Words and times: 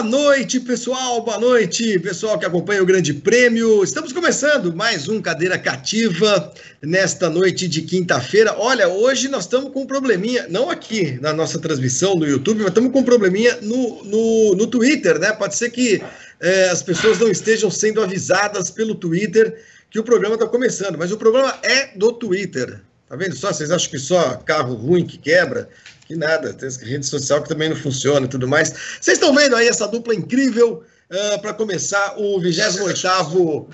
Boa 0.00 0.08
noite, 0.08 0.58
pessoal. 0.60 1.20
Boa 1.20 1.38
noite, 1.38 1.98
pessoal 1.98 2.38
que 2.38 2.46
acompanha 2.46 2.82
o 2.82 2.86
Grande 2.86 3.12
Prêmio. 3.12 3.84
Estamos 3.84 4.14
começando 4.14 4.74
mais 4.74 5.10
um 5.10 5.20
Cadeira 5.20 5.58
Cativa 5.58 6.54
nesta 6.80 7.28
noite 7.28 7.68
de 7.68 7.82
quinta-feira. 7.82 8.54
Olha, 8.56 8.88
hoje 8.88 9.28
nós 9.28 9.44
estamos 9.44 9.70
com 9.74 9.82
um 9.82 9.86
probleminha, 9.86 10.46
não 10.48 10.70
aqui 10.70 11.18
na 11.20 11.34
nossa 11.34 11.58
transmissão 11.58 12.14
no 12.14 12.26
YouTube, 12.26 12.60
mas 12.60 12.68
estamos 12.68 12.90
com 12.92 13.00
um 13.00 13.04
probleminha 13.04 13.58
no, 13.60 14.02
no, 14.02 14.54
no 14.54 14.66
Twitter, 14.68 15.18
né? 15.18 15.32
Pode 15.32 15.54
ser 15.54 15.68
que 15.68 16.02
é, 16.40 16.70
as 16.70 16.82
pessoas 16.82 17.18
não 17.18 17.28
estejam 17.28 17.70
sendo 17.70 18.00
avisadas 18.00 18.70
pelo 18.70 18.94
Twitter 18.94 19.62
que 19.90 19.98
o 19.98 20.02
programa 20.02 20.34
está 20.36 20.46
começando, 20.46 20.96
mas 20.96 21.12
o 21.12 21.18
problema 21.18 21.58
é 21.62 21.94
do 21.94 22.10
Twitter. 22.10 22.80
Tá 23.06 23.16
vendo 23.16 23.36
só? 23.36 23.52
Vocês 23.52 23.70
acham 23.70 23.90
que 23.90 23.98
só 23.98 24.36
carro 24.36 24.72
ruim 24.72 25.04
que 25.04 25.18
quebra? 25.18 25.68
Que 26.10 26.16
nada, 26.16 26.52
tem 26.52 26.68
rede 26.68 27.06
social 27.06 27.40
que 27.40 27.48
também 27.48 27.68
não 27.68 27.76
funciona 27.76 28.26
e 28.26 28.28
tudo 28.28 28.48
mais. 28.48 28.74
Vocês 29.00 29.16
estão 29.16 29.32
vendo 29.32 29.54
aí 29.54 29.68
essa 29.68 29.86
dupla 29.86 30.12
incrível 30.12 30.82
uh, 31.08 31.40
para 31.40 31.54
começar 31.54 32.16
o 32.18 32.40
28º, 32.40 33.36
uh, 33.36 33.68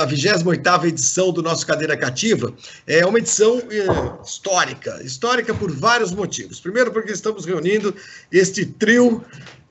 a 0.00 0.06
28ª 0.06 0.84
edição 0.84 1.32
do 1.32 1.42
nosso 1.42 1.66
Cadeira 1.66 1.96
Cativa. 1.96 2.54
É 2.86 3.04
uma 3.04 3.18
edição 3.18 3.58
uh, 3.58 4.22
histórica, 4.24 5.02
histórica 5.02 5.52
por 5.52 5.72
vários 5.72 6.12
motivos. 6.12 6.60
Primeiro 6.60 6.92
porque 6.92 7.10
estamos 7.10 7.44
reunindo 7.44 7.92
este 8.30 8.64
trio 8.64 9.20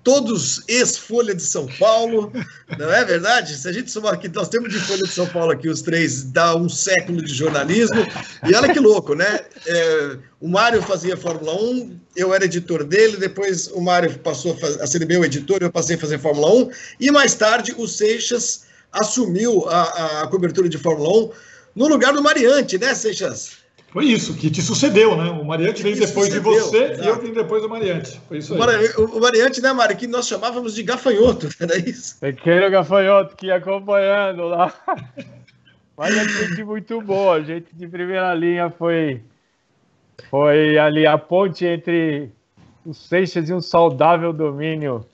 todos 0.03 0.63
ex-Folha 0.67 1.35
de 1.35 1.43
São 1.43 1.67
Paulo, 1.79 2.31
não 2.77 2.91
é 2.91 3.05
verdade? 3.05 3.55
Se 3.55 3.67
a 3.67 3.71
gente 3.71 3.91
somar 3.91 4.13
aqui, 4.13 4.27
nós 4.29 4.49
temos 4.49 4.71
de 4.71 4.79
Folha 4.79 5.03
de 5.03 5.11
São 5.11 5.27
Paulo 5.27 5.51
aqui, 5.51 5.69
os 5.69 5.81
três, 5.81 6.23
dá 6.23 6.55
um 6.55 6.67
século 6.67 7.21
de 7.21 7.33
jornalismo, 7.33 8.05
e 8.47 8.53
olha 8.55 8.73
que 8.73 8.79
louco, 8.79 9.13
né? 9.13 9.39
É, 9.65 10.17
o 10.39 10.47
Mário 10.47 10.81
fazia 10.81 11.15
Fórmula 11.15 11.53
1, 11.55 11.99
eu 12.15 12.33
era 12.33 12.45
editor 12.45 12.83
dele, 12.83 13.17
depois 13.17 13.67
o 13.67 13.81
Mário 13.81 14.17
passou 14.19 14.57
a 14.81 14.87
ser 14.87 15.05
meu 15.05 15.23
editor, 15.23 15.59
eu 15.61 15.71
passei 15.71 15.95
a 15.95 15.99
fazer 15.99 16.19
Fórmula 16.19 16.53
1, 16.53 16.69
e 16.99 17.11
mais 17.11 17.35
tarde 17.35 17.73
o 17.77 17.87
Seixas 17.87 18.63
assumiu 18.91 19.67
a, 19.69 20.21
a 20.21 20.27
cobertura 20.27 20.67
de 20.67 20.77
Fórmula 20.77 21.27
1 21.27 21.31
no 21.75 21.87
lugar 21.87 22.13
do 22.13 22.21
Mariante, 22.21 22.77
né, 22.77 22.93
Seixas? 22.93 23.60
Foi 23.91 24.05
isso, 24.05 24.33
que 24.35 24.49
te 24.49 24.61
sucedeu, 24.61 25.17
né? 25.17 25.29
O 25.29 25.43
Mariante 25.43 25.83
veio 25.83 25.95
depois 25.95 26.27
sucedeu, 26.27 26.53
de 26.53 26.59
você 26.61 26.83
exato. 26.85 27.03
e 27.03 27.07
eu 27.07 27.19
vim 27.19 27.33
depois 27.33 27.61
do 27.61 27.67
Mariante. 27.67 28.21
Foi 28.25 28.37
isso 28.37 28.53
aí. 28.53 28.89
O, 28.97 29.19
Mariante, 29.19 29.61
né, 29.61 29.73
Mário, 29.73 29.97
que 29.97 30.07
nós 30.07 30.27
chamávamos 30.27 30.73
de 30.73 30.81
gafanhoto, 30.81 31.49
era 31.59 31.77
isso? 31.77 32.17
Pequeno 32.21 32.71
gafanhoto 32.71 33.35
que 33.35 33.47
ia 33.47 33.57
acompanhando 33.57 34.43
lá. 34.43 34.73
Mas 35.97 36.17
a 36.17 36.23
gente 36.23 36.63
muito 36.63 37.01
boa, 37.01 37.43
gente 37.43 37.67
de 37.73 37.85
primeira 37.85 38.33
linha 38.33 38.69
foi, 38.69 39.21
foi 40.29 40.77
ali 40.77 41.05
a 41.05 41.17
ponte 41.17 41.65
entre 41.65 42.31
o 42.85 42.93
Seixas 42.93 43.49
e 43.49 43.53
um 43.53 43.61
saudável 43.61 44.31
domínio 44.31 45.05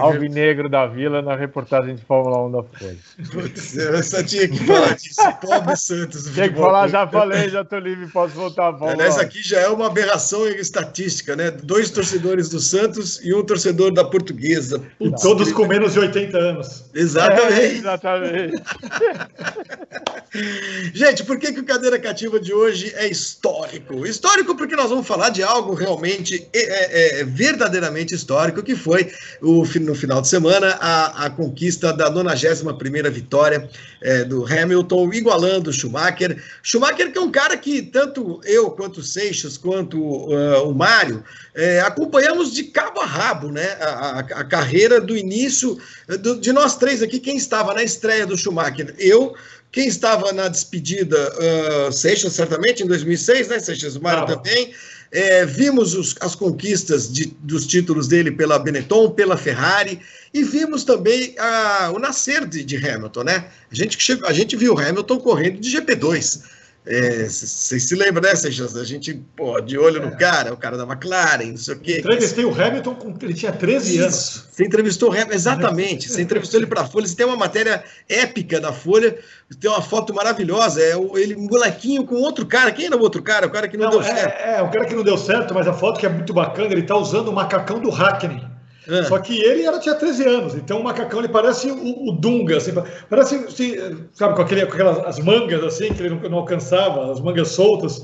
Alvinegro 0.00 0.68
da 0.68 0.86
Vila 0.86 1.22
na 1.22 1.36
reportagem 1.36 1.94
de 1.94 2.02
Fórmula 2.02 2.46
1 2.46 2.50
da 2.50 2.62
Folha. 2.62 2.96
Putz, 3.30 3.76
eu 3.76 4.02
só 4.02 4.22
tinha 4.22 4.48
que 4.48 4.58
falar 4.58 4.94
disso. 4.96 5.20
Pobre 5.40 5.76
Santos. 5.76 6.24
Tinha 6.32 6.48
que 6.48 6.56
falar, 6.56 6.88
já 6.88 7.06
falei, 7.06 7.48
já 7.48 7.64
tô 7.64 7.78
livre, 7.78 8.06
posso 8.08 8.34
voltar 8.34 8.68
a 8.68 8.72
Fórmula 8.72 8.92
Aliás, 8.92 9.18
aqui 9.18 9.42
já 9.42 9.60
é 9.60 9.68
uma 9.68 9.86
aberração 9.86 10.46
estatística, 10.48 11.36
né? 11.36 11.50
Dois 11.50 11.90
torcedores 11.90 12.48
do 12.48 12.58
Santos 12.58 13.20
e 13.24 13.32
um 13.32 13.44
torcedor 13.44 13.92
da 13.92 14.04
Portuguesa. 14.04 14.82
Putz, 14.98 15.22
todos 15.22 15.52
com 15.52 15.66
menos 15.66 15.92
de 15.92 16.00
80 16.00 16.36
anos. 16.36 16.84
Exatamente. 16.94 17.60
É, 17.60 17.72
exatamente. 17.72 18.62
Gente, 20.92 21.24
por 21.24 21.38
que, 21.38 21.52
que 21.52 21.60
o 21.60 21.64
Cadeira 21.64 21.98
Cativa 21.98 22.38
de 22.38 22.52
hoje 22.52 22.92
é 22.96 23.08
histórico? 23.08 24.06
Histórico 24.06 24.54
porque 24.54 24.76
nós 24.76 24.90
vamos 24.90 25.06
falar 25.06 25.30
de 25.30 25.42
algo 25.42 25.74
realmente, 25.74 26.46
é, 26.52 26.58
é, 26.58 27.20
é 27.20 27.24
verdadeiramente 27.24 28.14
histórico, 28.14 28.62
que 28.62 28.74
foi 28.74 29.10
o 29.40 29.64
no 29.78 29.94
final 29.94 30.20
de 30.20 30.28
semana 30.28 30.76
a, 30.80 31.26
a 31.26 31.30
conquista 31.30 31.92
da 31.92 32.10
91ª 32.10 33.10
vitória 33.10 33.68
é, 34.02 34.24
do 34.24 34.44
Hamilton, 34.44 35.12
igualando 35.12 35.70
o 35.70 35.72
Schumacher. 35.72 36.42
Schumacher 36.62 37.12
que 37.12 37.18
é 37.18 37.20
um 37.20 37.30
cara 37.30 37.56
que 37.56 37.82
tanto 37.82 38.40
eu, 38.44 38.70
quanto 38.70 39.00
o 39.00 39.02
Seixas, 39.02 39.56
quanto 39.58 39.98
uh, 39.98 40.68
o 40.68 40.74
Mário, 40.74 41.22
é, 41.54 41.80
acompanhamos 41.80 42.52
de 42.52 42.64
cabo 42.64 43.00
a 43.00 43.06
rabo, 43.06 43.50
né? 43.50 43.76
A, 43.80 43.86
a, 43.86 44.18
a 44.18 44.44
carreira 44.44 45.00
do 45.00 45.16
início 45.16 45.78
do, 46.20 46.38
de 46.40 46.52
nós 46.52 46.76
três 46.76 47.02
aqui, 47.02 47.18
quem 47.18 47.36
estava 47.36 47.74
na 47.74 47.82
estreia 47.82 48.26
do 48.26 48.36
Schumacher? 48.36 48.94
Eu, 48.98 49.34
quem 49.72 49.88
estava 49.88 50.32
na 50.32 50.48
despedida, 50.48 51.16
uh, 51.36 51.92
Seixas, 51.92 52.32
certamente, 52.32 52.82
em 52.82 52.86
2006, 52.86 53.48
né, 53.48 53.58
Seixas? 53.58 53.96
O 53.96 54.02
Mário 54.02 54.22
ah, 54.22 54.36
também. 54.36 54.72
É, 55.12 55.46
vimos 55.46 55.94
os, 55.94 56.14
as 56.20 56.34
conquistas 56.34 57.12
de, 57.12 57.26
dos 57.40 57.66
títulos 57.66 58.08
dele 58.08 58.30
pela 58.30 58.58
Benetton, 58.58 59.10
pela 59.10 59.36
Ferrari, 59.36 60.00
e 60.34 60.42
vimos 60.42 60.84
também 60.84 61.34
a, 61.38 61.90
o 61.94 61.98
nascer 61.98 62.46
de, 62.46 62.64
de 62.64 62.76
Hamilton, 62.76 63.24
né? 63.24 63.48
A 63.70 63.74
gente, 63.74 63.96
a 64.24 64.32
gente 64.32 64.56
viu 64.56 64.78
Hamilton 64.78 65.18
correndo 65.18 65.60
de 65.60 65.76
GP2. 65.76 66.42
Vocês 66.86 67.72
é, 67.72 67.78
se 67.80 67.96
lembram, 67.96 68.22
né, 68.22 68.36
Seixas? 68.36 68.76
A 68.76 68.84
gente, 68.84 69.12
pô, 69.36 69.60
de 69.60 69.76
olho 69.76 70.00
no 70.00 70.06
é. 70.06 70.16
cara, 70.16 70.54
o 70.54 70.56
cara 70.56 70.76
da 70.76 70.84
McLaren, 70.84 71.50
não 71.50 71.56
sei 71.56 71.74
o 71.74 71.80
quê. 71.80 71.98
Entrevistei 71.98 72.44
o 72.44 72.54
Hamilton, 72.54 72.94
com, 72.94 73.14
ele 73.20 73.34
tinha 73.34 73.50
13 73.50 73.96
Isso. 73.96 74.02
anos. 74.04 74.46
Você 74.52 74.64
entrevistou 74.64 75.08
o 75.08 75.12
Hamilton, 75.12 75.34
exatamente. 75.34 76.08
Você 76.08 76.22
entrevistou 76.22 76.60
ele 76.60 76.68
para 76.68 76.82
a 76.82 76.86
Folha. 76.86 77.04
Você 77.04 77.16
tem 77.16 77.26
uma 77.26 77.36
matéria 77.36 77.82
épica 78.08 78.60
da 78.60 78.72
Folha, 78.72 79.18
tem 79.60 79.68
uma 79.68 79.82
foto 79.82 80.14
maravilhosa. 80.14 80.80
É 80.80 80.92
ele, 81.20 81.34
um 81.34 81.48
molequinho 81.48 82.04
com 82.04 82.14
outro 82.14 82.46
cara. 82.46 82.70
Quem 82.70 82.86
era 82.86 82.96
o 82.96 83.00
outro 83.00 83.20
cara? 83.20 83.48
O 83.48 83.50
cara 83.50 83.66
que 83.66 83.76
não, 83.76 83.86
não 83.86 83.90
deu 83.90 84.02
é, 84.02 84.14
certo. 84.14 84.40
É, 84.40 84.62
o 84.62 84.70
cara 84.70 84.84
que 84.84 84.94
não 84.94 85.02
deu 85.02 85.18
certo, 85.18 85.52
mas 85.54 85.66
a 85.66 85.72
foto 85.72 85.98
que 85.98 86.06
é 86.06 86.08
muito 86.08 86.32
bacana, 86.32 86.70
ele 86.70 86.84
tá 86.84 86.96
usando 86.96 87.28
o 87.28 87.32
macacão 87.32 87.80
do 87.80 87.90
Hackney. 87.90 88.55
É. 88.88 89.02
Só 89.04 89.18
que 89.18 89.40
ele 89.40 89.64
era, 89.64 89.78
tinha 89.78 89.94
13 89.94 90.28
anos, 90.28 90.54
então 90.54 90.80
o 90.80 90.84
macacão 90.84 91.18
ele 91.18 91.28
parece 91.28 91.68
o, 91.70 92.08
o 92.08 92.12
Dunga, 92.12 92.56
assim, 92.56 92.72
parece, 93.10 93.34
assim, 93.34 94.06
sabe, 94.12 94.36
com, 94.36 94.42
aquele, 94.42 94.64
com 94.66 94.74
aquelas 94.74 94.98
as 95.04 95.18
mangas 95.18 95.62
assim, 95.64 95.92
que 95.92 96.02
ele 96.02 96.14
não, 96.14 96.30
não 96.30 96.38
alcançava, 96.38 97.10
as 97.10 97.20
mangas 97.20 97.48
soltas, 97.48 98.00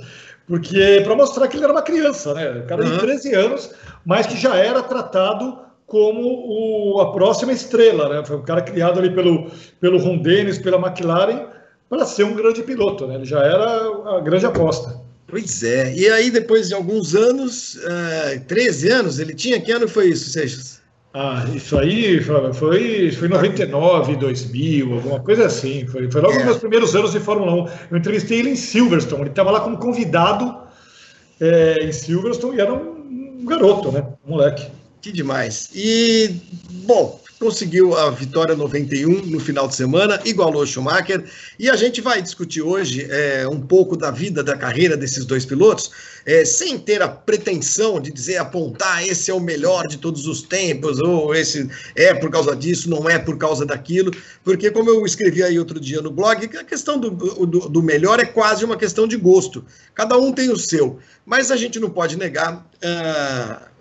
porque 0.46 1.00
para 1.04 1.14
mostrar 1.14 1.46
que 1.46 1.56
ele 1.56 1.64
era 1.64 1.72
uma 1.72 1.82
criança, 1.82 2.34
né? 2.34 2.50
O 2.50 2.66
cara 2.66 2.84
uhum. 2.84 2.90
de 2.90 2.98
13 2.98 3.34
anos, 3.34 3.74
mas 4.04 4.26
que 4.26 4.36
já 4.36 4.56
era 4.56 4.82
tratado 4.82 5.58
como 5.86 6.20
o, 6.22 7.00
a 7.00 7.12
próxima 7.12 7.52
estrela, 7.52 8.08
né? 8.08 8.24
Foi 8.24 8.36
um 8.36 8.42
cara 8.42 8.62
criado 8.62 8.98
ali 8.98 9.10
pelo, 9.10 9.50
pelo 9.78 9.98
Ron 9.98 10.18
Dennis, 10.18 10.58
pela 10.58 10.78
McLaren, 10.78 11.46
para 11.88 12.04
ser 12.06 12.24
um 12.24 12.34
grande 12.34 12.62
piloto, 12.62 13.06
né? 13.06 13.16
Ele 13.16 13.24
já 13.24 13.40
era 13.40 14.16
a 14.16 14.20
grande 14.20 14.46
aposta. 14.46 15.01
Pois 15.32 15.62
é. 15.62 15.94
E 15.94 16.06
aí, 16.10 16.30
depois 16.30 16.68
de 16.68 16.74
alguns 16.74 17.14
anos, 17.14 17.76
uh, 17.76 18.38
13 18.46 18.90
anos, 18.90 19.18
ele 19.18 19.32
tinha? 19.32 19.58
Que 19.58 19.72
ano 19.72 19.88
foi 19.88 20.10
isso, 20.10 20.28
Seixas? 20.28 20.82
Ah, 21.14 21.46
isso 21.54 21.78
aí 21.78 22.20
foi, 22.20 22.52
foi, 22.52 23.12
foi 23.12 23.28
99, 23.28 24.16
2000, 24.16 24.92
alguma 24.92 25.20
coisa 25.20 25.46
assim. 25.46 25.86
Foi, 25.86 26.10
foi 26.10 26.20
logo 26.20 26.34
é. 26.34 26.36
nos 26.36 26.44
meus 26.44 26.58
primeiros 26.58 26.94
anos 26.94 27.12
de 27.12 27.20
Fórmula 27.20 27.50
1. 27.64 27.68
Eu 27.92 27.96
entrevistei 27.96 28.40
ele 28.40 28.50
em 28.50 28.56
Silverstone. 28.56 29.22
Ele 29.22 29.30
estava 29.30 29.50
lá 29.50 29.60
como 29.60 29.78
convidado 29.78 30.54
é, 31.40 31.82
em 31.82 31.92
Silverstone 31.92 32.58
e 32.58 32.60
era 32.60 32.74
um, 32.74 33.38
um 33.40 33.46
garoto, 33.46 33.90
né? 33.90 34.06
Um 34.26 34.32
moleque. 34.32 34.66
Que 35.00 35.10
demais. 35.10 35.70
E, 35.74 36.36
bom, 36.84 37.21
conseguiu 37.42 37.96
a 37.96 38.08
vitória 38.08 38.54
91 38.54 39.26
no 39.26 39.40
final 39.40 39.66
de 39.66 39.74
semana, 39.74 40.20
igualou 40.24 40.64
Schumacher. 40.64 41.24
E 41.58 41.68
a 41.68 41.74
gente 41.74 42.00
vai 42.00 42.22
discutir 42.22 42.62
hoje 42.62 43.04
é, 43.10 43.48
um 43.48 43.60
pouco 43.60 43.96
da 43.96 44.12
vida, 44.12 44.44
da 44.44 44.56
carreira 44.56 44.96
desses 44.96 45.24
dois 45.24 45.44
pilotos, 45.44 45.90
é, 46.24 46.44
sem 46.44 46.78
ter 46.78 47.02
a 47.02 47.08
pretensão 47.08 48.00
de 48.00 48.12
dizer, 48.12 48.36
apontar, 48.36 49.04
esse 49.04 49.28
é 49.28 49.34
o 49.34 49.40
melhor 49.40 49.88
de 49.88 49.98
todos 49.98 50.28
os 50.28 50.42
tempos, 50.42 51.00
ou 51.00 51.34
esse 51.34 51.68
é 51.96 52.14
por 52.14 52.30
causa 52.30 52.54
disso, 52.54 52.88
não 52.88 53.10
é 53.10 53.18
por 53.18 53.36
causa 53.36 53.66
daquilo, 53.66 54.12
porque, 54.44 54.70
como 54.70 54.88
eu 54.88 55.04
escrevi 55.04 55.42
aí 55.42 55.58
outro 55.58 55.80
dia 55.80 56.00
no 56.00 56.12
blog, 56.12 56.44
a 56.56 56.62
questão 56.62 56.96
do, 56.96 57.10
do, 57.10 57.68
do 57.68 57.82
melhor 57.82 58.20
é 58.20 58.24
quase 58.24 58.64
uma 58.64 58.76
questão 58.76 59.08
de 59.08 59.16
gosto. 59.16 59.64
Cada 59.96 60.16
um 60.16 60.32
tem 60.32 60.48
o 60.48 60.56
seu, 60.56 61.00
mas 61.26 61.50
a 61.50 61.56
gente 61.56 61.80
não 61.80 61.90
pode 61.90 62.16
negar. 62.16 62.64
Uh, 62.76 63.71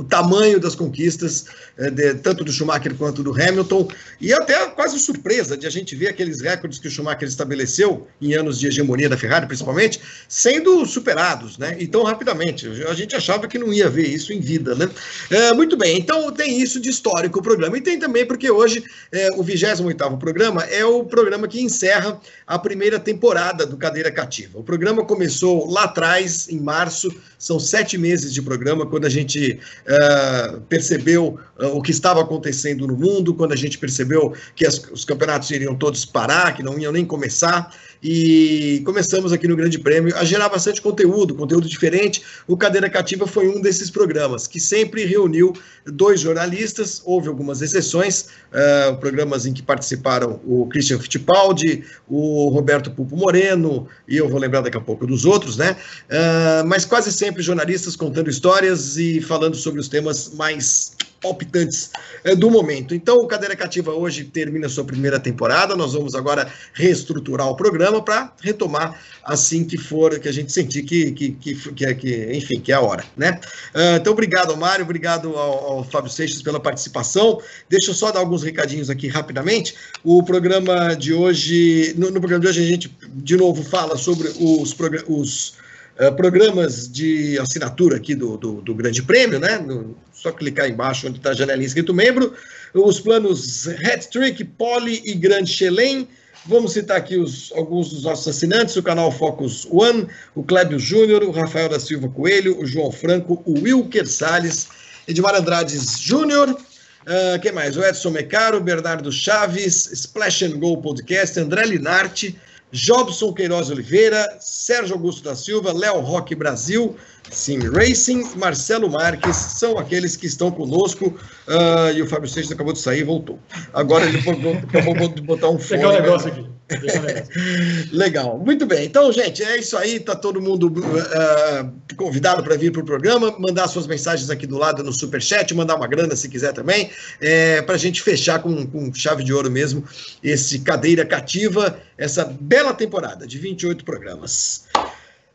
o 0.00 0.04
tamanho 0.04 0.58
das 0.58 0.74
conquistas, 0.74 1.44
é, 1.76 1.90
de, 1.90 2.14
tanto 2.14 2.42
do 2.42 2.50
Schumacher 2.50 2.94
quanto 2.94 3.22
do 3.22 3.32
Hamilton, 3.32 3.86
e 4.18 4.32
até 4.32 4.66
quase 4.68 4.98
surpresa 4.98 5.58
de 5.58 5.66
a 5.66 5.70
gente 5.70 5.94
ver 5.94 6.08
aqueles 6.08 6.40
recordes 6.40 6.78
que 6.78 6.88
o 6.88 6.90
Schumacher 6.90 7.28
estabeleceu 7.28 8.08
em 8.20 8.32
anos 8.32 8.58
de 8.58 8.66
hegemonia 8.66 9.10
da 9.10 9.16
Ferrari, 9.18 9.46
principalmente, 9.46 10.00
sendo 10.26 10.86
superados, 10.86 11.58
né? 11.58 11.76
E 11.78 11.86
tão 11.86 12.02
rapidamente. 12.02 12.66
A 12.88 12.94
gente 12.94 13.14
achava 13.14 13.46
que 13.46 13.58
não 13.58 13.72
ia 13.72 13.90
ver 13.90 14.08
isso 14.08 14.32
em 14.32 14.40
vida, 14.40 14.74
né? 14.74 14.88
É, 15.30 15.52
muito 15.52 15.76
bem, 15.76 15.98
então 15.98 16.32
tem 16.32 16.58
isso 16.58 16.80
de 16.80 16.88
histórico 16.88 17.40
o 17.40 17.42
programa. 17.42 17.76
E 17.76 17.82
tem 17.82 17.98
também 17.98 18.24
porque 18.24 18.50
hoje 18.50 18.82
é, 19.12 19.28
o 19.36 19.42
28 19.42 20.16
programa 20.18 20.62
é 20.64 20.84
o 20.84 21.04
programa 21.04 21.46
que 21.46 21.60
encerra 21.60 22.18
a 22.46 22.58
primeira 22.58 22.98
temporada 22.98 23.66
do 23.66 23.76
Cadeira 23.76 24.10
Cativa. 24.10 24.58
O 24.58 24.64
programa 24.64 25.04
começou 25.04 25.70
lá 25.70 25.84
atrás, 25.84 26.48
em 26.48 26.58
março, 26.58 27.14
são 27.38 27.58
sete 27.58 27.96
meses 27.96 28.32
de 28.32 28.42
programa, 28.42 28.86
quando 28.86 29.06
a 29.06 29.08
gente 29.08 29.58
uh, 29.90 30.60
percebeu 30.62 31.38
uh, 31.58 31.66
o 31.76 31.82
que 31.82 31.90
estava 31.90 32.20
acontecendo 32.20 32.86
no 32.86 32.96
mundo, 32.96 33.34
quando 33.34 33.52
a 33.52 33.56
gente 33.56 33.76
percebeu 33.76 34.32
que 34.54 34.66
as, 34.66 34.78
os 34.90 35.04
campeonatos 35.04 35.50
iriam 35.50 35.74
todos 35.74 36.04
parar, 36.04 36.54
que 36.54 36.62
não 36.62 36.78
iam 36.78 36.92
nem 36.92 37.04
começar, 37.04 37.74
e 38.02 38.82
começamos 38.84 39.32
aqui 39.32 39.46
no 39.46 39.56
Grande 39.56 39.78
Prêmio 39.78 40.16
a 40.16 40.24
gerar 40.24 40.48
bastante 40.48 40.80
conteúdo, 40.80 41.34
conteúdo 41.34 41.68
diferente. 41.68 42.22
O 42.46 42.56
Cadeira 42.56 42.88
Cativa 42.88 43.26
foi 43.26 43.48
um 43.48 43.60
desses 43.60 43.90
programas 43.90 44.46
que 44.46 44.58
sempre 44.58 45.04
reuniu 45.04 45.52
dois 45.86 46.20
jornalistas, 46.20 47.02
houve 47.04 47.28
algumas 47.28 47.62
exceções, 47.62 48.26
uh, 48.52 48.96
programas 48.96 49.46
em 49.46 49.52
que 49.52 49.62
participaram 49.62 50.40
o 50.44 50.66
Christian 50.66 50.98
Fittipaldi, 50.98 51.84
o 52.08 52.48
Roberto 52.48 52.90
Pupo 52.90 53.16
Moreno, 53.16 53.88
e 54.06 54.16
eu 54.16 54.28
vou 54.28 54.38
lembrar 54.38 54.60
daqui 54.60 54.76
a 54.76 54.80
pouco 54.80 55.06
dos 55.06 55.24
outros, 55.24 55.56
né? 55.56 55.76
Uh, 56.08 56.66
mas 56.66 56.84
quase 56.84 57.12
sempre 57.12 57.42
jornalistas 57.42 57.96
contando 57.96 58.28
histórias 58.30 58.96
e 58.96 59.20
falando 59.20 59.56
sobre 59.56 59.80
os 59.80 59.88
temas 59.88 60.34
mais 60.34 60.96
palpitantes 61.20 61.90
é, 62.24 62.34
do 62.34 62.50
momento. 62.50 62.94
Então, 62.94 63.16
o 63.16 63.26
Cadeira 63.26 63.54
Cativa 63.54 63.92
hoje 63.92 64.24
termina 64.24 64.68
sua 64.68 64.84
primeira 64.84 65.20
temporada. 65.20 65.76
Nós 65.76 65.92
vamos 65.92 66.14
agora 66.14 66.50
reestruturar 66.72 67.48
o 67.48 67.54
programa 67.54 68.02
para 68.02 68.32
retomar 68.40 68.98
assim 69.22 69.64
que 69.64 69.76
for, 69.76 70.18
que 70.18 70.28
a 70.28 70.32
gente 70.32 70.50
sentir 70.50 70.82
que, 70.82 71.12
que, 71.12 71.32
que, 71.32 71.54
que, 71.54 71.94
que 71.94 72.32
enfim, 72.32 72.60
que 72.60 72.72
é 72.72 72.74
a 72.74 72.80
hora, 72.80 73.04
né? 73.16 73.38
Uh, 73.74 73.96
então, 73.96 74.12
obrigado 74.12 74.50
ao 74.50 74.56
Mário, 74.56 74.84
obrigado 74.84 75.36
ao, 75.36 75.64
ao, 75.70 75.84
Fábio 75.84 76.10
Seixas 76.10 76.42
pela 76.42 76.60
participação. 76.60 77.40
Deixa 77.68 77.90
eu 77.90 77.94
só 77.94 78.10
dar 78.10 78.20
alguns 78.20 78.42
recadinhos 78.42 78.90
aqui 78.90 79.08
rapidamente. 79.08 79.74
O 80.04 80.22
programa 80.22 80.94
de 80.94 81.12
hoje, 81.12 81.94
no, 81.96 82.10
no 82.10 82.20
programa 82.20 82.40
de 82.40 82.48
hoje, 82.48 82.62
a 82.62 82.66
gente 82.66 82.96
de 83.14 83.36
novo 83.36 83.62
fala 83.62 83.96
sobre 83.96 84.28
os, 84.38 84.76
os 85.08 85.54
uh, 85.98 86.14
programas 86.16 86.90
de 86.90 87.38
assinatura 87.38 87.96
aqui 87.96 88.14
do, 88.14 88.36
do, 88.36 88.60
do 88.60 88.74
Grande 88.74 89.02
Prêmio, 89.02 89.38
né? 89.38 89.58
No, 89.58 89.96
só 90.12 90.32
clicar 90.32 90.68
embaixo 90.68 91.06
onde 91.06 91.18
está 91.18 91.30
a 91.30 91.34
janelinha 91.34 91.66
escrito 91.66 91.94
membro. 91.94 92.34
Os 92.74 93.00
planos 93.00 93.66
Hat 93.68 94.08
Trick, 94.10 94.44
Poly 94.44 95.02
e 95.04 95.14
Grande 95.14 95.50
Chelém. 95.50 96.08
Vamos 96.46 96.72
citar 96.72 96.96
aqui 96.96 97.18
os, 97.18 97.52
alguns 97.52 97.90
dos 97.90 98.04
nossos 98.04 98.26
assinantes: 98.26 98.74
o 98.76 98.82
canal 98.82 99.12
Focus 99.12 99.66
One, 99.70 100.06
o 100.34 100.42
Clébio 100.42 100.78
Júnior, 100.78 101.22
o 101.22 101.30
Rafael 101.30 101.68
da 101.68 101.78
Silva 101.78 102.08
Coelho, 102.08 102.58
o 102.58 102.66
João 102.66 102.90
Franco, 102.90 103.42
o 103.44 103.60
Wilker 103.60 104.06
Salles, 104.06 104.68
Edmar 105.08 105.34
Andrades 105.34 105.98
Júnior. 106.00 106.50
Uh, 106.50 107.40
quem 107.40 107.52
mais? 107.52 107.76
O 107.76 107.82
Edson 107.82 108.10
Mecaro, 108.10 108.60
Bernardo 108.60 109.10
Chaves, 109.10 109.90
Splash 109.92 110.42
and 110.42 110.58
Go 110.58 110.76
Podcast, 110.76 111.38
André 111.38 111.64
Linarte, 111.64 112.38
Jobson 112.72 113.32
Queiroz 113.32 113.70
Oliveira, 113.70 114.38
Sérgio 114.40 114.94
Augusto 114.94 115.22
da 115.22 115.34
Silva, 115.34 115.72
Léo 115.72 116.00
Roque 116.00 116.34
Brasil, 116.34 116.96
Sim 117.30 117.58
Racing, 117.70 118.36
Marcelo 118.36 118.90
Marques, 118.90 119.36
são 119.36 119.78
aqueles 119.78 120.16
que 120.16 120.26
estão 120.26 120.50
conosco. 120.50 121.06
Uh, 121.46 121.92
e 121.94 122.02
o 122.02 122.06
Fábio 122.06 122.28
Seixas 122.28 122.52
acabou 122.52 122.72
de 122.72 122.80
sair 122.80 123.00
e 123.00 123.04
voltou. 123.04 123.38
Agora 123.72 124.04
ele 124.04 124.18
acabou 124.68 125.08
de 125.08 125.22
botar 125.22 125.48
um 125.48 125.58
fone. 125.58 125.84
Legal 125.84 126.02
negócio 126.02 126.28
aqui. 126.28 126.46
Legal, 127.92 128.38
muito 128.38 128.64
bem. 128.66 128.84
Então, 128.84 129.10
gente, 129.12 129.42
é 129.42 129.58
isso 129.58 129.76
aí. 129.76 129.96
Está 129.96 130.14
todo 130.14 130.40
mundo 130.40 130.66
uh, 130.66 131.96
convidado 131.96 132.42
para 132.42 132.56
vir 132.56 132.72
para 132.72 132.82
o 132.82 132.84
programa, 132.84 133.34
mandar 133.38 133.68
suas 133.68 133.86
mensagens 133.86 134.30
aqui 134.30 134.46
do 134.46 134.56
lado 134.56 134.82
no 134.82 134.92
Superchat, 134.92 135.52
mandar 135.54 135.76
uma 135.76 135.86
grana 135.86 136.14
se 136.14 136.28
quiser 136.28 136.52
também, 136.52 136.90
é, 137.20 137.60
para 137.62 137.74
a 137.74 137.78
gente 137.78 138.02
fechar 138.02 138.40
com, 138.40 138.66
com 138.66 138.92
chave 138.94 139.24
de 139.24 139.32
ouro 139.32 139.50
mesmo 139.50 139.84
esse 140.22 140.60
cadeira 140.60 141.04
cativa, 141.04 141.78
essa 141.98 142.24
bela 142.24 142.72
temporada 142.72 143.26
de 143.26 143.38
28 143.38 143.84
programas. 143.84 144.64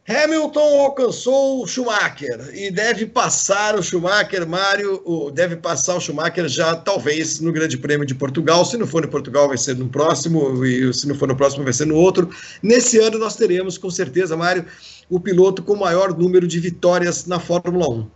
Hamilton 0.07 0.81
alcançou 0.81 1.63
o 1.63 1.67
Schumacher 1.67 2.51
e 2.53 2.69
deve 2.69 3.07
passar 3.07 3.75
o 3.75 3.81
Schumacher, 3.81 4.47
Mário, 4.47 5.01
deve 5.33 5.55
passar 5.55 5.95
o 5.95 5.99
Schumacher 5.99 6.47
já 6.47 6.75
talvez 6.75 7.39
no 7.39 7.51
Grande 7.51 7.75
Prêmio 7.75 8.05
de 8.05 8.13
Portugal. 8.13 8.63
Se 8.65 8.77
não 8.77 8.85
for 8.85 9.01
no 9.01 9.07
Portugal, 9.07 9.47
vai 9.47 9.57
ser 9.57 9.75
no 9.75 9.89
próximo, 9.89 10.63
e 10.63 10.93
se 10.93 11.07
não 11.07 11.15
for 11.15 11.27
no 11.27 11.35
próximo, 11.35 11.63
vai 11.63 11.73
ser 11.73 11.87
no 11.87 11.95
outro. 11.95 12.29
Nesse 12.61 12.99
ano 12.99 13.17
nós 13.17 13.35
teremos, 13.35 13.79
com 13.79 13.89
certeza, 13.89 14.37
Mário, 14.37 14.67
o 15.09 15.19
piloto 15.19 15.63
com 15.63 15.75
maior 15.75 16.15
número 16.15 16.47
de 16.47 16.59
vitórias 16.59 17.25
na 17.25 17.39
Fórmula 17.39 17.89
1. 17.89 18.07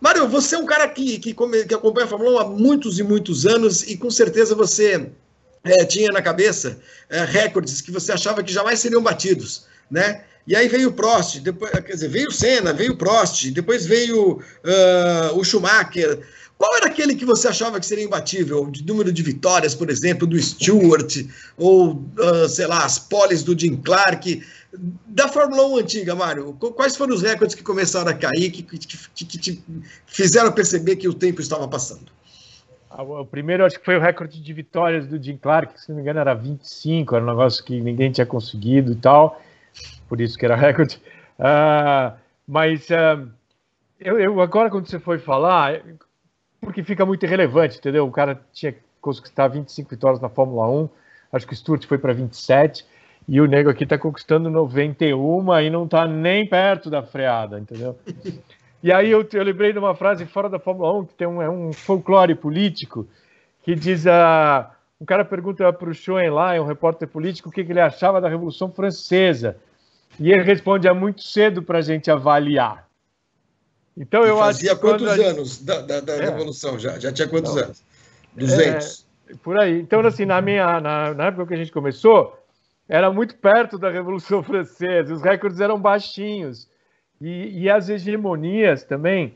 Mário, 0.00 0.28
você 0.28 0.56
é 0.56 0.58
um 0.58 0.66
cara 0.66 0.88
que, 0.88 1.16
que, 1.20 1.32
que 1.32 1.74
acompanha 1.74 2.06
a 2.06 2.08
Fórmula 2.08 2.38
1 2.38 2.38
há 2.40 2.50
muitos 2.50 2.98
e 2.98 3.04
muitos 3.04 3.46
anos 3.46 3.84
e 3.84 3.96
com 3.96 4.10
certeza 4.10 4.56
você 4.56 5.12
é, 5.62 5.84
tinha 5.84 6.08
na 6.10 6.22
cabeça 6.22 6.80
é, 7.08 7.22
recordes 7.22 7.80
que 7.80 7.92
você 7.92 8.10
achava 8.10 8.42
que 8.42 8.52
jamais 8.52 8.80
seriam 8.80 9.00
batidos, 9.00 9.66
né? 9.88 10.24
E 10.46 10.56
aí 10.56 10.68
veio 10.68 10.88
o 10.88 10.92
Prost, 10.92 11.38
depois, 11.40 11.70
quer 11.70 11.92
dizer, 11.92 12.08
veio 12.08 12.28
o 12.28 12.32
Senna, 12.32 12.72
veio 12.72 12.92
o 12.92 12.96
Prost, 12.96 13.50
depois 13.50 13.86
veio 13.86 14.32
uh, 14.32 15.38
o 15.38 15.44
Schumacher. 15.44 16.20
Qual 16.56 16.76
era 16.76 16.86
aquele 16.86 17.14
que 17.14 17.24
você 17.24 17.48
achava 17.48 17.80
que 17.80 17.86
seria 17.86 18.04
imbatível? 18.04 18.70
De 18.70 18.84
número 18.84 19.12
de 19.12 19.22
vitórias, 19.22 19.74
por 19.74 19.88
exemplo, 19.88 20.26
do 20.26 20.38
Stewart, 20.38 21.24
ou, 21.56 21.92
uh, 21.92 22.48
sei 22.48 22.66
lá, 22.66 22.84
as 22.84 22.98
poles 22.98 23.42
do 23.42 23.58
Jim 23.58 23.76
Clark. 23.76 24.42
Da 25.06 25.26
Fórmula 25.28 25.66
1 25.66 25.76
antiga, 25.78 26.14
Mário, 26.14 26.52
quais 26.52 26.96
foram 26.96 27.14
os 27.14 27.22
recordes 27.22 27.56
que 27.56 27.62
começaram 27.62 28.10
a 28.10 28.14
cair, 28.14 28.50
que, 28.50 28.62
que, 28.62 28.78
que, 28.78 29.38
te 29.38 29.64
fizeram 30.06 30.52
perceber 30.52 30.94
que 30.96 31.08
o 31.08 31.14
tempo 31.14 31.40
estava 31.40 31.66
passando? 31.66 32.12
Ah, 32.88 33.02
o 33.02 33.26
primeiro, 33.26 33.64
acho 33.64 33.78
que 33.78 33.84
foi 33.84 33.96
o 33.96 34.00
recorde 34.00 34.40
de 34.40 34.52
vitórias 34.52 35.08
do 35.08 35.20
Jim 35.20 35.36
Clark, 35.36 35.74
que, 35.74 35.80
se 35.80 35.88
não 35.88 35.96
me 35.96 36.02
engano, 36.02 36.20
era 36.20 36.34
25, 36.34 37.16
era 37.16 37.24
um 37.24 37.28
negócio 37.28 37.64
que 37.64 37.80
ninguém 37.80 38.12
tinha 38.12 38.26
conseguido 38.26 38.92
e 38.92 38.96
tal 38.96 39.40
por 40.10 40.20
isso 40.20 40.36
que 40.36 40.44
era 40.44 40.56
recorde. 40.58 41.00
Uh, 41.38 42.18
mas 42.46 42.90
uh, 42.90 43.30
eu, 43.98 44.18
eu, 44.18 44.40
agora, 44.40 44.68
quando 44.68 44.86
você 44.86 44.98
foi 44.98 45.18
falar, 45.18 45.80
porque 46.60 46.82
fica 46.82 47.06
muito 47.06 47.24
irrelevante, 47.24 47.78
entendeu? 47.78 48.06
O 48.06 48.10
cara 48.10 48.38
tinha 48.52 48.74
conquistado 49.00 49.54
25 49.54 49.88
vitórias 49.88 50.20
na 50.20 50.28
Fórmula 50.28 50.68
1, 50.68 50.88
acho 51.32 51.46
que 51.46 51.54
o 51.54 51.56
Stuart 51.56 51.86
foi 51.86 51.96
para 51.96 52.12
27, 52.12 52.84
e 53.28 53.40
o 53.40 53.46
nego 53.46 53.70
aqui 53.70 53.84
está 53.84 53.96
conquistando 53.96 54.50
91 54.50 55.60
e 55.60 55.70
não 55.70 55.84
está 55.84 56.06
nem 56.06 56.46
perto 56.46 56.90
da 56.90 57.02
freada, 57.02 57.58
entendeu? 57.58 57.96
E 58.82 58.92
aí 58.92 59.10
eu, 59.10 59.26
eu 59.32 59.44
lembrei 59.44 59.72
de 59.72 59.78
uma 59.78 59.94
frase 59.94 60.26
fora 60.26 60.48
da 60.48 60.58
Fórmula 60.58 60.92
1, 60.98 61.06
que 61.06 61.14
tem 61.14 61.28
um, 61.28 61.40
é 61.40 61.48
um 61.48 61.72
folclore 61.72 62.34
político, 62.34 63.06
que 63.62 63.74
diz 63.74 64.06
a. 64.06 64.72
Uh, 64.74 64.80
um 65.00 65.06
cara 65.06 65.24
pergunta 65.24 65.72
para 65.72 65.88
o 65.88 65.94
Schoen 65.94 66.26
é 66.26 66.60
um 66.60 66.66
repórter 66.66 67.08
político, 67.08 67.48
o 67.48 67.52
que, 67.52 67.64
que 67.64 67.72
ele 67.72 67.80
achava 67.80 68.20
da 68.20 68.28
Revolução 68.28 68.70
Francesa. 68.70 69.56
E 70.20 70.30
ele 70.30 70.42
responde: 70.42 70.86
é 70.86 70.92
muito 70.92 71.22
cedo 71.22 71.62
para 71.62 71.78
a 71.78 71.82
gente 71.82 72.10
avaliar. 72.10 72.86
Então 73.96 74.22
eu 74.22 74.36
fazia 74.36 74.72
acho. 74.72 74.80
Fazia 74.82 74.98
quantos 74.98 75.16
gente... 75.16 75.26
anos 75.26 75.64
da, 75.64 75.80
da, 75.80 76.00
da 76.00 76.12
é. 76.12 76.20
Revolução? 76.20 76.78
Já, 76.78 76.98
já 76.98 77.10
tinha 77.10 77.26
quantos 77.26 77.54
Não. 77.54 77.64
anos? 77.64 77.82
200. 78.36 79.06
É, 79.28 79.34
por 79.42 79.58
aí. 79.58 79.80
Então, 79.80 80.00
assim, 80.00 80.26
na, 80.26 80.40
minha, 80.40 80.80
na, 80.80 81.14
na 81.14 81.26
época 81.26 81.46
que 81.46 81.54
a 81.54 81.56
gente 81.56 81.72
começou, 81.72 82.38
era 82.88 83.10
muito 83.10 83.34
perto 83.36 83.78
da 83.78 83.90
Revolução 83.90 84.42
Francesa, 84.44 85.14
os 85.14 85.22
recordes 85.22 85.60
eram 85.60 85.80
baixinhos. 85.80 86.68
E, 87.20 87.62
e 87.62 87.70
as 87.70 87.88
hegemonias 87.88 88.82
também, 88.82 89.34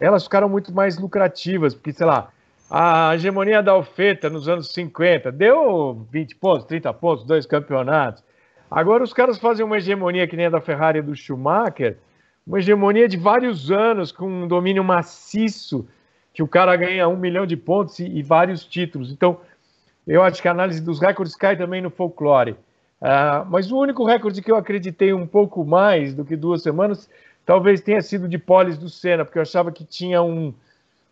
elas 0.00 0.24
ficaram 0.24 0.48
muito 0.48 0.72
mais 0.72 0.98
lucrativas, 0.98 1.74
porque, 1.74 1.92
sei 1.92 2.06
lá, 2.06 2.30
a 2.70 3.14
hegemonia 3.14 3.62
da 3.62 3.72
Alfeta 3.72 4.28
nos 4.28 4.48
anos 4.48 4.72
50 4.72 5.32
deu 5.32 6.06
20 6.10 6.36
pontos, 6.36 6.66
30 6.66 6.92
pontos, 6.94 7.24
dois 7.24 7.46
campeonatos. 7.46 8.22
Agora 8.70 9.04
os 9.04 9.12
caras 9.12 9.38
fazem 9.38 9.64
uma 9.64 9.78
hegemonia 9.78 10.26
que 10.26 10.36
nem 10.36 10.46
a 10.46 10.50
da 10.50 10.60
Ferrari 10.60 10.98
e 10.98 11.02
do 11.02 11.14
Schumacher, 11.14 11.96
uma 12.46 12.58
hegemonia 12.58 13.08
de 13.08 13.16
vários 13.16 13.70
anos, 13.70 14.12
com 14.12 14.26
um 14.26 14.48
domínio 14.48 14.84
maciço, 14.84 15.86
que 16.32 16.42
o 16.42 16.48
cara 16.48 16.76
ganha 16.76 17.08
um 17.08 17.16
milhão 17.16 17.46
de 17.46 17.56
pontos 17.56 17.98
e, 17.98 18.06
e 18.06 18.22
vários 18.22 18.64
títulos. 18.64 19.10
Então, 19.10 19.40
eu 20.06 20.22
acho 20.22 20.40
que 20.40 20.48
a 20.48 20.52
análise 20.52 20.80
dos 20.80 21.00
recordes 21.00 21.34
cai 21.34 21.56
também 21.56 21.82
no 21.82 21.90
folclore. 21.90 22.52
Uh, 23.00 23.44
mas 23.48 23.70
o 23.70 23.78
único 23.78 24.04
recorde 24.04 24.40
que 24.40 24.50
eu 24.50 24.56
acreditei 24.56 25.12
um 25.12 25.26
pouco 25.26 25.64
mais 25.64 26.14
do 26.14 26.24
que 26.24 26.36
duas 26.36 26.62
semanas, 26.62 27.10
talvez 27.44 27.80
tenha 27.80 28.00
sido 28.00 28.28
de 28.28 28.38
polis 28.38 28.78
do 28.78 28.88
Senna, 28.88 29.24
porque 29.24 29.38
eu 29.38 29.42
achava 29.42 29.72
que 29.72 29.84
tinha 29.84 30.22
um, 30.22 30.54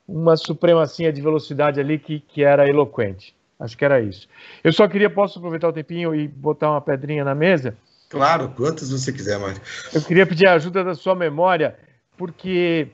uma 0.06 0.36
supremacia 0.36 1.12
de 1.12 1.20
velocidade 1.20 1.80
ali 1.80 1.98
que, 1.98 2.20
que 2.20 2.42
era 2.42 2.68
eloquente. 2.68 3.34
Acho 3.64 3.78
que 3.78 3.84
era 3.84 4.00
isso. 4.00 4.28
Eu 4.62 4.72
só 4.72 4.86
queria, 4.86 5.08
posso 5.08 5.38
aproveitar 5.38 5.68
o 5.68 5.72
tempinho 5.72 6.14
e 6.14 6.28
botar 6.28 6.70
uma 6.70 6.82
pedrinha 6.82 7.24
na 7.24 7.34
mesa? 7.34 7.74
Claro, 8.10 8.52
quantas 8.54 8.90
você 8.90 9.10
quiser, 9.10 9.38
Mário. 9.38 9.60
Eu 9.92 10.02
queria 10.02 10.26
pedir 10.26 10.46
a 10.46 10.52
ajuda 10.52 10.84
da 10.84 10.94
sua 10.94 11.14
memória, 11.14 11.74
porque 12.16 12.88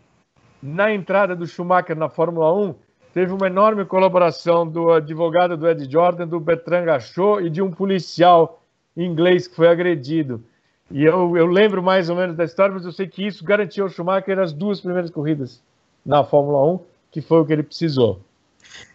na 0.62 0.94
entrada 0.94 1.34
do 1.34 1.44
Schumacher 1.46 1.96
na 1.96 2.08
Fórmula 2.08 2.54
1, 2.54 2.74
teve 3.12 3.32
uma 3.32 3.48
enorme 3.48 3.84
colaboração 3.84 4.66
do 4.66 4.92
advogado 4.92 5.56
do 5.56 5.68
Ed 5.68 5.90
Jordan, 5.90 6.28
do 6.28 6.38
Bertrand 6.38 6.84
Gachot 6.84 7.44
e 7.44 7.50
de 7.50 7.60
um 7.60 7.72
policial 7.72 8.62
inglês 8.96 9.48
que 9.48 9.56
foi 9.56 9.68
agredido. 9.68 10.40
E 10.88 11.04
eu, 11.04 11.36
eu 11.36 11.46
lembro 11.46 11.82
mais 11.82 12.08
ou 12.08 12.14
menos 12.14 12.36
da 12.36 12.44
história, 12.44 12.72
mas 12.72 12.84
eu 12.84 12.92
sei 12.92 13.08
que 13.08 13.26
isso 13.26 13.44
garantiu 13.44 13.84
ao 13.84 13.90
Schumacher 13.90 14.38
as 14.38 14.52
duas 14.52 14.80
primeiras 14.80 15.10
corridas 15.10 15.60
na 16.06 16.22
Fórmula 16.22 16.64
1, 16.74 16.80
que 17.10 17.20
foi 17.20 17.40
o 17.40 17.44
que 17.44 17.52
ele 17.52 17.64
precisou. 17.64 18.20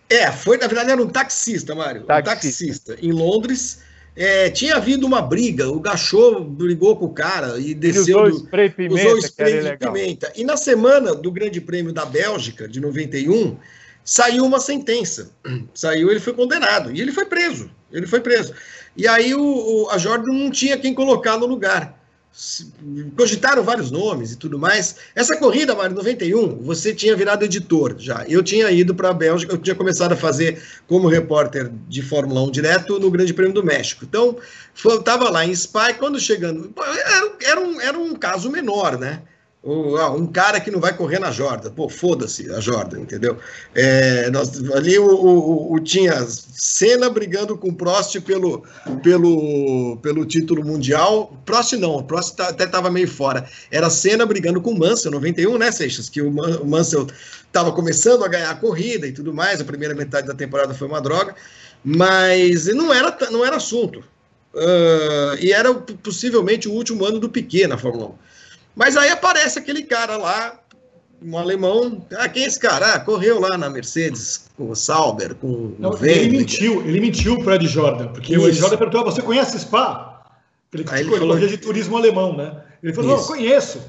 É, 0.09 0.31
foi, 0.31 0.57
na 0.57 0.67
verdade, 0.67 0.91
era 0.91 1.01
um 1.01 1.07
taxista, 1.07 1.73
Mário. 1.73 2.03
Taxista. 2.03 2.31
Um 2.31 2.35
taxista. 2.35 2.97
Em 3.01 3.11
Londres, 3.11 3.79
É, 4.17 4.49
tinha 4.49 4.77
havido 4.77 5.05
uma 5.05 5.21
briga, 5.21 5.69
o 5.69 5.77
Gachot 5.77 6.41
brigou 6.41 6.95
com 6.95 7.05
o 7.05 7.13
cara 7.13 7.59
e 7.59 7.73
desceu. 7.73 8.19
Ele 8.19 8.29
usou 8.29 8.39
do, 8.39 8.45
spray 8.45 8.69
pimenta, 8.69 9.07
usou 9.07 9.17
spray 9.19 9.61
de 9.61 9.77
pimenta. 9.77 10.31
E 10.37 10.45
na 10.45 10.55
semana 10.55 11.13
do 11.13 11.29
Grande 11.29 11.59
Prêmio 11.59 11.91
da 11.91 12.05
Bélgica, 12.05 12.65
de 12.65 12.79
91, 12.79 13.57
saiu 14.05 14.45
uma 14.45 14.59
sentença. 14.61 15.31
Saiu, 15.73 16.09
ele 16.09 16.21
foi 16.21 16.31
condenado. 16.31 16.93
E 16.93 17.01
ele 17.01 17.11
foi 17.11 17.25
preso. 17.25 17.69
Ele 17.91 18.07
foi 18.07 18.21
preso. 18.21 18.53
E 18.95 19.05
aí 19.05 19.35
o, 19.35 19.43
o, 19.43 19.89
a 19.89 19.97
Jordan 19.97 20.31
não 20.31 20.49
tinha 20.49 20.77
quem 20.77 20.93
colocar 20.93 21.37
no 21.37 21.45
lugar 21.45 21.94
cogitaram 23.15 23.63
vários 23.63 23.89
nomes 23.89 24.33
e 24.33 24.35
tudo 24.35 24.59
mais. 24.59 24.97
Essa 25.15 25.37
corrida, 25.37 25.73
Mário, 25.73 25.95
91, 25.95 26.57
você 26.63 26.93
tinha 26.93 27.15
virado 27.15 27.45
editor 27.45 27.95
já. 27.97 28.25
Eu 28.27 28.43
tinha 28.43 28.69
ido 28.71 28.93
para 28.93 29.09
a 29.09 29.13
Bélgica, 29.13 29.53
eu 29.53 29.57
tinha 29.57 29.75
começado 29.75 30.11
a 30.11 30.17
fazer 30.17 30.61
como 30.85 31.07
repórter 31.07 31.71
de 31.87 32.01
Fórmula 32.01 32.41
1 32.43 32.51
direto 32.51 32.99
no 32.99 33.09
Grande 33.09 33.33
Prêmio 33.33 33.53
do 33.53 33.63
México. 33.63 34.03
Então, 34.03 34.37
estava 34.75 35.29
lá 35.29 35.45
em 35.45 35.55
Spa 35.55 35.93
quando 35.93 36.19
chegando. 36.19 36.73
Era, 36.77 37.31
era, 37.41 37.61
um, 37.61 37.81
era 37.81 37.97
um 37.97 38.13
caso 38.13 38.49
menor, 38.49 38.97
né? 38.97 39.21
Ah, 39.99 40.11
um 40.11 40.27
cara 40.27 40.59
que 40.59 40.69
não 40.69 40.79
vai 40.79 40.95
correr 40.95 41.17
na 41.17 41.31
Jordan. 41.31 41.71
Pô, 41.71 41.89
foda-se 41.89 42.51
a 42.51 42.59
Jordan, 42.59 42.99
entendeu? 42.99 43.39
É, 43.73 44.29
nós, 44.29 44.63
ali 44.71 44.99
o, 44.99 45.07
o, 45.07 45.73
o, 45.73 45.79
tinha 45.79 46.23
Senna 46.27 47.09
brigando 47.09 47.57
com 47.57 47.73
Prost 47.73 48.21
pelo, 48.21 48.63
pelo, 49.01 49.97
pelo 50.03 50.23
título 50.23 50.63
mundial. 50.63 51.35
Prost 51.45 51.73
não, 51.73 52.03
Prost 52.03 52.35
tá, 52.35 52.49
até 52.49 52.65
estava 52.65 52.91
meio 52.91 53.07
fora. 53.07 53.49
Era 53.71 53.89
Senna 53.89 54.23
brigando 54.23 54.61
com 54.61 54.77
Mansell, 54.77 55.11
91, 55.11 55.57
né, 55.57 55.71
Seixas? 55.71 56.09
Que 56.09 56.21
o, 56.21 56.29
Man, 56.29 56.59
o 56.59 56.67
Mansell 56.67 57.07
estava 57.47 57.71
começando 57.71 58.23
a 58.23 58.27
ganhar 58.27 58.51
a 58.51 58.55
corrida 58.55 59.07
e 59.07 59.11
tudo 59.11 59.33
mais. 59.33 59.59
A 59.59 59.65
primeira 59.65 59.95
metade 59.95 60.27
da 60.27 60.35
temporada 60.35 60.75
foi 60.75 60.87
uma 60.87 61.01
droga, 61.01 61.33
mas 61.83 62.67
não 62.67 62.93
era, 62.93 63.17
não 63.31 63.43
era 63.43 63.55
assunto. 63.55 64.03
Uh, 64.53 65.35
e 65.39 65.51
era 65.51 65.73
possivelmente 65.73 66.69
o 66.69 66.71
último 66.71 67.03
ano 67.03 67.19
do 67.19 67.29
Piquet 67.29 67.65
na 67.65 67.79
Fórmula 67.79 68.09
1. 68.09 68.34
Mas 68.75 68.97
aí 68.97 69.09
aparece 69.09 69.57
aquele 69.57 69.83
cara 69.83 70.17
lá, 70.17 70.59
um 71.21 71.37
alemão. 71.37 72.05
Ah, 72.17 72.27
quem 72.27 72.43
é 72.43 72.47
esse 72.47 72.59
cara? 72.59 72.93
Ah, 72.93 72.99
correu 72.99 73.39
lá 73.39 73.57
na 73.57 73.69
Mercedes 73.69 74.49
com 74.57 74.69
o 74.69 74.75
Sauber, 74.75 75.35
com 75.35 75.73
Não, 75.79 75.91
o 75.91 76.05
Ele 76.05 76.37
mentiu, 76.37 76.81
ele 76.85 76.99
mentiu 76.99 77.41
para 77.43 77.55
Ed 77.55 77.67
Jordan, 77.67 78.07
porque 78.09 78.33
Isso. 78.33 78.43
o 78.43 78.47
Ed 78.49 78.57
Jordan 78.57 78.77
perguntou: 78.77 79.01
ah, 79.01 79.05
você 79.05 79.21
conhece 79.21 79.57
Spa? 79.59 80.11
Ele, 80.73 80.83
aí 80.89 81.01
ele, 81.01 81.17
falou 81.17 81.39
de 81.39 81.57
turismo 81.57 81.95
alemão, 81.95 82.35
né? 82.35 82.61
Ele 82.83 82.93
falou: 82.93 83.15
Isso. 83.15 83.21
não, 83.21 83.37
conheço. 83.37 83.81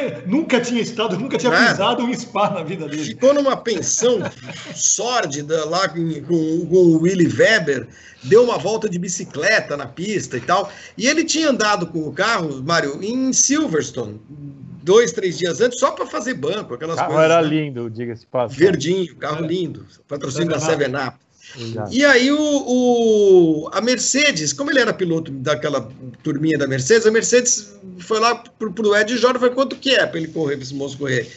nunca 0.26 0.60
tinha 0.60 0.80
estado, 0.80 1.18
nunca 1.18 1.38
tinha 1.38 1.50
Nada. 1.50 1.70
pisado 1.70 2.02
um 2.02 2.14
spa 2.14 2.50
na 2.50 2.62
vida 2.62 2.88
dele. 2.88 3.04
Ficou 3.04 3.34
numa 3.34 3.56
pensão 3.56 4.20
sórdida 4.74 5.64
lá 5.66 5.88
com, 5.88 6.08
com, 6.22 6.66
com, 6.66 6.76
o 6.76 7.02
Willy 7.02 7.28
Weber, 7.28 7.86
deu 8.22 8.44
uma 8.44 8.58
volta 8.58 8.88
de 8.88 8.98
bicicleta 8.98 9.76
na 9.76 9.86
pista 9.86 10.36
e 10.36 10.40
tal. 10.40 10.70
E 10.96 11.06
ele 11.06 11.24
tinha 11.24 11.50
andado 11.50 11.86
com 11.86 12.00
o 12.00 12.12
carro, 12.12 12.62
Mário, 12.62 13.02
em 13.02 13.32
Silverstone, 13.32 14.20
dois, 14.82 15.12
três 15.12 15.36
dias 15.38 15.60
antes, 15.60 15.78
só 15.78 15.90
para 15.90 16.06
fazer 16.06 16.34
banco, 16.34 16.74
aquelas 16.74 16.96
o 16.96 16.98
carro 16.98 17.12
coisas. 17.12 17.30
era 17.30 17.42
né? 17.42 17.48
lindo, 17.48 17.90
diga-se 17.90 18.26
passagem. 18.26 18.64
Verdinho, 18.64 19.16
carro 19.16 19.44
lindo, 19.44 19.86
patrocínio 20.06 20.48
da 20.48 20.60
Seven 20.60 20.94
Up. 20.94 21.25
Exato. 21.58 21.94
E 21.94 22.04
aí 22.04 22.30
o, 22.30 22.38
o, 22.38 23.70
a 23.72 23.80
Mercedes, 23.80 24.52
como 24.52 24.70
ele 24.70 24.80
era 24.80 24.92
piloto 24.92 25.30
daquela 25.30 25.88
turminha 26.22 26.58
da 26.58 26.66
Mercedes, 26.66 27.06
a 27.06 27.10
Mercedes 27.10 27.74
foi 27.98 28.18
lá 28.20 28.34
pro, 28.34 28.72
pro 28.72 28.96
Ed 28.96 29.16
Jordan, 29.16 29.38
foi 29.38 29.50
quanto 29.50 29.76
que 29.76 29.90
é 29.90 30.06
para 30.06 30.18
ele 30.18 30.28
correr, 30.28 30.56
para 30.56 30.64
esse 30.64 30.74
moço 30.74 30.98
correr? 30.98 31.30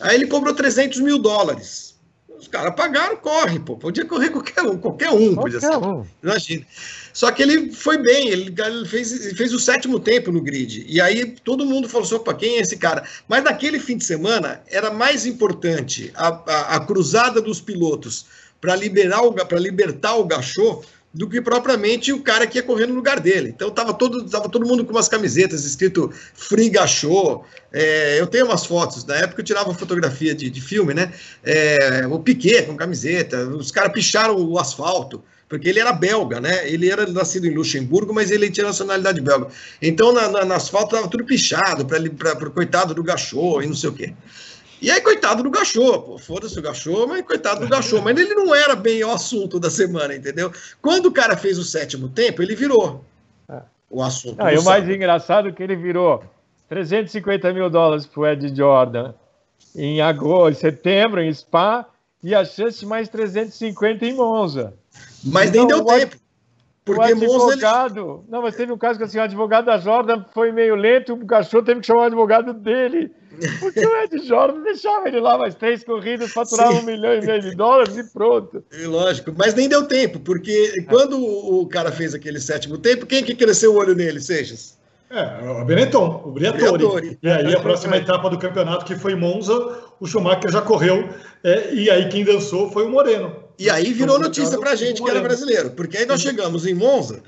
Aí 0.00 0.14
ele 0.14 0.26
cobrou 0.26 0.54
300 0.54 1.00
mil 1.00 1.18
dólares. 1.18 1.96
Os 2.38 2.48
caras 2.48 2.74
pagaram, 2.74 3.16
corre, 3.16 3.58
pô. 3.58 3.76
Podia 3.76 4.04
correr 4.04 4.28
qualquer 4.28 4.62
um, 4.62 4.76
qualquer 4.76 5.10
um, 5.10 5.34
qualquer 5.34 5.58
podia 5.58 5.60
ser. 5.60 5.76
Um. 5.78 6.06
Imagina. 6.22 6.66
Só 7.12 7.32
que 7.32 7.42
ele 7.42 7.72
foi 7.72 7.96
bem, 7.96 8.28
ele, 8.28 8.54
fez, 8.86 9.32
fez 9.32 9.54
o 9.54 9.58
sétimo 9.58 9.98
tempo 9.98 10.30
no 10.30 10.42
grid. 10.42 10.84
E 10.86 11.00
aí 11.00 11.34
todo 11.42 11.64
mundo 11.64 11.88
falou 11.88 12.06
assim: 12.06 12.14
opa, 12.14 12.34
quem 12.34 12.58
é 12.58 12.60
esse 12.60 12.76
cara? 12.76 13.04
Mas 13.26 13.42
naquele 13.42 13.80
fim 13.80 13.96
de 13.96 14.04
semana 14.04 14.60
era 14.68 14.90
mais 14.90 15.24
importante 15.24 16.12
a, 16.14 16.28
a, 16.28 16.76
a 16.76 16.80
cruzada 16.80 17.40
dos 17.40 17.58
pilotos 17.58 18.26
para 18.66 18.74
liberar 18.74 19.22
o 19.22 19.32
para 19.32 19.60
libertar 19.60 20.16
o 20.16 20.24
Gachot 20.24 20.84
do 21.14 21.28
que 21.28 21.40
propriamente 21.40 22.12
o 22.12 22.20
cara 22.20 22.48
que 22.48 22.58
ia 22.58 22.62
correr 22.64 22.86
no 22.86 22.94
lugar 22.94 23.20
dele. 23.20 23.50
Então 23.54 23.70
tava 23.70 23.94
todo, 23.94 24.28
tava 24.28 24.48
todo 24.48 24.66
mundo 24.66 24.84
com 24.84 24.90
umas 24.90 25.08
camisetas 25.08 25.64
escrito 25.64 26.12
Free 26.34 26.68
Gachot. 26.68 27.42
É, 27.72 28.20
eu 28.20 28.26
tenho 28.26 28.44
umas 28.44 28.66
fotos, 28.66 29.04
na 29.04 29.14
época 29.14 29.40
eu 29.40 29.44
tirava 29.44 29.72
fotografia 29.72 30.34
de, 30.34 30.50
de 30.50 30.60
filme, 30.60 30.92
né? 30.92 31.12
É, 31.44 32.06
o 32.10 32.18
Piquet 32.18 32.64
com 32.64 32.76
camiseta, 32.76 33.46
os 33.46 33.70
caras 33.70 33.92
picharam 33.92 34.36
o 34.36 34.58
asfalto, 34.58 35.22
porque 35.48 35.68
ele 35.68 35.78
era 35.78 35.92
belga, 35.92 36.40
né? 36.40 36.68
Ele 36.68 36.90
era 36.90 37.06
nascido 37.06 37.46
em 37.46 37.54
Luxemburgo, 37.54 38.12
mas 38.12 38.32
ele 38.32 38.50
tinha 38.50 38.66
nacionalidade 38.66 39.20
belga. 39.20 39.46
Então 39.80 40.12
na, 40.12 40.28
na, 40.28 40.44
na 40.44 40.56
asfalto 40.56 40.96
tava 40.96 41.06
tudo 41.06 41.24
pichado 41.24 41.86
para 41.86 42.48
o 42.48 42.50
coitado 42.50 42.92
do 42.92 43.04
Gachot 43.04 43.62
e 43.62 43.68
não 43.68 43.76
sei 43.76 43.90
o 43.90 43.92
quê. 43.92 44.12
E 44.80 44.90
aí, 44.90 45.00
coitado 45.00 45.42
do 45.42 45.50
Gachô, 45.50 46.00
pô, 46.00 46.18
foda-se 46.18 46.58
o 46.58 46.62
Gachô, 46.62 47.06
mas 47.06 47.24
coitado 47.24 47.60
do 47.60 47.68
Gachô. 47.68 48.02
Mas 48.02 48.18
ele 48.18 48.34
não 48.34 48.54
era 48.54 48.76
bem 48.76 49.02
o 49.04 49.10
assunto 49.10 49.58
da 49.58 49.70
semana, 49.70 50.14
entendeu? 50.14 50.52
Quando 50.82 51.06
o 51.06 51.12
cara 51.12 51.36
fez 51.36 51.58
o 51.58 51.64
sétimo 51.64 52.08
tempo, 52.08 52.42
ele 52.42 52.54
virou 52.54 53.04
é. 53.48 53.60
o 53.90 54.02
assunto. 54.02 54.36
Ah, 54.38 54.52
e 54.52 54.58
o 54.58 54.64
mais 54.64 54.88
engraçado 54.88 55.48
é 55.48 55.52
que 55.52 55.62
ele 55.62 55.76
virou 55.76 56.22
350 56.68 57.52
mil 57.52 57.70
dólares 57.70 58.06
pro 58.06 58.26
Ed 58.26 58.54
Jordan 58.54 59.14
em 59.74 60.00
agosto, 60.00 60.58
em 60.58 60.60
setembro, 60.60 61.22
em 61.22 61.32
Spa, 61.32 61.86
e 62.22 62.34
a 62.34 62.44
chance 62.44 62.84
mais 62.84 63.08
350 63.08 64.04
em 64.04 64.14
Monza. 64.14 64.74
Mas 65.24 65.50
então, 65.50 65.66
nem 65.66 65.76
deu 65.76 65.84
tempo. 65.84 66.16
Porque 66.86 67.00
o 67.00 67.04
advogado. 67.04 68.06
Monza, 68.06 68.20
ele... 68.20 68.30
Não, 68.30 68.42
mas 68.42 68.54
teve 68.54 68.72
um 68.72 68.78
caso 68.78 68.96
que 68.96 69.04
assim, 69.04 69.18
o 69.18 69.22
advogado 69.22 69.64
da 69.64 69.76
Jordan 69.76 70.24
foi 70.32 70.52
meio 70.52 70.76
lento, 70.76 71.14
o 71.14 71.26
cachorro 71.26 71.64
teve 71.64 71.80
que 71.80 71.86
chamar 71.86 72.02
o 72.02 72.04
advogado 72.04 72.54
dele. 72.54 73.10
Porque 73.58 73.84
o 73.84 74.02
Ed 74.02 74.24
Jordan 74.24 74.62
deixava 74.62 75.08
ele 75.08 75.18
lá 75.18 75.36
mais 75.36 75.56
três 75.56 75.82
corridas, 75.82 76.32
faturava 76.32 76.74
Sim. 76.74 76.78
um 76.78 76.82
milhão 76.84 77.12
e 77.12 77.26
meio 77.26 77.42
de 77.42 77.56
dólares 77.56 77.96
e 77.96 78.04
pronto. 78.04 78.64
E 78.72 78.86
lógico, 78.86 79.34
mas 79.36 79.52
nem 79.52 79.68
deu 79.68 79.86
tempo, 79.88 80.20
porque 80.20 80.84
quando 80.88 81.18
o 81.20 81.66
cara 81.66 81.90
fez 81.90 82.14
aquele 82.14 82.38
sétimo 82.38 82.78
tempo, 82.78 83.04
quem 83.04 83.22
que 83.22 83.34
cresceu 83.34 83.74
o 83.74 83.78
olho 83.78 83.94
nele, 83.94 84.20
Seixas? 84.20 84.78
É, 85.10 85.50
o 85.50 85.64
Benetton, 85.64 86.22
o 86.24 86.30
Briatore. 86.30 87.18
E 87.20 87.28
aí 87.28 87.52
a 87.52 87.60
próxima 87.60 87.96
etapa 87.96 88.30
do 88.30 88.38
campeonato, 88.38 88.84
que 88.84 88.94
foi 88.94 89.16
Monza, 89.16 89.54
o 89.98 90.06
Schumacher 90.06 90.50
já 90.50 90.62
correu, 90.62 91.08
é, 91.42 91.74
e 91.74 91.90
aí 91.90 92.08
quem 92.08 92.24
dançou 92.24 92.70
foi 92.70 92.84
o 92.86 92.90
Moreno. 92.90 93.45
E 93.58 93.70
aí 93.70 93.92
virou 93.92 94.18
notícia 94.18 94.58
pra 94.58 94.74
gente 94.74 95.02
que 95.02 95.10
era 95.10 95.20
brasileiro, 95.20 95.70
porque 95.70 95.96
aí 95.96 96.06
nós 96.06 96.20
chegamos 96.20 96.66
em 96.66 96.74
Monza, 96.74 97.22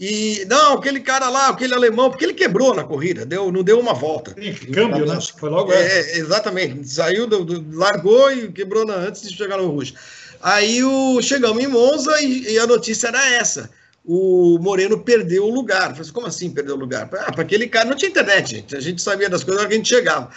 e 0.00 0.46
não, 0.48 0.74
aquele 0.74 1.00
cara 1.00 1.28
lá, 1.28 1.48
aquele 1.48 1.74
alemão, 1.74 2.08
porque 2.08 2.24
ele 2.24 2.34
quebrou 2.34 2.72
na 2.72 2.84
corrida, 2.84 3.26
deu, 3.26 3.50
não 3.50 3.64
deu 3.64 3.80
uma 3.80 3.92
volta. 3.92 4.32
Sim, 4.40 4.52
câmbio, 4.70 5.04
né? 5.04 5.18
Foi 5.36 5.50
logo 5.50 5.72
é, 5.72 6.16
Exatamente, 6.16 6.88
saiu, 6.88 7.26
do, 7.26 7.44
do, 7.44 7.76
largou 7.76 8.30
e 8.30 8.52
quebrou 8.52 8.86
na, 8.86 8.94
antes 8.94 9.22
de 9.22 9.36
chegar 9.36 9.56
no 9.56 9.66
Rouge. 9.66 9.94
Aí 10.40 10.84
o, 10.84 11.20
chegamos 11.20 11.62
em 11.62 11.66
Monza 11.66 12.22
e, 12.22 12.52
e, 12.52 12.58
a 12.60 12.66
notícia 12.66 13.08
era 13.08 13.28
essa. 13.34 13.68
O 14.04 14.56
Moreno 14.60 15.00
perdeu 15.00 15.44
o 15.44 15.50
lugar. 15.50 15.90
Eu 15.90 15.96
falei, 15.96 16.02
assim, 16.02 16.12
como 16.12 16.26
assim 16.28 16.50
perdeu 16.50 16.76
o 16.76 16.78
lugar? 16.78 17.10
Ah, 17.12 17.32
para 17.32 17.42
aquele 17.42 17.66
cara, 17.66 17.88
não 17.88 17.96
tinha 17.96 18.08
internet, 18.08 18.50
gente. 18.50 18.76
A 18.76 18.80
gente 18.80 19.02
sabia 19.02 19.28
das 19.28 19.42
coisas 19.42 19.56
na 19.56 19.62
hora 19.62 19.68
que 19.68 19.74
a 19.74 19.78
gente 19.78 19.88
chegava. 19.88 20.30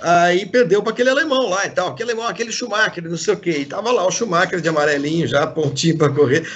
Aí 0.00 0.46
perdeu 0.46 0.82
para 0.82 0.92
aquele 0.92 1.10
alemão 1.10 1.48
lá 1.48 1.66
e 1.66 1.70
tal, 1.70 1.88
aquele 1.88 2.12
alemão, 2.12 2.28
aquele 2.28 2.52
Schumacher, 2.52 3.08
não 3.08 3.16
sei 3.16 3.34
o 3.34 3.38
quê. 3.38 3.58
E 3.58 3.66
tava 3.66 3.90
lá 3.90 4.06
o 4.06 4.10
Schumacher 4.10 4.60
de 4.60 4.68
amarelinho, 4.68 5.26
já 5.26 5.46
pontinho 5.46 5.98
para 5.98 6.12
correr. 6.12 6.46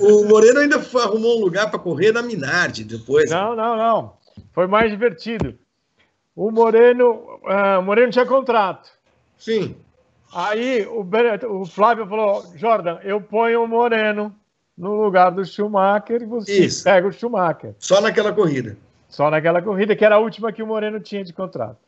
O, 0.00 0.22
o, 0.22 0.28
Moreno 0.28 0.60
ainda 0.60 0.80
foi, 0.80 1.02
arrumou 1.02 1.38
um 1.38 1.42
lugar 1.42 1.70
para 1.70 1.78
correr 1.78 2.12
na 2.12 2.22
Minardi 2.22 2.84
depois. 2.84 3.30
Não, 3.30 3.54
não, 3.54 3.76
não. 3.76 4.12
Foi 4.52 4.66
mais 4.66 4.90
divertido. 4.90 5.54
O 6.34 6.50
Moreno, 6.50 7.40
uh, 7.44 7.82
Moreno 7.82 8.12
tinha 8.12 8.26
contrato. 8.26 8.90
Sim. 9.38 9.76
Aí 10.34 10.86
o, 10.86 11.06
o 11.60 11.66
Flávio 11.66 12.06
falou: 12.06 12.44
Jordan, 12.56 12.98
eu 13.04 13.20
ponho 13.20 13.62
o 13.62 13.68
Moreno 13.68 14.34
no 14.76 15.02
lugar 15.02 15.30
do 15.30 15.44
Schumacher 15.44 16.22
e 16.22 16.26
você 16.26 16.64
Isso. 16.64 16.84
pega 16.84 17.06
o 17.06 17.12
Schumacher. 17.12 17.74
Só 17.78 18.00
naquela 18.00 18.32
corrida. 18.32 18.76
Só 19.08 19.30
naquela 19.30 19.62
corrida, 19.62 19.96
que 19.96 20.04
era 20.04 20.16
a 20.16 20.18
última 20.18 20.52
que 20.52 20.62
o 20.62 20.66
Moreno 20.66 21.00
tinha 21.00 21.24
de 21.24 21.32
contrato. 21.32 21.85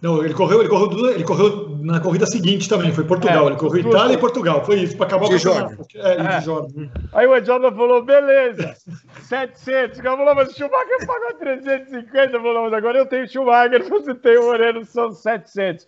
Não, 0.00 0.24
ele 0.24 0.32
correu, 0.32 0.60
ele 0.60 0.68
correu, 0.68 1.10
ele 1.10 1.24
correu 1.24 1.76
na 1.82 2.00
corrida 2.00 2.26
seguinte 2.26 2.68
também, 2.68 2.92
foi 2.92 3.04
Portugal. 3.04 3.44
É, 3.44 3.46
ele 3.48 3.56
correu 3.56 3.80
Itália 3.80 4.14
e 4.14 4.18
Portugal, 4.18 4.64
foi 4.64 4.80
isso, 4.80 4.96
para 4.96 5.06
acabar 5.06 5.28
de 5.28 5.34
o 5.34 5.38
campeonato. 5.38 5.86
É, 5.94 6.12
é. 6.12 6.38
de 6.38 6.44
Jordan. 6.44 6.88
Aí 7.12 7.26
o 7.26 7.44
Jordan 7.44 7.72
falou, 7.72 8.02
beleza, 8.02 8.74
700. 9.22 9.98
O 9.98 10.02
cara 10.02 10.16
falou, 10.16 10.34
mas 10.34 10.50
o 10.50 10.54
Schumacher 10.54 11.06
pagou 11.06 11.34
350. 11.34 12.30
Falou, 12.30 12.62
mas 12.64 12.72
agora 12.72 12.98
eu 12.98 13.06
tenho 13.06 13.28
Schumacher, 13.28 13.88
você 13.88 14.14
tem 14.14 14.38
o 14.38 14.44
Moreno, 14.44 14.84
são 14.86 15.12
700. 15.12 15.86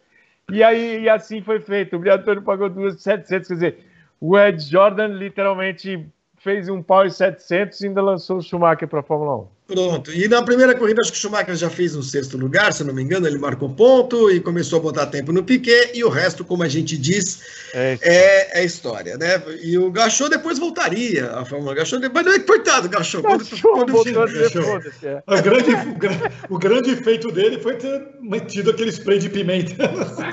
E 0.51 0.63
aí, 0.63 1.03
e 1.03 1.09
assim 1.09 1.41
foi 1.41 1.61
feito. 1.61 1.97
O 1.97 1.99
Briatore 1.99 2.43
pagou 2.43 2.69
duas 2.69 3.01
700, 3.01 3.49
quer 3.49 3.55
dizer, 3.55 3.79
o 4.21 4.39
Ed 4.39 4.63
Jordan 4.63 5.09
literalmente 5.09 6.07
fez 6.37 6.69
um 6.69 6.83
pau 6.83 7.07
e 7.07 7.11
700 7.11 7.81
e 7.81 7.87
ainda 7.87 8.03
lançou 8.03 8.39
o 8.39 8.43
Schumacher 8.43 8.89
para 8.89 9.01
a 9.01 9.03
Fórmula 9.03 9.37
1. 9.37 9.47
Pronto. 9.67 10.13
E 10.13 10.29
na 10.29 10.43
primeira 10.43 10.75
corrida, 10.75 11.01
acho 11.01 11.13
que 11.13 11.19
o 11.19 11.21
Schumacher 11.21 11.55
já 11.55 11.71
fez 11.71 11.95
um 11.95 12.03
sexto 12.03 12.37
lugar, 12.37 12.73
se 12.73 12.83
não 12.83 12.93
me 12.93 13.03
engano, 13.03 13.27
ele 13.27 13.39
marcou 13.39 13.71
ponto 13.71 14.31
e 14.31 14.41
começou 14.41 14.81
a 14.81 14.83
botar 14.83 15.07
tempo 15.07 15.33
no 15.33 15.45
Piquet, 15.45 15.93
e 15.95 16.05
o 16.05 16.09
resto, 16.09 16.45
como 16.45 16.63
a 16.63 16.69
gente 16.69 16.99
diz, 16.99 17.41
é, 17.73 17.97
é, 18.03 18.61
é 18.61 18.65
história, 18.65 19.17
né? 19.17 19.41
E 19.63 19.79
o 19.79 19.91
Gachot 19.91 20.29
depois 20.29 20.59
voltaria 20.59 21.31
a 21.31 21.45
Fórmula 21.45 21.75
Gachot, 21.75 22.01
mas 22.13 22.27
não 22.27 22.33
é 22.33 22.41
coitado, 22.41 22.89
Gachot. 22.89 23.23
Quando, 23.23 23.49
quando, 23.63 23.93
quando, 23.93 24.09
é. 25.07 25.23
o, 25.27 25.43
grande, 25.43 25.71
o, 26.51 26.59
grande 26.59 26.97
feito 26.97 27.31
dele 27.31 27.59
foi 27.61 27.77
ter 27.77 28.03
metido 28.21 28.71
aquele 28.71 28.91
spray 28.91 29.21
de 29.21 29.29
pimenta. 29.29 29.73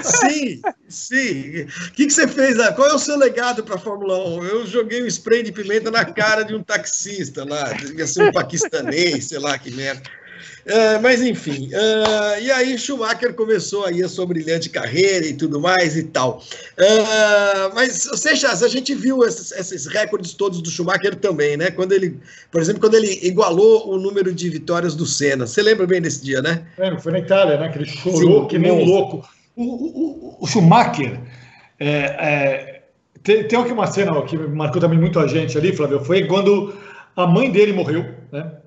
Sim, 0.04 0.62
sim. 0.88 1.62
O 1.88 1.92
que, 1.94 2.08
que 2.08 2.12
você 2.12 2.28
fez? 2.28 2.58
lá? 2.58 2.74
Qual 2.74 2.90
é 2.90 2.94
o 2.94 3.00
seu 3.00 3.18
legado 3.18 3.64
para 3.64 3.76
a 3.76 3.80
Fórmula 3.80 4.18
1? 4.18 4.44
Eu 4.46 4.68
joguei 4.68 5.04
um 5.04 5.08
spray 5.08 5.44
de 5.44 5.52
pimenta 5.52 5.92
na 5.92 6.04
cara 6.04 6.44
de 6.44 6.56
um 6.56 6.64
taxista 6.64 7.46
lá, 7.46 7.72
devia 7.74 8.08
ser 8.08 8.30
um 8.30 8.32
paquistanês 8.32 9.29
sei 9.30 9.38
lá 9.38 9.58
que 9.58 9.70
merda. 9.72 10.02
Uh, 10.66 11.02
mas 11.02 11.22
enfim, 11.22 11.70
uh, 11.74 12.42
e 12.42 12.50
aí 12.52 12.78
Schumacher 12.78 13.34
começou 13.34 13.86
aí 13.86 14.02
a 14.02 14.08
sua 14.08 14.26
brilhante 14.26 14.70
carreira 14.70 15.26
e 15.26 15.34
tudo 15.34 15.60
mais 15.60 15.98
e 15.98 16.04
tal. 16.04 16.42
Uh, 16.78 17.76
mas, 17.76 18.10
seja, 18.16 18.50
a 18.52 18.68
gente 18.68 18.96
viu 18.96 19.24
esses, 19.24 19.52
esses, 19.52 19.86
recordes 19.88 20.34
todos 20.34 20.62
do 20.62 20.70
Schumacher 20.70 21.16
também, 21.16 21.58
né? 21.58 21.70
Quando 21.72 21.92
ele, 21.92 22.20
por 22.52 22.62
exemplo, 22.62 22.80
quando 22.82 22.96
ele 22.96 23.20
igualou 23.22 23.90
o 23.90 23.98
número 23.98 24.34
de 24.34 24.50
vitórias 24.50 24.96
do 24.96 25.06
Senna. 25.06 25.46
Você 25.46 25.62
lembra 25.62 25.86
bem 25.86 26.02
desse 26.02 26.24
dia, 26.24 26.42
né? 26.42 26.66
É, 26.78 26.98
foi 26.98 27.12
na 27.12 27.20
Itália, 27.20 27.58
né? 27.58 27.70
Que 27.70 27.80
ele 27.80 27.86
chorou 27.86 28.44
Sim, 28.44 28.48
que 28.48 28.58
nem 28.58 28.72
um 28.72 28.84
louco. 28.84 29.28
O, 29.56 29.64
o, 29.64 30.38
o 30.40 30.48
Schumacher, 30.48 31.20
é, 31.80 31.90
é, 31.90 32.82
tem, 33.24 33.46
tem 33.48 33.60
uma 33.60 33.88
cena 33.88 34.22
que 34.24 34.38
marcou 34.38 34.80
também 34.80 35.00
muito 35.00 35.20
a 35.20 35.28
gente 35.28 35.58
ali, 35.58 35.76
Flávio, 35.76 36.04
foi 36.04 36.26
quando 36.26 36.74
a 37.16 37.28
mãe 37.28 37.52
dele 37.52 37.74
morreu, 37.74 38.06
né? 38.32 38.59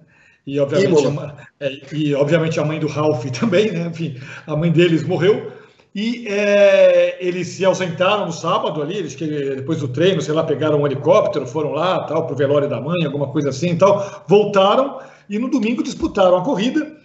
E 0.47 0.59
obviamente, 0.59 1.07
a, 1.07 1.37
é, 1.61 1.81
e 1.93 2.15
obviamente 2.15 2.59
a 2.59 2.65
mãe 2.65 2.79
do 2.79 2.89
Ralph 2.89 3.25
também, 3.39 3.71
né? 3.71 3.87
Enfim, 3.87 4.17
a 4.47 4.57
mãe 4.57 4.71
deles 4.71 5.05
morreu. 5.05 5.53
E 5.95 6.27
é, 6.27 7.19
eles 7.21 7.49
se 7.49 7.65
ausentaram 7.65 8.25
no 8.25 8.33
sábado 8.33 8.81
ali, 8.81 8.97
eles 8.97 9.15
que 9.15 9.27
depois 9.27 9.81
do 9.81 9.89
treino, 9.89 10.23
sei 10.23 10.33
lá, 10.33 10.43
pegaram 10.43 10.81
um 10.81 10.87
helicóptero, 10.87 11.47
foram 11.47 11.73
lá, 11.73 12.05
tal, 12.05 12.27
pro 12.27 12.35
velório 12.35 12.67
da 12.67 12.81
mãe, 12.81 13.05
alguma 13.05 13.29
coisa 13.29 13.51
assim, 13.51 13.77
tal, 13.77 14.25
voltaram 14.27 14.99
e 15.29 15.39
no 15.39 15.51
domingo 15.51 15.83
disputaram 15.83 16.39
a 16.39 16.43
corrida, 16.43 16.97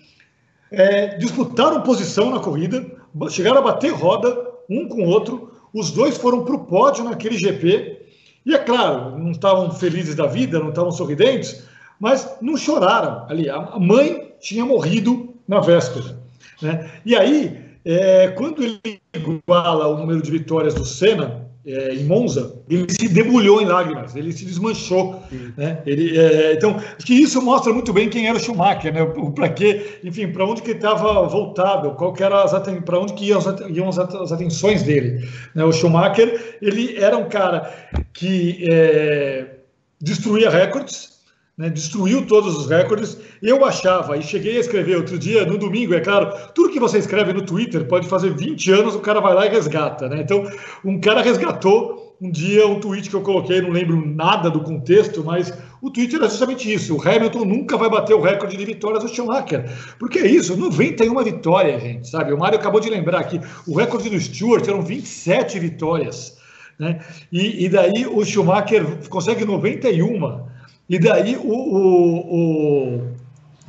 é, 0.71 1.17
disputaram 1.17 1.81
posição 1.81 2.31
na 2.31 2.39
corrida, 2.39 2.85
chegaram 3.29 3.57
a 3.57 3.61
bater 3.61 3.91
roda 3.91 4.47
um 4.69 4.87
com 4.87 5.01
o 5.01 5.07
outro, 5.07 5.51
os 5.73 5.91
dois 5.91 6.17
foram 6.17 6.45
para 6.45 6.55
o 6.55 6.65
pódio 6.65 7.03
naquele 7.03 7.37
GP 7.37 8.05
e 8.45 8.53
é 8.53 8.57
claro, 8.57 9.19
não 9.19 9.31
estavam 9.31 9.69
felizes 9.71 10.15
da 10.15 10.25
vida, 10.25 10.59
não 10.59 10.69
estavam 10.69 10.91
sorridentes, 10.91 11.66
mas 11.99 12.37
não 12.41 12.57
choraram 12.57 13.25
ali. 13.29 13.49
A 13.49 13.79
mãe 13.79 14.33
tinha 14.39 14.65
morrido 14.65 15.33
na 15.47 15.59
véspera. 15.59 16.17
Né? 16.61 16.89
E 17.05 17.15
aí, 17.15 17.57
é, 17.85 18.27
quando 18.29 18.63
ele 18.63 18.99
iguala 19.13 19.87
o 19.87 19.97
número 19.97 20.21
de 20.21 20.31
vitórias 20.31 20.73
do 20.73 20.85
Senna 20.85 21.47
é, 21.65 21.93
em 21.93 22.05
Monza, 22.05 22.61
ele 22.69 22.85
se 22.89 23.09
debulhou 23.09 23.61
em 23.61 23.65
lágrimas, 23.65 24.15
ele 24.15 24.31
se 24.31 24.45
desmanchou. 24.45 25.21
Né? 25.57 25.81
Ele, 25.85 26.17
é, 26.17 26.53
então, 26.53 26.77
acho 26.77 27.05
que 27.05 27.13
isso 27.13 27.41
mostra 27.41 27.73
muito 27.73 27.91
bem 27.91 28.09
quem 28.09 28.27
era 28.27 28.37
o 28.37 28.39
Schumacher, 28.39 28.93
né? 28.93 29.05
para 29.35 29.49
quê, 29.49 29.99
enfim, 30.03 30.31
para 30.31 30.45
onde 30.45 30.61
que 30.61 30.71
estava 30.71 31.27
voltado, 31.27 31.91
qual 31.91 32.13
que 32.13 32.23
era 32.23 32.45
para 32.85 32.99
onde 32.99 33.13
que 33.13 33.25
iam, 33.25 33.41
iam 33.69 33.89
as, 33.89 33.97
as, 33.97 34.31
atenções 34.31 34.83
dele. 34.83 35.27
Né? 35.53 35.63
O 35.63 35.73
Schumacher, 35.73 36.57
ele 36.61 36.97
era 36.97 37.17
um 37.17 37.27
cara 37.27 37.69
que 38.13 38.65
é, 38.69 39.57
destruía 39.99 40.49
recordes, 40.49 41.16
né, 41.57 41.69
destruiu 41.69 42.25
todos 42.25 42.55
os 42.55 42.67
recordes. 42.67 43.17
Eu 43.41 43.65
achava, 43.65 44.15
e 44.15 44.21
cheguei 44.21 44.57
a 44.57 44.59
escrever 44.59 44.97
outro 44.97 45.17
dia, 45.17 45.45
no 45.45 45.57
domingo, 45.57 45.93
é 45.93 45.99
claro, 45.99 46.31
tudo 46.53 46.71
que 46.71 46.79
você 46.79 46.99
escreve 46.99 47.33
no 47.33 47.41
Twitter 47.41 47.85
pode 47.87 48.07
fazer 48.07 48.35
20 48.35 48.71
anos, 48.71 48.95
o 48.95 48.99
cara 48.99 49.19
vai 49.19 49.33
lá 49.33 49.45
e 49.45 49.49
resgata. 49.49 50.07
Né? 50.07 50.21
Então, 50.21 50.43
um 50.85 50.99
cara 50.99 51.21
resgatou 51.21 52.05
um 52.19 52.31
dia 52.31 52.67
um 52.67 52.79
tweet 52.79 53.09
que 53.09 53.15
eu 53.15 53.21
coloquei, 53.21 53.61
não 53.61 53.69
lembro 53.69 54.03
nada 54.03 54.49
do 54.49 54.61
contexto, 54.61 55.23
mas 55.23 55.53
o 55.81 55.91
tweet 55.91 56.15
era 56.15 56.27
justamente 56.27 56.71
isso: 56.71 56.95
o 56.95 57.01
Hamilton 57.01 57.45
nunca 57.45 57.77
vai 57.77 57.89
bater 57.89 58.15
o 58.15 58.21
recorde 58.21 58.57
de 58.57 58.65
vitórias 58.65 59.03
do 59.03 59.09
Schumacher. 59.09 59.69
Porque 59.99 60.19
é 60.19 60.27
isso, 60.27 60.57
91 60.57 61.23
vitórias, 61.23 61.81
gente, 61.81 62.09
sabe? 62.09 62.33
O 62.33 62.39
Mário 62.39 62.57
acabou 62.57 62.81
de 62.81 62.89
lembrar 62.89 63.19
aqui, 63.19 63.39
o 63.67 63.77
recorde 63.77 64.09
do 64.09 64.19
Stewart 64.19 64.67
eram 64.67 64.81
27 64.81 65.59
vitórias. 65.59 66.37
Né? 66.79 66.99
E, 67.31 67.65
e 67.65 67.69
daí 67.69 68.07
o 68.07 68.23
Schumacher 68.25 68.83
consegue 69.09 69.45
91. 69.45 70.56
E 70.89 70.97
daí 70.97 71.35
o, 71.35 71.51
o, 71.51 72.35
o, 72.35 73.07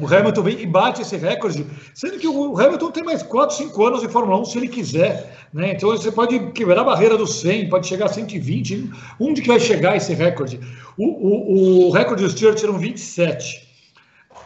o, 0.00 0.06
Hamilton 0.06 0.42
vem 0.42 0.60
e 0.60 0.66
bate 0.66 1.02
esse 1.02 1.16
recorde, 1.16 1.66
sendo 1.94 2.18
que 2.18 2.28
o 2.28 2.58
Hamilton 2.58 2.90
tem 2.92 3.02
mais 3.02 3.22
4, 3.22 3.56
5 3.56 3.86
anos 3.86 4.00
de 4.02 4.08
Fórmula 4.08 4.40
1 4.40 4.44
se 4.44 4.58
ele 4.58 4.68
quiser. 4.68 5.36
Né? 5.52 5.72
Então 5.72 5.90
você 5.90 6.12
pode 6.12 6.38
quebrar 6.52 6.82
a 6.82 6.84
barreira 6.84 7.16
dos 7.16 7.40
100, 7.40 7.68
pode 7.68 7.86
chegar 7.86 8.06
a 8.06 8.08
120. 8.08 8.90
Onde 9.18 9.42
que 9.42 9.48
vai 9.48 9.58
chegar 9.58 9.96
esse 9.96 10.14
recorde? 10.14 10.60
O, 10.96 11.06
o, 11.06 11.88
o 11.88 11.90
recorde 11.90 12.22
do 12.22 12.30
Stewart 12.30 12.62
eram 12.62 12.78
27. 12.78 13.66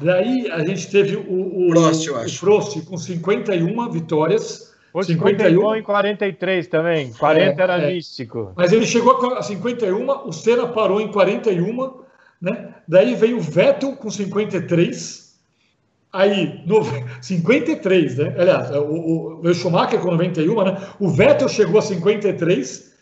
Daí 0.01 0.51
a 0.51 0.65
gente 0.65 0.91
teve 0.91 1.17
o, 1.17 1.69
o, 1.69 1.71
Prost, 1.71 2.07
eu 2.07 2.17
acho. 2.17 2.37
o 2.37 2.41
Prost 2.41 2.81
com 2.87 2.97
51 2.97 3.91
vitórias. 3.91 4.73
O 4.95 5.03
51 5.03 5.77
em 5.77 5.83
43 5.83 6.67
também. 6.69 7.13
40 7.13 7.61
é, 7.61 7.63
era 7.63 7.79
é. 7.79 7.95
místico. 7.95 8.53
Mas 8.57 8.73
ele 8.73 8.87
chegou 8.87 9.35
a 9.35 9.43
51, 9.43 10.27
o 10.27 10.33
Senna 10.33 10.67
parou 10.69 11.01
em 11.01 11.09
41 11.09 12.03
né? 12.43 12.75
Daí 12.89 13.15
veio 13.15 13.39
o 13.39 13.41
Vettel 13.41 13.93
com 13.93 14.11
53, 14.11 15.33
aí 16.13 16.61
no, 16.67 16.83
53, 17.23 18.19
né? 18.19 18.35
Aliás, 18.37 18.71
o, 18.73 18.83
o, 18.83 19.41
o 19.41 19.55
Schumacher 19.55 20.01
com 20.01 20.11
91, 20.11 20.65
né? 20.65 20.77
O 20.99 21.09
Vettel 21.09 21.49
chegou 21.49 21.79
a 21.79 21.83
53 21.83 22.93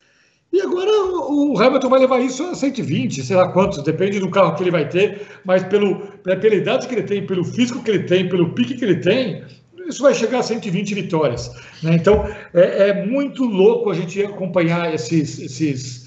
e 0.53 0.61
agora 0.61 0.91
o, 0.91 1.53
o 1.53 1.59
Hamilton 1.59 1.89
vai 1.89 2.01
levar 2.01 2.21
isso 2.21 2.45
a 2.45 2.55
120, 2.55 3.23
sei 3.23 3.37
lá 3.37 3.49
quantos, 3.49 3.83
depende 3.83 4.21
do 4.21 4.31
carro 4.31 4.55
que 4.55 4.63
ele 4.63 4.71
vai 4.71 4.87
ter, 4.89 5.23
mas 5.45 5.63
pelo, 5.65 5.97
pela 6.19 6.55
idade 6.55 6.87
que 6.87 6.95
ele 6.95 7.05
tem, 7.05 7.25
pelo 7.27 7.45
físico 7.45 7.83
que 7.83 7.91
ele 7.91 8.03
tem, 8.03 8.29
pelo 8.29 8.53
pique 8.53 8.75
que 8.75 8.85
ele 8.85 8.97
tem, 8.97 9.45
isso 9.89 10.03
vai 10.03 10.15
chegar 10.15 10.41
a 10.41 10.43
120 10.43 10.95
vitórias. 10.95 11.51
Né? 11.83 11.95
Então 11.95 12.27
é, 12.53 12.89
é, 12.89 13.07
muito 13.07 13.45
louco 13.45 13.91
a 13.91 13.95
gente 13.95 14.23
acompanhar 14.23 14.93
esses, 14.93 15.39
esses 15.39 16.00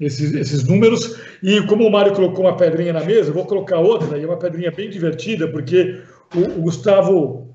esses, 0.00 0.34
esses 0.34 0.64
números. 0.64 1.18
E 1.42 1.60
como 1.62 1.86
o 1.86 1.90
Mário 1.90 2.14
colocou 2.14 2.44
uma 2.44 2.56
pedrinha 2.56 2.92
na 2.92 3.04
mesa, 3.04 3.30
eu 3.30 3.34
vou 3.34 3.46
colocar 3.46 3.78
outra, 3.78 4.18
e 4.18 4.24
é 4.24 4.26
uma 4.26 4.38
pedrinha 4.38 4.70
bem 4.70 4.90
divertida, 4.90 5.48
porque 5.48 6.00
o, 6.34 6.58
o 6.58 6.62
Gustavo 6.62 7.48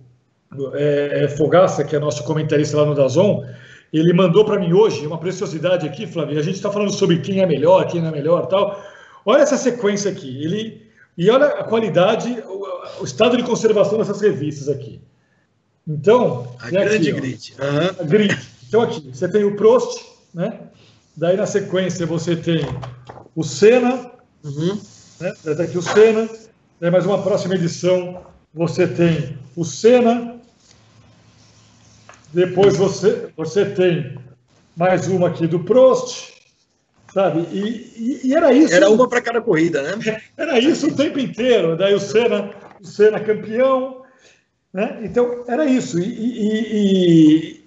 é, 0.74 1.24
é, 1.24 1.28
Fogaça, 1.30 1.84
que 1.84 1.96
é 1.96 2.00
nosso 2.00 2.24
comentarista 2.24 2.78
lá 2.78 2.86
no 2.86 2.96
Dazon, 2.96 3.46
ele 3.94 4.14
mandou 4.14 4.46
para 4.46 4.60
mim 4.60 4.74
hoje 4.74 5.06
uma 5.06 5.18
preciosidade 5.18 5.86
aqui, 5.88 6.08
Flávio. 6.08 6.40
A 6.40 6.44
gente 6.44 6.56
está 6.56 6.72
falando 6.72 6.92
sobre 6.92 7.20
quem 7.20 7.42
é 7.42 7.46
melhor, 7.46 7.88
quem 7.88 8.02
não 8.02 8.10
é 8.10 8.12
melhor 8.12 8.46
tal. 8.48 8.82
Olha 9.26 9.42
essa 9.42 9.58
sequência 9.58 10.10
aqui. 10.10 10.44
Ele, 10.44 10.82
e 11.18 11.30
olha 11.30 11.48
a 11.48 11.64
qualidade, 11.64 12.42
o, 12.46 13.02
o 13.02 13.04
estado 13.04 13.36
de 13.36 13.44
conservação 13.44 13.98
dessas 13.98 14.22
revistas 14.22 14.70
aqui. 14.70 15.02
Então. 15.88 16.56
A 16.60 16.70
grande 16.70 17.10
aqui, 17.10 17.20
grid. 17.20 17.54
Uhum. 17.60 18.08
grid. 18.08 18.38
Então 18.68 18.82
aqui, 18.82 19.10
você 19.14 19.28
tem 19.28 19.44
o 19.44 19.56
Prost, 19.58 20.02
né? 20.34 20.60
Daí 21.16 21.36
na 21.36 21.46
sequência 21.46 22.06
você 22.06 22.36
tem 22.36 22.66
o 23.36 23.44
Senna, 23.44 24.12
uhum. 24.44 24.80
né? 25.20 25.34
Daí 25.44 25.62
aqui 25.66 25.78
o 25.78 25.82
Senna. 25.82 26.30
Daí 26.80 26.90
mais 26.90 27.06
uma 27.06 27.22
próxima 27.22 27.56
edição 27.56 28.22
você 28.54 28.88
tem 28.88 29.38
o 29.56 29.66
Senna. 29.66 30.40
Depois 32.34 32.78
você, 32.78 33.30
você 33.36 33.66
tem 33.66 34.18
mais 34.76 35.08
uma 35.08 35.28
aqui 35.28 35.48
do 35.48 35.60
Prost, 35.60 36.32
sabe? 37.14 37.46
E, 37.52 38.22
e, 38.24 38.28
e 38.28 38.34
era 38.34 38.54
isso. 38.54 38.74
Era 38.74 38.90
uma 38.90 39.08
para 39.08 39.22
cada 39.22 39.42
corrida, 39.42 39.82
né? 39.82 40.22
Era 40.38 40.60
isso 40.60 40.88
o 40.88 40.96
tempo 40.96 41.20
inteiro. 41.20 41.76
Daí 41.76 41.94
o 41.94 42.00
Senna, 42.00 42.52
o 42.82 42.88
Senna 42.88 43.20
campeão, 43.20 44.04
né? 44.74 45.02
Então 45.04 45.44
era 45.48 45.66
isso. 45.66 46.00
e, 46.00 46.08
e 46.08 47.61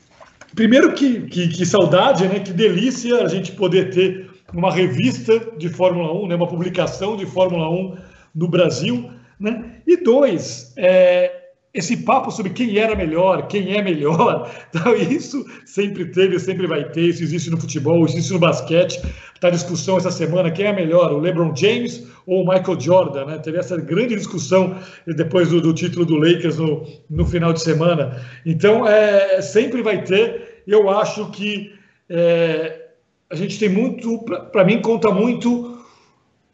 Primeiro 0.55 0.93
que, 0.93 1.23
que, 1.23 1.49
que, 1.49 1.67
saudade, 1.67 2.27
né? 2.29 2.41
Que 2.41 2.53
delícia 2.53 3.23
a 3.23 3.29
gente 3.29 3.53
poder 3.53 3.91
ter 3.91 4.31
uma 4.53 4.73
revista 4.73 5.39
de 5.59 5.69
Fórmula 5.69 6.13
1, 6.13 6.29
né? 6.29 6.35
uma 6.37 6.47
publicação 6.47 7.17
de 7.17 7.27
Fórmula 7.27 7.69
1 7.69 7.97
no 8.35 8.49
Brasil. 8.49 9.11
Né? 9.39 9.81
E 9.87 9.97
dois, 9.97 10.73
é, 10.77 11.45
esse 11.75 11.97
papo 11.97 12.31
sobre 12.31 12.53
quem 12.53 12.79
era 12.79 12.95
melhor, 12.95 13.49
quem 13.49 13.77
é 13.77 13.83
melhor, 13.83 14.49
então 14.71 14.95
isso 14.95 15.45
sempre 15.67 16.05
teve, 16.07 16.39
sempre 16.39 16.69
vai 16.69 16.89
ter, 16.91 17.09
isso 17.09 17.25
existe 17.25 17.51
no 17.51 17.61
futebol, 17.61 18.05
existe 18.05 18.33
no 18.33 18.39
basquete. 18.39 19.03
Está 19.35 19.51
discussão 19.51 19.99
essa 19.99 20.11
semana, 20.11 20.51
quem 20.51 20.67
é 20.67 20.73
melhor, 20.73 21.13
o 21.13 21.19
LeBron 21.19 21.55
James 21.55 22.07
ou 22.27 22.43
o 22.43 22.49
Michael 22.49 22.81
Jordan, 22.81 23.27
né? 23.27 23.39
Teve 23.39 23.59
essa 23.59 23.77
grande 23.77 24.15
discussão 24.15 24.79
depois 25.07 25.51
do, 25.51 25.61
do 25.61 25.75
título 25.75 26.07
do 26.07 26.17
Lakers 26.17 26.57
no, 26.57 26.87
no 27.11 27.27
final 27.27 27.53
de 27.53 27.61
semana. 27.61 28.23
Então, 28.47 28.89
é, 28.89 29.43
sempre 29.43 29.83
vai 29.83 30.03
ter, 30.03 30.44
eu 30.67 30.91
acho 30.91 31.31
que 31.31 31.75
é, 32.09 32.89
a 33.31 33.35
gente 33.35 33.59
tem 33.59 33.69
muito, 33.69 34.25
para 34.53 34.65
mim, 34.65 34.81
conta 34.81 35.11
muito 35.11 35.79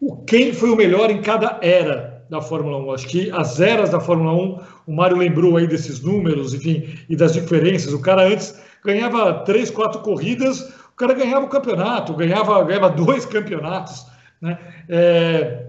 o 0.00 0.16
quem 0.16 0.52
foi 0.52 0.70
o 0.70 0.76
melhor 0.76 1.10
em 1.10 1.20
cada 1.20 1.58
era 1.62 2.24
da 2.30 2.40
Fórmula 2.40 2.78
1. 2.78 2.92
Acho 2.94 3.08
que 3.08 3.30
as 3.32 3.60
eras 3.60 3.90
da 3.90 4.00
Fórmula 4.00 4.32
1, 4.32 4.60
o 4.86 4.92
Mário 4.92 5.16
lembrou 5.16 5.56
aí 5.56 5.66
desses 5.66 6.00
números, 6.00 6.54
enfim, 6.54 6.88
e 7.08 7.16
das 7.16 7.32
diferenças. 7.32 7.92
O 7.92 8.00
cara 8.00 8.26
antes 8.26 8.58
ganhava 8.84 9.44
três, 9.44 9.70
quatro 9.70 10.00
corridas, 10.00 10.60
o 10.60 10.96
cara 10.96 11.12
ganhava 11.12 11.44
o 11.44 11.48
campeonato, 11.48 12.14
ganhava, 12.14 12.62
ganhava 12.64 12.88
dois 12.88 13.26
campeonatos. 13.26 14.06
Né? 14.40 14.58
É, 14.88 15.66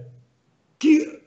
que 0.79 1.20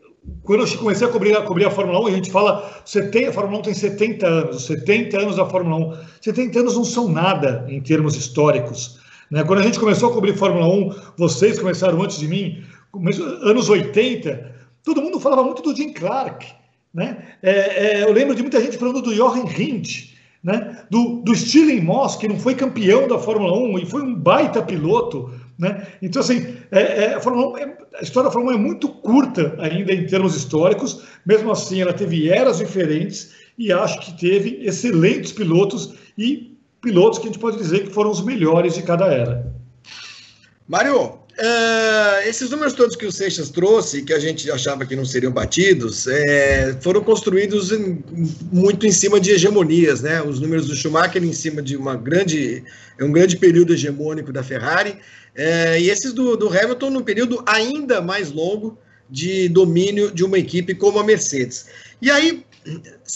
quando 0.44 0.66
eu 0.66 0.78
comecei 0.78 1.06
a 1.06 1.10
cobrir, 1.10 1.36
a 1.36 1.42
cobrir 1.42 1.64
a 1.64 1.70
Fórmula 1.70 2.00
1, 2.00 2.06
a 2.06 2.10
gente 2.10 2.30
fala, 2.30 2.82
você 2.84 3.08
tem, 3.08 3.26
a 3.26 3.32
Fórmula 3.32 3.60
1 3.60 3.62
tem 3.62 3.74
70 3.74 4.26
anos, 4.26 4.66
70 4.66 5.18
anos 5.18 5.36
da 5.36 5.46
Fórmula 5.46 5.94
1. 5.94 5.98
70 6.20 6.60
anos 6.60 6.76
não 6.76 6.84
são 6.84 7.08
nada 7.08 7.64
em 7.68 7.80
termos 7.80 8.14
históricos. 8.14 9.00
Né? 9.30 9.42
Quando 9.42 9.60
a 9.60 9.62
gente 9.62 9.80
começou 9.80 10.10
a 10.10 10.12
cobrir 10.12 10.36
Fórmula 10.36 10.68
1, 10.68 10.94
vocês 11.16 11.58
começaram 11.58 12.00
antes 12.02 12.18
de 12.18 12.28
mim, 12.28 12.62
anos 13.42 13.70
80, 13.70 14.54
todo 14.84 15.00
mundo 15.00 15.18
falava 15.18 15.42
muito 15.42 15.62
do 15.62 15.74
Jim 15.74 15.94
Clark. 15.94 16.46
Né? 16.92 17.24
É, 17.42 17.50
é, 17.50 18.02
eu 18.04 18.12
lembro 18.12 18.34
de 18.34 18.42
muita 18.42 18.60
gente 18.60 18.76
falando 18.76 19.00
do 19.00 19.14
Jochen 19.14 19.46
Rindt, 19.46 20.14
né? 20.42 20.84
do, 20.90 21.22
do 21.24 21.34
Stirling 21.34 21.80
Moss, 21.80 22.16
que 22.16 22.28
não 22.28 22.38
foi 22.38 22.54
campeão 22.54 23.08
da 23.08 23.18
Fórmula 23.18 23.56
1 23.56 23.78
e 23.78 23.86
foi 23.86 24.02
um 24.02 24.14
baita 24.14 24.62
piloto. 24.62 25.32
Né? 25.58 25.86
Então, 26.02 26.20
assim, 26.20 26.56
é, 26.70 27.04
é, 27.04 27.14
a, 27.14 27.20
Fórmula 27.20 27.52
1, 27.52 27.58
é, 27.58 27.76
a 28.00 28.02
história 28.02 28.28
da 28.28 28.32
Fórmula 28.32 28.56
1 28.56 28.58
é 28.58 28.62
muito 28.62 28.88
curta 28.88 29.54
ainda 29.58 29.92
em 29.92 30.06
termos 30.06 30.36
históricos, 30.36 31.02
mesmo 31.24 31.50
assim, 31.50 31.80
ela 31.80 31.92
teve 31.92 32.28
eras 32.28 32.58
diferentes 32.58 33.32
e 33.56 33.72
acho 33.72 34.00
que 34.00 34.18
teve 34.18 34.64
excelentes 34.64 35.32
pilotos 35.32 35.94
e 36.18 36.58
pilotos 36.80 37.18
que 37.18 37.26
a 37.26 37.28
gente 37.28 37.38
pode 37.38 37.56
dizer 37.56 37.84
que 37.84 37.90
foram 37.92 38.10
os 38.10 38.22
melhores 38.22 38.74
de 38.74 38.82
cada 38.82 39.06
era. 39.06 39.52
Mário, 40.66 41.24
Uh, 41.36 42.28
esses 42.28 42.48
números 42.50 42.74
todos 42.74 42.94
que 42.94 43.04
o 43.04 43.10
Seixas 43.10 43.50
trouxe, 43.50 44.02
que 44.02 44.12
a 44.12 44.20
gente 44.20 44.48
achava 44.52 44.86
que 44.86 44.94
não 44.94 45.04
seriam 45.04 45.32
batidos, 45.32 46.06
é, 46.06 46.76
foram 46.80 47.02
construídos 47.02 47.72
em, 47.72 48.04
muito 48.52 48.86
em 48.86 48.92
cima 48.92 49.18
de 49.18 49.32
hegemonias, 49.32 50.00
né? 50.00 50.22
Os 50.22 50.38
números 50.38 50.68
do 50.68 50.76
Schumacher 50.76 51.24
em 51.24 51.32
cima 51.32 51.60
de 51.60 51.76
uma 51.76 51.96
grande, 51.96 52.62
um 53.00 53.10
grande 53.10 53.36
período 53.36 53.72
hegemônico 53.72 54.32
da 54.32 54.44
Ferrari, 54.44 54.96
é, 55.34 55.80
e 55.80 55.90
esses 55.90 56.12
do, 56.12 56.36
do 56.36 56.48
Hamilton 56.48 56.90
num 56.90 57.02
período 57.02 57.42
ainda 57.46 58.00
mais 58.00 58.30
longo 58.30 58.78
de 59.10 59.48
domínio 59.48 60.10
de 60.10 60.24
uma 60.24 60.38
equipe 60.38 60.74
como 60.74 60.98
a 60.98 61.04
Mercedes. 61.04 61.66
E 62.00 62.10
aí 62.10 62.44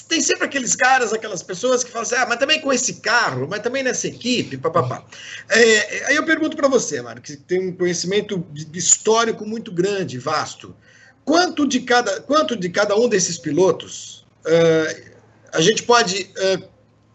tem 0.08 0.20
sempre 0.20 0.44
aqueles 0.44 0.76
caras, 0.76 1.12
aquelas 1.12 1.42
pessoas 1.42 1.82
que 1.82 1.90
falam 1.90 2.02
assim, 2.02 2.16
ah, 2.16 2.26
mas 2.28 2.38
também 2.38 2.60
com 2.60 2.72
esse 2.72 2.94
carro, 2.94 3.46
mas 3.48 3.60
também 3.60 3.82
nessa 3.82 4.06
equipe, 4.06 4.58
papapá. 4.58 5.04
É, 5.48 6.06
aí 6.06 6.16
eu 6.16 6.24
pergunto 6.24 6.56
para 6.56 6.68
você, 6.68 7.00
Mário, 7.00 7.22
que 7.22 7.36
tem 7.36 7.68
um 7.68 7.72
conhecimento 7.72 8.46
histórico 8.74 9.46
muito 9.46 9.72
grande, 9.72 10.18
vasto. 10.18 10.76
Quanto 11.24 11.66
de 11.66 11.80
cada, 11.80 12.20
quanto 12.20 12.56
de 12.56 12.68
cada 12.68 12.94
um 12.96 13.08
desses 13.08 13.38
pilotos 13.38 14.26
uh, 14.46 15.12
a 15.52 15.60
gente 15.60 15.82
pode 15.82 16.30
uh, 16.36 16.68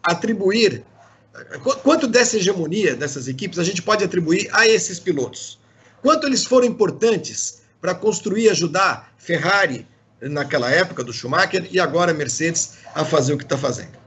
atribuir, 0.04 0.84
quanto 1.84 2.08
dessa 2.08 2.38
hegemonia 2.38 2.96
dessas 2.96 3.28
equipes 3.28 3.60
a 3.60 3.64
gente 3.64 3.82
pode 3.82 4.04
atribuir 4.04 4.50
a 4.54 4.68
esses 4.68 5.00
pilotos? 5.00 5.60
Quanto 6.02 6.28
eles 6.28 6.46
foram 6.46 6.68
importantes 6.68 7.64
para 7.82 7.96
construir, 7.96 8.50
ajudar 8.50 9.14
Ferrari, 9.18 9.88
naquela 10.22 10.70
época 10.72 11.04
do 11.04 11.12
Schumacher 11.12 11.68
e 11.72 11.80
agora 11.80 12.14
Mercedes 12.14 12.80
a 12.94 13.04
fazer 13.04 13.34
o 13.34 13.38
que 13.38 13.44
está 13.44 13.58
fazendo? 13.58 13.98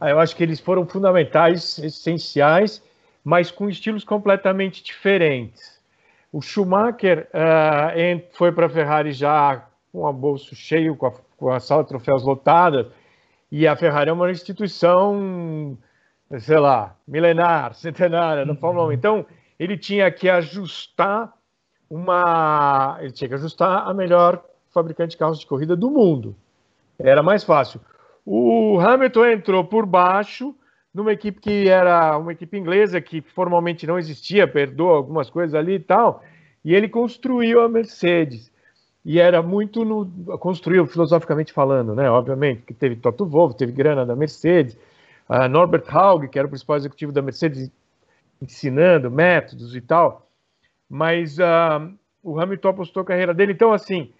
Ah, 0.00 0.10
eu 0.10 0.20
acho 0.20 0.36
que 0.36 0.42
eles 0.42 0.60
foram 0.60 0.86
fundamentais, 0.86 1.78
essenciais, 1.78 2.82
mas 3.24 3.50
com 3.50 3.68
estilos 3.68 4.04
completamente 4.04 4.82
diferentes. 4.82 5.74
O 6.32 6.42
Schumacher 6.42 7.28
uh, 7.30 8.22
foi 8.32 8.52
para 8.52 8.66
a 8.66 8.68
Ferrari 8.68 9.12
já 9.12 9.66
com 9.92 10.06
a 10.06 10.12
bolso 10.12 10.54
cheio, 10.54 10.96
com 10.96 11.06
a, 11.06 11.12
com 11.36 11.50
a 11.50 11.60
sala 11.60 11.82
de 11.84 11.88
troféus 11.88 12.24
lotada, 12.24 12.92
e 13.50 13.66
a 13.66 13.76
Ferrari 13.76 14.10
é 14.10 14.12
uma 14.12 14.30
instituição, 14.30 15.78
sei 16.38 16.58
lá, 16.58 16.96
milenar, 17.06 17.74
centenária 17.74 18.44
na 18.44 18.54
Fórmula 18.54 18.88
1. 18.88 18.92
Então, 18.92 19.26
ele 19.58 19.76
tinha 19.76 20.10
que 20.10 20.28
ajustar 20.28 21.32
uma. 21.88 22.98
Ele 23.00 23.12
tinha 23.12 23.28
que 23.28 23.34
ajustar 23.34 23.88
a 23.88 23.94
melhor 23.94 24.44
fabricante 24.72 25.10
de 25.10 25.16
carros 25.16 25.38
de 25.38 25.46
corrida 25.46 25.76
do 25.76 25.90
mundo. 25.90 26.34
Era 26.98 27.22
mais 27.22 27.44
fácil. 27.44 27.80
O 28.26 28.78
Hamilton 28.80 29.26
entrou 29.26 29.64
por 29.64 29.86
baixo 29.86 30.54
numa 30.94 31.12
equipe 31.12 31.40
que 31.40 31.68
era 31.68 32.16
uma 32.16 32.32
equipe 32.32 32.56
inglesa 32.56 33.00
que 33.00 33.20
formalmente 33.20 33.86
não 33.86 33.98
existia, 33.98 34.46
perdoou 34.46 34.92
algumas 34.92 35.28
coisas 35.28 35.54
ali 35.54 35.74
e 35.74 35.80
tal, 35.80 36.22
e 36.64 36.72
ele 36.72 36.88
construiu 36.88 37.60
a 37.60 37.68
Mercedes. 37.68 38.52
E 39.04 39.18
era 39.18 39.42
muito 39.42 39.84
no, 39.84 40.38
construiu 40.38 40.86
filosoficamente 40.86 41.52
falando, 41.52 41.94
né? 41.94 42.08
Obviamente, 42.08 42.62
que 42.62 42.72
teve 42.72 42.96
Toto 42.96 43.26
Wolff, 43.26 43.56
teve 43.56 43.72
grana 43.72 44.06
da 44.06 44.16
Mercedes, 44.16 44.78
uh, 45.28 45.48
Norbert 45.48 45.84
Haug, 45.88 46.28
que 46.28 46.38
era 46.38 46.46
o 46.46 46.50
principal 46.50 46.76
executivo 46.76 47.12
da 47.12 47.22
Mercedes, 47.22 47.70
ensinando 48.40 49.10
métodos 49.10 49.74
e 49.74 49.80
tal. 49.80 50.28
Mas 50.88 51.38
uh, 51.38 51.92
o 52.22 52.40
Hamilton 52.40 52.68
apostou 52.68 53.02
a 53.02 53.06
carreira 53.06 53.34
dele. 53.34 53.52
Então, 53.52 53.72
assim, 53.72 54.12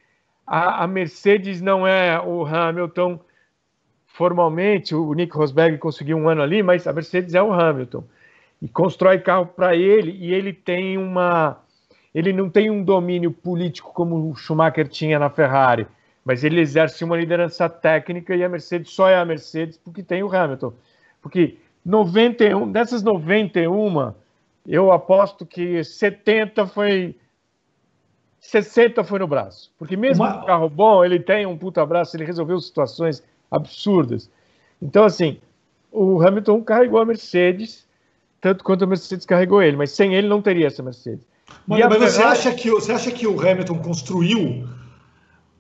a, 0.47 0.85
a 0.85 0.87
Mercedes 0.87 1.61
não 1.61 1.87
é 1.87 2.21
o 2.21 2.45
Hamilton 2.45 3.19
formalmente, 4.07 4.95
o 4.95 5.13
Nick 5.13 5.37
Rosberg 5.37 5.77
conseguiu 5.79 6.17
um 6.17 6.29
ano 6.29 6.41
ali, 6.41 6.63
mas 6.63 6.87
a 6.87 6.93
Mercedes 6.93 7.35
é 7.35 7.43
o 7.43 7.53
Hamilton 7.53 8.05
e 8.63 8.69
constrói 8.69 9.19
carro 9.19 9.47
para 9.47 9.75
ele 9.75 10.13
e 10.13 10.33
ele 10.33 10.53
tem 10.53 10.97
uma 10.97 11.61
ele 12.15 12.33
não 12.33 12.49
tem 12.49 12.71
um 12.71 12.83
domínio 12.85 13.33
político 13.33 13.93
como 13.93 14.31
o 14.31 14.37
Schumacher 14.37 14.87
tinha 14.87 15.19
na 15.19 15.29
Ferrari, 15.29 15.85
mas 16.25 16.45
ele 16.45 16.61
exerce 16.61 17.03
uma 17.03 17.17
liderança 17.17 17.69
técnica 17.69 18.37
e 18.37 18.45
a 18.45 18.49
Mercedes 18.49 18.93
só 18.93 19.09
é 19.09 19.17
a 19.17 19.25
Mercedes 19.25 19.77
porque 19.77 20.03
tem 20.03 20.23
o 20.23 20.35
Hamilton. 20.35 20.73
Porque 21.25 21.57
91, 21.87 22.71
dessas 22.71 23.03
91, 23.03 24.13
eu 24.69 24.93
aposto 24.93 25.47
que 25.47 25.83
70 25.83 26.67
foi 26.67 27.17
60 28.39 29.03
foi 29.03 29.19
no 29.21 29.27
braço. 29.27 29.73
Porque 29.79 29.97
mesmo 29.97 30.23
Uma... 30.23 30.43
um 30.43 30.45
carro 30.45 30.69
bom, 30.69 31.03
ele 31.03 31.19
tem 31.19 31.47
um 31.47 31.57
puta 31.57 31.85
braço, 31.87 32.15
ele 32.15 32.27
resolveu 32.27 32.61
situações 32.61 33.23
absurdas. 33.51 34.31
Então, 34.83 35.03
assim, 35.05 35.39
o 35.91 36.21
Hamilton 36.21 36.63
carregou 36.63 37.01
a 37.01 37.07
Mercedes, 37.07 37.87
tanto 38.39 38.63
quanto 38.63 38.85
a 38.85 38.87
Mercedes 38.87 39.25
carregou 39.25 39.63
ele, 39.63 39.79
mas 39.79 39.93
sem 39.93 40.15
ele 40.15 40.29
não 40.29 40.43
teria 40.43 40.67
essa 40.67 40.83
Mercedes. 40.83 41.25
Mano, 41.67 41.89
mas 41.89 42.13
você, 42.13 42.23
acha 42.23 42.53
que, 42.53 42.71
você 42.71 42.93
acha 42.93 43.11
que 43.11 43.27
o 43.27 43.41
Hamilton 43.41 43.79
construiu 43.79 44.69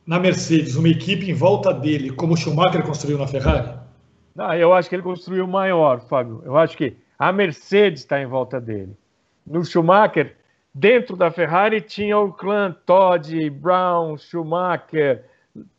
na 0.07 0.20
Mercedes 0.20 0.77
uma 0.77 0.88
equipe 0.90 1.31
em 1.31 1.35
volta 1.35 1.72
dele, 1.72 2.11
como 2.11 2.35
o 2.35 2.37
Schumacher 2.37 2.83
construiu 2.83 3.16
na 3.16 3.27
Ferrari? 3.27 3.84
Não, 4.35 4.53
eu 4.55 4.73
acho 4.73 4.88
que 4.88 4.97
ele 4.97 5.03
construiu 5.03 5.47
maior, 5.47 6.01
Fábio. 6.01 6.42
Eu 6.44 6.57
acho 6.57 6.77
que 6.77 6.97
a 7.18 7.33
Mercedes 7.33 8.01
está 8.01 8.20
em 8.20 8.27
volta 8.27 8.61
dele. 8.61 8.97
No 9.47 9.64
Schumacher, 9.64 10.35
Dentro 10.75 11.14
da 11.14 11.31
Ferrari 11.31 11.81
tinha 11.81 12.18
o 12.18 12.33
clã 12.33 12.75
Todd, 12.85 13.49
Brown, 13.49 14.18
Schumacher, 14.18 15.23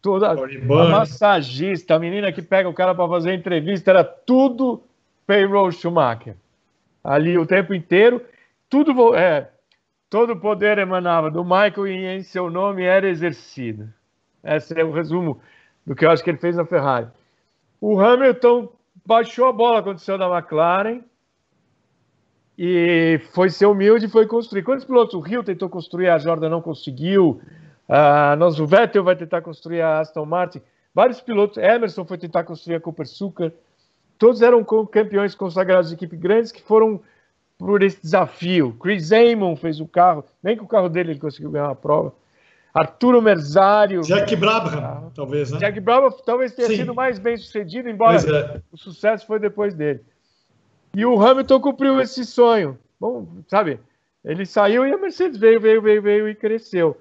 toda 0.02 0.32
a 0.32 0.90
massagista, 0.90 1.96
a 1.96 2.00
menina 2.00 2.32
que 2.32 2.42
pega 2.42 2.70
o 2.70 2.74
cara 2.74 2.96
para 2.96 3.10
fazer 3.10 3.34
entrevista, 3.34 3.92
era 3.92 4.06
tudo 4.06 4.82
payroll 5.28 5.70
Schumacher. 5.70 6.38
Ali 7.04 7.38
o 7.38 7.46
tempo 7.46 7.74
inteiro, 7.74 8.22
tudo 8.70 9.14
é, 9.14 9.50
todo 10.10 10.32
o 10.32 10.40
poder 10.40 10.78
emanava 10.78 11.30
do 11.30 11.44
Michael 11.44 11.88
e 11.88 12.06
em 12.06 12.24
seu 12.24 12.50
nome 12.50 12.84
era 12.84 13.10
exercido. 13.10 13.90
Esse 14.42 14.80
é 14.80 14.84
o 14.86 14.94
resumo 14.94 15.42
do 15.86 15.94
que 15.94 16.06
eu 16.06 16.10
acho 16.10 16.24
que 16.24 16.30
ele 16.30 16.38
fez 16.38 16.56
na 16.56 16.64
Ferrari. 16.64 17.08
O 17.88 18.00
Hamilton 18.00 18.68
baixou 19.06 19.46
a 19.46 19.52
bola 19.52 19.84
quando 19.84 20.00
saiu 20.00 20.18
da 20.18 20.28
McLaren, 20.28 21.04
e 22.58 23.22
foi 23.32 23.52
ser 23.52 23.68
humilde 23.68 24.08
e 24.08 24.10
foi 24.10 24.26
construir. 24.26 24.64
Quantos 24.64 24.84
pilotos? 24.84 25.14
O 25.14 25.20
Rio 25.20 25.44
tentou 25.44 25.70
construir, 25.70 26.10
a 26.10 26.18
Jordan 26.18 26.50
não 26.50 26.64
conseguiu. 26.64 27.40
Nós, 28.40 28.60
o 28.60 28.66
Vettel 28.66 29.04
vai 29.04 29.16
tentar 29.16 29.44
construir 29.44 29.84
a 29.84 30.00
Aston 30.00 30.26
Martin. 30.26 30.64
Vários 30.96 31.22
pilotos. 31.22 31.60
Emerson 31.60 32.04
foi 32.06 32.18
tentar 32.18 32.44
construir 32.44 32.74
a 32.74 32.80
Cooper 32.80 33.06
Sucker. 33.06 33.54
Todos 34.18 34.42
eram 34.42 34.66
campeões 34.92 35.36
consagrados 35.36 35.90
de 35.90 35.96
equipe 35.96 36.18
grandes 36.18 36.52
que 36.52 36.64
foram 36.64 37.00
por 37.56 37.84
esse 37.84 38.02
desafio. 38.02 38.76
Chris 38.80 39.12
Amon 39.12 39.56
fez 39.56 39.80
o 39.80 39.86
carro, 39.86 40.26
nem 40.42 40.58
com 40.58 40.66
o 40.66 40.68
carro 40.68 40.90
dele 40.90 41.12
ele 41.12 41.20
conseguiu 41.20 41.52
ganhar 41.52 41.70
a 41.70 41.76
prova. 41.76 42.16
Arturo 42.76 43.22
Merzario. 43.22 44.02
Jack 44.02 44.36
Brabham, 44.36 44.84
ah, 44.84 45.10
talvez, 45.16 45.50
né? 45.50 45.60
Jack 45.60 45.80
Brabham 45.80 46.12
talvez 46.26 46.54
tenha 46.54 46.68
Sim. 46.68 46.76
sido 46.76 46.94
mais 46.94 47.18
bem 47.18 47.38
sucedido, 47.38 47.88
embora 47.88 48.18
é. 48.18 48.62
o 48.70 48.76
sucesso 48.76 49.26
foi 49.26 49.40
depois 49.40 49.74
dele. 49.74 50.02
E 50.94 51.06
o 51.06 51.26
Hamilton 51.26 51.62
cumpriu 51.62 52.02
esse 52.02 52.26
sonho. 52.26 52.78
Bom, 53.00 53.28
sabe? 53.48 53.80
Ele 54.26 54.46
saiu 54.46 54.86
e 54.86 54.92
a 54.92 54.98
Mercedes 54.98 55.38
veio, 55.38 55.62
veio, 55.62 55.82
veio, 55.82 56.02
veio 56.02 56.28
e 56.28 56.36
cresceu. 56.36 57.00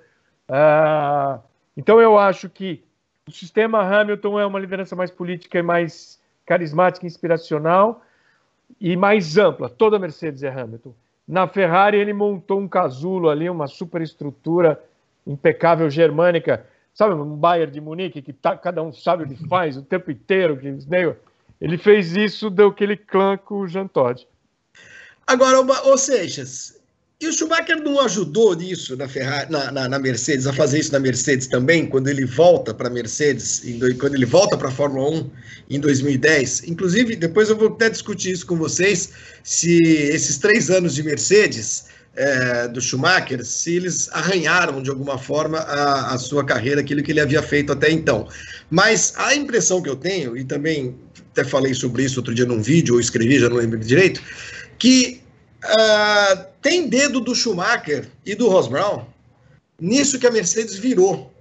Uh, 0.48 1.42
então 1.76 2.00
eu 2.00 2.16
acho 2.16 2.48
que 2.48 2.84
o 3.26 3.32
sistema 3.32 3.80
Hamilton 3.80 4.38
é 4.38 4.46
uma 4.46 4.60
liderança 4.60 4.94
mais 4.94 5.10
política 5.10 5.58
e 5.58 5.62
mais 5.62 6.20
carismática, 6.46 7.04
inspiracional 7.04 8.00
e 8.80 8.96
mais 8.96 9.36
ampla. 9.38 9.68
Toda 9.68 9.96
a 9.96 9.98
Mercedes 9.98 10.44
é 10.44 10.48
Hamilton. 10.48 10.94
Na 11.26 11.48
Ferrari 11.48 11.98
ele 11.98 12.12
montou 12.12 12.60
um 12.60 12.68
casulo 12.68 13.28
ali, 13.28 13.50
uma 13.50 13.66
superestrutura 13.66 14.80
impecável 15.26 15.88
germânica. 15.90 16.66
sabe, 16.92 17.14
um 17.14 17.36
Bayern 17.36 17.72
de 17.72 17.80
Munique, 17.80 18.22
que 18.22 18.32
tá, 18.32 18.56
cada 18.56 18.82
um 18.82 18.92
sabe 18.92 19.24
o 19.24 19.28
que 19.28 19.36
faz 19.48 19.76
o 19.76 19.82
tempo 19.82 20.10
inteiro, 20.10 20.56
que 20.56 20.70
né, 20.88 21.14
ele 21.60 21.78
fez 21.78 22.16
isso, 22.16 22.50
deu 22.50 22.68
aquele 22.68 22.96
clã 22.96 23.36
com 23.36 23.60
o 23.60 23.68
Jean 23.68 23.86
Todt. 23.86 24.26
Agora, 25.26 25.60
ou 25.84 25.96
seja, 25.96 26.44
e 27.20 27.28
o 27.28 27.32
Schumacher 27.32 27.80
não 27.82 28.00
ajudou 28.00 28.54
nisso 28.54 28.96
na, 28.96 29.08
Ferrari, 29.08 29.50
na, 29.50 29.72
na, 29.72 29.88
na, 29.88 29.98
Mercedes, 29.98 30.46
a 30.46 30.52
fazer 30.52 30.80
isso 30.80 30.92
na 30.92 30.98
Mercedes 30.98 31.46
também, 31.46 31.86
quando 31.86 32.08
ele 32.08 32.26
volta 32.26 32.74
para 32.74 32.88
a 32.88 32.90
Mercedes, 32.90 33.64
quando 33.98 34.14
ele 34.14 34.26
volta 34.26 34.58
para 34.58 34.68
a 34.68 34.70
Fórmula 34.70 35.08
1 35.10 35.30
em 35.70 35.80
2010? 35.80 36.64
Inclusive, 36.64 37.16
depois 37.16 37.48
eu 37.48 37.56
vou 37.56 37.68
até 37.68 37.88
discutir 37.88 38.32
isso 38.32 38.44
com 38.44 38.56
vocês, 38.56 39.12
se 39.42 39.80
esses 39.82 40.36
três 40.38 40.68
anos 40.68 40.94
de 40.94 41.02
Mercedes 41.02 41.86
é, 42.16 42.68
do 42.68 42.80
Schumacher, 42.80 43.44
se 43.44 43.76
eles 43.76 44.08
arranharam 44.12 44.82
de 44.82 44.90
alguma 44.90 45.18
forma 45.18 45.58
a, 45.58 46.14
a 46.14 46.18
sua 46.18 46.44
carreira, 46.44 46.80
aquilo 46.80 47.02
que 47.02 47.12
ele 47.12 47.20
havia 47.20 47.42
feito 47.42 47.72
até 47.72 47.90
então. 47.90 48.28
Mas 48.70 49.12
a 49.16 49.34
impressão 49.34 49.82
que 49.82 49.88
eu 49.88 49.96
tenho, 49.96 50.36
e 50.36 50.44
também 50.44 50.96
até 51.32 51.42
falei 51.42 51.74
sobre 51.74 52.04
isso 52.04 52.20
outro 52.20 52.34
dia 52.34 52.46
num 52.46 52.62
vídeo, 52.62 52.94
ou 52.94 53.00
escrevi, 53.00 53.38
já 53.38 53.48
não 53.48 53.56
lembro 53.56 53.78
direito, 53.78 54.22
que 54.78 55.20
uh, 55.64 56.44
tem 56.62 56.88
dedo 56.88 57.20
do 57.20 57.34
Schumacher 57.34 58.08
e 58.24 58.34
do 58.34 58.48
Ross 58.48 58.68
Brown 58.68 59.06
nisso 59.80 60.18
que 60.18 60.26
a 60.26 60.30
Mercedes 60.30 60.76
virou. 60.76 61.33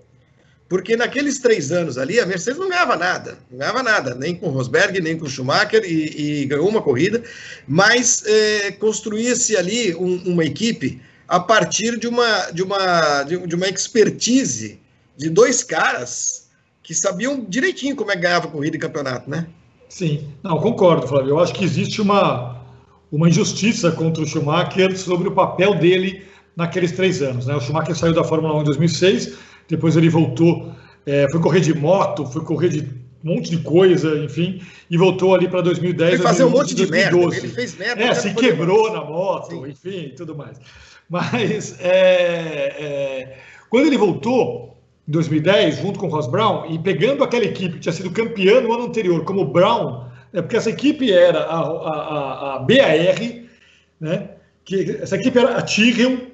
Porque 0.73 0.97
naqueles 0.97 1.37
três 1.37 1.71
anos 1.71 1.99
ali, 1.99 2.19
a 2.19 2.25
Mercedes 2.25 2.59
não 2.59 2.67
ganhava 2.67 2.95
nada, 2.95 3.37
não 3.51 3.59
ganhava 3.59 3.83
nada, 3.83 4.15
nem 4.15 4.35
com 4.35 4.49
Rosberg, 4.49 4.99
nem 4.99 5.15
com 5.15 5.27
Schumacher, 5.27 5.83
e, 5.85 6.41
e 6.41 6.45
ganhou 6.45 6.67
uma 6.67 6.81
corrida, 6.81 7.21
mas 7.67 8.23
é, 8.25 8.71
construía-se 8.71 9.55
ali 9.55 9.93
um, 9.93 10.23
uma 10.25 10.43
equipe 10.43 10.99
a 11.27 11.39
partir 11.39 11.99
de 11.99 12.07
uma, 12.07 12.49
de, 12.49 12.63
uma, 12.63 13.21
de, 13.21 13.53
uma 13.53 13.67
expertise 13.67 14.79
de 15.15 15.29
dois 15.29 15.61
caras 15.61 16.49
que 16.81 16.95
sabiam 16.95 17.45
direitinho 17.47 17.95
como 17.95 18.09
é 18.09 18.15
que 18.15 18.23
ganhava 18.23 18.47
corrida 18.47 18.75
e 18.75 18.79
campeonato, 18.79 19.29
né? 19.29 19.45
Sim, 19.87 20.27
não, 20.41 20.57
concordo, 20.57 21.07
Flávio. 21.07 21.29
Eu 21.29 21.39
acho 21.39 21.53
que 21.53 21.63
existe 21.63 22.01
uma, 22.01 22.65
uma 23.11 23.29
injustiça 23.29 23.91
contra 23.91 24.23
o 24.23 24.25
Schumacher 24.25 24.97
sobre 24.97 25.27
o 25.27 25.33
papel 25.33 25.75
dele 25.75 26.25
naqueles 26.55 26.93
três 26.93 27.21
anos. 27.21 27.45
Né? 27.45 27.55
O 27.55 27.61
Schumacher 27.61 27.95
saiu 27.95 28.13
da 28.15 28.23
Fórmula 28.23 28.55
1 28.57 28.61
em 28.61 28.63
2006, 28.63 29.52
depois 29.67 29.95
ele 29.95 30.09
voltou, 30.09 30.73
é, 31.05 31.27
foi 31.31 31.41
correr 31.41 31.59
de 31.59 31.73
moto, 31.73 32.25
foi 32.25 32.43
correr 32.43 32.69
de 32.69 32.81
um 33.23 33.35
monte 33.35 33.49
de 33.49 33.57
coisa, 33.57 34.17
enfim, 34.19 34.61
e 34.89 34.97
voltou 34.97 35.33
ali 35.33 35.47
para 35.47 35.61
2010. 35.61 36.15
Foi 36.15 36.23
fazer 36.23 36.43
um 36.43 36.49
monte 36.49 36.75
de 36.75 36.85
2012. 36.85 37.25
merda, 37.25 37.37
ele 37.37 37.47
fez 37.53 37.77
merda. 37.77 38.03
É, 38.03 38.13
se 38.13 38.33
quebrou 38.33 38.91
na 38.91 39.03
moto, 39.03 39.51
Sim. 39.51 39.69
enfim, 39.69 40.13
tudo 40.15 40.35
mais. 40.35 40.59
Mas 41.09 41.79
é, 41.79 41.93
é, 42.79 43.37
quando 43.69 43.87
ele 43.87 43.97
voltou, 43.97 44.77
em 45.07 45.11
2010, 45.11 45.77
junto 45.77 45.99
com 45.99 46.07
o 46.07 46.09
Ross 46.09 46.27
Brown, 46.27 46.65
e 46.69 46.79
pegando 46.79 47.23
aquela 47.23 47.45
equipe 47.45 47.75
que 47.75 47.79
tinha 47.79 47.93
sido 47.93 48.11
campeã 48.11 48.61
no 48.61 48.73
ano 48.73 48.85
anterior, 48.85 49.23
como 49.23 49.41
o 49.41 49.45
Brown, 49.45 50.05
é 50.33 50.41
porque 50.41 50.57
essa 50.57 50.69
equipe 50.69 51.11
era 51.11 51.39
a, 51.39 51.59
a, 51.59 52.55
a 52.55 52.59
BAR, 52.59 53.45
né? 53.99 54.29
Que, 54.65 54.97
essa 55.01 55.15
equipe 55.15 55.37
era 55.37 55.57
a 55.57 55.61
Tyrrell, 55.61 56.27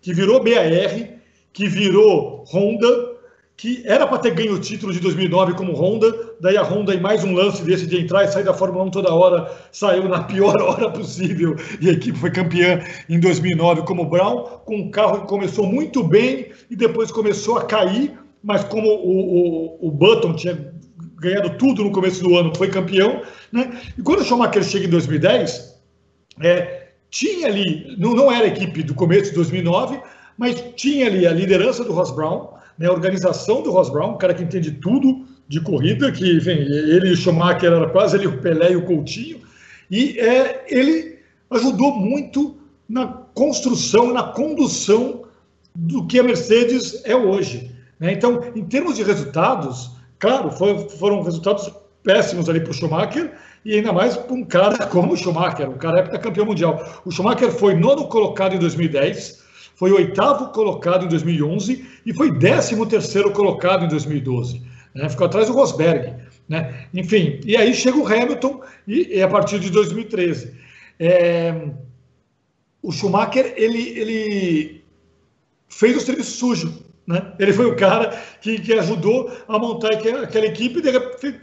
que 0.00 0.12
virou 0.12 0.42
BAR, 0.42 1.15
que 1.56 1.66
virou 1.66 2.44
Honda, 2.52 3.16
que 3.56 3.82
era 3.86 4.06
para 4.06 4.18
ter 4.18 4.34
ganho 4.34 4.52
o 4.52 4.60
título 4.60 4.92
de 4.92 5.00
2009 5.00 5.54
como 5.54 5.72
Honda, 5.72 6.34
daí 6.38 6.54
a 6.54 6.62
Honda 6.62 6.94
em 6.94 7.00
mais 7.00 7.24
um 7.24 7.32
lance 7.32 7.62
desse 7.62 7.86
de 7.86 7.98
entrar 7.98 8.24
e 8.24 8.28
sair 8.28 8.44
da 8.44 8.52
Fórmula 8.52 8.84
1 8.84 8.90
toda 8.90 9.14
hora, 9.14 9.50
saiu 9.72 10.06
na 10.06 10.22
pior 10.22 10.54
hora 10.60 10.90
possível 10.90 11.56
e 11.80 11.88
a 11.88 11.94
equipe 11.94 12.18
foi 12.18 12.30
campeã 12.30 12.84
em 13.08 13.18
2009 13.18 13.84
como 13.84 14.04
Brown, 14.04 14.42
com 14.66 14.76
um 14.76 14.90
carro 14.90 15.22
que 15.22 15.28
começou 15.28 15.64
muito 15.64 16.04
bem 16.04 16.48
e 16.70 16.76
depois 16.76 17.10
começou 17.10 17.56
a 17.56 17.64
cair, 17.64 18.12
mas 18.44 18.62
como 18.64 18.86
o, 18.86 19.78
o, 19.80 19.88
o 19.88 19.90
Button 19.90 20.34
tinha 20.34 20.74
ganhado 21.14 21.56
tudo 21.56 21.82
no 21.82 21.90
começo 21.90 22.22
do 22.22 22.36
ano, 22.36 22.52
foi 22.54 22.68
campeão, 22.68 23.22
né? 23.50 23.80
E 23.96 24.02
quando 24.02 24.20
o 24.20 24.24
Schumacher 24.24 24.62
chega 24.62 24.84
em 24.84 24.90
2010, 24.90 25.74
é, 26.42 26.88
tinha 27.08 27.46
ali, 27.46 27.96
não, 27.96 28.12
não 28.12 28.30
era 28.30 28.46
equipe 28.46 28.82
do 28.82 28.94
começo 28.94 29.30
de 29.30 29.36
2009, 29.36 29.98
mas 30.36 30.62
tinha 30.76 31.06
ali 31.06 31.26
a 31.26 31.32
liderança 31.32 31.84
do 31.84 31.92
Ross 31.92 32.10
Brown, 32.10 32.48
né, 32.78 32.86
a 32.86 32.92
organização 32.92 33.62
do 33.62 33.70
Ross 33.70 33.90
Brown, 33.90 34.12
um 34.12 34.18
cara 34.18 34.34
que 34.34 34.42
entende 34.42 34.70
tudo 34.72 35.24
de 35.48 35.60
corrida, 35.60 36.10
que 36.12 36.36
enfim, 36.36 36.50
ele 36.50 37.08
e 37.08 37.12
o 37.12 37.16
Schumacher 37.16 37.72
era 37.72 37.88
quase 37.88 38.16
ali 38.16 38.26
o 38.26 38.40
Pelé 38.40 38.72
e 38.72 38.76
o 38.76 38.84
Coutinho, 38.84 39.40
e 39.90 40.18
é, 40.18 40.64
ele 40.68 41.18
ajudou 41.50 41.94
muito 41.94 42.56
na 42.88 43.06
construção, 43.34 44.12
na 44.12 44.24
condução 44.24 45.22
do 45.74 46.06
que 46.06 46.18
a 46.18 46.22
Mercedes 46.22 47.02
é 47.04 47.14
hoje. 47.14 47.70
Né? 47.98 48.12
Então, 48.12 48.42
em 48.54 48.64
termos 48.64 48.96
de 48.96 49.02
resultados, 49.02 49.90
claro, 50.18 50.50
foi, 50.50 50.88
foram 50.90 51.22
resultados 51.22 51.70
péssimos 52.02 52.48
ali 52.48 52.60
para 52.60 52.70
o 52.70 52.74
Schumacher, 52.74 53.32
e 53.64 53.74
ainda 53.74 53.92
mais 53.92 54.16
para 54.16 54.34
um 54.34 54.44
cara 54.44 54.86
como 54.86 55.12
o 55.12 55.16
Schumacher, 55.16 55.68
um 55.68 55.76
cara 55.76 56.08
é 56.12 56.18
campeão 56.18 56.46
mundial. 56.46 57.02
O 57.04 57.10
Schumacher 57.10 57.50
foi 57.50 57.74
nono 57.74 58.06
colocado 58.06 58.54
em 58.54 58.58
2010, 58.58 59.42
foi 59.76 59.92
oitavo 59.92 60.48
colocado 60.48 61.04
em 61.04 61.08
2011 61.08 61.86
e 62.04 62.12
foi 62.12 62.32
décimo 62.32 62.86
terceiro 62.86 63.30
colocado 63.30 63.84
em 63.84 63.88
2012. 63.88 64.62
Né? 64.94 65.08
Ficou 65.08 65.26
atrás 65.26 65.46
do 65.46 65.52
Rosberg. 65.52 66.14
Né? 66.48 66.86
Enfim, 66.94 67.40
e 67.44 67.56
aí 67.56 67.74
chega 67.74 67.98
o 67.98 68.06
Hamilton 68.06 68.62
e, 68.88 69.18
e 69.18 69.22
a 69.22 69.28
partir 69.28 69.60
de 69.60 69.70
2013. 69.70 70.54
É, 70.98 71.68
o 72.82 72.90
Schumacher, 72.90 73.52
ele, 73.56 73.90
ele 73.98 74.84
fez 75.68 75.94
o 75.94 76.00
serviço 76.00 76.38
sujo. 76.38 76.86
Né? 77.06 77.34
Ele 77.38 77.52
foi 77.52 77.66
o 77.66 77.76
cara 77.76 78.18
que, 78.40 78.58
que 78.58 78.72
ajudou 78.72 79.30
a 79.46 79.58
montar 79.58 79.92
aquela 79.92 80.46
equipe, 80.46 80.80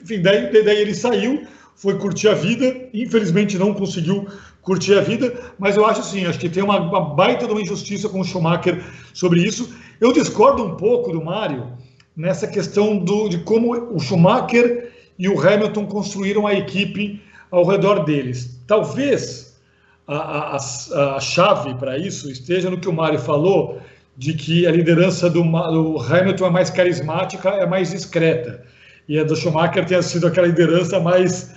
enfim, 0.02 0.22
daí, 0.22 0.52
daí 0.52 0.82
ele 0.82 0.96
saiu, 0.96 1.46
foi 1.76 1.98
curtir 2.00 2.30
a 2.30 2.34
vida, 2.34 2.89
infelizmente 2.93 3.58
não 3.58 3.74
conseguiu 3.74 4.28
curtir 4.63 4.95
a 4.95 5.02
vida, 5.02 5.54
mas 5.60 5.76
eu 5.76 5.86
acho 5.86 5.99
assim, 5.99 6.26
acho 6.26 6.39
que 6.39 6.49
tem 6.49 6.63
uma, 6.63 6.80
uma 6.80 7.13
baita 7.13 7.45
de 7.45 7.52
uma 7.52 7.62
injustiça 7.62 8.10
com 8.10 8.21
o 8.21 8.23
Schumacher 8.23 8.82
sobre 9.13 9.41
isso. 9.43 9.76
Eu 9.99 10.12
discordo 10.12 10.63
um 10.63 10.76
pouco 10.76 11.12
do 11.12 11.23
Mário 11.23 11.67
nessa 12.15 12.47
questão 12.47 12.97
do, 12.97 13.28
de 13.28 13.39
como 13.39 13.73
o 13.93 13.99
Schumacher 13.99 14.91
e 15.19 15.28
o 15.28 15.39
Hamilton 15.39 15.86
construíram 15.86 16.47
a 16.47 16.54
equipe 16.54 17.21
ao 17.52 17.65
redor 17.65 18.04
deles. 18.06 18.60
Talvez 18.65 19.60
a, 20.08 20.56
a, 20.56 21.15
a 21.15 21.19
chave 21.19 21.76
para 21.76 21.97
isso 21.97 22.32
esteja 22.32 22.69
no 22.69 22.80
que 22.80 22.89
o 22.89 22.93
Mário 22.93 23.19
falou, 23.19 23.82
de 24.15 24.34
que 24.34 24.67
a 24.67 24.71
liderança 24.71 25.30
do, 25.30 25.41
do, 25.43 25.99
Hamilton 25.99 26.45
é 26.45 26.49
mais 26.49 26.69
carismática, 26.69 27.49
é 27.49 27.65
mais 27.65 27.91
discreta. 27.91 28.63
E 29.08 29.19
a 29.19 29.23
do 29.23 29.36
Schumacher 29.36 29.86
tenha 29.86 30.02
sido 30.02 30.28
aquela 30.28 30.47
liderança 30.47 30.99
mais 30.99 31.56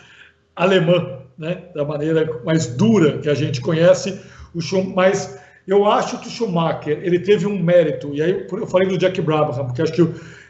alemã, 0.55 1.15
né, 1.38 1.62
da 1.75 1.85
maneira 1.85 2.40
mais 2.44 2.66
dura 2.66 3.18
que 3.18 3.29
a 3.29 3.35
gente 3.35 3.61
conhece, 3.61 4.20
o 4.55 4.61
mas 4.94 5.38
eu 5.66 5.85
acho 5.85 6.18
que 6.20 6.29
o 6.29 6.31
Schumacher 6.31 6.99
ele 7.03 7.18
teve 7.18 7.46
um 7.46 7.59
mérito, 7.59 8.14
e 8.14 8.22
aí 8.22 8.46
eu 8.51 8.66
falei 8.66 8.87
do 8.87 8.96
Jack 8.96 9.20
Brabham, 9.20 9.66
porque 9.66 9.83
acho 9.83 9.92
que 9.92 10.09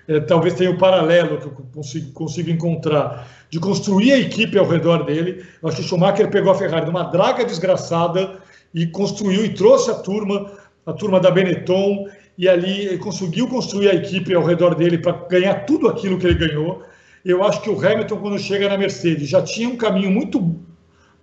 é, 0.08 0.20
talvez 0.20 0.54
tenha 0.54 0.70
um 0.70 0.76
paralelo 0.76 1.38
que 1.38 1.46
eu 1.46 1.50
consigo, 1.74 2.12
consigo 2.12 2.50
encontrar, 2.50 3.28
de 3.50 3.58
construir 3.58 4.12
a 4.12 4.18
equipe 4.18 4.56
ao 4.58 4.66
redor 4.66 5.04
dele. 5.04 5.44
Eu 5.60 5.68
acho 5.68 5.78
que 5.78 5.84
o 5.84 5.88
Schumacher 5.88 6.30
pegou 6.30 6.52
a 6.52 6.54
Ferrari 6.54 6.86
numa 6.86 7.04
draga 7.04 7.44
desgraçada 7.44 8.38
e 8.72 8.86
construiu 8.86 9.44
e 9.44 9.54
trouxe 9.54 9.90
a 9.90 9.94
turma, 9.94 10.52
a 10.84 10.92
turma 10.92 11.18
da 11.18 11.30
Benetton, 11.30 12.08
e 12.38 12.48
ali 12.48 12.98
conseguiu 12.98 13.48
construir 13.48 13.88
a 13.88 13.94
equipe 13.94 14.34
ao 14.34 14.44
redor 14.44 14.74
dele 14.74 14.98
para 14.98 15.12
ganhar 15.28 15.64
tudo 15.64 15.88
aquilo 15.88 16.18
que 16.18 16.26
ele 16.26 16.34
ganhou. 16.34 16.82
Eu 17.24 17.42
acho 17.42 17.60
que 17.62 17.70
o 17.70 17.84
Hamilton, 17.84 18.18
quando 18.18 18.38
chega 18.38 18.68
na 18.68 18.78
Mercedes, 18.78 19.28
já 19.28 19.42
tinha 19.42 19.68
um 19.68 19.76
caminho 19.76 20.10
muito 20.10 20.38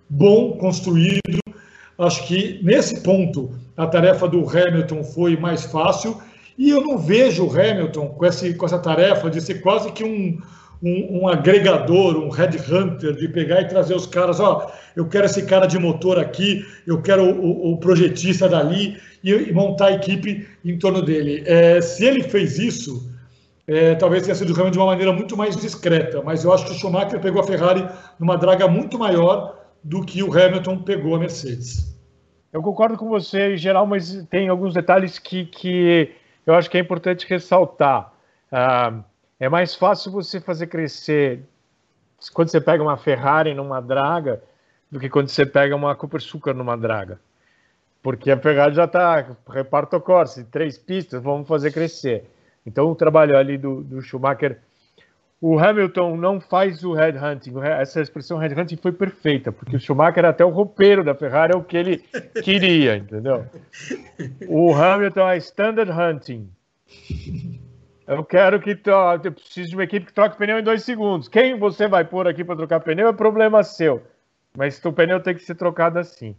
bom 0.08 0.52
construído. 0.58 1.38
Acho 1.98 2.26
que 2.26 2.60
nesse 2.62 3.02
ponto 3.02 3.52
a 3.76 3.86
tarefa 3.86 4.28
do 4.28 4.48
Hamilton 4.48 5.04
foi 5.04 5.36
mais 5.36 5.64
fácil 5.64 6.20
e 6.56 6.70
eu 6.70 6.80
não 6.80 6.98
vejo 6.98 7.44
o 7.44 7.50
Hamilton 7.50 8.08
com, 8.08 8.24
esse, 8.24 8.54
com 8.54 8.66
essa 8.66 8.78
tarefa 8.78 9.28
de 9.28 9.40
ser 9.40 9.60
quase 9.60 9.90
que 9.92 10.04
um, 10.04 10.38
um, 10.82 11.20
um 11.20 11.28
agregador, 11.28 12.16
um 12.16 12.28
headhunter, 12.28 13.14
de 13.14 13.28
pegar 13.28 13.62
e 13.62 13.68
trazer 13.68 13.94
os 13.94 14.06
caras, 14.06 14.38
ó, 14.38 14.70
eu 14.94 15.06
quero 15.08 15.26
esse 15.26 15.42
cara 15.46 15.66
de 15.66 15.78
motor 15.78 16.18
aqui, 16.18 16.64
eu 16.86 17.00
quero 17.02 17.24
o, 17.24 17.72
o 17.72 17.78
projetista 17.78 18.48
dali 18.48 18.96
e, 19.22 19.32
e, 19.32 19.52
montar 19.52 19.86
a 19.86 19.92
equipe 19.92 20.46
em 20.64 20.78
torno 20.78 21.02
dele. 21.02 21.42
É, 21.46 21.80
se 21.80 22.04
ele 22.04 22.22
fez 22.22 22.58
isso, 22.58 23.10
é, 23.66 23.94
talvez 23.94 24.22
tenha 24.22 24.34
sido 24.34 24.52
realmente 24.52 24.74
de 24.74 24.78
uma 24.78 24.86
maneira 24.86 25.12
muito 25.12 25.36
mais 25.36 25.56
discreta, 25.56 26.22
mas 26.22 26.44
eu 26.44 26.52
acho 26.52 26.66
que 26.66 26.72
o 26.72 26.74
Schumacher 26.74 27.18
pegou 27.20 27.40
a 27.40 27.46
Ferrari 27.46 27.86
numa 28.20 28.36
draga 28.36 28.68
muito 28.68 28.98
maior 28.98 29.63
do 29.84 30.02
que 30.02 30.22
o 30.22 30.32
Hamilton 30.32 30.82
pegou 30.82 31.14
a 31.14 31.18
Mercedes. 31.18 31.94
Eu 32.50 32.62
concordo 32.62 32.96
com 32.96 33.06
você 33.06 33.52
em 33.52 33.56
geral, 33.58 33.86
mas 33.86 34.24
tem 34.30 34.48
alguns 34.48 34.72
detalhes 34.72 35.18
que, 35.18 35.44
que 35.44 36.10
eu 36.46 36.54
acho 36.54 36.70
que 36.70 36.78
é 36.78 36.80
importante 36.80 37.26
ressaltar. 37.28 38.12
Uh, 38.50 39.04
é 39.38 39.48
mais 39.48 39.74
fácil 39.74 40.10
você 40.10 40.40
fazer 40.40 40.68
crescer 40.68 41.42
quando 42.32 42.48
você 42.48 42.60
pega 42.60 42.82
uma 42.82 42.96
Ferrari 42.96 43.52
numa 43.52 43.80
draga 43.80 44.42
do 44.90 44.98
que 44.98 45.10
quando 45.10 45.28
você 45.28 45.44
pega 45.44 45.76
uma 45.76 45.94
Cooper 45.94 46.22
Sucar 46.22 46.54
numa 46.54 46.76
draga. 46.76 47.20
Porque 48.02 48.30
a 48.30 48.38
Ferrari 48.38 48.74
já 48.74 48.84
está, 48.84 49.36
reparto 49.50 50.00
Corse, 50.00 50.44
três 50.44 50.78
pistas, 50.78 51.22
vamos 51.22 51.46
fazer 51.46 51.72
crescer. 51.72 52.30
Então, 52.64 52.90
o 52.90 52.94
trabalho 52.94 53.36
ali 53.36 53.58
do, 53.58 53.82
do 53.82 54.00
Schumacher 54.00 54.60
o 55.46 55.58
Hamilton 55.58 56.16
não 56.16 56.40
faz 56.40 56.82
o 56.84 56.94
headhunting. 56.94 57.52
Essa 57.60 58.00
expressão 58.00 58.38
headhunting 58.38 58.78
foi 58.78 58.92
perfeita, 58.92 59.52
porque 59.52 59.76
o 59.76 59.78
Schumacher, 59.78 60.24
até 60.24 60.42
o 60.42 60.48
roupeiro 60.48 61.04
da 61.04 61.14
Ferrari, 61.14 61.52
é 61.52 61.56
o 61.56 61.62
que 61.62 61.76
ele 61.76 61.98
queria, 62.42 62.96
entendeu? 62.96 63.44
O 64.48 64.72
Hamilton 64.74 65.28
é 65.28 65.36
standard 65.36 65.92
hunting. 65.92 66.50
Eu 68.06 68.24
quero 68.24 68.58
que. 68.58 68.70
Eu 69.22 69.32
preciso 69.32 69.68
de 69.68 69.76
uma 69.76 69.84
equipe 69.84 70.06
que 70.06 70.14
troque 70.14 70.38
pneu 70.38 70.58
em 70.58 70.62
dois 70.62 70.82
segundos. 70.82 71.28
Quem 71.28 71.58
você 71.58 71.86
vai 71.86 72.06
pôr 72.06 72.26
aqui 72.26 72.42
para 72.42 72.56
trocar 72.56 72.80
pneu 72.80 73.08
é 73.08 73.12
problema 73.12 73.62
seu. 73.62 74.02
Mas 74.56 74.82
o 74.82 74.92
pneu 74.94 75.20
tem 75.20 75.34
que 75.34 75.44
ser 75.44 75.56
trocado 75.56 75.98
assim. 75.98 76.34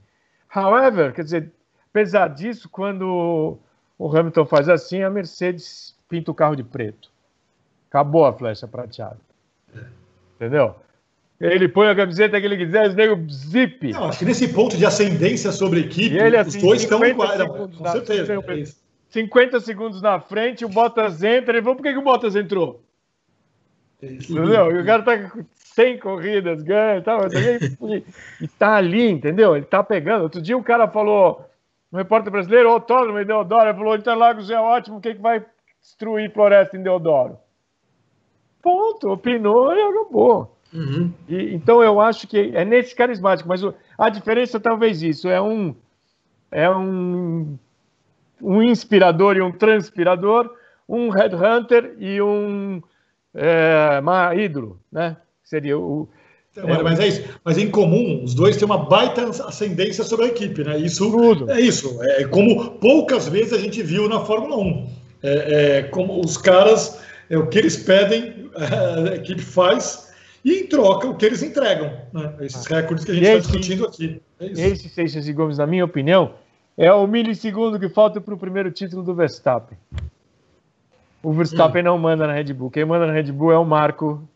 However, 0.52 1.14
quer 1.14 1.24
dizer, 1.24 1.52
apesar 1.92 2.30
disso, 2.30 2.68
quando 2.68 3.60
o 4.00 4.18
Hamilton 4.18 4.48
faz 4.48 4.68
assim, 4.68 5.04
a 5.04 5.12
Mercedes 5.12 5.96
pinta 6.10 6.32
o 6.32 6.36
carro 6.36 6.56
de 6.56 6.64
preto. 6.64 7.14
Acabou 7.96 8.26
a 8.26 8.34
flecha 8.34 8.68
prateada. 8.68 9.18
Entendeu? 10.36 10.76
Ele 11.40 11.70
põe 11.70 11.88
a 11.88 11.96
camiseta 11.96 12.42
que 12.42 12.46
ele 12.46 12.58
quiser, 12.58 12.90
os 12.90 12.94
nego 12.94 13.18
zip. 13.32 13.90
Não, 13.94 14.10
acho 14.10 14.20
que 14.20 14.26
nesse 14.26 14.50
ponto 14.50 14.76
de 14.76 14.86
ascendência 14.86 15.50
sobre 15.54 15.80
a 15.80 15.84
equipe, 15.84 16.18
ele, 16.18 16.36
assim, 16.36 16.58
os 16.58 16.64
dois 16.64 16.84
estão 16.84 17.02
iguais. 17.06 17.42
Com 17.42 17.86
certeza. 17.86 18.34
É 18.34 18.64
50 19.12 19.62
segundos 19.62 20.02
na 20.02 20.20
frente, 20.20 20.66
o 20.66 20.70
Bottas 20.70 21.24
entra 21.24 21.58
e 21.58 21.62
falou: 21.62 21.78
por 21.78 21.84
que, 21.84 21.94
que 21.94 21.98
o 21.98 22.02
Bottas 22.02 22.36
entrou? 22.36 22.84
Entendeu? 24.04 24.72
E 24.74 24.82
o 24.82 24.86
cara 24.86 25.02
tá 25.02 25.30
com 25.30 25.46
100 25.56 26.00
corridas, 26.00 26.62
ganha 26.64 26.98
e 26.98 27.02
tal. 27.02 27.22
E 28.42 28.48
tá 28.60 28.76
ali, 28.76 29.10
entendeu? 29.10 29.56
Ele 29.56 29.66
tá 29.66 29.82
pegando. 29.82 30.24
Outro 30.24 30.42
dia 30.42 30.58
o 30.58 30.64
cara 30.64 30.86
falou, 30.90 31.50
um 31.94 31.98
repórter 31.98 32.30
brasileiro, 32.30 32.68
autódromo 32.68 33.20
em 33.20 33.26
Deodoro, 33.26 33.70
ele 33.70 33.78
falou: 33.78 33.96
Interlagos 33.96 34.50
é 34.50 34.60
ótimo, 34.60 34.98
o 34.98 35.02
que, 35.02 35.16
que 35.16 35.22
vai 35.22 35.46
destruir 35.82 36.30
floresta 36.34 36.76
em 36.76 36.84
Deodoro? 36.84 37.45
Ponto, 38.66 39.12
opinou 39.12 39.72
e 39.76 39.80
acabou. 39.80 40.58
Uhum. 40.74 41.12
E, 41.30 41.54
então 41.54 41.84
eu 41.84 42.02
acho 42.02 42.28
que 42.28 42.52
é 42.56 42.66
nesse 42.66 42.96
carismático, 42.96 43.48
mas 43.48 43.64
o, 43.64 43.76
a 43.96 44.10
diferença 44.10 44.60
talvez 44.60 45.04
isso 45.04 45.30
é 45.30 45.40
um 45.40 45.76
é 46.52 46.68
um 46.68 47.60
um 48.42 48.64
inspirador 48.64 49.38
e 49.38 49.42
um 49.44 49.52
transpirador, 49.52 50.52
um 50.90 51.10
headhunter 51.10 51.96
e 52.00 52.20
um 52.20 52.82
é, 53.36 54.00
uma 54.02 54.34
ídolo, 54.34 54.80
né? 54.92 55.16
Seria 55.44 55.78
o 55.78 56.10
é, 56.58 56.82
mas 56.82 57.00
é 57.00 57.08
isso. 57.08 57.22
Mas 57.44 57.58
em 57.60 57.70
comum, 57.70 58.24
os 58.24 58.34
dois 58.34 58.58
têm 58.58 58.66
uma 58.66 58.78
baita 58.78 59.30
ascendência 59.46 60.04
sobre 60.04 60.26
a 60.26 60.30
equipe, 60.30 60.64
né? 60.64 60.80
Isso 60.80 61.12
Tudo. 61.12 61.52
é 61.52 61.60
isso. 61.62 62.02
É 62.02 62.24
como 62.24 62.72
poucas 62.80 63.28
vezes 63.28 63.54
a 63.54 63.60
gente 63.60 63.84
viu 63.84 64.10
na 64.10 64.22
Fórmula 64.22 64.58
1. 64.58 64.88
É, 65.22 65.78
é 65.80 65.84
como 65.84 66.20
os 66.20 66.38
caras, 66.38 67.02
é 67.30 67.38
o 67.38 67.48
que 67.48 67.58
eles 67.58 67.78
pedem, 67.78 68.50
a 68.56 69.16
equipe 69.16 69.42
faz 69.42 70.14
e 70.44 70.60
em 70.60 70.68
troca 70.68 71.08
o 71.08 71.16
que 71.16 71.26
eles 71.26 71.42
entregam. 71.42 71.92
Né? 72.14 72.34
Esses 72.42 72.72
ah. 72.72 72.82
recordes 72.82 73.04
que 73.04 73.12
a 73.12 73.14
gente 73.16 73.26
está 73.26 73.40
discutindo 73.40 73.86
aqui. 73.88 74.22
É 74.40 74.68
esse 74.68 74.90
Seixas 74.90 75.28
e 75.28 75.34
Gomes, 75.34 75.58
na 75.58 75.66
minha 75.66 75.84
opinião, 75.84 76.36
é 76.78 76.94
o 76.94 77.08
milissegundo 77.08 77.80
que 77.80 77.90
falta 77.90 78.22
para 78.22 78.34
o 78.34 78.38
primeiro 78.38 78.70
título 78.70 79.02
do 79.02 79.16
Verstappen. 79.16 79.78
O 81.24 81.34
Verstappen 81.34 81.82
hum. 81.82 81.86
não 81.86 81.98
manda 81.98 82.28
na 82.28 82.34
Red 82.34 82.54
Bull. 82.54 82.70
Quem 82.70 82.86
manda 82.86 83.08
na 83.08 83.14
Red 83.14 83.32
Bull 83.32 83.52
é 83.52 83.58
o 83.58 83.66
Marco. 83.66 84.28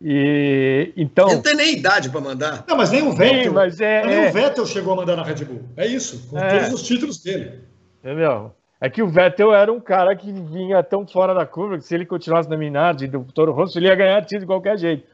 E 0.00 0.92
então. 0.96 1.26
Ele 1.26 1.36
não 1.36 1.42
tem 1.42 1.54
nem 1.54 1.72
idade 1.74 2.08
para 2.08 2.20
mandar. 2.20 2.64
Não, 2.66 2.76
mas 2.76 2.90
nem 2.90 3.02
o 3.02 3.12
Vettel. 3.12 3.44
Sim, 3.44 3.50
mas 3.50 3.80
é, 3.80 4.06
nem 4.06 4.16
é... 4.16 4.30
o 4.30 4.32
Vettel 4.32 4.66
chegou 4.66 4.94
a 4.94 4.96
mandar 4.96 5.16
na 5.16 5.22
Red 5.22 5.44
Bull. 5.44 5.62
É 5.76 5.86
isso, 5.86 6.26
com 6.28 6.38
é... 6.38 6.58
todos 6.58 6.80
os 6.80 6.86
títulos 6.86 7.22
dele. 7.22 7.60
Entendeu? 8.02 8.52
É 8.82 8.90
que 8.90 9.00
o 9.00 9.06
Vettel 9.06 9.54
era 9.54 9.72
um 9.72 9.78
cara 9.78 10.16
que 10.16 10.32
vinha 10.32 10.82
tão 10.82 11.06
fora 11.06 11.32
da 11.32 11.46
curva 11.46 11.78
que 11.78 11.84
se 11.84 11.94
ele 11.94 12.04
continuasse 12.04 12.50
na 12.50 12.56
Minardi 12.56 13.06
do 13.06 13.22
Toro 13.32 13.52
Rosso, 13.52 13.78
ele 13.78 13.86
ia 13.86 13.94
ganhar 13.94 14.20
título 14.22 14.40
de 14.40 14.46
qualquer 14.46 14.76
jeito. 14.76 15.06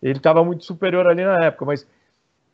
Ele 0.00 0.16
estava 0.16 0.44
muito 0.44 0.64
superior 0.64 1.08
ali 1.08 1.24
na 1.24 1.44
época, 1.44 1.64
mas 1.64 1.84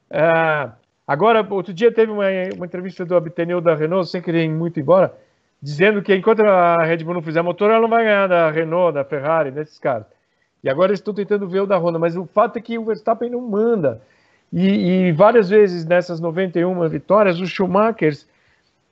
é, 0.09 0.71
agora, 1.07 1.47
outro 1.51 1.75
dia 1.75 1.93
teve 1.93 2.11
uma, 2.11 2.25
uma 2.57 2.65
entrevista 2.65 3.05
do 3.05 3.15
Abteneu 3.15 3.61
da 3.61 3.75
Renault, 3.75 4.09
sem 4.09 4.23
querer 4.23 4.45
ir 4.45 4.49
muito 4.49 4.81
embora, 4.81 5.15
dizendo 5.61 6.01
que 6.01 6.15
enquanto 6.15 6.41
a 6.41 6.83
Red 6.83 7.05
Bull 7.05 7.13
não 7.13 7.23
fizer 7.23 7.43
motor, 7.43 7.71
ela 7.71 7.83
não 7.83 7.89
vai 7.91 8.05
ganhar 8.05 8.27
da 8.27 8.51
Renault, 8.51 8.95
da 8.95 9.05
Ferrari, 9.05 9.51
desses 9.51 9.79
caras. 9.79 10.07
E 10.65 10.71
agora 10.71 10.89
eles 10.89 11.01
estão 11.01 11.13
tentando 11.13 11.47
ver 11.47 11.61
o 11.61 11.67
da 11.67 11.77
Honda, 11.77 11.99
mas 11.99 12.17
o 12.17 12.25
fato 12.25 12.57
é 12.57 12.63
que 12.63 12.79
o 12.79 12.85
Verstappen 12.87 13.29
não 13.29 13.43
manda. 13.43 14.01
E, 14.51 15.09
e 15.09 15.13
várias 15.13 15.51
vezes 15.51 15.85
nessas 15.85 16.19
91 16.19 16.89
vitórias, 16.89 17.39
os 17.39 17.51
Schumachers 17.51 18.27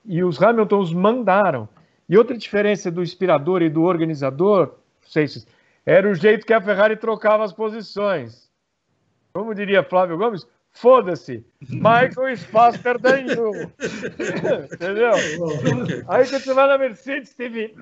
e 0.05 0.23
os 0.23 0.41
Hamiltons 0.41 0.93
mandaram. 0.93 1.67
E 2.07 2.17
outra 2.17 2.37
diferença 2.37 2.91
do 2.91 3.01
inspirador 3.01 3.61
e 3.61 3.69
do 3.69 3.83
organizador, 3.83 4.75
Seixas, 5.01 5.47
era 5.85 6.09
o 6.09 6.13
jeito 6.13 6.45
que 6.45 6.53
a 6.53 6.61
Ferrari 6.61 6.95
trocava 6.95 7.43
as 7.43 7.53
posições. 7.53 8.49
Como 9.33 9.55
diria 9.55 9.83
Flávio 9.83 10.17
Gomes, 10.17 10.45
foda-se, 10.71 11.45
Michael 11.69 12.29
is 12.33 12.43
faster 12.43 12.99
than 12.99 13.19
you. 13.19 13.51
Entendeu? 14.73 15.13
Aí 16.07 16.27
quando 16.27 16.43
você 16.43 16.53
vai 16.53 16.67
na 16.67 16.77
Mercedes, 16.77 17.33
teve, 17.33 17.73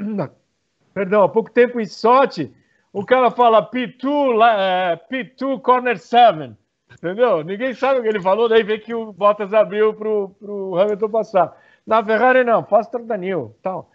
perdão, 0.93 1.23
há 1.23 1.29
pouco 1.29 1.49
tempo 1.51 1.79
em 1.79 1.85
sorte, 1.85 2.51
o 2.93 3.05
cara 3.05 3.31
fala 3.31 3.69
P2, 3.69 4.39
é, 4.43 4.99
P2 5.11 5.61
corner 5.61 5.97
7. 5.97 6.55
Entendeu? 6.91 7.43
Ninguém 7.43 7.73
sabe 7.73 7.99
o 7.99 8.03
que 8.03 8.09
ele 8.09 8.19
falou, 8.19 8.49
daí 8.49 8.63
vê 8.63 8.79
que 8.79 8.93
o 8.93 9.13
Bottas 9.13 9.53
abriu 9.53 9.93
para 9.93 10.09
o 10.09 10.77
Hamilton 10.77 11.09
passar. 11.09 11.57
Na 11.85 12.03
Ferrari, 12.03 12.43
não, 12.43 12.63
faça 12.63 12.99
Danil, 12.99 13.55
tal. 13.61 13.89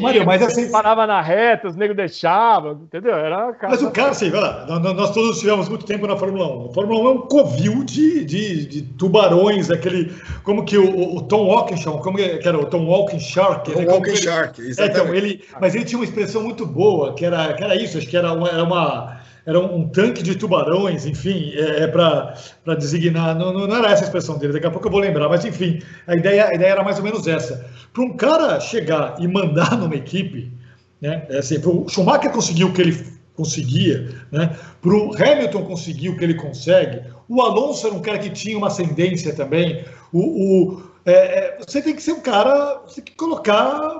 Mario, 0.00 0.26
mas 0.26 0.42
assim. 0.42 0.70
Parava 0.70 1.06
na 1.06 1.20
reta, 1.20 1.68
os 1.68 1.76
negros 1.76 1.96
deixavam, 1.96 2.72
entendeu? 2.72 3.14
Era 3.14 3.56
Mas 3.62 3.82
o 3.82 3.90
cara, 3.90 4.10
assim, 4.10 4.30
lá, 4.30 4.66
nós 4.66 5.10
todos 5.12 5.38
tivemos 5.40 5.68
muito 5.68 5.84
tempo 5.86 6.06
na 6.06 6.16
Fórmula 6.16 6.46
1. 6.46 6.70
A 6.70 6.74
Fórmula 6.74 7.00
1 7.00 7.06
é 7.06 7.10
um 7.10 7.20
covil 7.22 7.84
de, 7.84 8.24
de, 8.24 8.66
de 8.66 8.82
tubarões, 8.82 9.70
aquele. 9.70 10.12
Como 10.42 10.64
que 10.64 10.76
o, 10.76 11.16
o 11.16 11.22
Tom 11.22 11.46
Walkinshaw, 11.46 11.98
como 12.00 12.18
que 12.18 12.46
era 12.46 12.58
o 12.58 12.66
Tom 12.66 12.86
Walking 12.86 13.20
Shark? 13.20 13.72
Tom 13.72 13.80
né? 13.80 13.86
Walking 13.86 14.16
Shark, 14.16 14.60
exatamente. 14.60 14.98
É, 14.98 15.02
então, 15.02 15.14
ele, 15.14 15.44
mas 15.60 15.74
ele 15.74 15.84
tinha 15.84 15.98
uma 15.98 16.04
expressão 16.04 16.42
muito 16.42 16.66
boa, 16.66 17.14
que 17.14 17.24
era, 17.24 17.52
que 17.54 17.64
era 17.64 17.74
isso, 17.74 17.96
acho 17.96 18.06
que 18.06 18.16
era 18.16 18.32
uma, 18.32 18.48
era 18.48 18.62
uma 18.62 19.19
era 19.50 19.58
um, 19.58 19.88
tanque 19.88 20.22
de 20.22 20.36
tubarões, 20.36 21.04
enfim, 21.04 21.52
é, 21.54 21.82
é 21.82 21.86
para 21.88 22.34
designar. 22.78 23.36
Não, 23.36 23.52
não, 23.52 23.76
era 23.76 23.90
essa 23.90 24.04
a 24.04 24.06
expressão 24.06 24.38
dele, 24.38 24.52
daqui 24.52 24.66
a 24.66 24.70
pouco 24.70 24.86
eu 24.86 24.92
vou 24.92 25.00
lembrar, 25.00 25.28
mas 25.28 25.44
enfim, 25.44 25.82
a 26.06 26.14
ideia, 26.14 26.46
a 26.46 26.54
ideia 26.54 26.70
era 26.70 26.84
mais 26.84 26.98
ou 26.98 27.04
menos 27.04 27.26
essa. 27.26 27.66
Para 27.92 28.04
um 28.04 28.16
cara 28.16 28.60
chegar 28.60 29.16
e 29.18 29.26
mandar 29.26 29.76
numa 29.76 29.96
equipe, 29.96 30.52
né, 31.00 31.26
é 31.28 31.38
assim, 31.38 31.58
o 31.64 31.88
Schumacher 31.88 32.30
conseguiu 32.30 32.68
o 32.68 32.72
que 32.72 32.80
ele 32.80 33.04
conseguia, 33.34 34.14
né, 34.30 34.56
para 34.80 34.92
o 34.92 35.12
Hamilton 35.14 35.64
conseguir 35.64 36.10
o 36.10 36.16
que 36.16 36.22
ele 36.22 36.34
consegue, 36.34 37.02
o 37.28 37.42
Alonso 37.42 37.88
era 37.88 37.96
um 37.96 38.02
cara 38.02 38.18
que 38.18 38.30
tinha 38.30 38.56
uma 38.56 38.68
ascendência 38.68 39.34
também, 39.34 39.84
o, 40.12 40.20
o 40.20 40.82
é, 41.04 41.12
é 41.12 41.58
você 41.58 41.82
tem 41.82 41.96
que 41.96 42.02
ser 42.02 42.12
um 42.12 42.20
cara, 42.20 42.82
você 42.86 42.96
tem 42.96 43.04
que 43.06 43.16
colocar 43.16 43.98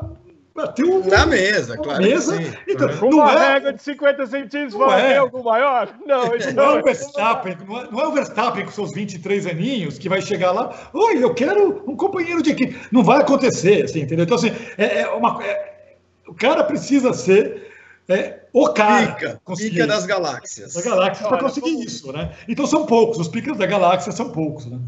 Bateu 0.54 1.04
na 1.04 1.26
mesa, 1.26 1.76
claro. 1.76 2.02
Mesa. 2.02 2.36
Então, 2.66 2.88
uhum. 3.02 3.16
Uma 3.20 3.32
é... 3.32 3.52
regra 3.54 3.72
de 3.72 3.82
50 3.82 4.26
centímetros 4.26 4.74
vai 4.74 5.12
é. 5.12 5.16
algo 5.16 5.44
maior? 5.44 5.94
Não, 6.04 6.34
isso 6.34 6.52
não, 6.54 6.66
não 6.66 6.76
é 6.76 6.80
o 6.80 6.84
Verstappen, 6.84 7.56
não 7.66 7.80
é, 7.80 7.90
não 7.90 8.00
é, 8.00 8.06
o 8.08 8.12
Verstappen 8.12 8.64
com 8.64 8.70
seus 8.70 8.92
23 8.92 9.46
aninhos 9.46 9.98
que 9.98 10.08
vai 10.08 10.20
chegar 10.20 10.52
lá. 10.52 10.90
Oi, 10.92 11.22
eu 11.22 11.32
quero 11.34 11.84
um 11.86 11.96
companheiro 11.96 12.42
de 12.42 12.50
equipe. 12.50 12.78
Não 12.90 13.04
vai 13.04 13.20
acontecer, 13.20 13.84
assim, 13.84 14.00
entendeu? 14.00 14.24
Então, 14.24 14.36
assim, 14.36 14.52
é, 14.76 15.02
é 15.02 15.08
uma, 15.08 15.42
é, 15.44 15.94
o 16.26 16.34
cara 16.34 16.64
precisa 16.64 17.12
ser 17.12 17.70
é, 18.08 18.40
o 18.52 18.68
cara. 18.70 19.12
Pica, 19.12 19.40
pica 19.56 19.86
das 19.86 20.04
galáxias. 20.04 20.74
Das 20.74 20.84
galáxias 20.84 21.28
para 21.28 21.38
conseguir 21.38 21.72
como... 21.72 21.84
isso, 21.84 22.12
né? 22.12 22.32
Então 22.48 22.66
são 22.66 22.84
poucos, 22.86 23.18
os 23.18 23.28
picas 23.28 23.56
da 23.56 23.66
galáxia 23.66 24.10
são 24.10 24.30
poucos, 24.30 24.66
né? 24.66 24.80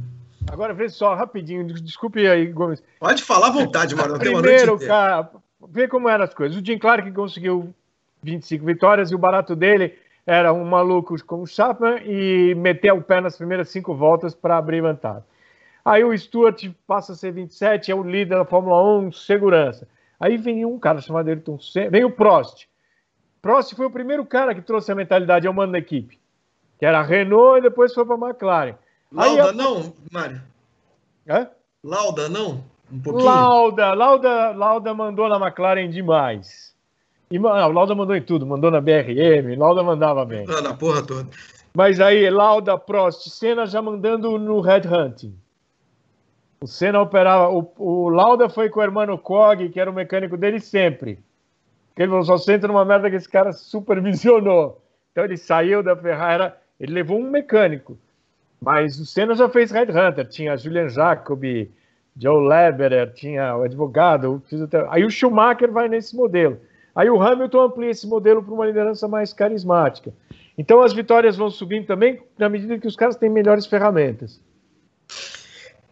Agora, 0.51 0.75
vê 0.75 0.89
só, 0.89 1.15
rapidinho, 1.15 1.65
desculpe 1.65 2.27
aí, 2.27 2.47
Gomes. 2.47 2.83
Pode 2.99 3.23
falar 3.23 3.47
à 3.47 3.51
vontade, 3.51 3.95
Marlon. 3.95 4.19
Primeiro, 4.19 4.79
cara, 4.79 5.31
vê 5.69 5.89
como 5.89 6.09
eram 6.09 6.25
as 6.25 6.35
coisas. 6.35 6.57
O 6.57 6.65
Jim 6.65 6.79
Clark 6.79 7.11
conseguiu 7.13 7.75
25 8.23 8.65
vitórias 8.65 9.11
e 9.11 9.15
o 9.15 9.19
barato 9.19 9.57
dele 9.57 9.99
era 10.27 10.53
um 10.53 10.65
maluco 10.65 11.15
como 11.25 11.43
o 11.43 11.47
Chapman 11.47 12.01
e 12.05 12.55
meter 12.55 12.93
o 12.93 13.03
pé 13.03 13.21
nas 13.21 13.37
primeiras 13.37 13.69
cinco 13.69 13.95
voltas 13.95 14.35
para 14.35 14.57
abrir 14.57 14.81
vantagem. 14.81 15.25
Aí 15.85 16.05
o 16.05 16.17
Stuart 16.17 16.65
passa 16.87 17.13
a 17.13 17.17
ser 17.17 17.33
27, 17.33 17.91
é 17.91 17.95
o 17.95 18.05
líder 18.05 18.37
da 18.37 18.45
Fórmula 18.45 19.01
1, 19.01 19.13
segurança. 19.13 19.89
Aí 20.21 20.37
vem 20.37 20.65
um 20.65 20.79
cara 20.79 21.01
chamado 21.01 21.29
Ayrton 21.29 21.59
Senna, 21.59 21.91
vem 21.91 22.05
o 22.05 22.11
Prost. 22.11 22.69
Prost 23.41 23.75
foi 23.75 23.87
o 23.87 23.91
primeiro 23.91 24.25
cara 24.25 24.55
que 24.55 24.63
trouxe 24.63 24.93
a 24.93 24.95
mentalidade 24.95 25.49
ao 25.49 25.53
mando 25.53 25.73
da 25.73 25.79
equipe, 25.79 26.21
que 26.79 26.87
era 26.87 27.01
a 27.01 27.03
Renault 27.03 27.59
e 27.59 27.63
depois 27.63 27.93
foi 27.93 28.07
para 28.07 28.15
a 28.15 28.29
McLaren. 28.29 28.75
Lauda 29.11 29.51
Aí, 29.51 29.57
não, 29.57 29.93
Mário? 30.13 30.41
É? 31.27 31.49
Lauda 31.83 32.29
não? 32.29 32.63
Um 32.93 33.01
pouquinho. 33.01 33.25
Lauda, 33.25 33.95
Lauda, 33.95 34.51
Lauda 34.51 34.95
mandou 34.95 35.29
na 35.29 35.37
McLaren 35.37 35.89
demais. 35.89 36.75
E, 37.31 37.39
não, 37.39 37.73
Lauda 37.73 37.95
mandou 37.95 38.15
em 38.15 38.21
tudo, 38.21 38.47
mandou 38.47 38.71
na 38.71 38.81
BRM, 38.81 39.57
Lauda 39.57 39.83
mandava 39.83 40.25
bem. 40.25 40.45
Ah, 40.49 40.61
na 40.61 40.75
porra 40.75 41.03
toda. 41.03 41.29
Mas 41.75 41.99
aí, 41.99 42.29
Lauda, 42.29 42.77
Prost, 42.77 43.31
Senna 43.31 43.65
já 43.65 43.81
mandando 43.81 44.39
no 44.39 44.61
Red 44.61 44.83
Hunting. 44.87 45.35
O 46.61 46.67
Senna 46.67 47.01
operava. 47.01 47.49
O, 47.49 47.73
o 47.79 48.09
Lauda 48.11 48.49
foi 48.49 48.69
com 48.69 48.81
o 48.81 48.83
Hermano 48.83 49.17
Kog, 49.17 49.69
que 49.71 49.81
era 49.81 49.91
o 49.91 49.95
mecânico 49.95 50.37
dele 50.37 50.61
sempre. 50.61 51.19
Porque 51.89 52.03
ele 52.03 52.11
falou, 52.11 52.25
só 52.25 52.39
senta 52.39 52.69
numa 52.69 52.85
merda 52.85 53.11
que 53.11 53.17
esse 53.17 53.29
cara 53.29 53.53
supervisionou. 53.53 54.81
Então 55.11 55.25
ele 55.25 55.37
saiu 55.37 55.83
da 55.83 55.97
Ferrari, 55.97 56.53
ele 56.79 56.93
levou 56.93 57.19
um 57.19 57.31
mecânico. 57.31 57.99
Mas 58.61 58.99
o 58.99 59.05
Senna 59.05 59.35
já 59.35 59.49
fez 59.49 59.71
Red 59.71 59.89
Hunter, 59.91 60.29
tinha 60.29 60.57
Julian 60.57 60.89
Jacobi, 60.89 61.71
Joe 62.17 62.47
Leberer, 62.47 63.13
tinha 63.13 63.57
o 63.57 63.63
advogado, 63.63 64.35
o 64.35 64.43
aí 64.91 65.05
o 65.05 65.11
Schumacher 65.11 65.71
vai 65.71 65.89
nesse 65.89 66.15
modelo. 66.15 66.59
Aí 66.95 67.09
o 67.09 67.21
Hamilton 67.21 67.61
amplia 67.61 67.91
esse 67.91 68.07
modelo 68.07 68.43
para 68.43 68.53
uma 68.53 68.67
liderança 68.67 69.09
mais 69.09 69.33
carismática. 69.33 70.13
Então 70.57 70.83
as 70.83 70.93
vitórias 70.93 71.37
vão 71.37 71.51
subindo 71.51 71.87
também 71.87 72.21
na 72.39 72.49
medida 72.49 72.79
que 72.79 72.87
os 72.87 72.97
caras 72.97 73.17
têm 73.17 73.31
melhores 73.31 73.67
ferramentas. 73.67 74.41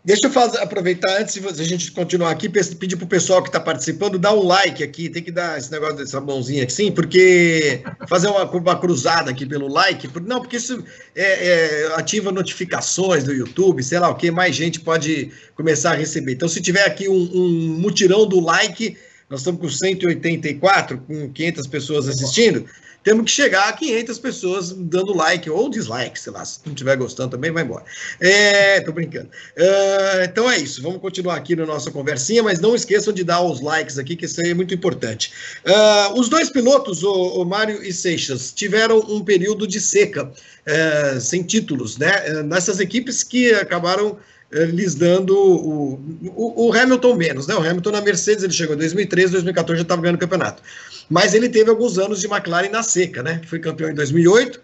Deixa 0.03 0.29
eu 0.29 0.31
fazer, 0.31 0.59
aproveitar 0.59 1.21
antes 1.21 1.35
de 1.35 1.47
a 1.47 1.65
gente 1.65 1.93
continuar 1.93 2.31
aqui, 2.31 2.49
pedir 2.49 2.97
para 2.97 3.05
o 3.05 3.09
pessoal 3.09 3.43
que 3.43 3.51
está 3.51 3.61
participando 3.61 4.19
dar 4.19 4.33
um 4.33 4.43
like 4.43 4.83
aqui, 4.83 5.11
tem 5.11 5.23
que 5.23 5.31
dar 5.31 5.59
esse 5.59 5.71
negócio 5.71 5.97
dessa 5.97 6.19
mãozinha 6.19 6.63
aqui, 6.63 6.73
sim, 6.73 6.91
porque 6.91 7.83
fazer 8.09 8.29
uma, 8.29 8.45
uma 8.45 8.81
cruzada 8.81 9.31
aqui 9.31 9.45
pelo 9.45 9.69
like, 9.69 10.09
não, 10.25 10.41
porque 10.41 10.57
isso 10.57 10.83
é, 11.15 11.49
é, 11.49 11.95
ativa 11.97 12.33
notificações 12.33 13.25
do 13.25 13.33
YouTube, 13.33 13.83
sei 13.83 13.99
lá 13.99 14.09
o 14.09 14.15
que, 14.15 14.31
mais 14.31 14.57
gente 14.57 14.81
pode 14.81 15.31
começar 15.55 15.93
a 15.93 15.97
receber. 15.97 16.33
Então, 16.33 16.49
se 16.49 16.63
tiver 16.63 16.87
aqui 16.87 17.07
um, 17.07 17.31
um 17.35 17.79
mutirão 17.79 18.27
do 18.27 18.41
like, 18.41 18.97
nós 19.29 19.41
estamos 19.41 19.61
com 19.61 19.69
184, 19.69 20.97
com 21.07 21.31
500 21.31 21.67
pessoas 21.67 22.09
assistindo 22.09 22.65
temos 23.03 23.25
que 23.25 23.31
chegar 23.31 23.69
a 23.69 23.73
500 23.73 24.19
pessoas 24.19 24.73
dando 24.73 25.15
like 25.15 25.49
ou 25.49 25.71
dislike, 25.71 26.19
sei 26.19 26.33
lá, 26.33 26.45
se 26.45 26.61
não 26.65 26.73
estiver 26.73 26.97
gostando 26.97 27.31
também, 27.31 27.51
vai 27.51 27.63
embora. 27.63 27.85
É, 28.21 28.81
tô 28.81 28.93
brincando. 28.93 29.29
Uh, 29.57 30.25
então 30.25 30.51
é 30.51 30.59
isso, 30.59 30.83
vamos 30.83 31.01
continuar 31.01 31.37
aqui 31.37 31.57
na 31.57 31.65
nossa 31.65 31.91
conversinha, 31.91 32.43
mas 32.43 32.61
não 32.61 32.75
esqueçam 32.75 33.13
de 33.13 33.25
dar 33.25 33.41
os 33.43 33.61
likes 33.61 33.99
aqui, 33.99 34.17
que 34.17 34.27
isso 34.27 34.41
aí 34.41 34.51
é 34.51 34.55
muito 34.55 34.75
importante. 34.75 35.33
Uh, 35.65 36.19
os 36.19 36.29
dois 36.29 36.51
pilotos, 36.51 37.03
o, 37.03 37.43
o 37.43 37.45
Mário 37.45 37.83
e 37.83 37.93
Seixas, 37.93 38.53
tiveram 38.53 38.99
um 39.09 39.25
período 39.25 39.67
de 39.67 39.81
seca, 39.81 40.25
uh, 40.25 41.21
sem 41.21 41.43
títulos, 41.43 41.97
né? 41.97 42.43
Nessas 42.43 42.81
equipes 42.81 43.23
que 43.23 43.53
acabaram 43.55 44.19
lhes 44.51 44.95
dando 44.95 45.37
o, 45.37 45.95
o, 46.35 46.69
o, 46.69 46.73
Hamilton 46.73 47.15
menos, 47.15 47.47
né? 47.47 47.55
O 47.55 47.61
Hamilton 47.61 47.93
na 47.93 48.01
Mercedes 48.01 48.43
ele 48.43 48.53
chegou 48.53 48.75
em 48.75 48.79
2013, 48.79 49.33
2014 49.33 49.79
já 49.79 49.83
estava 49.83 50.03
ganhando 50.03 50.17
o 50.17 50.21
campeonato. 50.21 50.63
Mas 51.09 51.35
ele 51.35 51.49
teve 51.49 51.71
alguns 51.71 51.99
anos 51.99 52.21
de 52.21 52.27
McLaren 52.27 52.69
na 52.69 52.83
seca, 52.83 53.23
né? 53.23 53.41
Foi 53.47 53.61
campeão 53.61 53.91
em 53.91 53.95
2008, 53.95 54.61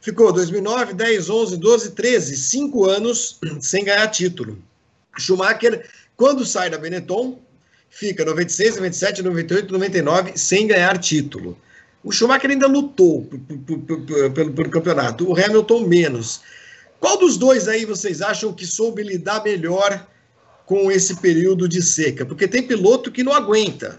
ficou 0.00 0.32
2009, 0.32 0.92
10, 0.92 1.30
11, 1.30 1.56
12, 1.56 1.90
13, 1.92 2.36
cinco 2.36 2.84
anos 2.84 3.38
sem 3.60 3.84
ganhar 3.84 4.06
título. 4.08 4.58
Schumacher, 5.18 5.86
quando 6.16 6.44
sai 6.44 6.68
da 6.68 6.76
Benetton, 6.76 7.40
fica 7.88 8.24
96, 8.24 8.76
97, 8.76 9.22
98, 9.22 9.72
99 9.72 10.32
sem 10.36 10.66
ganhar 10.66 10.98
título. 10.98 11.56
O 12.04 12.10
Schumacher 12.10 12.50
ainda 12.50 12.66
lutou 12.66 13.28
pelo 14.34 14.70
campeonato, 14.70 15.30
o 15.30 15.38
Hamilton 15.38 15.86
menos. 15.86 16.42
Qual 17.02 17.16
dos 17.16 17.36
dois 17.36 17.66
aí 17.66 17.84
vocês 17.84 18.22
acham 18.22 18.52
que 18.52 18.64
soube 18.64 19.02
lidar 19.02 19.42
melhor 19.42 20.06
com 20.64 20.88
esse 20.88 21.16
período 21.16 21.68
de 21.68 21.82
seca? 21.82 22.24
Porque 22.24 22.46
tem 22.46 22.62
piloto 22.62 23.10
que 23.10 23.24
não 23.24 23.32
aguenta. 23.32 23.98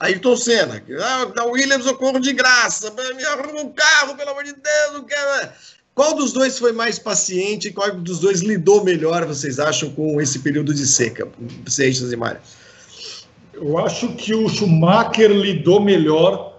Ayrton 0.00 0.34
Senna, 0.34 0.82
ah, 0.98 1.24
da 1.26 1.44
Williams 1.44 1.84
eu 1.84 1.94
corro 1.96 2.18
de 2.18 2.32
graça, 2.32 2.90
me 3.14 3.22
arruma 3.24 3.60
um 3.60 3.70
carro, 3.70 4.16
pelo 4.16 4.30
amor 4.30 4.44
de 4.44 4.54
Deus, 4.54 4.92
não 4.94 5.04
quero. 5.04 5.50
Qual 5.94 6.14
dos 6.14 6.32
dois 6.32 6.58
foi 6.58 6.72
mais 6.72 6.98
paciente? 6.98 7.70
Qual 7.70 7.94
dos 7.96 8.18
dois 8.18 8.40
lidou 8.40 8.82
melhor, 8.82 9.26
vocês 9.26 9.58
acham, 9.58 9.90
com 9.90 10.18
esse 10.18 10.38
período 10.38 10.72
de 10.72 10.86
seca? 10.86 11.28
Seixas 11.66 12.12
e 12.12 12.16
Mário. 12.16 12.40
Eu 13.52 13.76
acho 13.76 14.14
que 14.14 14.34
o 14.34 14.48
Schumacher 14.48 15.30
lidou 15.30 15.82
melhor 15.82 16.58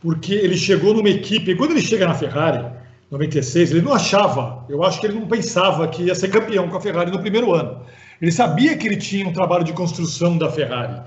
porque 0.00 0.34
ele 0.34 0.56
chegou 0.56 0.94
numa 0.94 1.10
equipe. 1.10 1.54
Quando 1.54 1.70
ele 1.70 1.82
chega 1.82 2.08
na 2.08 2.14
Ferrari, 2.14 2.77
96, 3.10 3.70
ele 3.70 3.82
não 3.82 3.94
achava, 3.94 4.64
eu 4.68 4.82
acho 4.82 5.00
que 5.00 5.06
ele 5.06 5.18
não 5.18 5.26
pensava 5.26 5.88
que 5.88 6.02
ia 6.02 6.14
ser 6.14 6.28
campeão 6.28 6.68
com 6.68 6.76
a 6.76 6.80
Ferrari 6.80 7.10
no 7.10 7.20
primeiro 7.20 7.54
ano. 7.54 7.82
Ele 8.20 8.30
sabia 8.30 8.76
que 8.76 8.86
ele 8.86 8.96
tinha 8.96 9.26
um 9.26 9.32
trabalho 9.32 9.64
de 9.64 9.72
construção 9.72 10.36
da 10.36 10.50
Ferrari. 10.50 11.00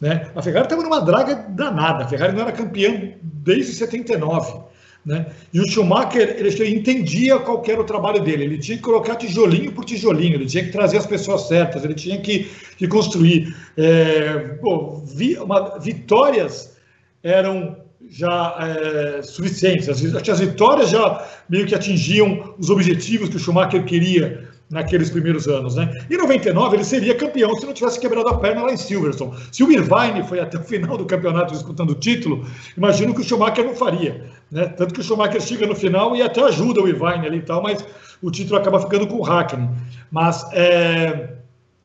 Né? 0.00 0.28
A 0.34 0.42
Ferrari 0.42 0.66
estava 0.66 0.82
numa 0.82 1.00
draga 1.00 1.34
danada, 1.48 2.04
a 2.04 2.08
Ferrari 2.08 2.32
não 2.32 2.42
era 2.42 2.52
campeã 2.52 3.12
desde 3.22 3.72
79. 3.72 4.64
Né? 5.04 5.26
E 5.52 5.60
o 5.60 5.68
Schumacher 5.68 6.36
ele 6.38 6.68
entendia 6.74 7.38
qual 7.38 7.62
era 7.68 7.80
o 7.80 7.84
trabalho 7.84 8.22
dele. 8.22 8.44
Ele 8.44 8.58
tinha 8.58 8.78
que 8.78 8.82
colocar 8.82 9.16
tijolinho 9.16 9.70
por 9.72 9.84
tijolinho, 9.84 10.34
ele 10.34 10.46
tinha 10.46 10.64
que 10.64 10.72
trazer 10.72 10.96
as 10.96 11.06
pessoas 11.06 11.46
certas, 11.46 11.84
ele 11.84 11.94
tinha 11.94 12.18
que, 12.20 12.50
que 12.78 12.88
construir. 12.88 13.54
É, 13.76 14.58
vi, 15.04 15.36
uma, 15.36 15.78
vitórias 15.78 16.74
eram 17.22 17.83
já 18.08 18.56
é, 18.58 19.22
suficientes. 19.22 19.88
As, 19.88 20.28
as 20.28 20.40
vitórias 20.40 20.90
já 20.90 21.26
meio 21.48 21.66
que 21.66 21.74
atingiam 21.74 22.54
os 22.58 22.70
objetivos 22.70 23.28
que 23.28 23.36
o 23.36 23.38
Schumacher 23.38 23.84
queria 23.84 24.48
naqueles 24.70 25.10
primeiros 25.10 25.46
anos, 25.46 25.76
né? 25.76 25.90
Em 26.10 26.16
99 26.16 26.76
ele 26.76 26.84
seria 26.84 27.14
campeão 27.14 27.54
se 27.56 27.66
não 27.66 27.72
tivesse 27.72 28.00
quebrado 28.00 28.28
a 28.28 28.38
perna 28.38 28.62
lá 28.62 28.72
em 28.72 28.76
Silverstone. 28.76 29.34
Se 29.52 29.62
o 29.62 29.70
Irvine 29.70 30.26
foi 30.26 30.40
até 30.40 30.58
o 30.58 30.62
final 30.62 30.96
do 30.96 31.04
campeonato 31.04 31.52
disputando 31.52 31.90
o 31.90 31.94
título, 31.94 32.46
imagino 32.76 33.14
que 33.14 33.20
o 33.20 33.24
Schumacher 33.24 33.64
não 33.64 33.74
faria, 33.74 34.24
né? 34.50 34.66
Tanto 34.66 34.94
que 34.94 35.00
o 35.00 35.04
Schumacher 35.04 35.40
chega 35.40 35.66
no 35.66 35.76
final 35.76 36.16
e 36.16 36.22
até 36.22 36.42
ajuda 36.42 36.80
o 36.80 36.88
Irvine 36.88 37.26
ali 37.26 37.38
e 37.38 37.42
tal, 37.42 37.62
mas 37.62 37.84
o 38.22 38.30
título 38.30 38.58
acaba 38.58 38.80
ficando 38.80 39.06
com 39.06 39.16
o 39.16 39.22
Hackney. 39.22 39.68
Mas 40.10 40.44
é... 40.52 41.34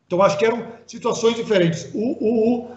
então 0.08 0.22
acho 0.22 0.38
que 0.38 0.46
eram 0.46 0.64
situações 0.88 1.36
diferentes. 1.36 1.90
O, 1.94 2.70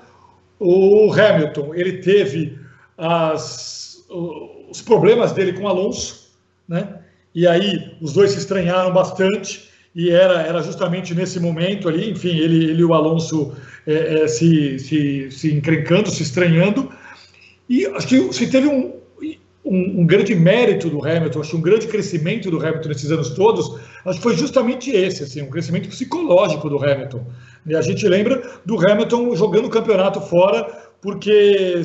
o, 0.59 1.07
o 1.07 1.13
Hamilton 1.13 1.75
ele 1.75 1.99
teve 1.99 2.62
as, 2.97 4.05
os 4.09 4.81
problemas 4.83 5.33
dele 5.33 5.53
com 5.53 5.69
Alonso, 5.69 6.31
né? 6.69 6.99
E 7.35 7.47
aí 7.47 7.97
os 8.01 8.13
dois 8.13 8.33
se 8.33 8.39
estranharam 8.39 8.93
bastante 8.93 9.71
e 9.95 10.11
era, 10.11 10.43
era 10.43 10.63
justamente 10.63 11.15
nesse 11.15 11.39
momento 11.39 11.89
ali, 11.89 12.11
enfim, 12.11 12.37
ele, 12.39 12.71
ele 12.71 12.81
e 12.81 12.85
o 12.85 12.95
Alonso 12.95 13.55
é, 13.87 14.23
é, 14.23 14.29
se, 14.29 14.79
se, 14.79 15.31
se 15.31 15.53
encrencando, 15.53 16.11
se 16.11 16.23
estranhando. 16.23 16.91
E 17.69 17.87
acho 17.87 18.07
que 18.07 18.33
se 18.33 18.51
teve 18.51 18.69
um, 18.69 18.95
um, 19.65 20.01
um, 20.01 20.07
grande 20.07 20.35
mérito 20.35 20.89
do 20.89 21.05
Hamilton, 21.07 21.41
acho 21.41 21.51
que 21.51 21.57
um 21.57 21.63
grande 21.63 21.87
crescimento 21.87 22.51
do 22.51 22.59
Hamilton 22.59 22.89
nesses 22.89 23.11
anos 23.11 23.31
todos, 23.31 23.79
acho 24.05 24.17
que 24.17 24.23
foi 24.23 24.37
justamente 24.37 24.91
esse, 24.91 25.23
assim, 25.23 25.43
um 25.43 25.51
crescimento 25.51 25.89
psicológico 25.89 26.69
do 26.69 26.83
Hamilton. 26.83 27.27
E 27.67 27.77
a 27.77 27.83
gente 27.83 28.07
lembra 28.09 28.43
do 28.65 28.79
Hamilton 28.79 29.37
jogando 29.37 29.67
o 29.67 29.71
campeonato 29.71 30.21
fora 30.21 30.65
porque 31.01 31.83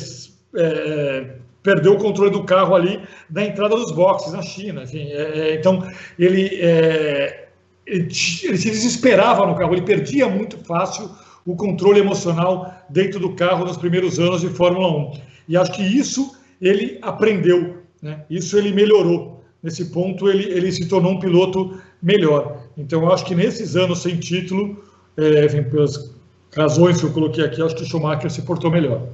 é, 0.56 1.36
perdeu 1.62 1.94
o 1.94 1.98
controle 1.98 2.32
do 2.32 2.44
carro 2.44 2.76
ali 2.76 3.02
na 3.30 3.44
entrada 3.44 3.76
dos 3.76 3.92
boxes 3.92 4.32
na 4.32 4.42
China. 4.42 4.84
Enfim, 4.84 5.08
é, 5.10 5.40
é 5.40 5.56
então 5.56 5.86
ele, 6.18 6.50
é, 6.62 7.50
ele, 7.86 8.14
se 8.14 8.52
desesperava 8.54 9.46
no 9.46 9.56
carro, 9.56 9.74
ele 9.74 9.82
perdia 9.82 10.28
muito 10.30 10.58
fácil 10.60 11.10
o 11.46 11.56
controle 11.56 12.00
emocional 12.00 12.74
dentro 12.90 13.20
do 13.20 13.34
carro 13.34 13.66
nos 13.66 13.78
primeiros 13.78 14.20
anos 14.20 14.42
de 14.42 14.50
Fórmula 14.50 14.88
1. 14.88 15.22
E 15.50 15.58
acho 15.58 15.72
que 15.72 15.82
isso 15.82 16.36
ele 16.62 16.98
aprendeu, 17.02 17.78
né? 18.02 18.24
isso 18.30 18.58
ele 18.58 18.72
melhorou. 18.72 19.38
Nesse 19.62 19.86
ponto, 19.86 20.30
ele, 20.30 20.44
ele 20.52 20.72
se 20.72 20.88
tornou 20.88 21.14
um 21.14 21.20
piloto 21.20 21.82
melhor. 22.02 22.64
Então, 22.78 23.12
acho 23.12 23.26
que 23.26 23.34
nesses 23.34 23.76
anos 23.76 24.02
sem 24.02 24.18
título, 24.18 24.84
é, 25.18 25.46
enfim, 25.46 25.64
pelas 25.64 26.14
razões 26.56 27.00
que 27.00 27.06
eu 27.06 27.12
coloquei 27.12 27.44
aqui, 27.44 27.62
acho 27.62 27.76
que 27.76 27.84
o 27.84 27.86
Schumacher 27.86 28.30
se 28.30 28.44
portou 28.44 28.70
melhor. 28.70 29.08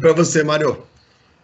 Para 0.00 0.12
você, 0.12 0.42
Mário? 0.42 0.82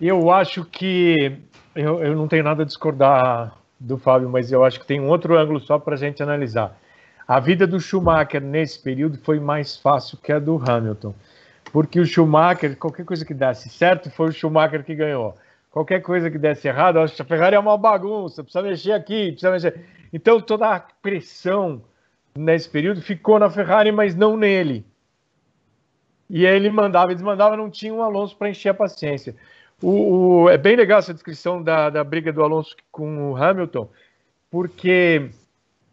Eu 0.00 0.30
acho 0.30 0.64
que. 0.64 1.38
Eu, 1.74 2.02
eu 2.02 2.16
não 2.16 2.28
tenho 2.28 2.44
nada 2.44 2.62
a 2.62 2.66
discordar 2.66 3.56
do 3.80 3.96
Fábio, 3.96 4.28
mas 4.28 4.52
eu 4.52 4.64
acho 4.64 4.78
que 4.78 4.86
tem 4.86 5.00
um 5.00 5.08
outro 5.08 5.38
ângulo 5.38 5.58
só 5.60 5.78
para 5.78 5.94
a 5.94 5.98
gente 5.98 6.22
analisar. 6.22 6.78
A 7.26 7.40
vida 7.40 7.66
do 7.66 7.80
Schumacher 7.80 8.42
nesse 8.42 8.78
período 8.78 9.18
foi 9.22 9.40
mais 9.40 9.76
fácil 9.76 10.18
que 10.18 10.32
a 10.32 10.38
do 10.38 10.56
Hamilton. 10.56 11.14
Porque 11.72 11.98
o 11.98 12.04
Schumacher, 12.04 12.76
qualquer 12.76 13.04
coisa 13.04 13.24
que 13.24 13.32
desse 13.32 13.70
certo, 13.70 14.10
foi 14.10 14.28
o 14.28 14.32
Schumacher 14.32 14.84
que 14.84 14.94
ganhou. 14.94 15.34
Qualquer 15.70 16.02
coisa 16.02 16.30
que 16.30 16.36
desse 16.36 16.68
errado, 16.68 16.98
a 16.98 17.08
Ferrari 17.08 17.56
é 17.56 17.58
uma 17.58 17.78
bagunça, 17.78 18.42
precisa 18.44 18.62
mexer 18.62 18.92
aqui, 18.92 19.32
precisa 19.32 19.50
mexer. 19.50 19.80
Então 20.12 20.38
toda 20.38 20.68
a 20.68 20.80
pressão 20.80 21.80
nesse 22.36 22.68
período 22.68 23.00
ficou 23.00 23.38
na 23.38 23.48
Ferrari, 23.48 23.90
mas 23.90 24.14
não 24.14 24.36
nele. 24.36 24.84
E 26.32 26.46
ele 26.46 26.70
mandava 26.70 27.12
e 27.12 27.14
desmandava, 27.14 27.58
não 27.58 27.68
tinha 27.68 27.92
um 27.92 28.02
Alonso 28.02 28.34
para 28.34 28.48
encher 28.48 28.70
a 28.70 28.74
paciência. 28.74 29.36
O, 29.82 30.44
o, 30.44 30.48
é 30.48 30.56
bem 30.56 30.74
legal 30.74 30.98
essa 30.98 31.12
descrição 31.12 31.62
da, 31.62 31.90
da 31.90 32.02
briga 32.02 32.32
do 32.32 32.42
Alonso 32.42 32.74
com 32.90 33.32
o 33.32 33.36
Hamilton, 33.36 33.86
porque 34.50 35.28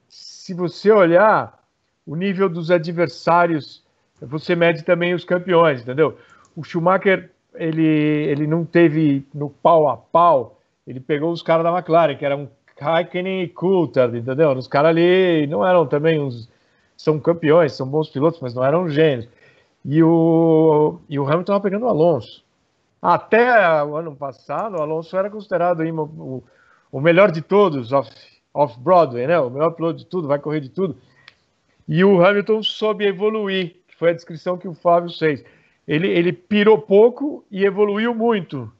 se 0.07 0.53
você 0.53 0.91
olhar 0.91 1.61
o 2.07 2.15
nível 2.15 2.47
dos 2.47 2.71
adversários, 2.71 3.83
você 4.21 4.55
mede 4.55 4.83
também 4.83 5.13
os 5.13 5.25
campeões, 5.25 5.81
entendeu? 5.81 6.17
O 6.55 6.63
Schumacher, 6.63 7.29
ele, 7.53 7.85
ele 7.85 8.47
não 8.47 8.63
teve 8.63 9.27
no 9.33 9.49
pau 9.49 9.89
a 9.89 9.97
pau, 9.97 10.57
ele 10.87 11.01
pegou 11.01 11.33
os 11.33 11.41
caras 11.41 11.65
da 11.65 11.77
McLaren, 11.77 12.15
que 12.15 12.23
eram 12.25 12.49
Raikkonen 12.79 13.43
e 13.43 13.49
Coulthard, 13.49 14.17
entendeu? 14.17 14.51
Os 14.53 14.69
caras 14.69 14.91
ali 14.91 15.45
não 15.47 15.67
eram 15.67 15.85
também 15.85 16.17
uns... 16.17 16.47
São 16.95 17.19
campeões, 17.19 17.73
são 17.73 17.87
bons 17.87 18.09
pilotos, 18.09 18.39
mas 18.41 18.53
não 18.53 18.63
eram 18.63 18.89
gênios. 18.89 19.27
E 19.85 20.03
o, 20.03 20.99
e 21.07 21.17
o 21.17 21.23
Hamilton 21.23 21.41
estava 21.41 21.61
pegando 21.61 21.85
o 21.85 21.89
Alonso. 21.89 22.43
Até 23.01 23.83
o 23.83 23.95
ano 23.95 24.15
passado, 24.15 24.77
o 24.77 24.81
Alonso 24.81 25.15
era 25.15 25.29
considerado 25.29 25.81
o, 25.81 26.43
o 26.91 26.99
melhor 26.99 27.31
de 27.31 27.41
todos, 27.41 27.91
off-Broadway, 28.53 29.27
né? 29.27 29.39
O 29.39 29.49
melhor 29.49 29.71
piloto 29.71 29.99
de 29.99 30.05
tudo, 30.05 30.27
vai 30.27 30.39
correr 30.39 30.59
de 30.59 30.69
tudo. 30.69 30.97
E 31.87 32.03
o 32.03 32.23
Hamilton 32.23 32.61
soube 32.61 33.05
evoluir, 33.05 33.77
que 33.87 33.95
foi 33.95 34.09
a 34.09 34.13
descrição 34.13 34.57
que 34.57 34.67
o 34.67 34.73
Fábio 34.73 35.11
fez. 35.17 35.43
Ele, 35.87 36.07
ele 36.07 36.33
pirou 36.33 36.77
pouco 36.77 37.43
e 37.49 37.65
evoluiu 37.65 38.13
muito. 38.13 38.71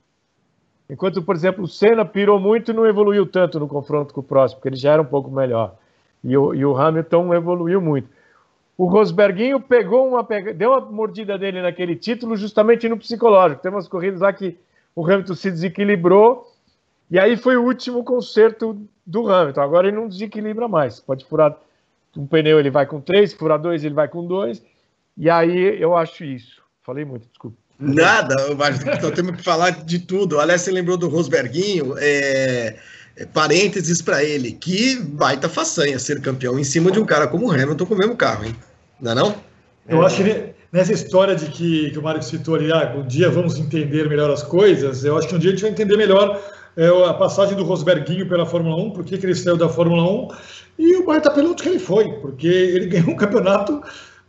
Enquanto, 0.90 1.22
por 1.22 1.36
exemplo, 1.36 1.64
o 1.64 1.68
Senna 1.68 2.04
pirou 2.04 2.40
muito 2.40 2.72
e 2.72 2.74
não 2.74 2.86
evoluiu 2.86 3.26
tanto 3.26 3.60
no 3.60 3.68
confronto 3.68 4.14
com 4.14 4.22
o 4.22 4.24
próximo, 4.24 4.60
porque 4.60 4.70
ele 4.70 4.76
já 4.76 4.94
era 4.94 5.02
um 5.02 5.06
pouco 5.06 5.32
melhor. 5.32 5.76
E 6.24 6.36
o, 6.38 6.54
e 6.54 6.66
o 6.66 6.76
Hamilton 6.76 7.34
evoluiu 7.34 7.80
muito. 7.80 8.10
O 8.80 8.86
Rosberguinho 8.86 9.60
pegou 9.60 10.08
uma 10.08 10.26
deu 10.56 10.72
uma 10.72 10.80
mordida 10.80 11.38
dele 11.38 11.62
naquele 11.62 11.98
título 11.98 12.38
justamente 12.38 12.88
no 12.88 12.98
psicológico. 12.98 13.62
Tem 13.62 13.70
umas 13.70 13.90
corridas 13.90 14.22
lá 14.22 14.32
que 14.32 14.58
o 14.96 15.06
Hamilton 15.06 15.36
se 15.36 15.52
desequilibrou 15.52 16.50
e 17.12 17.20
aí 17.20 17.36
foi 17.36 17.58
o 17.58 17.66
último 17.66 18.06
conserto 18.06 18.82
do 19.06 19.30
Hamilton. 19.30 19.60
Agora 19.60 19.90
ele 19.90 19.98
não 19.98 20.08
desequilibra 20.08 20.70
mais. 20.70 21.02
Pode 21.02 21.26
furar 21.26 21.58
um 22.16 22.26
pneu, 22.26 22.58
ele 22.58 22.70
vai 22.70 22.86
com 22.86 23.02
três, 23.02 23.34
furar 23.34 23.60
dois, 23.60 23.84
ele 23.84 23.94
vai 23.94 24.08
com 24.08 24.26
dois. 24.26 24.62
E 25.18 25.30
aí 25.30 25.78
eu 25.78 25.98
acho 25.98 26.24
isso. 26.24 26.62
Falei 26.82 27.04
muito, 27.04 27.28
desculpa. 27.28 27.58
Nada, 27.78 28.34
estou 28.94 29.12
tendo 29.12 29.34
que 29.34 29.44
falar 29.44 29.72
de 29.72 30.00
tudo. 30.00 30.40
Aliás, 30.40 30.62
você 30.62 30.72
lembrou 30.72 30.96
do 30.96 31.10
Rosberguinho? 31.10 31.96
É, 31.98 32.78
é, 33.18 33.26
parênteses 33.26 34.02
para 34.02 34.24
ele. 34.24 34.54
Que 34.54 34.96
baita 35.02 35.50
façanha 35.50 36.00
ser 36.00 36.22
campeão 36.22 36.58
em 36.58 36.64
cima 36.64 36.90
de 36.90 36.98
um 36.98 37.06
cara 37.06 37.28
como 37.28 37.46
o 37.46 37.52
Hamilton 37.52 37.86
com 37.86 37.94
o 37.94 37.98
mesmo 37.98 38.16
carro, 38.16 38.46
hein? 38.46 38.56
Não 39.02 39.12
é 39.12 39.16
não? 39.16 39.36
Eu 39.88 40.06
acho 40.06 40.24
que 40.24 40.54
nessa 40.72 40.94
história 40.94 41.36
de 41.36 41.48
que, 41.48 41.90
que 41.92 41.98
o 41.98 42.04
Mário 42.04 42.22
citou 42.22 42.56
ali, 42.56 42.72
ah, 42.72 42.94
um 42.96 43.06
dia 43.06 43.30
vamos 43.30 43.58
entender 43.58 44.08
melhor 44.08 44.30
as 44.30 44.44
coisas, 44.44 45.04
eu 45.04 45.18
acho 45.18 45.28
que 45.28 45.36
um 45.36 45.40
dia 45.40 45.50
a 45.50 45.54
gente 45.54 45.62
vai 45.62 45.72
entender 45.72 45.98
melhor 45.98 46.40
é, 46.78 46.88
a 47.08 47.14
passagem 47.14 47.56
do 47.56 47.64
Rosberguinho 47.64 48.28
pela 48.28 48.46
Fórmula 48.46 48.76
1, 48.76 48.92
por 48.92 49.04
que 49.04 49.16
ele 49.16 49.36
saiu 49.36 49.58
da 49.58 49.68
Fórmula 49.68 50.04
1 50.04 50.28
e 50.78 50.96
o 50.98 51.06
baita 51.06 51.32
piloto 51.32 51.64
que 51.64 51.70
ele 51.70 51.80
foi, 51.80 52.12
porque 52.20 52.48
ele 52.48 52.86
ganhou 52.88 53.10
um 53.10 53.16
campeonato 53.16 53.82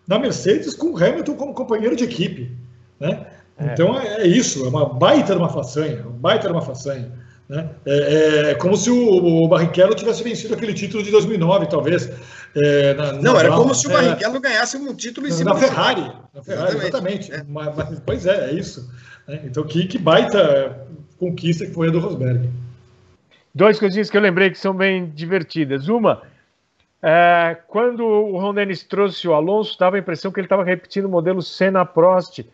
na 0.07 0.19
Mercedes 0.19 0.75
com 0.75 0.93
o 0.93 0.97
Hamilton 0.97 1.35
como 1.35 1.55
companheiro 1.55 1.95
de 1.95 2.05
equipe, 2.05 2.51
né? 2.99 3.27
É. 3.59 3.73
Então 3.73 3.99
é, 3.99 4.23
é, 4.23 4.27
isso, 4.27 4.65
é 4.65 4.69
uma 4.69 4.87
baita 4.87 5.35
de 5.35 5.39
uma 5.39 5.49
façanha, 5.49 6.03
uma 6.03 6.11
baita 6.11 6.49
de 6.49 6.53
uma 6.53 6.63
façanha. 6.63 7.13
Né? 7.51 7.69
É, 7.85 8.51
é 8.51 8.55
como 8.55 8.77
se 8.77 8.89
o, 8.93 9.45
o 9.45 9.49
Barrichello 9.49 9.93
tivesse 9.93 10.23
vencido 10.23 10.55
aquele 10.55 10.73
título 10.73 11.03
de 11.03 11.11
2009, 11.11 11.67
talvez. 11.67 12.09
É, 12.55 12.95
na, 12.95 13.13
não, 13.15 13.33
na, 13.33 13.41
era 13.41 13.49
como 13.51 13.75
se 13.75 13.89
o 13.89 13.91
é. 13.91 13.95
Barrichello 13.95 14.41
ganhasse 14.41 14.77
um 14.77 14.95
título 14.95 15.27
em 15.27 15.33
cima 15.33 15.55
na 15.55 15.59
Ferrari. 15.59 16.13
Na 16.33 16.45
Ferrari, 16.45 16.77
exatamente. 16.77 17.29
exatamente. 17.29 17.33
É. 17.33 17.45
Mas, 17.49 17.75
mas, 17.75 18.01
pois 18.07 18.25
é, 18.25 18.51
é 18.51 18.55
isso. 18.55 18.89
Né? 19.27 19.41
Então, 19.45 19.65
que, 19.65 19.85
que 19.89 19.99
baita 19.99 20.87
conquista 21.19 21.67
que 21.67 21.73
foi 21.73 21.89
a 21.89 21.91
do 21.91 21.99
Rosberg. 21.99 22.49
Duas 23.53 23.81
coisinhas 23.81 24.09
que 24.09 24.17
eu 24.17 24.21
lembrei 24.21 24.51
que 24.51 24.59
são 24.59 24.73
bem 24.73 25.11
divertidas. 25.11 25.89
Uma, 25.89 26.23
é, 27.03 27.57
quando 27.67 28.05
o 28.05 28.39
Ron 28.39 28.55
Dennis 28.55 28.85
trouxe 28.85 29.27
o 29.27 29.35
Alonso, 29.35 29.77
dava 29.77 29.97
a 29.97 29.99
impressão 29.99 30.31
que 30.31 30.39
ele 30.39 30.47
estava 30.47 30.63
repetindo 30.63 31.07
o 31.07 31.11
modelo 31.11 31.43
Senna-Prost 31.43 32.45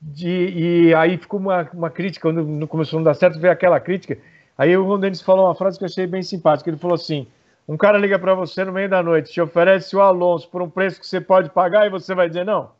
de, 0.00 0.28
e 0.28 0.94
aí 0.94 1.18
ficou 1.18 1.38
uma, 1.38 1.68
uma 1.74 1.90
crítica, 1.90 2.28
quando 2.28 2.42
não 2.42 2.66
começou 2.66 2.96
a 2.96 3.00
não 3.00 3.04
dar 3.04 3.12
certo, 3.12 3.38
veio 3.38 3.52
aquela 3.52 3.78
crítica. 3.78 4.16
Aí 4.58 4.76
o 4.76 4.84
Ron 4.84 4.98
Dennis 4.98 5.22
falou 5.22 5.46
uma 5.46 5.54
frase 5.54 5.78
que 5.78 5.84
eu 5.84 5.88
achei 5.88 6.06
bem 6.06 6.22
simpática. 6.22 6.68
Ele 6.68 6.76
falou 6.76 6.96
assim: 6.96 7.26
um 7.68 7.76
cara 7.76 7.96
liga 7.96 8.18
para 8.18 8.34
você 8.34 8.64
no 8.64 8.72
meio 8.72 8.88
da 8.88 9.02
noite, 9.02 9.32
te 9.32 9.40
oferece 9.40 9.94
o 9.94 10.00
Alonso 10.00 10.48
por 10.48 10.60
um 10.60 10.68
preço 10.68 10.98
que 10.98 11.06
você 11.06 11.20
pode 11.20 11.50
pagar 11.50 11.86
e 11.86 11.90
você 11.90 12.14
vai 12.14 12.28
dizer 12.28 12.44
não. 12.44 12.76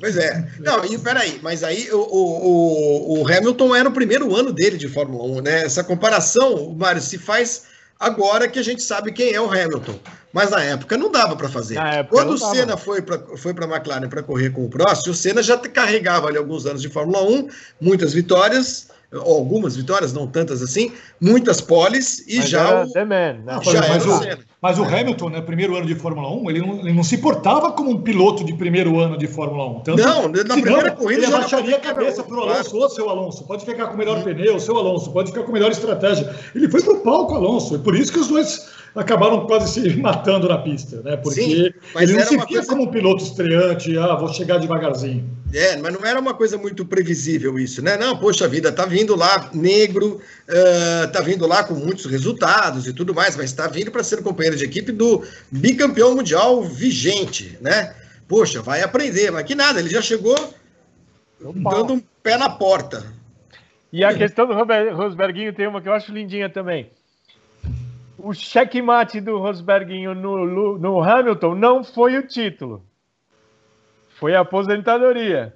Pois 0.00 0.16
é. 0.16 0.46
Não, 0.58 0.84
e 0.84 0.98
peraí, 0.98 1.38
mas 1.42 1.62
aí 1.62 1.88
o, 1.92 1.98
o, 1.98 3.20
o 3.20 3.28
Hamilton 3.28 3.74
era 3.74 3.88
o 3.88 3.92
primeiro 3.92 4.34
ano 4.34 4.52
dele 4.52 4.76
de 4.76 4.88
Fórmula 4.88 5.24
1, 5.38 5.42
né? 5.42 5.64
Essa 5.64 5.84
comparação, 5.84 6.74
Mário, 6.76 7.00
se 7.00 7.18
faz 7.18 7.66
agora 7.98 8.48
que 8.48 8.58
a 8.58 8.62
gente 8.62 8.82
sabe 8.82 9.12
quem 9.12 9.32
é 9.32 9.40
o 9.40 9.50
Hamilton. 9.50 9.98
Mas 10.32 10.50
na 10.50 10.62
época 10.62 10.96
não 10.96 11.10
dava 11.10 11.36
para 11.36 11.48
fazer. 11.48 11.76
Quando 12.08 12.32
o 12.32 12.38
Senna 12.38 12.76
foi 12.76 13.02
para 13.02 13.18
foi 13.36 13.52
a 13.52 13.64
McLaren 13.64 14.08
para 14.08 14.22
correr 14.22 14.50
com 14.50 14.64
o 14.64 14.70
Prost, 14.70 15.06
o 15.08 15.14
Senna 15.14 15.42
já 15.42 15.58
carregava 15.58 16.28
ali 16.28 16.38
alguns 16.38 16.66
anos 16.66 16.80
de 16.80 16.88
Fórmula 16.88 17.22
1, 17.22 17.48
muitas 17.80 18.14
vitórias, 18.14 18.88
algumas 19.12 19.76
vitórias, 19.76 20.12
não 20.12 20.26
tantas 20.26 20.62
assim, 20.62 20.92
muitas 21.20 21.60
poles 21.60 22.24
e 22.28 22.38
mas 22.38 22.48
já. 22.48 22.84
O, 22.84 22.88
man, 23.06 23.32
né? 23.44 23.60
já 23.64 23.80
mas, 23.88 24.06
o, 24.06 24.20
mas 24.62 24.78
o 24.78 24.84
Hamilton, 24.84 25.30
né, 25.30 25.40
primeiro 25.40 25.76
ano 25.76 25.86
de 25.86 25.94
Fórmula 25.96 26.32
1, 26.32 26.50
ele 26.50 26.60
não, 26.60 26.78
ele 26.80 26.92
não 26.92 27.02
se 27.02 27.18
portava 27.18 27.72
como 27.72 27.90
um 27.90 28.00
piloto 28.02 28.44
de 28.44 28.54
primeiro 28.54 29.00
ano 29.00 29.18
de 29.18 29.26
Fórmula 29.26 29.66
1. 29.78 29.80
Tanto, 29.80 30.02
não, 30.02 30.28
na 30.28 30.54
primeira 30.54 30.92
corrida. 30.92 31.24
Ele 31.24 31.34
abaixaria 31.34 31.76
a 31.76 31.80
cabeça 31.80 32.22
para 32.22 32.36
o 32.36 32.42
Alonso, 32.42 32.76
ô 32.76 32.88
seu 32.88 33.08
Alonso, 33.08 33.44
pode 33.44 33.64
ficar 33.64 33.88
com 33.88 33.94
o 33.94 33.98
melhor 33.98 34.22
pneu, 34.22 34.60
seu 34.60 34.76
Alonso, 34.76 35.10
pode 35.12 35.30
ficar 35.30 35.42
com 35.42 35.50
a 35.50 35.54
melhor 35.54 35.72
estratégia. 35.72 36.32
Ele 36.54 36.68
foi 36.68 36.82
para 36.82 36.94
o 36.94 37.00
palco, 37.00 37.34
Alonso, 37.34 37.74
e 37.74 37.78
por 37.78 37.96
isso 37.96 38.12
que 38.12 38.18
os 38.20 38.28
dois 38.28 38.68
acabaram 38.94 39.46
quase 39.46 39.72
se 39.72 39.96
matando 39.98 40.48
na 40.48 40.58
pista, 40.58 41.00
né? 41.02 41.16
Porque 41.16 41.42
Sim, 41.42 41.72
ele 41.96 42.12
não 42.12 42.22
se 42.22 42.36
via 42.36 42.46
coisa... 42.46 42.66
como 42.66 42.82
um 42.84 42.90
piloto 42.90 43.22
estreante, 43.22 43.96
ah, 43.96 44.14
vou 44.14 44.32
chegar 44.32 44.58
devagarzinho. 44.58 45.28
É, 45.52 45.76
mas 45.76 45.92
não 45.92 46.04
era 46.04 46.20
uma 46.20 46.32
coisa 46.32 46.56
muito 46.56 46.84
previsível 46.84 47.58
isso, 47.58 47.82
né? 47.82 47.96
Não, 47.96 48.16
poxa 48.16 48.46
vida, 48.46 48.70
tá 48.70 48.86
vindo 48.86 49.16
lá 49.16 49.50
negro, 49.52 50.20
uh, 50.48 51.12
tá 51.12 51.20
vindo 51.20 51.46
lá 51.46 51.64
com 51.64 51.74
muitos 51.74 52.06
resultados 52.06 52.86
e 52.86 52.92
tudo 52.92 53.12
mais, 53.12 53.36
mas 53.36 53.52
tá 53.52 53.66
vindo 53.66 53.90
para 53.90 54.04
ser 54.04 54.22
companheiro 54.22 54.56
de 54.56 54.64
equipe 54.64 54.92
do 54.92 55.24
bicampeão 55.50 56.14
mundial 56.14 56.62
vigente, 56.62 57.58
né? 57.60 57.94
Poxa, 58.28 58.62
vai 58.62 58.82
aprender, 58.82 59.32
mas 59.32 59.44
que 59.44 59.56
nada, 59.56 59.80
ele 59.80 59.90
já 59.90 60.00
chegou 60.00 60.36
dando 61.40 61.94
um 61.94 62.02
pé 62.22 62.36
na 62.36 62.48
porta. 62.48 63.04
E 63.92 64.04
a 64.04 64.14
questão 64.14 64.46
do 64.46 64.54
Rosberguinho 64.94 65.52
tem 65.52 65.66
uma 65.66 65.82
que 65.82 65.88
eu 65.88 65.92
acho 65.92 66.12
lindinha 66.12 66.48
também 66.48 66.88
o 68.24 68.34
checkmate 68.34 69.20
do 69.20 69.38
Rosberguinho 69.38 70.14
no, 70.14 70.78
no 70.78 71.02
Hamilton 71.02 71.54
não 71.54 71.84
foi 71.84 72.16
o 72.16 72.26
título, 72.26 72.84
foi 74.18 74.34
a 74.34 74.40
aposentadoria. 74.40 75.54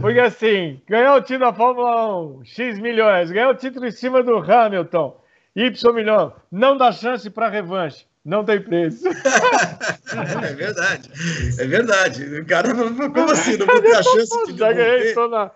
Porque 0.00 0.20
assim, 0.20 0.80
ganhar 0.86 1.14
o 1.14 1.22
título 1.22 1.50
da 1.50 1.52
Fórmula 1.52 2.20
1, 2.40 2.44
X 2.44 2.78
milhões, 2.78 3.30
ganhar 3.30 3.48
o 3.48 3.54
título 3.54 3.86
em 3.86 3.90
cima 3.90 4.22
do 4.22 4.36
Hamilton, 4.36 5.18
Y 5.56 5.94
milhão, 5.94 6.34
não 6.52 6.76
dá 6.76 6.92
chance 6.92 7.28
para 7.30 7.48
revanche. 7.48 8.06
Não 8.24 8.44
tem 8.44 8.60
preço. 8.60 9.08
é 9.08 10.52
verdade. 10.52 11.10
É 11.58 11.66
verdade. 11.66 12.40
O 12.40 12.44
cara, 12.44 12.74
como 12.74 13.30
assim? 13.30 13.56
Não 13.56 13.66
vou 13.66 13.80
ter 13.80 13.96
a 13.96 14.02
chance 14.02 14.52
de 14.52 14.58
Já 14.58 14.72
ganhei, 14.72 15.08
estou 15.08 15.30
na... 15.30 15.50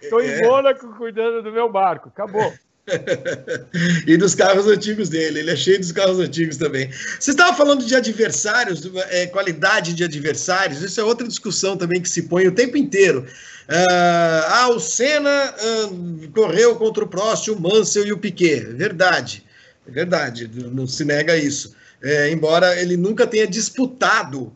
Estou 0.00 0.22
em 0.22 0.28
é. 0.28 0.46
Mônaco 0.46 0.94
cuidando 0.96 1.42
do 1.42 1.50
meu 1.50 1.68
barco. 1.68 2.10
Acabou. 2.10 2.52
e 4.06 4.16
dos 4.16 4.34
carros 4.34 4.66
antigos 4.66 5.08
dele, 5.08 5.40
ele 5.40 5.50
é 5.50 5.56
cheio 5.56 5.78
dos 5.78 5.92
carros 5.92 6.18
antigos 6.18 6.56
também. 6.56 6.90
Você 7.18 7.30
estava 7.30 7.56
falando 7.56 7.84
de 7.84 7.94
adversários, 7.94 8.82
é, 9.10 9.26
qualidade 9.26 9.94
de 9.94 10.04
adversários, 10.04 10.82
isso 10.82 11.00
é 11.00 11.04
outra 11.04 11.26
discussão 11.26 11.76
também 11.76 12.00
que 12.02 12.08
se 12.08 12.22
põe 12.22 12.46
o 12.46 12.52
tempo 12.52 12.76
inteiro. 12.76 13.26
Uh, 13.66 14.44
ah, 14.48 14.68
o 14.68 14.78
Senna 14.78 15.54
uh, 15.54 16.30
correu 16.32 16.76
contra 16.76 17.02
o 17.02 17.08
Prost, 17.08 17.48
o 17.48 17.58
Mansell 17.58 18.06
e 18.06 18.12
o 18.12 18.18
Piquet. 18.18 18.60
Verdade, 18.60 19.42
verdade, 19.86 20.50
não 20.70 20.86
se 20.86 21.04
nega 21.04 21.36
isso. 21.36 21.74
É, 22.02 22.30
embora 22.30 22.78
ele 22.78 22.98
nunca 22.98 23.26
tenha 23.26 23.46
disputado 23.46 24.54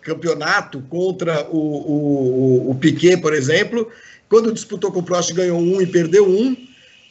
campeonato 0.00 0.80
contra 0.82 1.48
o, 1.50 1.58
o, 1.58 2.70
o 2.70 2.74
Piquet, 2.76 3.16
por 3.16 3.34
exemplo, 3.34 3.90
quando 4.28 4.52
disputou 4.52 4.92
com 4.92 5.00
o 5.00 5.02
Prost 5.02 5.32
ganhou 5.32 5.58
um 5.58 5.80
e 5.80 5.86
perdeu 5.86 6.28
um. 6.28 6.56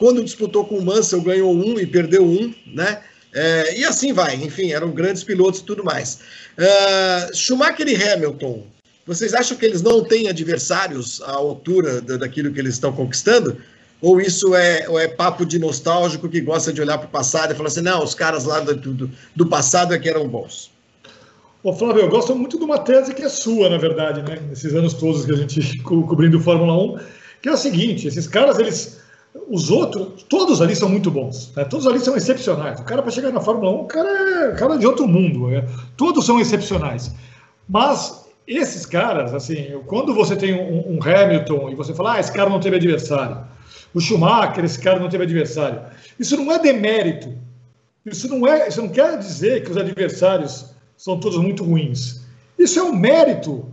Quando 0.04 0.22
disputou 0.22 0.66
com 0.66 0.76
o 0.76 0.84
Mansell, 0.84 1.22
ganhou 1.22 1.50
um 1.50 1.80
e 1.80 1.86
perdeu 1.86 2.26
um, 2.26 2.52
né? 2.66 3.00
É, 3.32 3.78
e 3.78 3.86
assim 3.86 4.12
vai, 4.12 4.34
enfim, 4.34 4.70
eram 4.70 4.90
grandes 4.90 5.24
pilotos 5.24 5.60
e 5.60 5.64
tudo 5.64 5.82
mais. 5.82 6.18
Uh, 6.58 7.34
Schumacher 7.34 7.88
e 7.88 7.96
Hamilton, 7.96 8.66
vocês 9.06 9.32
acham 9.32 9.56
que 9.56 9.64
eles 9.64 9.80
não 9.80 10.04
têm 10.04 10.28
adversários 10.28 11.22
à 11.22 11.30
altura 11.30 12.02
daquilo 12.02 12.52
que 12.52 12.60
eles 12.60 12.74
estão 12.74 12.92
conquistando? 12.92 13.56
Ou 14.02 14.20
isso 14.20 14.54
é, 14.54 14.86
ou 14.90 15.00
é 15.00 15.08
papo 15.08 15.46
de 15.46 15.58
nostálgico 15.58 16.28
que 16.28 16.42
gosta 16.42 16.70
de 16.70 16.82
olhar 16.82 16.98
para 16.98 17.06
o 17.06 17.10
passado 17.10 17.54
e 17.54 17.56
falar 17.56 17.68
assim, 17.68 17.80
não, 17.80 18.04
os 18.04 18.14
caras 18.14 18.44
lá 18.44 18.60
do, 18.60 18.74
do, 18.74 19.10
do 19.34 19.46
passado 19.46 19.94
é 19.94 19.98
que 19.98 20.10
eram 20.10 20.28
bons? 20.28 20.70
Ô, 21.62 21.72
Flávio, 21.72 22.02
eu 22.02 22.10
gosto 22.10 22.36
muito 22.36 22.58
de 22.58 22.64
uma 22.64 22.78
tese 22.78 23.14
que 23.14 23.22
é 23.22 23.28
sua, 23.30 23.70
na 23.70 23.78
verdade, 23.78 24.20
né? 24.20 24.38
Nesses 24.50 24.74
anos 24.74 24.92
todos 24.92 25.24
que 25.24 25.32
a 25.32 25.36
gente 25.36 25.78
co 25.78 26.06
cobrindo 26.06 26.38
Fórmula 26.38 26.76
1, 26.76 26.98
que 27.40 27.48
é 27.48 27.52
o 27.52 27.56
seguinte: 27.56 28.06
esses 28.06 28.28
caras, 28.28 28.58
eles 28.58 29.02
os 29.48 29.70
outros, 29.70 30.22
todos 30.24 30.62
ali 30.62 30.76
são 30.76 30.88
muito 30.88 31.10
bons. 31.10 31.52
Né? 31.56 31.64
Todos 31.64 31.86
ali 31.86 31.98
são 31.98 32.16
excepcionais. 32.16 32.78
O 32.80 32.84
cara, 32.84 33.02
para 33.02 33.10
chegar 33.10 33.32
na 33.32 33.40
Fórmula 33.40 33.70
1, 33.70 33.80
o 33.80 33.84
cara 33.86 34.08
é, 34.08 34.52
o 34.52 34.56
cara 34.56 34.74
é 34.74 34.78
de 34.78 34.86
outro 34.86 35.08
mundo. 35.08 35.48
Né? 35.48 35.66
Todos 35.96 36.24
são 36.24 36.40
excepcionais. 36.40 37.12
Mas 37.68 38.26
esses 38.46 38.86
caras, 38.86 39.34
assim, 39.34 39.80
quando 39.86 40.14
você 40.14 40.36
tem 40.36 40.54
um, 40.54 40.96
um, 40.96 40.98
Hamilton 41.02 41.70
e 41.70 41.74
você 41.74 41.92
fala, 41.92 42.14
ah, 42.14 42.20
esse 42.20 42.32
cara 42.32 42.48
não 42.48 42.60
teve 42.60 42.76
adversário. 42.76 43.38
O 43.92 44.00
Schumacher, 44.00 44.64
esse 44.64 44.80
cara 44.80 45.00
não 45.00 45.08
teve 45.08 45.24
adversário. 45.24 45.80
Isso 46.18 46.36
não 46.36 46.52
é 46.52 46.58
demérito. 46.58 47.34
Isso 48.06 48.28
não, 48.28 48.46
é, 48.46 48.68
isso 48.68 48.82
não 48.82 48.88
quer 48.88 49.18
dizer 49.18 49.64
que 49.64 49.70
os 49.70 49.76
adversários 49.76 50.74
são 50.96 51.18
todos 51.18 51.38
muito 51.38 51.64
ruins. 51.64 52.22
Isso 52.58 52.78
é 52.78 52.82
um 52.82 52.94
mérito 52.94 53.66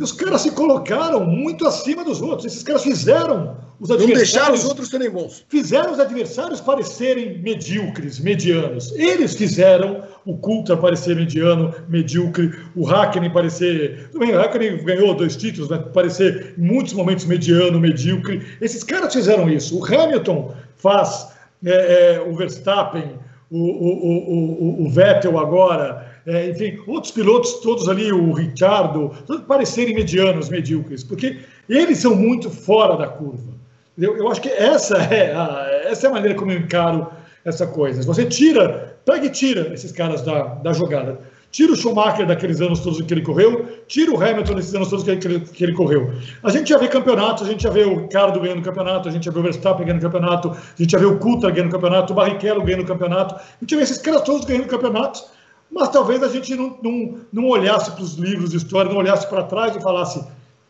os 0.00 0.12
caras 0.12 0.42
se 0.42 0.50
colocaram 0.52 1.24
muito 1.24 1.66
acima 1.66 2.04
dos 2.04 2.22
outros. 2.22 2.46
Esses 2.46 2.62
caras 2.62 2.82
fizeram 2.82 3.56
os 3.80 3.90
adversários. 3.90 4.08
Não 4.08 4.16
deixaram 4.16 4.54
os 4.54 4.64
outros 4.64 4.88
serem 4.88 5.10
bons. 5.10 5.44
Fizeram 5.48 5.92
os 5.92 6.00
adversários 6.00 6.60
parecerem 6.60 7.38
medíocres, 7.42 8.18
medianos. 8.20 8.92
Eles 8.92 9.34
fizeram 9.34 10.02
o 10.24 10.36
Coulter 10.36 10.76
parecer 10.76 11.16
mediano, 11.16 11.74
medíocre, 11.88 12.52
o 12.76 12.84
Hackney 12.84 13.30
parecer. 13.30 14.08
Também 14.12 14.34
o 14.34 14.38
Hackney 14.38 14.82
ganhou 14.82 15.14
dois 15.14 15.36
títulos, 15.36 15.68
né? 15.68 15.78
Parecer 15.78 16.54
em 16.56 16.62
muitos 16.62 16.92
momentos 16.92 17.24
mediano, 17.24 17.80
medíocre. 17.80 18.46
Esses 18.60 18.82
caras 18.82 19.12
fizeram 19.12 19.48
isso. 19.48 19.78
O 19.78 19.84
Hamilton 19.84 20.54
faz 20.76 21.28
é, 21.64 22.14
é, 22.14 22.20
o 22.20 22.34
Verstappen, 22.36 23.14
o, 23.50 23.58
o, 23.58 24.82
o, 24.82 24.86
o 24.86 24.90
Vettel 24.90 25.38
agora 25.38 26.07
é, 26.28 26.50
enfim, 26.50 26.78
outros 26.86 27.10
pilotos 27.10 27.54
todos 27.60 27.88
ali, 27.88 28.12
o 28.12 28.34
Ricardo, 28.34 29.10
todos 29.26 29.44
parecerem 29.46 29.94
medianos, 29.94 30.50
medíocres, 30.50 31.02
porque 31.02 31.38
eles 31.66 31.98
são 31.98 32.14
muito 32.14 32.50
fora 32.50 32.96
da 32.98 33.08
curva. 33.08 33.54
Eu, 33.96 34.14
eu 34.14 34.28
acho 34.28 34.42
que 34.42 34.50
essa 34.50 34.98
é, 35.10 35.34
a, 35.34 35.66
essa 35.84 36.06
é 36.06 36.10
a 36.10 36.12
maneira 36.12 36.36
como 36.36 36.52
eu 36.52 36.58
encaro 36.58 37.10
essa 37.46 37.66
coisa. 37.66 38.02
Você 38.02 38.26
tira, 38.26 38.98
pega 39.06 39.24
e 39.24 39.30
tira 39.30 39.72
esses 39.72 39.90
caras 39.90 40.20
da, 40.20 40.42
da 40.56 40.74
jogada. 40.74 41.18
Tira 41.50 41.72
o 41.72 41.76
Schumacher 41.76 42.26
daqueles 42.26 42.60
anos 42.60 42.80
todos 42.80 43.00
que 43.00 43.14
ele 43.14 43.22
correu, 43.22 43.64
tira 43.86 44.12
o 44.12 44.22
Hamilton 44.22 44.54
desses 44.54 44.74
anos 44.74 44.90
todos 44.90 45.02
que 45.02 45.10
ele, 45.10 45.40
que 45.40 45.64
ele 45.64 45.72
correu. 45.72 46.12
A 46.42 46.50
gente 46.50 46.68
já 46.68 46.76
vê 46.76 46.88
campeonatos, 46.88 47.44
a 47.44 47.50
gente 47.50 47.62
já 47.62 47.70
vê 47.70 47.84
o 47.84 48.02
Ricardo 48.02 48.38
ganhando 48.38 48.60
campeonato, 48.60 49.08
a 49.08 49.10
gente 49.10 49.24
já 49.24 49.30
vê 49.30 49.38
o 49.38 49.42
Verstappen 49.42 49.86
ganhando 49.86 50.02
campeonato, 50.02 50.50
a 50.50 50.82
gente 50.82 50.92
já 50.92 50.98
vê 50.98 51.06
o 51.06 51.18
Coulter 51.18 51.50
ganhando 51.50 51.70
campeonato, 51.70 52.12
o 52.12 52.16
Barrichello 52.16 52.62
ganhando 52.62 52.84
campeonato, 52.84 53.34
a 53.36 53.40
gente 53.62 53.74
vê 53.74 53.82
esses 53.82 53.96
caras 53.96 54.20
todos 54.22 54.44
ganhando 54.44 54.66
campeonatos 54.66 55.24
mas 55.70 55.88
talvez 55.90 56.22
a 56.22 56.28
gente 56.28 56.54
não, 56.54 56.78
não, 56.82 57.18
não 57.32 57.48
olhasse 57.48 57.90
para 57.90 58.02
os 58.02 58.14
livros 58.14 58.50
de 58.50 58.56
história, 58.56 58.90
não 58.90 58.98
olhasse 58.98 59.26
para 59.28 59.44
trás 59.44 59.76
e 59.76 59.80
falasse: 59.80 60.24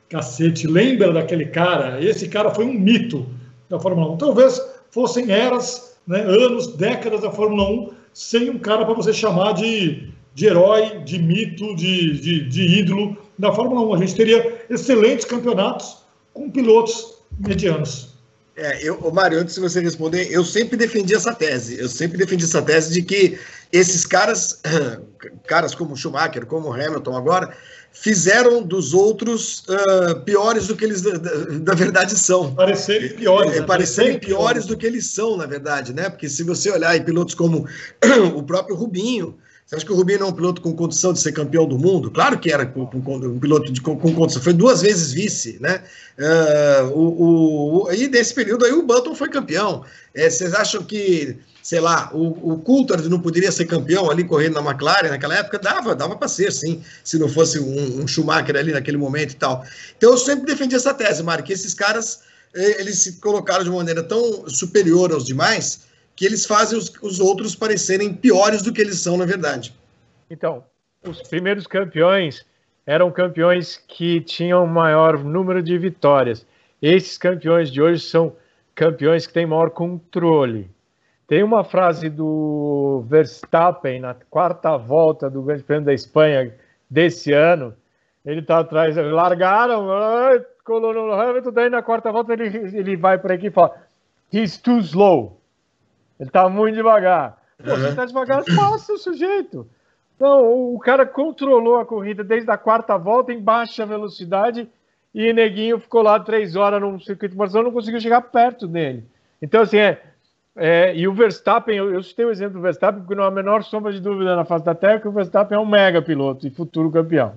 cacete, 0.09 0.67
lembra 0.67 1.13
daquele 1.13 1.47
cara? 1.47 2.03
Esse 2.03 2.29
cara 2.29 2.51
foi 2.51 2.65
um 2.65 2.73
mito 2.73 3.27
da 3.69 3.79
Fórmula 3.79 4.13
1. 4.13 4.17
Talvez 4.17 4.61
fossem 4.91 5.31
eras, 5.31 5.97
né, 6.07 6.21
anos, 6.21 6.69
décadas 6.77 7.21
da 7.21 7.31
Fórmula 7.31 7.69
1 7.71 7.91
sem 8.13 8.51
um 8.51 8.59
cara 8.59 8.85
para 8.85 8.95
você 8.95 9.13
chamar 9.13 9.53
de, 9.53 10.09
de 10.35 10.47
herói, 10.47 11.01
de 11.05 11.19
mito, 11.21 11.77
de, 11.77 12.19
de, 12.19 12.49
de 12.49 12.63
ídolo 12.81 13.17
da 13.39 13.53
Fórmula 13.53 13.81
1. 13.83 13.95
A 13.95 13.99
gente 13.99 14.15
teria 14.17 14.65
excelentes 14.69 15.25
campeonatos 15.25 15.99
com 16.35 16.51
pilotos 16.51 17.15
medianos. 17.39 18.09
É, 18.57 18.83
eu, 18.83 18.99
Mário, 19.13 19.39
antes 19.39 19.55
de 19.55 19.61
você 19.61 19.81
responder, 19.81 20.33
eu 20.33 20.45
sempre 20.45 20.77
defendi 20.77 21.15
essa 21.15 21.33
tese. 21.33 21.79
Eu 21.79 21.89
sempre 21.89 22.19
defendi 22.19 22.43
essa 22.43 22.61
tese 22.61 22.93
de 22.93 23.03
que 23.03 23.39
esses 23.73 24.07
caras, 24.07 24.61
caras 25.47 25.75
como 25.75 25.97
Schumacher, 25.97 26.47
como 26.47 26.73
Hamilton 26.73 27.17
agora, 27.17 27.55
fizeram 27.93 28.63
dos 28.63 28.95
outros 28.95 29.65
uh, 29.69 30.21
piores 30.21 30.69
do 30.69 30.77
que 30.77 30.85
eles 30.85 31.03
da, 31.03 31.75
verdade 31.75 32.19
são. 32.19 32.55
Parecerem 32.55 33.15
piores. 33.15 33.57
É, 33.57 33.61
né? 33.61 33.67
Parecerem 33.67 34.19
piores 34.19 34.67
do 34.67 34.77
que 34.77 34.87
eles 34.87 35.07
são, 35.07 35.37
na 35.37 35.47
verdade, 35.47 35.93
né? 35.93 36.09
Porque 36.09 36.29
se 36.29 36.43
você 36.43 36.71
olhar 36.71 36.97
em 36.97 37.03
pilotos 37.03 37.35
como 37.35 37.67
o 38.35 38.43
próprio 38.43 38.77
Rubinho, 38.77 39.39
você 39.69 39.77
acha 39.77 39.85
que 39.85 39.93
o 39.93 39.97
Rubinho 39.97 40.23
é 40.23 40.25
um 40.25 40.33
piloto 40.33 40.63
com 40.63 40.75
condição 40.75 41.13
de 41.13 41.21
ser 41.21 41.33
campeão 41.33 41.69
do 41.69 41.79
mundo? 41.79 42.11
Claro 42.11 42.39
que 42.39 42.51
era 42.51 42.65
com, 42.65 42.87
com, 42.87 43.17
um 43.17 43.39
piloto 43.39 43.71
de, 43.71 43.83
com, 43.83 43.99
com, 43.99 44.15
condição, 44.15 44.41
foi 44.41 44.55
duas 44.55 44.81
vezes 44.81 45.13
vice, 45.13 45.59
né? 45.61 45.83
Uh, 46.19 46.87
o, 46.95 47.85
o, 47.85 47.93
e 47.93 48.09
nesse 48.09 48.33
período 48.33 48.65
aí 48.65 48.73
o 48.73 48.83
Button 48.83 49.15
foi 49.15 49.29
campeão. 49.29 49.85
É, 50.15 50.31
vocês 50.31 50.55
acham 50.55 50.83
que, 50.83 51.37
sei 51.63 51.81
lá, 51.81 52.11
o, 52.15 52.55
o 52.55 52.59
Coulthard 52.61 53.07
não 53.11 53.21
poderia 53.21 53.53
ser 53.53 53.67
campeão 53.67 54.11
ali 54.11 54.25
correndo 54.25 54.55
na 54.55 54.71
McLaren 54.71 55.11
naquela 55.11 55.35
época? 55.35 55.59
Dava, 55.59 55.95
dava 55.95 56.17
para 56.17 56.29
ser, 56.29 56.51
sim, 56.51 56.83
se 57.05 57.19
não 57.19 57.29
fosse 57.29 57.61
um, 57.61 58.01
um, 58.01 58.09
Schumacher 58.09 58.57
ali 58.57 58.73
naquele 58.73 58.97
momento 58.97 59.33
e 59.33 59.37
tal. 59.37 59.63
Então 59.99 60.13
eu 60.13 60.17
sempre 60.17 60.47
defendi 60.47 60.77
essa 60.77 60.95
tese, 60.95 61.23
Mário, 61.23 61.45
que 61.45 61.53
esses 61.53 61.75
caras 61.75 62.21
eh, 62.55 62.81
eles 62.81 63.01
se 63.01 63.21
colocaram 63.21 63.65
de 63.65 63.71
maneira 63.71 64.03
tão 64.03 64.49
superior 64.49 65.13
aos 65.13 65.27
demais 65.27 65.88
que 66.19 66.27
eles 66.27 66.45
fazem 66.45 66.77
os, 66.77 66.93
os 67.01 67.21
outros 67.21 67.55
parecerem 67.55 68.13
piores 68.13 68.61
do 68.61 68.73
que 68.73 68.81
eles 68.81 68.99
são, 68.99 69.17
na 69.17 69.25
verdade. 69.25 69.73
Então, 70.29 70.65
os 71.07 71.23
primeiros 71.23 71.65
campeões 71.65 72.45
eram 72.85 73.09
campeões 73.13 73.81
que 73.87 74.21
tinham 74.23 74.67
maior 74.67 75.23
número 75.23 75.63
de 75.63 75.79
vitórias. 75.79 76.45
Esses 76.83 77.17
campeões 77.17 77.71
de 77.71 77.81
hoje 77.81 78.03
são 78.03 78.35
campeões 78.75 79.29
que 79.29 79.33
têm 79.33 79.47
maior 79.47 79.71
controle. 79.71 80.69
Tem 81.29 81.45
uma 81.45 81.63
frase 81.63 82.11
do 82.11 83.05
Verstappen 83.07 84.01
na 84.01 84.17
quarta 84.29 84.77
volta 84.77 85.31
do 85.31 85.41
Grande 85.41 85.63
Prêmio 85.63 85.85
da 85.85 85.95
Espanha 85.95 86.53
desse 86.91 87.33
ano. 87.33 87.73
Ele 88.27 88.41
está 88.41 88.59
atrás, 88.59 88.97
largaram, 88.97 89.87
colou 90.65 90.93
no 90.93 91.13
Hamilton, 91.13 91.53
daí 91.53 91.71
na 91.71 91.81
quarta 91.81 92.11
volta 92.11 92.33
ele, 92.33 92.49
ele 92.77 92.97
vai 92.97 93.19
para 93.19 93.35
aqui 93.35 93.47
e 93.47 93.53
fala: 93.53 93.77
He's 94.33 94.57
too 94.59 94.81
slow. 94.81 95.38
Ele 96.19 96.31
tá 96.31 96.49
muito 96.49 96.75
devagar. 96.75 97.39
Pô, 97.63 97.71
uhum. 97.71 97.77
você 97.77 97.95
tá 97.95 98.05
devagar, 98.05 98.45
passa 98.57 98.93
o 98.93 98.99
sujeito. 98.99 99.69
Então, 100.17 100.75
o 100.75 100.79
cara 100.81 101.07
controlou 101.07 101.79
a 101.79 101.87
corrida 101.87 102.25
desde 102.25 102.51
a 102.51 102.57
quarta 102.57 102.99
volta 102.99 103.33
em 103.33 103.41
baixa 103.41 103.87
velocidade 103.87 104.69
e 105.15 105.33
Neguinho 105.33 105.79
ficou 105.79 106.03
lá 106.03 106.19
três 106.19 106.57
horas 106.57 106.81
num 106.81 106.99
circuito 106.99 107.37
de 107.37 107.55
não 107.55 107.73
conseguiu 107.73 108.01
chegar 108.01 108.21
perto 108.23 108.67
dele. 108.67 109.05
Então, 109.41 109.63
assim, 109.63 109.79
é, 109.79 110.03
é, 110.57 110.95
e 110.97 111.07
o 111.07 111.15
Verstappen, 111.15 111.77
eu, 111.77 111.95
eu 111.95 112.03
citei 112.03 112.25
o 112.25 112.31
exemplo 112.31 112.55
do 112.55 112.61
Verstappen, 112.61 113.01
porque 113.01 113.15
não 113.15 113.23
há 113.23 113.29
a 113.29 113.31
menor 113.31 113.63
sombra 113.63 113.93
de 113.93 114.01
dúvida 114.01 114.35
na 114.35 114.45
face 114.45 114.65
da 114.65 114.75
Terra 114.75 114.99
que 114.99 115.07
o 115.07 115.13
Verstappen 115.13 115.57
é 115.57 115.61
um 115.61 115.67
mega 115.67 116.03
piloto 116.03 116.47
e 116.47 116.51
futuro 116.51 116.91
campeão. 116.91 117.35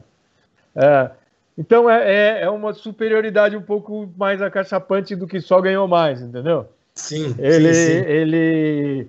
É, 0.75 1.11
então, 1.55 1.88
é, 1.88 2.13
é, 2.13 2.43
é 2.43 2.49
uma 2.49 2.73
superioridade 2.73 3.55
um 3.55 3.61
pouco 3.61 4.11
mais 4.17 4.41
acachapante 4.41 5.15
do 5.15 5.27
que 5.27 5.39
só 5.39 5.61
ganhou 5.61 5.88
mais, 5.88 6.19
entendeu? 6.19 6.67
Sim. 7.02 7.36
Ele, 7.39 7.74
sim, 7.74 7.86
sim. 7.86 8.10
ele 8.10 9.08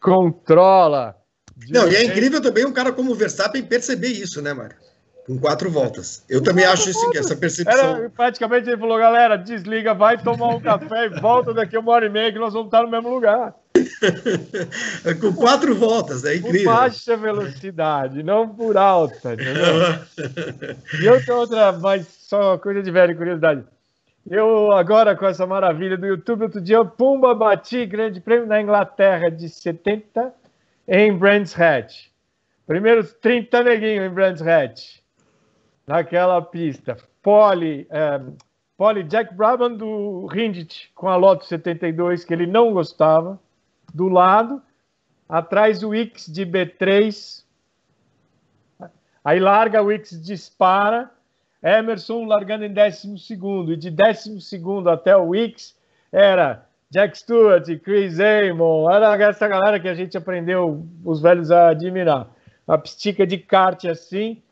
controla. 0.00 1.16
Não, 1.68 1.88
e 1.88 1.94
é 1.94 2.04
incrível 2.04 2.40
também 2.40 2.64
um 2.64 2.72
cara 2.72 2.92
como 2.92 3.12
o 3.12 3.14
Verstappen 3.14 3.62
perceber 3.62 4.08
isso, 4.08 4.42
né, 4.42 4.52
Mário? 4.52 4.76
Com 5.26 5.38
quatro 5.38 5.70
voltas. 5.70 6.22
Eu 6.28 6.40
Com 6.40 6.46
também 6.46 6.64
acho 6.66 6.90
isso, 6.90 7.10
essa 7.14 7.34
percepção. 7.34 7.96
Era, 7.96 8.10
praticamente 8.10 8.68
ele 8.68 8.76
falou, 8.76 8.98
galera, 8.98 9.36
desliga, 9.36 9.94
vai 9.94 10.18
tomar 10.22 10.48
um 10.48 10.60
café 10.60 11.06
e 11.06 11.20
volta 11.20 11.54
daqui 11.54 11.78
uma 11.78 11.92
hora 11.92 12.06
e 12.06 12.10
meia 12.10 12.32
que 12.32 12.38
nós 12.38 12.52
vamos 12.52 12.68
estar 12.68 12.82
no 12.82 12.90
mesmo 12.90 13.08
lugar. 13.08 13.54
Com 15.20 15.32
quatro 15.34 15.74
voltas, 15.74 16.24
é 16.24 16.36
incrível. 16.36 16.64
Por 16.64 16.78
baixa 16.78 17.16
velocidade, 17.16 18.22
não 18.22 18.48
por 18.48 18.76
alta, 18.76 19.32
entendeu? 19.32 19.64
e 21.00 21.08
outra, 21.08 21.34
outra, 21.36 21.72
mas 21.72 22.06
só 22.20 22.58
coisa 22.58 22.82
de 22.82 22.90
velha 22.90 23.14
curiosidade. 23.14 23.64
Eu 24.26 24.72
agora 24.72 25.14
com 25.14 25.26
essa 25.26 25.46
maravilha 25.46 25.98
do 25.98 26.06
YouTube, 26.06 26.44
outro 26.44 26.60
dia, 26.60 26.82
pumba, 26.82 27.34
bati 27.34 27.84
grande 27.84 28.22
prêmio 28.22 28.46
na 28.46 28.60
Inglaterra 28.60 29.30
de 29.30 29.50
70 29.50 30.34
em 30.88 31.14
Brands 31.16 31.58
Hatch. 31.58 32.06
Primeiros 32.66 33.12
30 33.12 33.62
neguinhos 33.62 34.06
em 34.06 34.14
Brands 34.14 34.40
Hatch. 34.40 35.00
Naquela 35.86 36.40
pista. 36.40 36.96
Pole, 37.22 37.86
é, 37.90 39.02
Jack 39.02 39.34
Brabham 39.34 39.76
do 39.76 40.24
Rindit 40.26 40.90
com 40.94 41.06
a 41.06 41.16
Lotus 41.16 41.48
72, 41.48 42.24
que 42.24 42.32
ele 42.32 42.46
não 42.46 42.72
gostava. 42.72 43.38
Do 43.92 44.08
lado. 44.08 44.62
Atrás 45.28 45.82
o 45.82 45.94
X 45.94 46.26
de 46.32 46.46
B3. 46.46 47.44
Aí 49.22 49.38
larga, 49.38 49.82
o 49.82 49.92
X 49.92 50.18
dispara 50.22 51.13
Emerson 51.64 52.26
largando 52.26 52.66
em 52.66 52.72
12 52.74 53.08
e 53.72 53.76
de 53.76 53.90
12 53.90 54.88
até 54.92 55.16
o 55.16 55.30
Wicks 55.30 55.74
era 56.12 56.66
Jack 56.90 57.16
Stewart, 57.16 57.66
Chris 57.82 58.20
Amon, 58.20 58.90
era 58.90 59.16
essa 59.24 59.48
galera 59.48 59.80
que 59.80 59.88
a 59.88 59.94
gente 59.94 60.16
aprendeu 60.16 60.86
os 61.02 61.22
velhos 61.22 61.50
a 61.50 61.70
admirar. 61.70 62.28
A 62.68 62.78
pistica 62.78 63.26
de 63.26 63.38
kart 63.38 63.84
assim. 63.86 64.42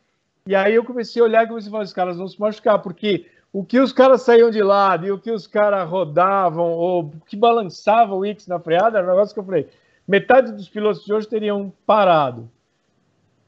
E 0.45 0.55
aí 0.55 0.75
eu 0.75 0.83
comecei 0.83 1.21
a 1.21 1.25
olhar 1.25 1.43
e 1.43 1.47
comecei 1.47 1.69
a 1.69 1.71
falar, 1.71 1.83
os 1.83 1.93
caras 1.93 2.17
vão 2.17 2.27
se 2.27 2.39
machucar, 2.39 2.79
porque 2.79 3.27
o 3.53 3.63
que 3.63 3.79
os 3.79 3.93
caras 3.93 4.23
saíam 4.23 4.49
de 4.49 4.61
lado 4.61 5.05
e 5.05 5.11
o 5.11 5.19
que 5.19 5.31
os 5.31 5.47
caras 5.47 5.87
rodavam 5.87 6.71
ou 6.71 7.13
que 7.27 7.37
balançava 7.37 8.13
o 8.13 8.19
Wicks 8.19 8.47
na 8.47 8.59
freada 8.59 8.97
era 8.97 9.07
um 9.07 9.11
negócio 9.11 9.33
que 9.33 9.39
eu 9.39 9.45
falei, 9.45 9.69
metade 10.07 10.51
dos 10.51 10.67
pilotos 10.67 11.05
de 11.05 11.13
hoje 11.13 11.29
teriam 11.29 11.71
parado 11.85 12.49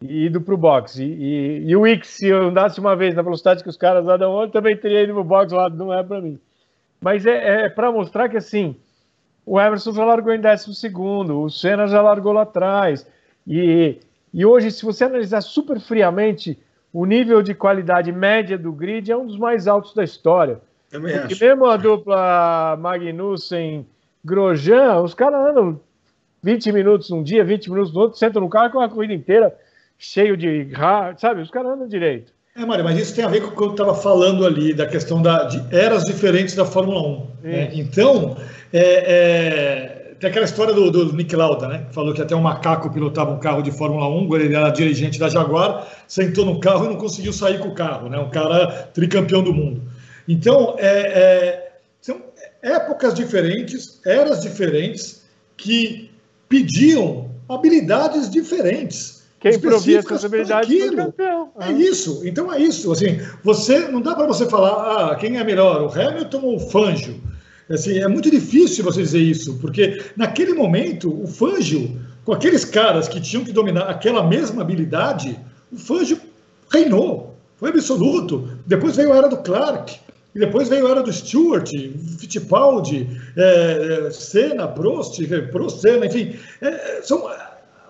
e 0.10 0.26
ido 0.26 0.42
para 0.42 0.54
o 0.54 0.58
boxe. 0.58 1.04
E, 1.04 1.24
e, 1.24 1.70
e, 1.70 1.76
o 1.76 1.86
Ix, 1.86 2.08
se 2.08 2.28
eu 2.28 2.48
andasse 2.48 2.80
uma 2.80 2.96
vez 2.96 3.16
na 3.16 3.22
velocidade 3.22 3.64
que 3.64 3.70
os 3.70 3.78
caras 3.78 4.08
andam 4.08 4.32
hoje, 4.32 4.52
também 4.52 4.76
teria 4.76 5.04
ido 5.04 5.14
para 5.14 5.22
o 5.22 5.26
boxe 5.26 5.54
lá, 5.54 5.70
não 5.70 5.94
é 5.94 6.04
para 6.04 6.22
mim. 6.22 6.40
Mas 7.02 7.26
é, 7.26 7.66
é 7.66 7.70
para 7.70 7.92
mostrar 7.92 8.30
que 8.30 8.38
assim, 8.38 8.76
o 9.46 9.60
Emerson 9.60 9.94
já 9.94 10.04
largou 10.04 10.34
em 10.34 10.40
décimo 10.40 10.74
segundo, 10.74 11.42
o 11.42 11.50
Senna 11.50 11.88
já 11.88 12.02
largou 12.02 12.34
lá 12.34 12.42
atrás. 12.42 13.08
E, 13.48 14.00
e 14.34 14.46
hoje, 14.46 14.72
se 14.72 14.84
você 14.84 15.04
analisar 15.04 15.42
super 15.42 15.80
friamente, 15.80 16.58
o 16.92 17.06
nível 17.06 17.42
de 17.42 17.54
qualidade 17.54 18.12
média 18.12 18.58
do 18.58 18.72
grid 18.72 19.12
é 19.12 19.18
um 19.18 19.26
dos 19.26 19.38
mais 19.38 19.68
altos 19.68 19.94
da 19.94 20.04
história. 20.04 20.60
Também 20.90 21.18
Porque 21.20 21.34
acho. 21.34 21.44
mesmo 21.44 21.66
a 21.66 21.78
dupla 21.78 22.78
Magnussen 22.80 23.86
Grosjean, 24.24 25.02
os 25.02 25.14
caras 25.14 25.50
andam 25.50 25.80
20 26.42 26.72
minutos 26.72 27.12
um 27.12 27.22
dia, 27.22 27.44
20 27.44 27.70
minutos 27.70 27.94
no 27.94 28.02
outro, 28.02 28.18
sentam 28.18 28.42
no 28.42 28.50
carro 28.50 28.72
com 28.72 28.80
a 28.80 28.90
corrida 28.90 29.14
inteira 29.14 29.56
cheio 29.98 30.36
de. 30.38 30.70
Sabe, 31.18 31.42
os 31.42 31.52
caras 31.52 31.72
andam 31.72 31.88
direito. 31.88 32.34
É, 32.58 32.66
Mário, 32.66 32.86
mas 32.86 32.98
isso 32.98 33.14
tem 33.14 33.26
a 33.26 33.28
ver 33.28 33.42
com 33.42 33.48
o 33.50 33.56
que 33.56 33.64
eu 33.64 33.72
estava 33.72 33.94
falando 33.94 34.46
ali, 34.46 34.74
da 34.74 34.86
questão 34.86 35.22
da, 35.22 35.44
de 35.44 35.62
eras 35.76 36.06
diferentes 36.06 36.56
da 36.56 36.64
Fórmula 36.64 37.02
1. 37.02 37.28
Né? 37.44 37.72
Então, 37.74 38.38
é, 38.72 38.80
é, 38.80 40.16
tem 40.22 40.30
aquela 40.30 40.46
história 40.46 40.74
do, 40.74 40.90
do, 40.90 41.14
Nick 41.14 41.36
Lauda, 41.36 41.68
né? 41.68 41.86
Falou 41.92 42.14
que 42.14 42.22
até 42.22 42.34
um 42.34 42.42
macaco 42.42 42.90
pilotava 42.90 43.32
um 43.32 43.40
carro 43.40 43.62
de 43.62 43.72
Fórmula 43.72 44.08
1, 44.08 44.36
ele 44.38 44.56
era 44.56 44.70
dirigente 44.70 45.20
da 45.20 45.28
Jaguar, 45.28 45.86
sentou 46.08 46.46
no 46.46 46.62
carro 46.62 46.86
e 46.86 46.88
não 46.88 46.96
conseguiu 46.96 47.34
sair 47.34 47.60
com 47.60 47.68
o 47.68 47.76
carro, 47.76 48.08
né? 48.08 48.18
Um 48.18 48.30
cara 48.30 48.68
tricampeão 48.94 49.44
do 49.44 49.54
mundo. 49.54 49.82
Então, 50.26 50.76
é, 50.80 50.88
é, 50.88 51.72
são 52.00 52.22
épocas 52.62 53.14
diferentes, 53.14 54.00
eras 54.06 54.42
diferentes, 54.42 55.26
que 55.58 56.10
pediam 56.48 57.30
habilidades 57.50 58.30
diferentes. 58.30 59.25
Quem 59.52 59.60
provia 59.60 60.00
essas 60.00 60.26
habilidades 60.26 60.76
foi 60.76 60.96
campeão. 60.96 61.52
É 61.60 61.72
isso. 61.72 62.22
Então 62.26 62.52
é 62.52 62.60
isso. 62.60 62.92
Assim, 62.92 63.20
você 63.44 63.80
não 63.90 64.02
dá 64.02 64.16
para 64.16 64.26
você 64.26 64.50
falar 64.50 65.12
ah, 65.12 65.16
quem 65.16 65.38
é 65.38 65.44
melhor, 65.44 65.84
o 65.84 66.02
Hamilton 66.02 66.42
ou 66.42 66.56
o 66.56 66.60
Fangio. 66.60 67.22
Assim, 67.70 68.00
é 68.00 68.08
muito 68.08 68.32
difícil 68.32 68.84
você 68.84 69.04
dizer 69.04 69.20
isso, 69.20 69.58
porque 69.60 70.04
naquele 70.18 70.54
momento 70.54 71.22
o 71.22 71.28
Fangio, 71.28 72.00
com 72.24 72.34
aqueles 72.34 72.66
caras 72.66 73.08
que 73.08 73.22
tinham 73.22 73.44
que 73.44 73.52
dominar 73.52 73.84
aquela 73.84 74.28
mesma 74.28 74.64
habilidade, 74.64 75.40
o 75.72 75.78
Fangio 75.78 76.20
reinou, 76.72 77.36
foi 77.58 77.70
absoluto. 77.70 78.50
Depois 78.66 78.96
veio 78.96 79.14
a 79.14 79.18
era 79.18 79.28
do 79.28 79.38
Clark, 79.38 79.96
e 80.34 80.40
depois 80.40 80.70
veio 80.70 80.88
a 80.88 80.92
era 80.92 81.04
do 81.04 81.14
Stewart, 81.14 81.70
Fittipaldi, 82.20 83.08
é, 83.38 84.06
é 84.08 84.12
Senna, 84.12 84.68
Prost, 84.68 85.20
Prost, 85.52 85.82
Senna, 85.82 86.08
enfim. 86.08 86.36
É, 86.62 87.02
são 87.04 87.30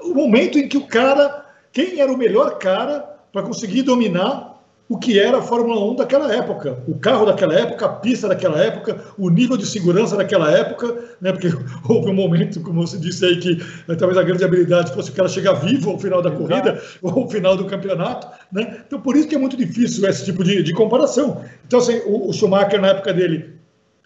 o 0.02 0.14
momento 0.14 0.60
em 0.60 0.68
que 0.68 0.78
o 0.78 0.86
cara 0.88 1.45
quem 1.76 2.00
era 2.00 2.12
o 2.12 2.18
melhor 2.18 2.58
cara 2.58 3.02
para 3.34 3.44
conseguir 3.44 3.82
dominar 3.82 4.56
o 4.88 4.98
que 4.98 5.20
era 5.20 5.40
a 5.40 5.42
Fórmula 5.42 5.84
1 5.92 5.96
daquela 5.96 6.34
época, 6.34 6.82
o 6.88 6.98
carro 6.98 7.26
daquela 7.26 7.54
época, 7.54 7.86
a 7.86 7.90
pista 7.90 8.30
daquela 8.30 8.64
época, 8.64 9.04
o 9.18 9.30
nível 9.30 9.58
de 9.58 9.66
segurança 9.66 10.16
daquela 10.16 10.50
época, 10.50 10.96
né? 11.20 11.34
Porque 11.34 11.50
houve 11.90 12.12
um 12.12 12.14
momento, 12.14 12.62
como 12.62 12.88
você 12.88 12.98
disse 12.98 13.26
aí, 13.26 13.38
que 13.38 13.56
né, 13.88 13.96
talvez 13.96 14.18
a 14.18 14.24
grande 14.24 14.46
habilidade 14.46 14.94
fosse 14.94 15.10
o 15.10 15.14
cara 15.14 15.28
chegar 15.28 15.54
vivo 15.54 15.90
ao 15.90 16.00
final 16.00 16.22
da 16.22 16.32
corrida 16.32 16.82
ou 17.02 17.24
ao 17.24 17.30
final 17.30 17.58
do 17.58 17.66
campeonato, 17.66 18.26
né? 18.54 18.84
Então 18.88 19.02
por 19.02 19.18
isso 19.18 19.28
que 19.28 19.36
é 19.36 19.40
muito 19.40 19.58
difícil 19.58 20.08
esse 20.08 20.24
tipo 20.24 20.46
de, 20.46 20.64
de 20.64 20.72
comparação. 20.72 21.44
Então 21.68 21.80
assim, 21.80 22.00
o, 22.06 22.30
o 22.30 22.32
Schumacher 22.32 22.80
na 22.80 22.90
época 22.90 23.12
dele 23.12 23.56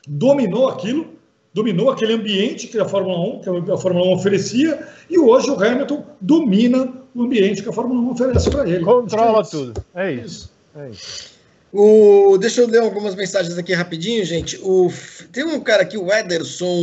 dominou 0.07 0.69
aquilo, 0.69 1.07
dominou 1.53 1.91
aquele 1.91 2.13
ambiente 2.13 2.67
que 2.67 2.79
a 2.79 2.85
Fórmula 2.85 3.19
1, 3.19 3.41
que 3.65 3.71
a 3.71 3.77
Fórmula 3.77 4.07
1 4.07 4.13
oferecia, 4.13 4.87
e 5.07 5.19
hoje 5.19 5.51
o 5.51 5.61
Hamilton 5.61 6.03
domina 6.19 6.98
o 7.15 7.23
ambiente 7.23 7.63
que 7.63 7.69
a 7.69 7.73
Fórmula 7.73 7.99
1 8.01 8.11
oferece 8.11 8.49
para 8.49 8.69
ele. 8.69 8.83
Controla 8.83 9.41
é 9.41 9.43
tudo. 9.43 9.85
É 9.95 10.11
isso. 10.11 10.51
É 10.75 10.89
isso. 10.89 11.39
O, 11.71 12.37
deixa 12.37 12.61
eu 12.61 12.67
ler 12.67 12.81
algumas 12.81 13.13
mensagens 13.13 13.57
aqui 13.57 13.73
rapidinho, 13.73 14.25
gente. 14.25 14.59
O, 14.63 14.91
tem 15.31 15.43
um 15.43 15.59
cara 15.59 15.83
aqui, 15.83 15.97
o 15.97 16.11
Ederson. 16.11 16.75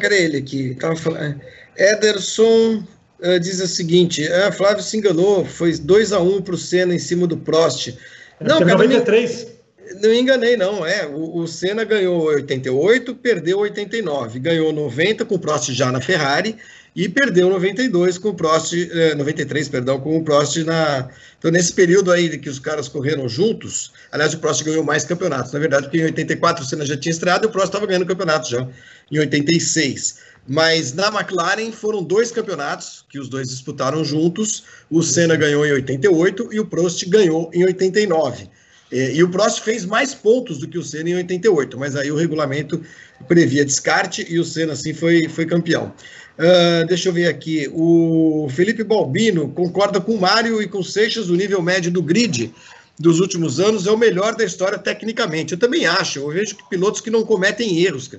Cadê 0.00 0.24
ele 0.24 0.36
aqui? 0.36 0.76
Tava 0.76 0.94
falando. 0.94 1.40
Ederson 1.76 2.82
uh, 3.20 3.40
diz 3.40 3.60
o 3.60 3.66
seguinte: 3.66 4.26
ah, 4.28 4.52
Flávio 4.52 4.82
se 4.82 4.96
enganou, 4.96 5.44
foi 5.44 5.76
2 5.76 6.12
a 6.12 6.20
1 6.20 6.36
um 6.36 6.40
para 6.40 6.54
o 6.54 6.58
Senna 6.58 6.94
em 6.94 6.98
cima 6.98 7.26
do 7.26 7.36
Prost. 7.36 7.88
É, 7.88 8.44
não, 8.44 8.60
cara, 8.60 8.72
93. 8.72 9.46
Não, 9.94 10.02
não 10.02 10.14
enganei, 10.14 10.56
não. 10.56 10.86
É, 10.86 11.04
o, 11.06 11.38
o 11.38 11.48
Senna 11.48 11.82
ganhou 11.82 12.22
88, 12.26 13.16
perdeu 13.16 13.58
89. 13.58 14.38
Ganhou 14.38 14.72
90 14.72 15.24
com 15.24 15.34
o 15.34 15.38
Prost 15.40 15.70
já 15.70 15.90
na 15.90 16.00
Ferrari 16.00 16.56
e 16.98 17.08
perdeu 17.08 17.48
92 17.48 18.18
com 18.18 18.30
o 18.30 18.34
Prost, 18.34 18.72
eh, 18.72 19.14
93, 19.14 19.68
perdão, 19.68 20.00
com 20.00 20.18
o 20.18 20.24
Prost 20.24 20.56
na. 20.64 21.08
Então, 21.38 21.48
nesse 21.48 21.72
período 21.72 22.10
aí 22.10 22.36
que 22.38 22.48
os 22.48 22.58
caras 22.58 22.88
correram 22.88 23.28
juntos, 23.28 23.92
aliás, 24.10 24.34
o 24.34 24.38
Prost 24.38 24.64
ganhou 24.64 24.82
mais 24.82 25.04
campeonatos, 25.04 25.52
na 25.52 25.60
verdade, 25.60 25.84
porque 25.84 25.98
em 25.98 26.06
84 26.06 26.64
o 26.64 26.66
Senna 26.66 26.84
já 26.84 26.96
tinha 26.96 27.12
estreado 27.12 27.46
e 27.46 27.46
o 27.46 27.52
Prost 27.52 27.68
estava 27.68 27.86
ganhando 27.86 28.04
campeonato 28.04 28.50
já 28.50 28.68
em 29.12 29.18
86. 29.20 30.18
Mas 30.48 30.92
na 30.92 31.06
McLaren 31.06 31.70
foram 31.70 32.02
dois 32.02 32.32
campeonatos 32.32 33.04
que 33.08 33.20
os 33.20 33.28
dois 33.28 33.48
disputaram 33.48 34.04
juntos. 34.04 34.64
O 34.90 35.00
Senna 35.00 35.36
ganhou 35.36 35.64
em 35.64 35.70
88 35.70 36.48
e 36.52 36.58
o 36.58 36.66
Prost 36.66 37.08
ganhou 37.08 37.48
em 37.54 37.64
89. 37.64 38.50
Eh, 38.90 39.14
e 39.14 39.22
o 39.22 39.28
Prost 39.28 39.60
fez 39.60 39.84
mais 39.84 40.16
pontos 40.16 40.58
do 40.58 40.66
que 40.66 40.78
o 40.78 40.82
Senna 40.82 41.10
em 41.10 41.14
88, 41.14 41.78
mas 41.78 41.94
aí 41.94 42.10
o 42.10 42.16
regulamento 42.16 42.82
previa 43.28 43.64
descarte 43.64 44.26
e 44.28 44.40
o 44.40 44.44
Senna 44.44 44.72
assim 44.72 44.92
foi, 44.92 45.28
foi 45.28 45.46
campeão. 45.46 45.92
Uh, 46.38 46.86
deixa 46.86 47.08
eu 47.08 47.12
ver 47.12 47.26
aqui. 47.26 47.68
O 47.72 48.48
Felipe 48.50 48.84
Balbino 48.84 49.48
concorda 49.48 50.00
com 50.00 50.12
o 50.12 50.20
Mário 50.20 50.62
e 50.62 50.68
com 50.68 50.78
o 50.78 50.84
Seixas, 50.84 51.28
o 51.28 51.34
nível 51.34 51.60
médio 51.60 51.90
do 51.90 52.00
grid 52.00 52.54
dos 52.98 53.20
últimos 53.20 53.58
anos 53.60 53.86
é 53.86 53.90
o 53.90 53.96
melhor 53.96 54.36
da 54.36 54.44
história 54.44 54.78
tecnicamente. 54.78 55.52
Eu 55.52 55.58
também 55.58 55.86
acho. 55.86 56.20
Eu 56.20 56.28
vejo 56.28 56.56
que 56.56 56.68
pilotos 56.68 57.00
que 57.00 57.10
não 57.10 57.24
cometem 57.24 57.82
erros. 57.82 58.10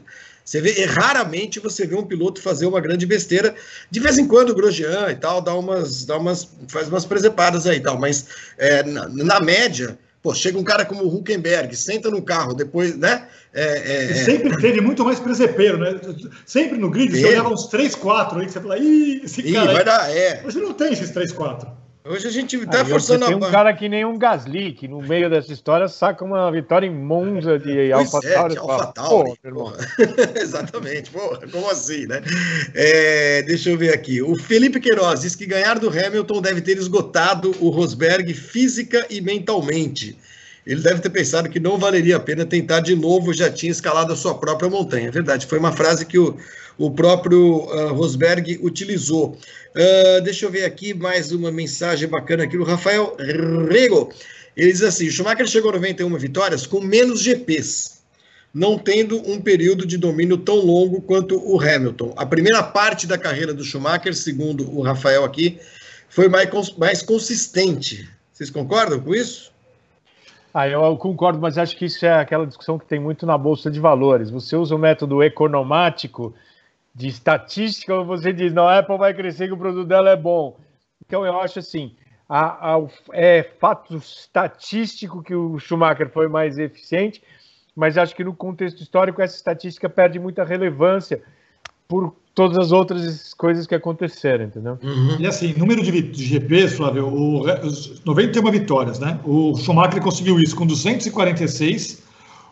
Você 0.43 0.59
vê, 0.61 0.83
raramente 0.85 1.59
você 1.59 1.85
vê 1.85 1.95
um 1.95 2.05
piloto 2.05 2.41
fazer 2.41 2.65
uma 2.65 2.81
grande 2.81 3.05
besteira. 3.05 3.53
De 3.91 3.99
vez 3.99 4.17
em 4.17 4.27
quando 4.27 4.49
o 4.49 4.55
Grosjean 4.55 5.11
e 5.11 5.15
tal 5.15 5.41
dá 5.41 5.53
umas, 5.53 6.05
dá 6.05 6.17
umas, 6.17 6.49
faz 6.67 6.87
umas 6.87 7.05
presepadas 7.05 7.67
aí 7.67 7.77
e 7.77 7.81
tal, 7.81 7.99
mas 7.99 8.25
é, 8.57 8.83
na, 8.83 9.07
na 9.09 9.39
média 9.39 9.97
Pô, 10.21 10.33
chega 10.33 10.57
um 10.57 10.63
cara 10.63 10.83
como 10.83 11.03
o 11.03 11.15
Huckenberg, 11.15 11.73
senta 11.75 12.09
no 12.11 12.21
carro, 12.21 12.53
depois, 12.53 12.97
né? 12.97 13.25
É, 13.53 13.63
é, 13.63 14.11
é. 14.11 14.13
sempre 14.25 14.57
teve 14.57 14.81
muito 14.81 15.05
mais 15.05 15.19
presepeiro, 15.19 15.77
né? 15.77 15.97
Sempre 16.45 16.77
no 16.77 16.89
grid, 16.89 17.17
você 17.17 17.27
olhava 17.27 17.49
uns 17.49 17.67
3, 17.67 17.95
4 17.95 18.39
aí, 18.39 18.45
que 18.45 18.51
você 18.51 18.59
fala, 18.59 18.77
ih, 18.77 19.21
esse 19.23 19.41
Ih, 19.41 19.53
cara. 19.53 19.73
Vai 19.73 19.83
dar, 19.85 20.15
é. 20.15 20.43
Hoje 20.45 20.59
não 20.59 20.73
tem 20.73 20.91
esses 20.91 21.11
3, 21.11 21.31
4. 21.31 21.78
Hoje 22.05 22.27
a 22.27 22.31
gente 22.31 22.55
está 22.55 22.85
forçando 22.85 23.25
a. 23.25 23.27
Tem 23.27 23.35
um 23.35 23.51
cara 23.51 23.73
que 23.73 23.89
nem 23.89 24.05
um 24.05 24.17
Gasly, 24.17 24.71
que 24.71 24.87
no 24.87 25.01
meio 25.01 25.29
dessa 25.29 25.51
história 25.51 25.87
saca 25.87 26.23
uma 26.23 26.49
vitória 26.49 26.87
em 26.87 26.89
Monza 26.89 27.59
de 27.59 27.91
AlphaTauri. 27.91 28.55
É, 28.55 28.59
AlphaTauri. 28.59 29.33
Exatamente, 30.39 31.11
porra, 31.11 31.45
como 31.51 31.69
assim, 31.69 32.07
né? 32.07 32.21
É, 32.73 33.43
deixa 33.43 33.69
eu 33.69 33.77
ver 33.77 33.93
aqui. 33.93 34.21
O 34.21 34.35
Felipe 34.37 34.79
Queiroz 34.79 35.21
diz 35.21 35.35
que 35.35 35.45
ganhar 35.45 35.77
do 35.77 35.89
Hamilton 35.89 36.41
deve 36.41 36.61
ter 36.61 36.77
esgotado 36.77 37.53
o 37.59 37.69
Rosberg 37.69 38.33
física 38.33 39.05
e 39.09 39.19
mentalmente. 39.19 40.17
Ele 40.65 40.81
deve 40.81 40.99
ter 40.99 41.09
pensado 41.09 41.49
que 41.49 41.59
não 41.59 41.77
valeria 41.77 42.17
a 42.17 42.19
pena 42.19 42.45
tentar 42.45 42.81
de 42.81 42.95
novo, 42.95 43.33
já 43.33 43.49
tinha 43.49 43.71
escalado 43.71 44.13
a 44.13 44.15
sua 44.15 44.35
própria 44.35 44.69
montanha. 44.69 45.07
É 45.07 45.11
verdade, 45.11 45.45
foi 45.45 45.57
uma 45.57 45.71
frase 45.71 46.05
que 46.05 46.17
o, 46.17 46.37
o 46.77 46.91
próprio 46.91 47.65
uh, 47.65 47.93
Rosberg 47.93 48.59
utilizou. 48.61 49.37
Uh, 49.75 50.21
deixa 50.23 50.45
eu 50.45 50.51
ver 50.51 50.65
aqui 50.65 50.93
mais 50.93 51.31
uma 51.31 51.51
mensagem 51.51 52.07
bacana 52.07 52.43
aqui 52.43 52.57
do 52.57 52.63
Rafael 52.63 53.15
Rego. 53.69 54.11
Ele 54.55 54.71
diz 54.71 54.81
assim: 54.81 55.09
Schumacher 55.09 55.47
chegou 55.47 55.71
a 55.71 55.75
91 55.75 56.17
vitórias 56.17 56.67
com 56.67 56.81
menos 56.81 57.21
GPs, 57.21 57.99
não 58.53 58.77
tendo 58.77 59.17
um 59.29 59.39
período 59.39 59.85
de 59.85 59.97
domínio 59.97 60.37
tão 60.37 60.55
longo 60.55 61.01
quanto 61.01 61.37
o 61.37 61.59
Hamilton. 61.59 62.13
A 62.17 62.25
primeira 62.25 62.61
parte 62.61 63.07
da 63.07 63.17
carreira 63.17 63.53
do 63.53 63.63
Schumacher, 63.63 64.13
segundo 64.13 64.69
o 64.69 64.81
Rafael 64.81 65.23
aqui, 65.23 65.59
foi 66.09 66.27
mais, 66.27 66.49
mais 66.77 67.01
consistente. 67.01 68.09
Vocês 68.33 68.49
concordam 68.49 68.99
com 68.99 69.15
isso? 69.15 69.48
Ah, 70.53 70.67
eu 70.67 70.97
concordo, 70.97 71.39
mas 71.39 71.57
acho 71.57 71.77
que 71.77 71.85
isso 71.85 72.05
é 72.05 72.13
aquela 72.13 72.47
discussão 72.47 72.79
que 72.79 72.85
tem 72.85 72.99
muito 72.99 73.25
na 73.25 73.37
Bolsa 73.37 73.69
de 73.69 73.79
Valores. 73.79 74.31
Você 74.31 74.55
usa 74.55 74.75
o 74.75 74.79
método 74.79 75.21
economático 75.21 76.33
de 76.93 77.07
estatística, 77.07 78.03
você 78.03 78.33
diz, 78.33 78.51
não, 78.51 78.67
a 78.67 78.79
Apple 78.79 78.97
vai 78.97 79.13
crescer 79.13 79.47
que 79.47 79.53
o 79.53 79.57
produto 79.57 79.87
dela 79.87 80.09
é 80.09 80.15
bom. 80.15 80.57
Então 81.05 81.23
eu 81.23 81.39
acho 81.39 81.59
assim, 81.59 81.95
a, 82.27 82.75
a, 82.75 82.87
é 83.13 83.43
fato 83.43 83.95
estatístico 83.95 85.21
que 85.21 85.35
o 85.35 85.59
Schumacher 85.59 86.09
foi 86.09 86.27
mais 86.27 86.57
eficiente, 86.57 87.23
mas 87.75 87.97
acho 87.97 88.15
que 88.15 88.23
no 88.23 88.35
contexto 88.35 88.81
histórico 88.81 89.21
essa 89.21 89.35
estatística 89.35 89.87
perde 89.87 90.19
muita 90.19 90.43
relevância 90.43 91.21
por 91.87 92.15
todas 92.39 92.57
as 92.57 92.71
outras 92.71 93.33
coisas 93.33 93.67
que 93.67 93.75
aconteceram, 93.75 94.45
entendeu? 94.45 94.79
Uhum. 94.81 95.17
E 95.19 95.27
assim, 95.27 95.53
número 95.57 95.83
de, 95.83 96.01
de 96.01 96.23
GPs, 96.23 96.77
Flávio, 96.77 97.05
o, 97.05 97.43
91 98.05 98.49
vitórias, 98.49 98.97
né? 98.97 99.19
O 99.25 99.57
Schumacher 99.57 100.01
conseguiu 100.01 100.39
isso 100.39 100.55
com 100.55 100.65
246 100.65 102.01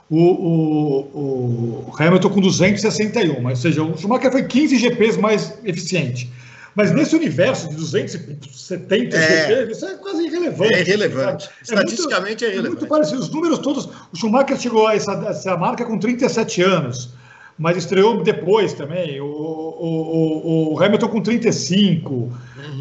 o, 0.10 0.18
o, 0.20 1.90
o 1.90 1.94
Hamilton 1.98 2.30
com 2.30 2.42
261, 2.42 3.48
ou 3.48 3.56
seja, 3.56 3.82
o 3.82 3.98
Schumacher 3.98 4.30
foi 4.30 4.44
15 4.44 4.78
GPs 4.78 5.18
mais 5.18 5.58
eficiente. 5.64 6.30
Mas 6.76 6.92
nesse 6.92 7.16
universo 7.16 7.70
de 7.70 7.76
270 7.78 9.16
é, 9.16 9.48
GPs, 9.48 9.72
isso 9.72 9.86
é 9.86 9.96
quase 9.96 10.26
irrelevante. 10.26 10.74
É 10.74 10.82
irrelevante. 10.82 11.50
Estatisticamente 11.64 12.20
é, 12.20 12.20
muito, 12.20 12.44
é 12.44 12.48
irrelevante. 12.48 12.68
É 12.68 12.80
muito 12.80 12.88
parecido. 12.88 13.22
Os 13.22 13.30
números 13.30 13.60
todos. 13.60 13.86
O 13.86 14.18
Schumacher 14.18 14.60
chegou 14.60 14.86
a 14.86 14.96
essa, 14.96 15.14
essa 15.30 15.56
marca 15.56 15.86
com 15.86 15.98
37 15.98 16.62
anos, 16.62 17.10
mas 17.58 17.78
estreou 17.78 18.22
depois 18.22 18.74
também. 18.74 19.20
O, 19.20 19.26
o, 19.26 20.74
o 20.74 20.84
Hamilton 20.84 21.08
com 21.10 21.22
35. 21.22 22.14
Uhum. 22.14 22.32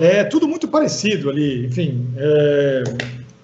É 0.00 0.24
tudo 0.24 0.46
muito 0.46 0.68
parecido 0.68 1.30
ali. 1.30 1.66
Enfim. 1.66 2.06
É, 2.16 2.84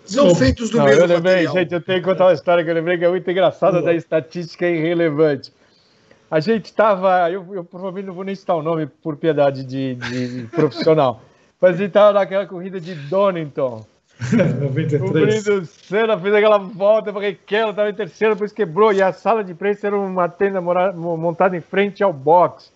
são 0.04 0.34
feitos 0.34 0.70
do 0.70 0.78
não, 0.78 0.84
mesmo 0.84 1.02
eu 1.02 1.06
lembrei, 1.06 1.34
material. 1.34 1.54
Gente, 1.54 1.74
eu 1.74 1.80
tenho 1.80 2.00
que 2.00 2.04
contar 2.04 2.26
uma 2.26 2.32
história 2.32 2.62
que 2.62 2.70
eu 2.70 2.74
lembrei 2.74 2.98
que 2.98 3.04
é 3.04 3.08
muito 3.08 3.30
engraçada 3.30 3.80
da 3.80 3.94
estatística 3.94 4.66
irrelevante. 4.66 5.52
A 6.30 6.40
gente 6.40 6.66
estava, 6.66 7.30
eu, 7.30 7.46
eu, 7.54 7.64
provavelmente 7.64 8.06
não 8.06 8.14
vou 8.14 8.24
nem 8.24 8.34
citar 8.34 8.56
o 8.56 8.62
nome 8.62 8.86
por 8.86 9.16
piedade 9.16 9.64
de, 9.64 9.94
de 9.94 10.48
profissional, 10.50 11.22
mas 11.60 11.74
a 11.74 11.78
gente 11.78 11.88
estava 11.88 12.12
naquela 12.12 12.46
corrida 12.46 12.80
de 12.80 12.94
Donington. 12.94 13.84
93. 14.30 15.02
O 15.02 15.12
Brito 15.12 15.66
Senna 15.66 16.18
fez 16.18 16.34
aquela 16.34 16.58
volta 16.58 17.12
para 17.12 17.20
Barrichello, 17.20 17.70
estava 17.70 17.90
em 17.90 17.94
terceiro, 17.94 18.34
depois 18.34 18.52
quebrou. 18.52 18.92
E 18.92 19.02
a 19.02 19.12
sala 19.12 19.42
de 19.42 19.52
imprensa 19.52 19.86
era 19.86 19.96
uma 19.96 20.28
tenda 20.28 20.60
montada 20.60 21.56
em 21.56 21.60
frente 21.60 22.02
ao 22.02 22.12
box, 22.12 22.72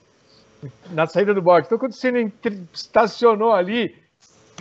na 0.90 1.06
saída 1.06 1.32
do 1.32 1.42
box. 1.42 1.66
Então, 1.66 1.78
quando 1.78 1.92
o 1.92 1.94
Senna 1.94 2.30
estacionou 2.72 3.52
ali, 3.52 3.94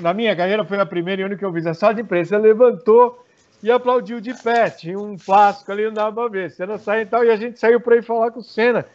na 0.01 0.13
minha 0.13 0.35
carreira 0.35 0.63
foi 0.65 0.79
a 0.79 0.85
primeira 0.85 1.21
e 1.21 1.25
única 1.25 1.39
que 1.39 1.45
eu 1.45 1.51
vi. 1.51 1.67
A 1.67 1.73
sala 1.73 1.93
de 1.93 2.01
imprensa 2.01 2.37
levantou 2.37 3.25
e 3.63 3.71
aplaudiu 3.71 4.19
de 4.19 4.33
pé. 4.33 4.69
Tinha 4.69 4.99
um 4.99 5.17
plástico 5.17 5.71
ali, 5.71 5.85
não 5.85 5.93
dava 5.93 6.13
para 6.13 6.29
ver. 6.29 6.51
Senna 6.51 6.77
saiu 6.77 7.01
e 7.01 7.05
tal, 7.05 7.23
e 7.25 7.31
a 7.31 7.35
gente 7.35 7.59
saiu 7.59 7.79
para 7.79 7.95
ir 7.95 8.03
falar 8.03 8.31
com 8.31 8.39
o 8.39 8.43
Senna. 8.43 8.85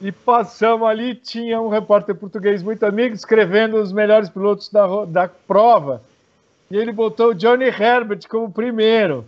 E 0.00 0.12
passamos 0.12 0.86
ali, 0.88 1.14
tinha 1.14 1.60
um 1.60 1.68
repórter 1.68 2.14
português 2.14 2.62
muito 2.62 2.84
amigo 2.84 3.14
escrevendo 3.14 3.78
os 3.78 3.92
melhores 3.92 4.28
pilotos 4.28 4.68
da, 4.68 4.86
da 5.06 5.28
prova. 5.28 6.02
E 6.70 6.76
ele 6.76 6.92
botou 6.92 7.30
o 7.30 7.34
Johnny 7.34 7.66
Herbert 7.66 8.26
como 8.28 8.52
primeiro. 8.52 9.24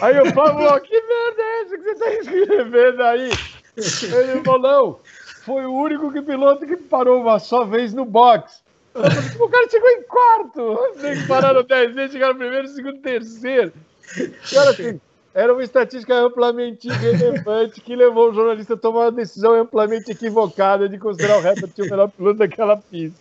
Aí 0.00 0.16
eu 0.16 0.26
falei, 0.32 0.80
que 0.80 1.02
merda 1.02 1.42
é 1.42 1.62
essa 1.62 1.76
que 1.76 1.82
você 1.82 1.90
está 1.90 2.12
escrevendo 2.14 3.02
aí? 3.02 3.30
Ele 3.76 4.42
falou, 4.42 4.60
não, 4.60 4.98
foi 5.44 5.66
o 5.66 5.74
único 5.74 6.12
que 6.12 6.22
piloto 6.22 6.66
que 6.66 6.76
parou 6.76 7.20
uma 7.20 7.38
só 7.38 7.64
vez 7.64 7.92
no 7.92 8.04
box. 8.04 8.62
Falei, 8.92 9.10
o 9.38 9.48
cara 9.48 9.68
chegou 9.68 9.88
em 9.90 10.02
quarto. 10.02 10.78
Tem 11.00 11.20
que 11.20 11.26
parar 11.26 11.54
no 11.54 11.62
10 11.62 11.94
vezes, 11.94 12.12
chegaram 12.12 12.36
primeiro, 12.36 12.68
segundo, 12.68 12.98
terceiro. 13.00 13.72
Cara, 14.50 14.70
assim, 14.70 15.00
era 15.34 15.52
uma 15.52 15.62
estatística 15.62 16.14
amplamente 16.14 16.88
relevante 16.88 17.80
que 17.82 17.94
levou 17.94 18.30
o 18.30 18.34
jornalista 18.34 18.72
a 18.72 18.78
tomar 18.78 19.00
uma 19.00 19.12
decisão 19.12 19.52
amplamente 19.54 20.10
equivocada 20.10 20.88
de 20.88 20.98
considerar 20.98 21.38
o 21.38 21.46
Herbert 21.46 21.72
o 21.78 21.82
melhor 21.82 22.08
piloto 22.08 22.38
daquela 22.38 22.76
pista. 22.76 23.20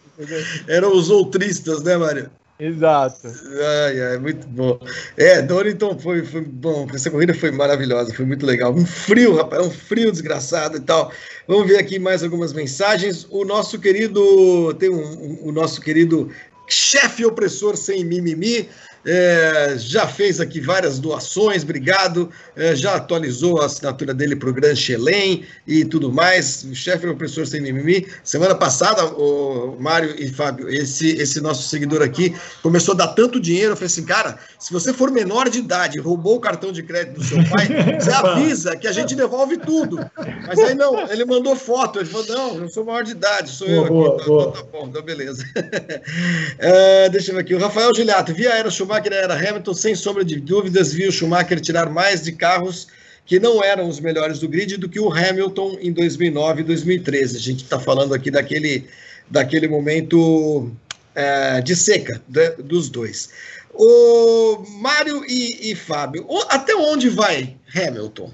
Eram 0.68 0.93
os 0.93 1.09
outristas, 1.09 1.84
né, 1.84 1.97
Mário? 1.97 2.30
Exato. 2.58 3.28
Ai, 3.28 4.01
ai, 4.01 4.18
muito 4.18 4.47
bom. 4.47 4.80
É, 5.18 5.41
Donington 5.41 5.99
foi, 5.99 6.24
foi 6.24 6.41
bom. 6.41 6.88
Essa 6.93 7.12
corrida 7.12 7.34
foi 7.34 7.51
maravilhosa, 7.51 8.14
foi 8.14 8.26
muito 8.26 8.45
legal. 8.45 8.74
Um 8.74 8.86
frio, 8.86 9.36
rapaz, 9.36 9.66
um 9.66 9.72
frio 9.72 10.12
desgraçado 10.12 10.78
e 10.78 10.80
tal. 10.80 11.12
Vamos 11.47 11.68
ver 11.68 11.78
aqui 11.78 11.99
mais 11.99 12.24
algumas 12.24 12.53
mensagens. 12.53 13.28
O 13.30 13.43
nosso 13.43 13.78
querido, 13.78 14.74
tem 14.76 14.89
um, 14.89 15.01
um 15.01 15.49
o 15.49 15.51
nosso 15.51 15.82
querido 15.82 16.32
chefe 16.68 17.26
opressor 17.26 17.76
sem 17.76 18.06
mimimi, 18.06 18.70
é, 19.06 19.76
já 19.78 20.08
fez 20.08 20.41
aqui 20.41 20.60
várias 20.60 20.97
doações, 20.97 21.64
obrigado. 21.64 22.32
É, 22.56 22.76
já 22.76 22.95
atualizou 22.95 23.62
a 23.62 23.68
assinatura 23.68 24.14
dele 24.14 24.36
para 24.36 24.49
o 24.49 24.53
Gran 24.53 24.76
Chelém 24.76 25.45
e 25.68 25.86
tudo 25.86 26.12
mais. 26.12 26.64
O 26.64 26.74
chefe 26.74 27.06
é 27.06 27.10
o 27.10 27.16
professor 27.16 27.45
sem 27.45 27.62
mimimi. 27.62 28.08
Semana 28.24 28.56
passada, 28.56 29.06
o 29.06 29.78
Mário 29.80 30.16
e 30.18 30.28
Fábio, 30.28 30.68
esse, 30.68 31.10
esse 31.18 31.39
nosso 31.39 31.70
seguidor 31.70 32.01
aqui 32.01 32.36
começou 32.64 32.95
a 32.95 32.97
dar 32.97 33.08
tanto 33.10 33.39
dinheiro. 33.39 33.74
Eu 33.74 33.76
falei 33.76 33.88
assim, 33.88 34.06
cara, 34.06 34.39
se 34.58 34.74
você 34.74 34.91
for 34.91 35.12
menor 35.12 35.49
de 35.49 35.60
idade, 35.60 35.99
roubou 35.99 36.38
o 36.38 36.39
cartão 36.39 36.72
de 36.72 36.82
crédito 36.82 37.20
do 37.20 37.24
seu 37.24 37.38
pai, 37.49 37.68
você 37.99 38.10
avisa 38.12 38.76
que 38.76 38.88
a 38.88 38.91
gente 38.91 39.16
devolve 39.16 39.58
tudo. 39.58 39.99
Mas 40.47 40.58
aí 40.58 40.74
não, 40.74 40.99
ele 41.12 41.26
mandou 41.26 41.56
foto. 41.56 41.99
Ele 41.99 42.10
falou: 42.10 42.28
não, 42.28 42.58
eu 42.64 42.70
sou 42.70 42.84
maior 42.84 43.03
de 43.03 43.12
idade, 43.12 43.51
sou 43.51 43.68
boa, 43.68 43.86
eu. 43.86 43.88
Boa, 43.88 44.16
aqui. 44.16 44.26
Boa. 44.26 44.51
Tá, 44.51 44.60
tá, 44.60 44.68
bom, 44.72 44.88
então 44.88 45.01
beleza. 45.03 45.45
é, 46.58 47.10
deixa 47.10 47.32
eu 47.32 47.36
ver 47.36 47.41
aqui. 47.41 47.53
O 47.53 47.60
Rafael 47.60 47.93
Giliato, 47.93 48.34
via 48.34 48.53
Aero 48.53 48.72
Schumacher 48.72 48.94
Schumacher 48.95 49.13
era 49.13 49.33
Hamilton, 49.33 49.73
sem 49.73 49.95
sombra 49.95 50.23
de 50.23 50.39
dúvidas, 50.39 50.93
viu 50.93 51.11
Schumacher 51.11 51.59
tirar 51.59 51.89
mais 51.89 52.21
de 52.21 52.31
carros 52.31 52.87
que 53.25 53.39
não 53.39 53.63
eram 53.63 53.89
os 53.89 53.99
melhores 53.99 54.39
do 54.39 54.47
grid 54.47 54.77
do 54.77 54.87
que 54.87 54.99
o 54.99 55.11
Hamilton 55.11 55.77
em 55.81 55.91
2009 55.91 56.61
e 56.61 56.63
2013. 56.63 57.35
A 57.35 57.39
gente 57.39 57.63
está 57.63 57.79
falando 57.79 58.13
aqui 58.13 58.29
daquele, 58.31 58.87
daquele 59.29 59.67
momento 59.67 60.71
é, 61.13 61.59
de 61.61 61.75
seca 61.75 62.21
de, 62.27 62.51
dos 62.51 62.89
dois. 62.89 63.29
O 63.73 64.63
Mário 64.79 65.25
e, 65.27 65.71
e 65.71 65.75
Fábio, 65.75 66.25
até 66.49 66.75
onde 66.75 67.09
vai 67.09 67.57
Hamilton? 67.75 68.31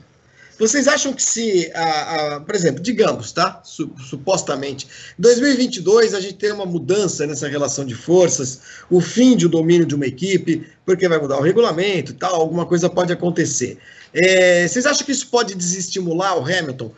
Vocês 0.62 0.88
acham 0.88 1.12
que 1.12 1.24
se, 1.24 1.72
a, 1.74 2.36
a, 2.36 2.40
por 2.40 2.54
exemplo, 2.54 2.84
digamos, 2.84 3.32
tá? 3.32 3.64
supostamente, 3.66 4.86
em 5.18 5.22
2022 5.22 6.14
a 6.14 6.20
gente 6.20 6.36
tem 6.36 6.52
uma 6.52 6.68
mudança 6.68 7.26
nessa 7.26 7.48
relação 7.48 7.84
de 7.84 7.96
forças, 7.96 8.60
o 8.88 9.02
fim 9.02 9.36
de 9.36 9.48
o 9.48 9.50
domínio 9.50 9.88
de 9.88 9.96
uma 9.96 10.06
equipe, 10.06 10.68
porque 10.86 11.08
vai 11.08 11.18
mudar 11.18 11.40
o 11.40 11.42
regulamento 11.42 12.12
e 12.12 12.14
tal, 12.14 12.36
alguma 12.36 12.68
coisa 12.68 12.88
pode 12.88 13.12
acontecer. 13.12 13.80
É, 14.14 14.68
vocês 14.68 14.86
acham 14.86 15.04
que 15.04 15.12
isso 15.12 15.30
pode 15.30 15.56
desestimular 15.56 16.38
o 16.38 16.46
Hamilton? 16.46 16.92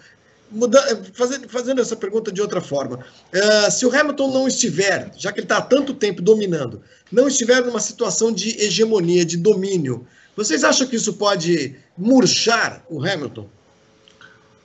Muda, 0.51 1.01
fazendo, 1.14 1.47
fazendo 1.47 1.82
essa 1.82 1.95
pergunta 1.95 2.34
de 2.34 2.41
outra 2.41 2.59
forma, 2.59 2.97
uh, 2.97 3.72
se 3.72 3.86
o 3.86 3.97
Hamilton 3.97 4.30
não 4.30 4.45
estiver, 4.45 5.09
já 5.18 5.32
que 5.32 5.39
ele 5.39 5.45
está 5.45 5.59
há 5.59 5.61
tanto 5.61 5.93
tempo 5.93 6.22
dominando, 6.22 6.82
não 7.09 7.30
estiver 7.30 7.64
numa 7.64 7.80
situação 7.80 8.30
de 8.30 8.61
hegemonia, 8.61 9.24
de 9.24 9.38
domínio, 9.38 10.05
vocês 10.36 10.64
acham 10.64 10.88
que 10.88 10.96
isso 10.96 11.14
pode 11.14 11.76
murchar 11.98 12.84
o 12.90 13.04
Hamilton? 13.04 13.48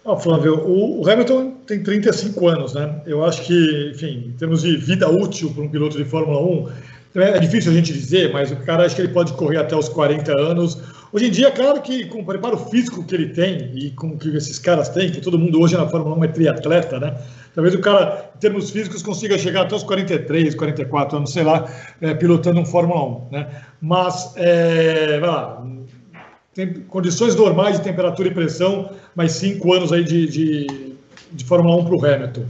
Oh, 0.05 0.16
Flávio, 0.16 0.66
o, 0.66 1.07
Hamilton 1.09 1.51
tem 1.66 1.83
35 1.83 2.49
anos, 2.49 2.73
né? 2.73 3.03
Eu 3.05 3.23
acho 3.25 3.43
que, 3.43 3.91
enfim, 3.95 4.29
em 4.29 4.33
termos 4.39 4.62
de 4.62 4.77
vida 4.77 5.07
útil 5.07 5.53
para 5.53 5.62
um 5.62 5.69
piloto 5.69 5.99
de 5.99 6.05
Fórmula 6.05 6.41
1, 6.41 6.69
é 7.21 7.39
difícil 7.39 7.73
a 7.73 7.75
gente 7.75 7.93
dizer, 7.93 8.33
mas 8.33 8.51
o 8.51 8.57
cara 8.57 8.87
acho 8.87 8.95
que 8.97 9.03
ele 9.03 9.12
pode 9.12 9.33
correr 9.35 9.59
até 9.59 9.77
os 9.77 9.89
40 9.89 10.33
anos. 10.41 10.79
Hoje 11.11 11.27
em 11.27 11.31
dia, 11.31 11.51
claro 11.51 11.81
que 11.81 12.05
com 12.07 12.21
o 12.21 12.25
preparo 12.25 12.59
físico 12.59 13.03
que 13.03 13.15
ele 13.15 13.31
tem 13.31 13.71
e 13.75 13.91
com 13.93 14.19
que 14.19 14.37
esses 14.37 14.59
caras 14.59 14.91
têm, 14.91 15.11
que 15.11 15.21
todo 15.21 15.39
mundo 15.39 15.59
hoje 15.59 15.75
na 15.75 15.89
Fórmula 15.89 16.17
1 16.17 16.25
é 16.25 16.29
triatleta, 16.29 17.01
né? 17.01 17.17
Talvez 17.55 17.75
o 17.75 17.81
cara, 17.81 18.31
em 18.37 18.39
termos 18.39 18.71
físicos, 18.71 19.03
consiga 19.03 19.39
chegar 19.39 19.63
até 19.63 19.75
os 19.75 19.83
43, 19.83 20.55
44 20.55 21.17
anos, 21.17 21.33
sei 21.33 21.45
lá, 21.45 21.67
é, 22.03 22.13
pilotando 22.13 22.61
um 22.61 22.65
Fórmula 22.67 23.27
1, 23.29 23.33
né? 23.33 23.49
Mas, 23.81 24.35
é, 24.37 25.19
vai 25.19 25.31
lá, 25.31 25.67
tem 26.55 26.75
condições 26.75 27.35
normais 27.35 27.79
de 27.79 27.85
temperatura 27.85 28.29
e 28.29 28.35
pressão, 28.35 28.91
mais 29.17 29.33
cinco 29.33 29.73
anos 29.73 29.93
aí 29.93 30.05
de, 30.05 30.27
de, 30.27 30.95
de 31.33 31.45
Fórmula 31.45 31.77
1 31.77 31.85
para 31.87 31.97
o 31.97 32.05
Hamilton. 32.05 32.45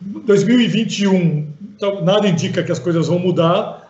2021, 0.00 1.46
então, 1.76 2.04
nada 2.04 2.26
indica 2.26 2.62
que 2.62 2.72
as 2.72 2.80
coisas 2.80 3.06
vão 3.06 3.20
mudar, 3.20 3.81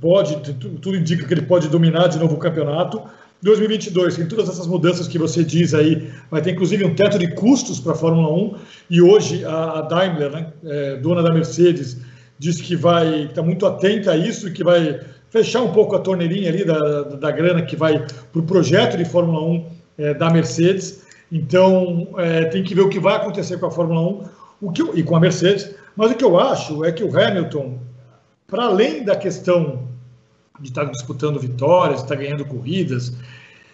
pode, 0.00 0.36
tudo 0.54 0.96
indica 0.96 1.26
que 1.26 1.34
ele 1.34 1.42
pode 1.42 1.68
dominar 1.68 2.08
de 2.08 2.18
novo 2.18 2.34
o 2.34 2.38
campeonato. 2.38 3.02
2022, 3.42 4.16
tem 4.16 4.26
todas 4.26 4.48
essas 4.48 4.66
mudanças 4.66 5.08
que 5.08 5.18
você 5.18 5.42
diz 5.42 5.72
aí, 5.72 6.10
vai 6.30 6.42
ter 6.42 6.50
inclusive 6.50 6.84
um 6.84 6.94
teto 6.94 7.18
de 7.18 7.34
custos 7.34 7.80
para 7.80 7.92
a 7.92 7.94
Fórmula 7.94 8.30
1, 8.32 8.54
e 8.90 9.00
hoje 9.00 9.44
a, 9.46 9.80
Daimler, 9.82 10.30
né, 10.30 10.52
é, 10.62 10.96
dona 10.96 11.22
da 11.22 11.32
Mercedes, 11.32 11.98
diz 12.38 12.60
que 12.60 12.76
vai 12.76 13.24
está 13.24 13.42
muito 13.42 13.64
atenta 13.66 14.12
a 14.12 14.16
isso 14.16 14.48
e 14.48 14.52
que 14.52 14.62
vai 14.62 15.00
fechar 15.30 15.62
um 15.62 15.72
pouco 15.72 15.96
a 15.96 16.00
torneirinha 16.00 16.50
ali 16.50 16.64
da, 16.64 16.78
da, 16.78 17.16
da 17.16 17.30
grana 17.30 17.62
que 17.62 17.76
vai 17.76 18.04
para 18.32 18.40
o 18.40 18.42
projeto 18.42 18.96
de 18.96 19.04
Fórmula 19.04 19.42
1 19.42 19.66
é, 19.98 20.14
da 20.14 20.28
Mercedes. 20.30 21.02
Então, 21.30 22.08
é, 22.18 22.44
tem 22.46 22.62
que 22.62 22.74
ver 22.74 22.82
o 22.82 22.88
que 22.88 22.98
vai 22.98 23.14
acontecer 23.14 23.58
com 23.58 23.66
a 23.66 23.70
Fórmula 23.70 24.00
1 24.00 24.24
o 24.60 24.70
que 24.70 24.82
e 24.94 25.02
com 25.02 25.16
a 25.16 25.20
Mercedes. 25.20 25.74
Mas 25.96 26.10
o 26.10 26.14
que 26.14 26.24
eu 26.24 26.38
acho 26.38 26.84
é 26.84 26.92
que 26.92 27.04
o 27.04 27.18
Hamilton, 27.18 27.78
para 28.50 28.64
além 28.64 29.04
da 29.04 29.16
questão 29.16 29.88
de 30.60 30.68
estar 30.68 30.84
tá 30.84 30.90
disputando 30.90 31.38
vitórias, 31.38 32.02
estar 32.02 32.16
tá 32.16 32.20
ganhando 32.20 32.44
corridas, 32.44 33.14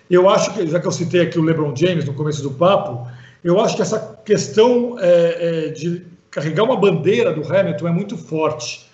eu 0.08 0.28
acho 0.28 0.54
que, 0.54 0.66
já 0.66 0.78
que 0.78 0.86
eu 0.86 0.92
citei 0.92 1.22
aqui 1.22 1.38
o 1.38 1.42
LeBron 1.42 1.74
James 1.74 2.04
no 2.04 2.14
começo 2.14 2.42
do 2.42 2.52
papo, 2.52 3.10
eu 3.42 3.60
acho 3.60 3.74
que 3.74 3.82
essa 3.82 4.20
questão 4.24 4.96
é, 5.00 5.66
é, 5.66 5.68
de 5.70 6.04
carregar 6.30 6.64
uma 6.64 6.76
bandeira 6.76 7.32
do 7.32 7.42
Hamilton 7.42 7.88
é 7.88 7.92
muito 7.92 8.16
forte. 8.16 8.86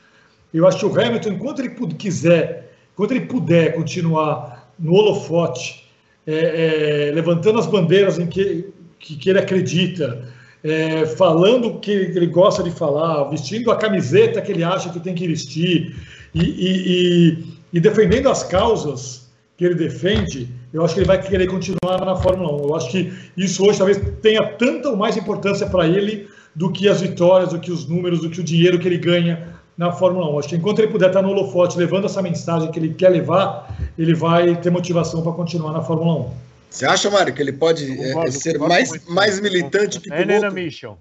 Eu 0.55 0.67
acho 0.67 0.79
que 0.79 0.87
o 0.87 1.01
Hamilton, 1.01 1.31
enquanto 1.31 1.61
ele 1.61 1.71
quiser, 1.99 2.73
enquanto 2.93 3.11
ele 3.11 3.27
puder 3.27 3.75
continuar 3.75 4.73
no 4.79 4.95
holofote, 4.95 5.87
é, 6.27 7.09
é, 7.09 7.13
levantando 7.13 7.59
as 7.59 7.67
bandeiras 7.67 8.19
em 8.19 8.27
que, 8.27 8.73
que, 8.99 9.17
que 9.17 9.31
ele 9.31 9.39
acredita, 9.39 10.29
é, 10.65 11.07
falando 11.07 11.69
o 11.69 11.81
que 11.81 11.91
ele 11.91 12.27
gosta 12.27 12.63
de 12.63 12.71
falar, 12.71 13.25
vestindo 13.25 13.71
a 13.71 13.77
camiseta 13.77 14.41
que 14.41 14.53
ele 14.53 14.63
acha 14.63 14.91
que 14.91 15.01
tem 15.01 15.15
que 15.15 15.27
vestir 15.27 15.97
e, 16.35 16.41
e, 16.41 16.73
e, 16.87 17.45
e 17.73 17.81
defendendo 17.81 18.29
as 18.29 18.43
causas 18.43 19.29
que 19.57 19.65
ele 19.65 19.75
defende, 19.75 20.49
eu 20.73 20.85
acho 20.85 20.95
que 20.95 21.01
ele 21.01 21.07
vai 21.07 21.21
querer 21.21 21.47
continuar 21.47 22.05
na 22.05 22.17
Fórmula 22.17 22.53
1. 22.63 22.69
Eu 22.69 22.75
acho 22.75 22.91
que 22.91 23.13
isso 23.37 23.65
hoje 23.65 23.79
talvez 23.79 24.01
tenha 24.23 24.43
tanta 24.55 24.89
ou 24.89 24.97
mais 24.97 25.17
importância 25.17 25.67
para 25.67 25.87
ele 25.87 26.29
do 26.55 26.71
que 26.71 26.89
as 26.89 27.01
vitórias, 27.01 27.51
do 27.51 27.59
que 27.59 27.71
os 27.71 27.87
números, 27.87 28.21
do 28.21 28.31
que 28.31 28.41
o 28.41 28.45
dinheiro 28.45 28.79
que 28.79 28.89
ele 28.89 28.99
ganha 28.99 29.49
na 29.77 29.91
Fórmula 29.93 30.31
1. 30.31 30.39
Acho 30.39 30.49
que 30.49 30.57
enquanto 30.57 30.79
ele 30.79 30.89
puder 30.89 31.09
estar 31.09 31.23
no 31.23 31.31
holofote 31.31 31.79
levando 31.79 32.07
essa 32.07 32.23
mensagem 32.23 32.71
que 32.71 32.79
ele 32.79 32.95
quer 32.95 33.09
levar, 33.09 33.77
ele 33.99 34.15
vai 34.15 34.57
ter 34.57 34.71
motivação 34.71 35.23
para 35.23 35.33
continuar 35.33 35.73
na 35.73 35.83
Fórmula 35.83 36.21
1. 36.21 36.52
Você 36.73 36.87
acha, 36.87 37.11
Mário, 37.11 37.35
que 37.35 37.43
ele 37.43 37.53
pode 37.53 37.85
é, 38.01 38.31
ser 38.31 38.59
mais, 38.59 39.07
mais 39.07 39.39
militante 39.41 40.01
que? 40.01 40.11
É 40.11 40.51
Mission. 40.51 40.97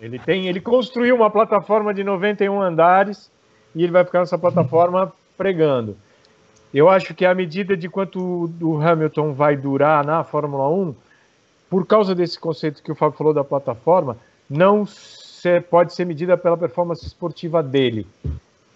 Ele 0.00 0.18
tem, 0.18 0.46
ele 0.46 0.60
construiu 0.60 1.16
uma 1.16 1.28
plataforma 1.28 1.92
de 1.92 2.04
91 2.04 2.62
andares 2.62 3.30
e 3.74 3.82
ele 3.82 3.92
vai 3.92 4.04
ficar 4.04 4.20
nessa 4.20 4.38
plataforma 4.38 5.12
pregando. 5.36 5.96
Eu 6.72 6.88
acho 6.88 7.14
que 7.14 7.26
à 7.26 7.34
medida 7.34 7.76
de 7.76 7.88
quanto 7.88 8.50
o 8.60 8.80
Hamilton 8.80 9.32
vai 9.32 9.56
durar 9.56 10.04
na 10.04 10.22
Fórmula 10.22 10.68
1, 10.68 10.94
por 11.68 11.84
causa 11.86 12.14
desse 12.14 12.38
conceito 12.38 12.82
que 12.82 12.92
o 12.92 12.94
Fábio 12.94 13.18
falou 13.18 13.34
da 13.34 13.42
plataforma, 13.42 14.16
não 14.48 14.86
pode 15.68 15.94
ser 15.94 16.04
medida 16.04 16.36
pela 16.36 16.56
performance 16.56 17.04
esportiva 17.04 17.60
dele. 17.62 18.06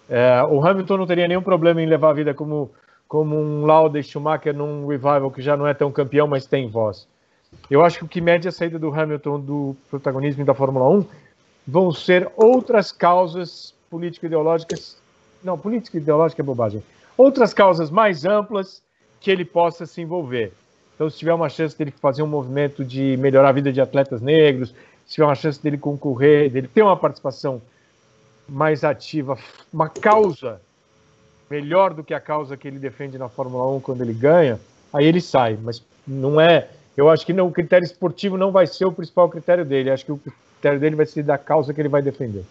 É, 0.09 0.43
o 0.43 0.65
Hamilton 0.65 0.97
não 0.97 1.07
teria 1.07 1.27
nenhum 1.27 1.41
problema 1.41 1.81
em 1.81 1.85
levar 1.85 2.09
a 2.09 2.13
vida 2.13 2.33
como 2.33 2.69
como 3.07 3.35
um 3.35 3.65
Lauda 3.65 3.99
e 3.99 4.03
Schumacher 4.03 4.53
num 4.53 4.85
revival 4.87 5.31
que 5.31 5.41
já 5.41 5.55
não 5.55 5.67
é 5.67 5.73
tão 5.73 5.91
campeão, 5.91 6.27
mas 6.27 6.45
tem 6.45 6.69
voz. 6.69 7.07
Eu 7.69 7.83
acho 7.83 7.99
que 7.99 8.05
o 8.05 8.07
que 8.07 8.21
mede 8.21 8.47
a 8.47 8.51
saída 8.51 8.77
do 8.77 8.93
Hamilton 8.93 9.39
do 9.39 9.75
protagonismo 9.89 10.43
da 10.43 10.53
Fórmula 10.53 10.89
1 10.89 11.05
vão 11.67 11.91
ser 11.91 12.29
outras 12.35 12.91
causas 12.91 13.73
político-ideológicas. 13.89 14.97
Não, 15.43 15.57
político-ideológica 15.57 16.41
é 16.41 16.45
bobagem. 16.45 16.83
Outras 17.17 17.53
causas 17.53 17.89
mais 17.89 18.25
amplas 18.25 18.81
que 19.19 19.31
ele 19.31 19.45
possa 19.45 19.85
se 19.85 20.01
envolver. 20.01 20.51
Então, 20.95 21.09
se 21.09 21.17
tiver 21.17 21.33
uma 21.33 21.49
chance 21.49 21.77
dele 21.77 21.91
fazer 21.91 22.23
um 22.23 22.27
movimento 22.27 22.83
de 22.83 23.15
melhorar 23.17 23.49
a 23.49 23.53
vida 23.53 23.71
de 23.71 23.79
atletas 23.79 24.21
negros, 24.21 24.73
se 25.05 25.13
tiver 25.13 25.25
uma 25.25 25.35
chance 25.35 25.61
dele 25.61 25.77
concorrer, 25.77 26.49
dele 26.51 26.67
ter 26.67 26.81
uma 26.81 26.97
participação 26.97 27.61
mais 28.47 28.83
ativa, 28.83 29.37
uma 29.71 29.89
causa 29.89 30.59
melhor 31.49 31.93
do 31.93 32.03
que 32.03 32.13
a 32.13 32.19
causa 32.19 32.57
que 32.57 32.67
ele 32.67 32.79
defende 32.79 33.17
na 33.17 33.29
Fórmula 33.29 33.75
1 33.75 33.79
quando 33.81 34.01
ele 34.01 34.13
ganha, 34.13 34.59
aí 34.93 35.05
ele 35.05 35.21
sai. 35.21 35.57
Mas 35.61 35.81
não 36.05 36.39
é. 36.39 36.67
Eu 36.95 37.09
acho 37.09 37.25
que 37.25 37.33
não, 37.33 37.47
o 37.47 37.51
critério 37.51 37.85
esportivo 37.85 38.37
não 38.37 38.51
vai 38.51 38.65
ser 38.65 38.85
o 38.85 38.91
principal 38.91 39.29
critério 39.29 39.63
dele. 39.63 39.91
Acho 39.91 40.05
que 40.05 40.11
o 40.11 40.17
critério 40.17 40.79
dele 40.79 40.95
vai 40.95 41.05
ser 41.05 41.23
da 41.23 41.37
causa 41.37 41.73
que 41.73 41.81
ele 41.81 41.89
vai 41.89 42.01
defender. 42.01 42.43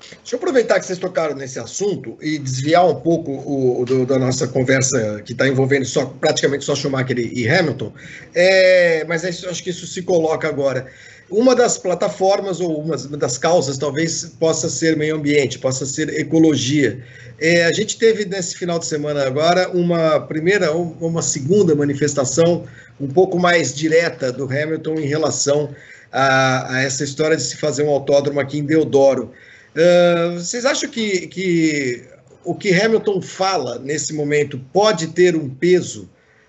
Deixa 0.00 0.36
eu 0.36 0.38
aproveitar 0.38 0.78
que 0.78 0.86
vocês 0.86 0.98
tocaram 0.98 1.34
nesse 1.34 1.58
assunto 1.58 2.16
e 2.20 2.38
desviar 2.38 2.86
um 2.86 3.00
pouco 3.00 3.32
o, 3.32 3.84
do, 3.84 4.06
da 4.06 4.18
nossa 4.18 4.46
conversa 4.46 5.20
que 5.24 5.32
está 5.32 5.48
envolvendo 5.48 5.84
só, 5.84 6.06
praticamente 6.06 6.64
só 6.64 6.74
Schumacher 6.74 7.18
e 7.18 7.48
Hamilton, 7.48 7.92
é, 8.34 9.04
mas 9.08 9.24
é 9.24 9.28
acho 9.28 9.62
que 9.62 9.70
isso 9.70 9.86
se 9.86 10.02
coloca 10.02 10.48
agora. 10.48 10.86
Uma 11.30 11.54
das 11.54 11.76
plataformas 11.76 12.58
ou 12.58 12.80
uma 12.80 12.96
das 12.96 13.36
causas 13.36 13.76
talvez 13.76 14.24
possa 14.40 14.70
ser 14.70 14.96
meio 14.96 15.16
ambiente, 15.16 15.58
possa 15.58 15.84
ser 15.84 16.08
ecologia. 16.18 17.04
É, 17.38 17.66
a 17.66 17.72
gente 17.72 17.98
teve 17.98 18.24
nesse 18.24 18.56
final 18.56 18.78
de 18.78 18.86
semana 18.86 19.26
agora 19.26 19.70
uma 19.70 20.20
primeira 20.20 20.72
ou 20.72 20.96
uma 21.00 21.20
segunda 21.20 21.74
manifestação 21.74 22.64
um 22.98 23.06
pouco 23.06 23.38
mais 23.38 23.74
direta 23.74 24.32
do 24.32 24.44
Hamilton 24.44 24.94
em 24.94 25.06
relação 25.06 25.74
a, 26.10 26.76
a 26.76 26.82
essa 26.82 27.04
história 27.04 27.36
de 27.36 27.42
se 27.42 27.56
fazer 27.56 27.82
um 27.82 27.90
autódromo 27.90 28.40
aqui 28.40 28.58
em 28.58 28.64
Deodoro. 28.64 29.30
Uh, 29.74 30.38
vocês 30.38 30.64
acham 30.64 30.88
que, 30.88 31.26
que 31.26 32.04
o 32.42 32.54
que 32.54 32.72
Hamilton 32.72 33.20
fala 33.20 33.78
nesse 33.78 34.14
momento 34.14 34.58
pode 34.72 35.08
ter 35.08 35.36
um 35.36 35.50
peso 35.50 36.08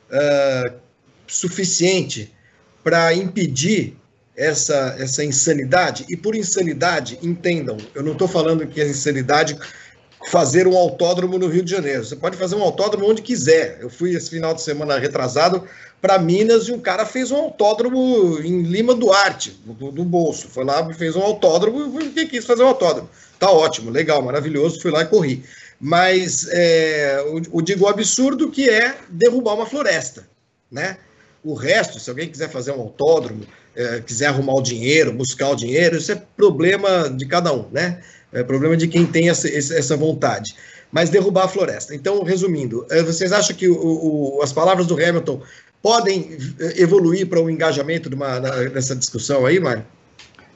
uh, 0.10 0.74
suficiente 1.28 2.34
para 2.82 3.14
impedir 3.14 3.99
essa, 4.40 4.96
essa 4.98 5.24
insanidade? 5.24 6.06
E 6.10 6.16
por 6.16 6.36
insanidade, 6.36 7.20
entendam, 7.22 7.78
eu 7.94 8.02
não 8.02 8.14
estou 8.14 8.28
falando 8.28 8.66
que 8.66 8.80
é 8.80 8.88
insanidade 8.88 9.60
fazer 10.28 10.68
um 10.68 10.78
autódromo 10.78 11.38
no 11.38 11.48
Rio 11.48 11.64
de 11.64 11.72
Janeiro. 11.72 12.04
Você 12.04 12.16
pode 12.16 12.38
fazer 12.38 12.56
um 12.56 12.64
autódromo 12.64 13.10
onde 13.10 13.22
quiser. 13.22 13.78
Eu 13.82 13.90
fui 13.90 14.16
esse 14.16 14.30
final 14.30 14.54
de 14.54 14.62
semana 14.62 14.98
retrasado 14.98 15.64
para 16.02 16.18
Minas 16.18 16.68
e 16.68 16.72
um 16.72 16.80
cara 16.80 17.06
fez 17.06 17.32
um 17.32 17.38
autódromo 17.38 18.40
em 18.40 18.64
Lima 18.64 18.96
Duarte, 18.96 19.60
do, 19.66 19.92
do 19.92 20.04
bolso. 20.04 20.48
Foi 20.48 20.64
lá, 20.64 20.94
fez 20.94 21.16
um 21.16 21.22
autódromo 21.22 22.00
e 22.02 22.26
quis 22.26 22.46
fazer 22.46 22.64
um 22.64 22.68
autódromo. 22.68 23.10
Tá 23.38 23.50
ótimo, 23.52 23.90
legal, 23.90 24.22
maravilhoso. 24.22 24.82
Fui 24.82 24.92
lá 24.92 25.02
e 25.02 25.08
corri. 25.08 25.44
Mas 25.80 26.48
é, 26.50 27.24
o, 27.52 27.60
o 27.60 27.62
digo 27.62 27.88
absurdo 27.88 28.52
que 28.52 28.70
é 28.70 28.96
derrubar 29.10 29.56
uma 29.56 29.66
floresta, 29.66 30.28
né? 30.70 30.98
O 31.42 31.54
resto, 31.54 32.00
se 32.00 32.10
alguém 32.10 32.28
quiser 32.28 32.50
fazer 32.50 32.72
um 32.72 32.82
autódromo, 32.82 33.46
é, 33.80 34.02
quiser 34.02 34.28
arrumar 34.28 34.56
o 34.56 34.62
dinheiro, 34.62 35.14
buscar 35.14 35.50
o 35.50 35.56
dinheiro, 35.56 35.96
isso 35.96 36.12
é 36.12 36.22
problema 36.36 37.10
de 37.10 37.26
cada 37.26 37.54
um, 37.54 37.66
né? 37.72 38.02
É 38.34 38.44
problema 38.44 38.76
de 38.76 38.88
quem 38.90 39.06
tem 39.06 39.30
essa, 39.30 39.48
essa 39.48 39.96
vontade. 39.96 40.54
Mas 40.92 41.10
derrubar 41.10 41.46
a 41.46 41.48
floresta. 41.48 41.96
Então, 41.96 42.22
resumindo, 42.24 42.86
é, 42.90 43.02
vocês 43.02 43.32
acham 43.32 43.56
que 43.56 43.70
o, 43.70 43.76
o, 43.76 44.42
as 44.44 44.52
palavras 44.52 44.86
do 44.86 44.96
Hamilton 44.96 45.42
podem 45.82 46.38
evoluir 46.76 47.28
para 47.28 47.40
um 47.40 47.50
engajamento 47.50 48.10
nessa 48.74 48.94
discussão 48.96 49.46
aí, 49.46 49.62
Mário? 49.62 49.86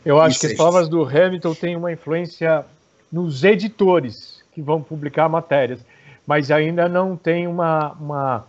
Eu 0.06 0.20
acho 0.20 0.38
que 0.38 0.48
as 0.48 0.54
palavras 0.54 0.90
do 0.90 1.02
Hamilton 1.02 1.56
têm 1.56 1.76
uma 1.78 1.94
influência 1.94 2.66
nos 3.10 3.44
editores 3.46 4.44
que 4.54 4.62
vão 4.62 4.82
publicar 4.82 5.30
matérias, 5.30 5.80
mas 6.28 6.52
ainda 6.52 6.90
não 6.90 7.16
tem 7.16 7.48
uma, 7.48 7.94
uma 7.94 8.46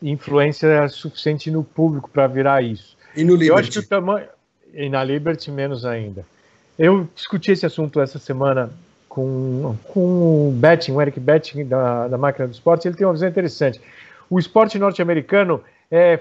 influência 0.00 0.88
suficiente 0.88 1.50
no 1.50 1.62
público 1.62 2.08
para 2.10 2.26
virar 2.26 2.62
isso. 2.62 2.95
E 3.16 3.24
no 3.24 3.32
Liberty? 3.32 3.48
Eu 3.48 3.56
acho 3.56 3.70
que 3.70 3.78
o 3.78 3.86
tamanho... 3.86 4.26
E 4.74 4.88
na 4.90 5.02
Liberty 5.02 5.50
menos 5.50 5.84
ainda. 5.84 6.24
Eu 6.78 7.08
discuti 7.14 7.52
esse 7.52 7.64
assunto 7.64 8.00
essa 8.00 8.18
semana 8.18 8.70
com, 9.08 9.74
com 9.84 10.48
o 10.48 10.52
Betting, 10.52 10.92
o 10.92 11.00
Eric 11.00 11.18
Betting 11.18 11.64
da, 11.64 12.06
da 12.06 12.18
Máquina 12.18 12.46
do 12.46 12.52
Esporte, 12.52 12.86
ele 12.86 12.96
tem 12.96 13.06
uma 13.06 13.14
visão 13.14 13.28
interessante. 13.28 13.80
O 14.28 14.38
esporte 14.38 14.78
norte-americano 14.78 15.62
é, 15.90 16.20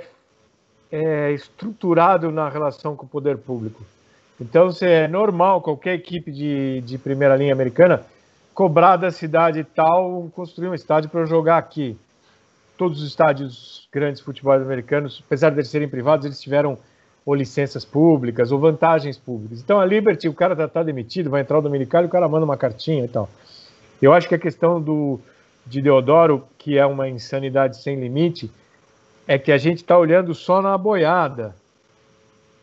é 0.90 1.32
estruturado 1.34 2.32
na 2.32 2.48
relação 2.48 2.96
com 2.96 3.06
o 3.06 3.10
poder 3.10 3.38
público. 3.38 3.84
Então, 4.40 4.70
é 4.82 5.08
normal 5.08 5.62
qualquer 5.62 5.96
equipe 5.96 6.32
de, 6.32 6.82
de 6.82 6.98
primeira 6.98 7.36
linha 7.36 7.54
americana 7.54 8.04
cobrar 8.54 8.96
da 8.96 9.12
cidade 9.12 9.66
tal 9.76 10.30
construir 10.34 10.70
um 10.70 10.74
estádio 10.74 11.10
para 11.10 11.26
jogar 11.26 11.58
aqui. 11.58 11.98
Todos 12.78 13.02
os 13.02 13.08
estádios 13.08 13.88
grandes 13.92 14.20
de 14.20 14.26
futebol 14.26 14.54
americanos, 14.54 15.24
apesar 15.26 15.50
de 15.50 15.58
eles 15.58 15.70
serem 15.70 15.88
privados, 15.88 16.26
eles 16.26 16.42
tiveram 16.42 16.78
ou 17.26 17.34
licenças 17.34 17.84
públicas 17.84 18.52
ou 18.52 18.60
vantagens 18.60 19.18
públicas. 19.18 19.60
Então, 19.60 19.80
a 19.80 19.86
Liberty, 19.86 20.30
o 20.30 20.34
cara 20.34 20.54
está 20.54 20.68
tá 20.68 20.84
demitido, 20.84 21.30
vai 21.30 21.42
entrar 21.42 21.58
o 21.58 21.62
Dominicano, 21.62 22.08
o 22.08 22.12
cara 22.12 22.30
manda 22.30 22.46
uma 22.46 22.56
cartinha 22.56 23.06
e 23.06 23.08
tal. 23.08 23.28
Eu 24.02 24.14
acho 24.14 24.30
que 24.30 24.36
a 24.36 24.40
questão 24.40 24.80
do, 24.80 25.20
de 25.66 25.82
Deodoro, 25.82 26.46
que 26.58 26.78
é 26.78 26.86
uma 26.86 27.10
insanidade 27.10 27.82
sem 27.82 28.00
limite, 28.00 28.52
é 29.28 29.40
que 29.40 29.52
a 29.52 29.58
gente 29.58 29.78
está 29.78 29.98
olhando 29.98 30.36
só 30.36 30.62
na 30.62 30.78
boiada. 30.78 31.56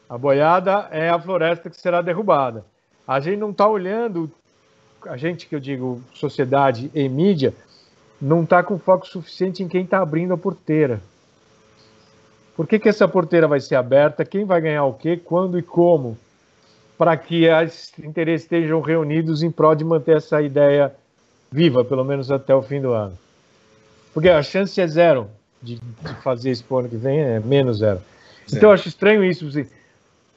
A 0.09 0.17
boiada 0.17 0.89
é 0.93 1.09
a 1.09 1.19
floresta 1.19 1.69
que 1.69 1.81
será 1.81 2.01
derrubada. 2.01 2.65
A 3.07 3.19
gente 3.19 3.39
não 3.39 3.51
está 3.51 3.67
olhando, 3.67 4.31
a 5.07 5.17
gente 5.17 5.47
que 5.47 5.57
eu 5.57 5.61
digo 5.61 6.01
sociedade 6.15 6.89
e 6.95 7.09
mídia, 7.09 7.53
não 8.23 8.45
está 8.45 8.63
com 8.63 8.79
foco 8.79 9.05
suficiente 9.05 9.65
em 9.65 9.69
quem 9.69 9.83
está 9.83 10.01
abrindo 10.01 10.33
a 10.33 10.39
porteira. 10.39 11.03
Por 12.55 12.69
que, 12.69 12.79
que 12.79 12.89
essa 12.89 13.09
porteira 13.09 13.49
vai 13.49 13.59
ser 13.59 13.75
aberta? 13.75 14.25
Quem 14.25 14.45
vai 14.45 14.61
ganhar 14.61 14.85
o 14.85 14.95
quê? 14.95 15.17
Quando 15.17 15.59
e 15.59 15.63
como? 15.63 16.17
Para 16.97 17.17
que 17.17 17.49
os 17.49 17.93
interesses 17.99 18.45
estejam 18.45 18.81
reunidos 18.81 19.43
em 19.43 19.51
prol 19.51 19.75
de 19.75 19.85
manter 19.85 20.19
essa 20.19 20.41
ideia 20.41 20.95
viva, 21.51 21.85
pelo 21.85 22.05
menos 22.05 22.31
até 22.31 22.55
o 22.55 22.63
fim 22.63 22.81
do 22.81 22.93
ano. 22.93 23.19
Porque 24.15 24.29
a 24.29 24.43
chance 24.43 24.81
é 24.81 24.87
zero 24.87 25.29
de, 25.61 25.81
de 25.81 26.15
fazer 26.23 26.53
isso 26.53 26.65
para 26.65 26.77
o 26.77 26.79
ano 26.79 26.89
que 26.89 26.97
vem 26.97 27.19
é 27.19 27.41
menos 27.41 27.79
zero. 27.79 28.01
zero. 28.47 28.57
Então 28.57 28.69
eu 28.69 28.75
acho 28.75 28.87
estranho 28.87 29.25
isso. 29.25 29.49
Assim, 29.49 29.67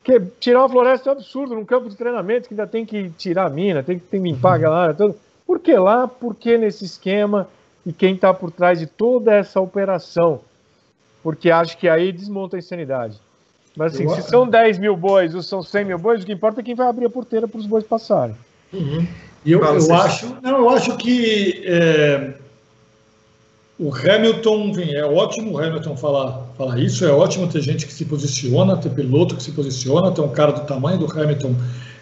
que 0.03 0.19
tirar 0.39 0.61
uma 0.61 0.69
floresta 0.69 1.09
é 1.09 1.13
um 1.13 1.17
absurdo 1.17 1.53
num 1.53 1.65
campo 1.65 1.87
de 1.87 1.95
treinamento 1.95 2.47
que 2.47 2.55
ainda 2.55 2.65
tem 2.65 2.83
que 2.83 3.11
tirar 3.11 3.45
a 3.45 3.49
mina, 3.49 3.83
tem 3.83 3.99
que, 3.99 4.05
tem 4.05 4.23
que 4.23 4.27
limpar 4.27 4.55
a 4.55 4.57
galera. 4.57 4.93
Tudo. 4.95 5.15
Por 5.45 5.59
que 5.59 5.77
lá? 5.77 6.07
Por 6.07 6.33
que 6.33 6.57
nesse 6.57 6.83
esquema? 6.85 7.47
E 7.85 7.93
quem 7.93 8.15
está 8.15 8.33
por 8.33 8.51
trás 8.51 8.79
de 8.79 8.87
toda 8.87 9.33
essa 9.33 9.59
operação? 9.59 10.41
Porque 11.21 11.51
acho 11.51 11.77
que 11.77 11.87
aí 11.87 12.11
desmonta 12.11 12.55
a 12.55 12.59
insanidade. 12.59 13.19
Mas 13.75 13.93
assim, 13.93 14.03
eu... 14.03 14.09
se 14.11 14.23
são 14.23 14.47
10 14.47 14.79
mil 14.79 14.95
bois 14.95 15.35
ou 15.35 15.43
são 15.43 15.61
100 15.61 15.85
mil 15.85 15.99
bois, 15.99 16.23
o 16.23 16.25
que 16.25 16.33
importa 16.33 16.61
é 16.61 16.63
quem 16.63 16.75
vai 16.75 16.87
abrir 16.87 17.05
a 17.05 17.09
porteira 17.09 17.47
para 17.47 17.59
os 17.59 17.65
bois 17.65 17.83
passarem. 17.83 18.35
Uhum. 18.73 19.05
E 19.45 19.51
eu, 19.51 19.63
eu 19.63 19.95
acho, 19.95 20.35
não, 20.41 20.57
eu 20.57 20.69
acho 20.69 20.97
que 20.97 21.61
é, 21.65 22.33
o 23.77 23.93
Hamilton, 23.93 24.69
enfim, 24.69 24.95
é 24.95 25.05
ótimo 25.05 25.51
o 25.51 25.57
Hamilton 25.59 25.95
falar, 25.97 26.45
falar 26.57 26.79
isso, 26.79 27.05
é 27.05 27.11
ótimo 27.11 27.47
ter 27.47 27.61
gente 27.61 27.85
que 27.85 27.93
se 27.93 28.05
posiciona, 28.05 28.77
ter 28.77 28.89
piloto 28.89 29.35
que 29.35 29.43
se 29.43 29.51
posiciona, 29.51 30.11
ter 30.11 30.21
um 30.21 30.29
cara 30.29 30.53
do 30.53 30.61
tamanho 30.61 30.97
do 30.97 31.11
Hamilton 31.11 31.55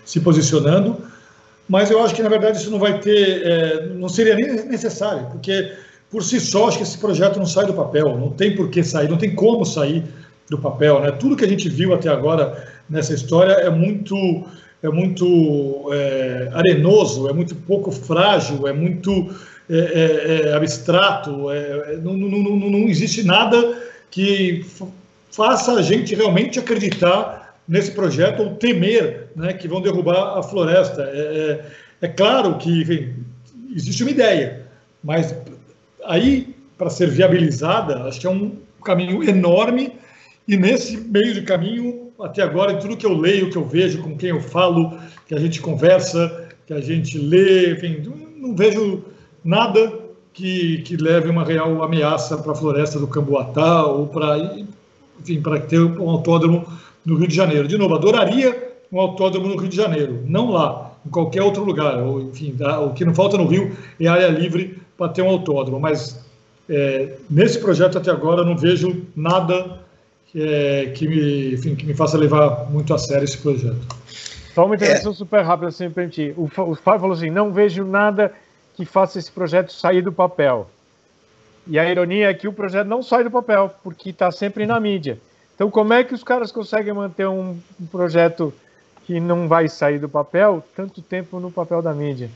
se 0.05 0.19
posicionando, 0.19 0.97
mas 1.68 1.89
eu 1.89 2.03
acho 2.03 2.14
que 2.14 2.24
na 2.24 2.30
verdade 2.30 2.57
isso 2.57 2.72
não 2.72 2.80
vai 2.80 2.99
ter, 2.99 3.45
é, 3.45 3.86
não 3.95 4.09
seria 4.09 4.36
nem 4.36 4.66
necessário, 4.66 5.28
porque 5.32 5.74
por 6.09 6.24
si 6.24 6.39
só 6.39 6.68
acho 6.68 6.78
que 6.78 6.84
esse 6.84 6.97
projeto 6.97 7.39
não 7.39 7.45
sai 7.45 7.66
do 7.66 7.74
papel, 7.74 8.18
não 8.18 8.30
tem 8.30 8.55
por 8.55 8.70
que 8.70 8.84
sair, 8.84 9.09
não 9.09 9.18
tem 9.18 9.34
como 9.34 9.66
sair 9.66 10.03
do 10.49 10.57
papel, 10.57 10.99
né? 11.01 11.11
Tudo 11.11 11.36
que 11.36 11.45
a 11.45 11.47
gente 11.47 11.70
viu 11.70 11.93
até 11.93 12.09
agora 12.09 12.68
nessa 12.89 13.14
história 13.14 13.53
é 13.53 13.70
muito 13.70 14.16
é 14.84 14.89
muito 14.89 15.89
é, 15.93 16.49
arenoso, 16.53 17.30
é 17.30 17.34
muito 17.34 17.55
pouco 17.55 17.89
frágil, 17.91 18.68
é 18.68 18.74
muito 18.74 19.34
é, 19.70 19.78
é, 19.78 20.49
é 20.49 20.53
abstrato, 20.53 21.49
é, 21.49 21.93
é, 21.93 21.97
não, 22.03 22.14
não, 22.14 22.28
não, 22.28 22.70
não 22.70 22.89
existe 22.89 23.24
nada 23.24 23.82
que 24.11 24.66
faça 25.32 25.74
a 25.74 25.82
gente 25.82 26.14
realmente 26.14 26.59
acreditar 26.59 27.55
nesse 27.68 27.91
projeto 27.91 28.43
ou 28.43 28.55
temer 28.55 29.22
né, 29.36 29.53
que 29.53 29.67
vão 29.67 29.81
derrubar 29.81 30.38
a 30.38 30.43
floresta. 30.43 31.03
É, 31.03 31.65
é, 32.01 32.07
claro 32.07 32.57
que 32.57 32.81
enfim, 32.81 33.13
existe 33.75 34.03
uma 34.03 34.11
ideia, 34.11 34.67
mas 35.03 35.36
aí, 36.05 36.55
para 36.77 36.89
ser 36.89 37.09
viabilizada, 37.09 38.03
acho 38.03 38.19
que 38.19 38.27
é 38.27 38.29
um 38.29 38.57
caminho 38.84 39.23
enorme 39.23 39.93
e 40.47 40.57
nesse 40.57 40.97
meio 40.97 41.34
de 41.34 41.41
caminho, 41.41 42.11
até 42.19 42.41
agora, 42.41 42.73
em 42.73 42.79
tudo 42.79 42.97
que 42.97 43.05
eu 43.05 43.13
leio, 43.13 43.49
que 43.49 43.55
eu 43.55 43.65
vejo, 43.65 44.01
com 44.01 44.17
quem 44.17 44.29
eu 44.29 44.41
falo, 44.41 44.97
que 45.25 45.34
a 45.34 45.39
gente 45.39 45.61
conversa, 45.61 46.49
que 46.67 46.73
a 46.73 46.81
gente 46.81 47.17
lê, 47.17 47.71
enfim, 47.71 48.03
não 48.38 48.55
vejo 48.55 49.03
nada 49.43 50.03
que, 50.34 50.79
que 50.79 50.97
leve 50.97 51.29
uma 51.29 51.45
real 51.45 51.81
ameaça 51.81 52.38
para 52.38 52.51
a 52.51 52.55
floresta 52.55 52.99
do 52.99 53.07
Camboatá 53.07 53.86
ou 53.86 54.07
para 54.07 54.63
para 55.41 55.59
ter 55.61 55.79
um 55.79 56.09
autódromo 56.09 56.67
no 57.05 57.15
Rio 57.15 57.27
de 57.27 57.36
Janeiro. 57.36 57.67
De 57.67 57.77
novo, 57.77 57.95
adoraria 57.95 58.72
um 58.93 58.99
autódromo 58.99 59.47
no 59.47 59.57
Rio 59.57 59.67
de 59.67 59.75
Janeiro, 59.75 60.23
não 60.27 60.51
lá, 60.51 60.91
em 61.03 61.09
qualquer 61.09 61.41
outro 61.41 61.63
lugar. 61.63 61.97
Ou, 61.97 62.21
enfim, 62.21 62.55
o 62.85 62.93
que 62.93 63.03
não 63.03 63.15
falta 63.15 63.37
no 63.37 63.47
Rio 63.47 63.75
é 63.99 64.07
área 64.07 64.27
livre 64.27 64.79
para 64.95 65.09
ter 65.09 65.23
um 65.23 65.29
autódromo. 65.29 65.79
Mas 65.79 66.23
é, 66.69 67.17
nesse 67.27 67.59
projeto 67.59 67.97
até 67.97 68.11
agora 68.11 68.45
não 68.45 68.55
vejo 68.55 69.03
nada 69.15 69.79
é, 70.35 70.91
que, 70.95 71.07
me, 71.07 71.55
enfim, 71.55 71.75
que 71.75 71.87
me 71.87 71.95
faça 71.95 72.17
levar 72.17 72.69
muito 72.69 72.93
a 72.93 72.99
sério 72.99 73.23
esse 73.23 73.37
projeto. 73.39 73.81
Só 74.53 74.67
uma 74.67 74.75
intervenção 74.75 75.11
é. 75.11 75.15
super 75.15 75.41
rápida, 75.41 75.69
assim, 75.69 75.89
permitir. 75.89 76.35
O, 76.37 76.43
o 76.43 76.75
Fábio 76.75 77.01
falou 77.01 77.15
assim: 77.15 77.31
não 77.31 77.51
vejo 77.51 77.83
nada 77.83 78.31
que 78.75 78.85
faça 78.85 79.17
esse 79.17 79.31
projeto 79.31 79.73
sair 79.73 80.03
do 80.03 80.11
papel. 80.11 80.69
E 81.65 81.79
a 81.79 81.89
ironia 81.89 82.29
é 82.29 82.33
que 82.33 82.47
o 82.47 82.53
projeto 82.53 82.87
não 82.87 83.01
sai 83.01 83.23
do 83.23 83.31
papel, 83.31 83.73
porque 83.83 84.11
está 84.11 84.31
sempre 84.31 84.67
na 84.67 84.79
mídia. 84.79 85.17
Então, 85.55 85.71
como 85.71 85.93
é 85.93 86.03
que 86.03 86.13
os 86.13 86.23
caras 86.23 86.51
conseguem 86.51 86.93
manter 86.93 87.27
um, 87.27 87.57
um 87.79 87.85
projeto 87.89 88.53
que 89.05 89.19
não 89.19 89.47
vai 89.47 89.67
sair 89.67 89.99
do 89.99 90.09
papel 90.09 90.63
tanto 90.75 91.01
tempo 91.01 91.39
no 91.39 91.51
papel 91.51 91.81
da 91.81 91.93
mídia? 91.93 92.29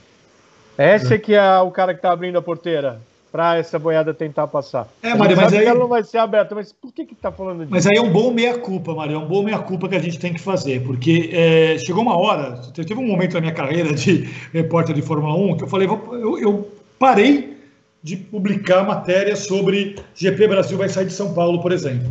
Esse 0.78 1.16
é 1.16 1.18
que 1.18 1.34
é 1.34 1.60
o 1.60 1.72
cara 1.72 1.94
que 1.94 2.00
está 2.00 2.12
abrindo 2.12 2.38
a 2.38 2.42
porteira 2.42 3.02
para 3.32 3.58
essa 3.58 3.78
boiada 3.78 4.14
tentar 4.14 4.48
passar. 4.48 4.88
É, 5.02 5.14
Mário, 5.14 5.36
mas 5.36 5.54
aí... 5.54 5.66
ela 5.66 5.80
não 5.80 5.88
vai 5.88 6.04
ser 6.04 6.18
aberta, 6.18 6.56
mas 6.56 6.72
por 6.72 6.94
que 6.94 7.06
que 7.06 7.16
tá 7.16 7.32
falando 7.32 7.60
disso? 7.60 7.72
Mas 7.72 7.86
aí 7.86 7.98
é 7.98 8.02
um 8.02 8.12
bom 8.12 8.32
meia-culpa, 8.32 8.94
Mário, 8.94 9.16
é 9.16 9.18
um 9.18 9.28
bom 9.28 9.44
meia-culpa 9.44 9.90
que 9.90 9.96
a 9.96 10.00
gente 10.00 10.20
tem 10.20 10.34
que 10.34 10.40
fazer, 10.40 10.84
porque 10.84 11.30
é, 11.34 11.78
chegou 11.78 12.04
uma 12.04 12.18
hora, 12.18 12.62
teve 12.74 12.96
um 12.96 13.06
momento 13.06 13.34
na 13.34 13.42
minha 13.42 13.54
carreira 13.54 13.94
de 13.94 14.30
repórter 14.54 14.96
de 14.96 15.02
Fórmula 15.02 15.36
1 15.36 15.58
que 15.58 15.64
eu 15.64 15.68
falei, 15.68 15.88
eu, 15.88 16.40
eu 16.40 16.72
parei 16.98 17.58
de 18.02 18.16
publicar 18.16 18.84
matérias 18.84 19.40
sobre 19.40 19.96
GP 20.16 20.48
Brasil 20.48 20.78
vai 20.78 20.88
sair 20.88 21.06
de 21.06 21.14
São 21.14 21.34
Paulo, 21.34 21.62
por 21.62 21.72
exemplo. 21.72 22.08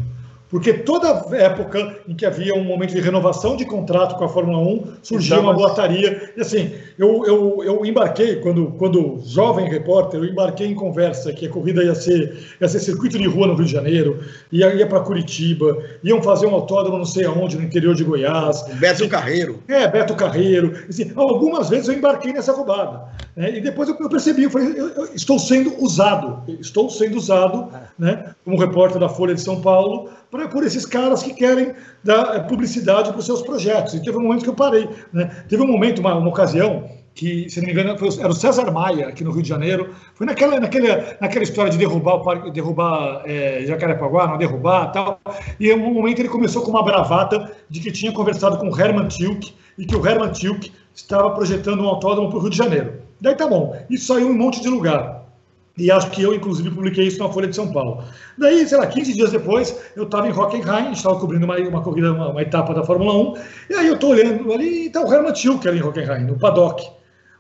Porque 0.48 0.72
toda 0.72 1.26
época 1.36 1.98
em 2.06 2.14
que 2.14 2.24
havia 2.24 2.54
um 2.54 2.62
momento 2.62 2.94
de 2.94 3.00
renovação 3.00 3.56
de 3.56 3.64
contrato 3.64 4.16
com 4.16 4.24
a 4.24 4.28
Fórmula 4.28 4.58
1, 4.58 4.92
surgia 5.02 5.40
uma 5.40 5.52
boataria. 5.52 6.32
E 6.36 6.40
assim, 6.40 6.72
eu, 6.96 7.24
eu, 7.26 7.64
eu 7.64 7.84
embarquei, 7.84 8.36
quando, 8.36 8.68
quando 8.78 9.20
jovem 9.26 9.68
repórter, 9.68 10.20
eu 10.20 10.26
embarquei 10.26 10.68
em 10.68 10.74
conversa 10.74 11.32
que 11.32 11.46
a 11.46 11.50
corrida 11.50 11.82
ia 11.82 11.96
ser, 11.96 12.56
ia 12.60 12.68
ser 12.68 12.78
circuito 12.78 13.18
de 13.18 13.26
rua 13.26 13.48
no 13.48 13.54
Rio 13.54 13.64
de 13.64 13.72
Janeiro, 13.72 14.20
ia, 14.52 14.72
ia 14.72 14.86
para 14.86 15.00
Curitiba, 15.00 15.82
iam 16.04 16.22
fazer 16.22 16.46
um 16.46 16.54
autódromo 16.54 16.98
não 16.98 17.04
sei 17.04 17.24
aonde, 17.24 17.56
no 17.56 17.64
interior 17.64 17.94
de 17.96 18.04
Goiás. 18.04 18.62
Beto 18.74 19.02
assim, 19.02 19.08
Carreiro. 19.08 19.62
É, 19.66 19.88
Beto 19.88 20.14
Carreiro. 20.14 20.72
Assim, 20.88 21.10
algumas 21.16 21.68
vezes 21.68 21.88
eu 21.88 21.94
embarquei 21.94 22.32
nessa 22.32 22.52
roubada. 22.52 23.02
Né? 23.34 23.58
E 23.58 23.60
depois 23.60 23.88
eu, 23.88 23.96
eu 23.98 24.08
percebi, 24.08 24.44
eu 24.44 24.50
falei, 24.50 24.68
eu, 24.76 24.88
eu 24.90 25.04
estou 25.12 25.40
sendo 25.40 25.74
usado, 25.82 26.42
estou 26.60 26.88
sendo 26.88 27.16
usado 27.16 27.68
né, 27.98 28.34
como 28.44 28.58
repórter 28.58 29.00
da 29.00 29.08
Folha 29.08 29.34
de 29.34 29.40
São 29.40 29.60
Paulo 29.60 30.08
por 30.30 30.64
esses 30.64 30.84
caras 30.84 31.22
que 31.22 31.32
querem 31.32 31.72
dar 32.02 32.36
eh, 32.36 32.40
publicidade 32.40 33.10
para 33.10 33.18
os 33.18 33.26
seus 33.26 33.42
projetos. 33.42 33.94
E 33.94 34.02
teve 34.02 34.16
um 34.16 34.22
momento 34.22 34.42
que 34.42 34.48
eu 34.48 34.54
parei. 34.54 34.88
Né? 35.12 35.30
Teve 35.48 35.62
um 35.62 35.66
momento, 35.66 36.00
uma, 36.00 36.14
uma 36.16 36.28
ocasião, 36.28 36.88
que, 37.14 37.48
se 37.48 37.60
não 37.60 37.66
me 37.66 37.72
engano, 37.72 37.98
foi, 37.98 38.10
era 38.18 38.28
o 38.28 38.34
César 38.34 38.70
Maia, 38.70 39.08
aqui 39.08 39.24
no 39.24 39.30
Rio 39.30 39.42
de 39.42 39.48
Janeiro. 39.48 39.94
Foi 40.14 40.26
naquela, 40.26 40.60
naquela, 40.60 41.16
naquela 41.20 41.42
história 41.42 41.70
de 41.70 41.78
derrubar, 41.78 42.16
o 42.46 42.50
derrubar 42.50 43.22
é, 43.24 43.64
Jacarepaguá, 43.66 44.28
não 44.28 44.36
derrubar 44.36 44.92
tal. 44.92 45.18
E 45.58 45.70
em 45.70 45.74
um 45.74 45.94
momento 45.94 46.20
ele 46.20 46.28
começou 46.28 46.62
com 46.62 46.70
uma 46.70 46.82
bravata 46.82 47.52
de 47.70 47.80
que 47.80 47.90
tinha 47.90 48.12
conversado 48.12 48.58
com 48.58 48.68
o 48.68 48.80
Herman 48.80 49.08
Tilke 49.08 49.54
e 49.78 49.86
que 49.86 49.96
o 49.96 50.06
Herman 50.06 50.30
Tilke 50.30 50.72
estava 50.94 51.30
projetando 51.30 51.82
um 51.82 51.88
autódromo 51.88 52.28
para 52.28 52.38
o 52.38 52.40
Rio 52.42 52.50
de 52.50 52.56
Janeiro. 52.56 53.00
Daí 53.20 53.34
tá 53.34 53.46
bom, 53.46 53.74
isso 53.88 54.06
saiu 54.06 54.28
em 54.28 54.30
um 54.30 54.36
monte 54.36 54.60
de 54.60 54.68
lugar. 54.68 55.25
E 55.78 55.90
acho 55.90 56.10
que 56.10 56.22
eu, 56.22 56.34
inclusive, 56.34 56.70
publiquei 56.70 57.06
isso 57.06 57.18
na 57.18 57.28
Folha 57.28 57.48
de 57.48 57.54
São 57.54 57.70
Paulo. 57.70 58.02
Daí, 58.38 58.66
sei 58.66 58.78
lá, 58.78 58.86
15 58.86 59.12
dias 59.12 59.30
depois, 59.30 59.78
eu 59.94 60.04
estava 60.04 60.26
em 60.26 60.32
Hockenheim, 60.32 60.92
estava 60.92 61.18
cobrindo 61.20 61.44
uma, 61.44 61.58
uma 61.58 61.82
corrida, 61.82 62.12
uma, 62.12 62.30
uma, 62.30 62.42
etapa 62.42 62.72
da 62.72 62.82
Fórmula 62.82 63.12
1, 63.14 63.34
e 63.70 63.74
aí 63.74 63.86
eu 63.88 63.94
estou 63.94 64.10
olhando 64.10 64.50
ali, 64.52 64.84
e 64.84 64.86
está 64.86 65.02
o 65.02 65.12
Hermann 65.12 65.34
Tilke 65.34 65.68
ali 65.68 65.78
em 65.78 65.82
Hockenheim, 65.82 66.24
no 66.24 66.38
paddock. 66.38 66.82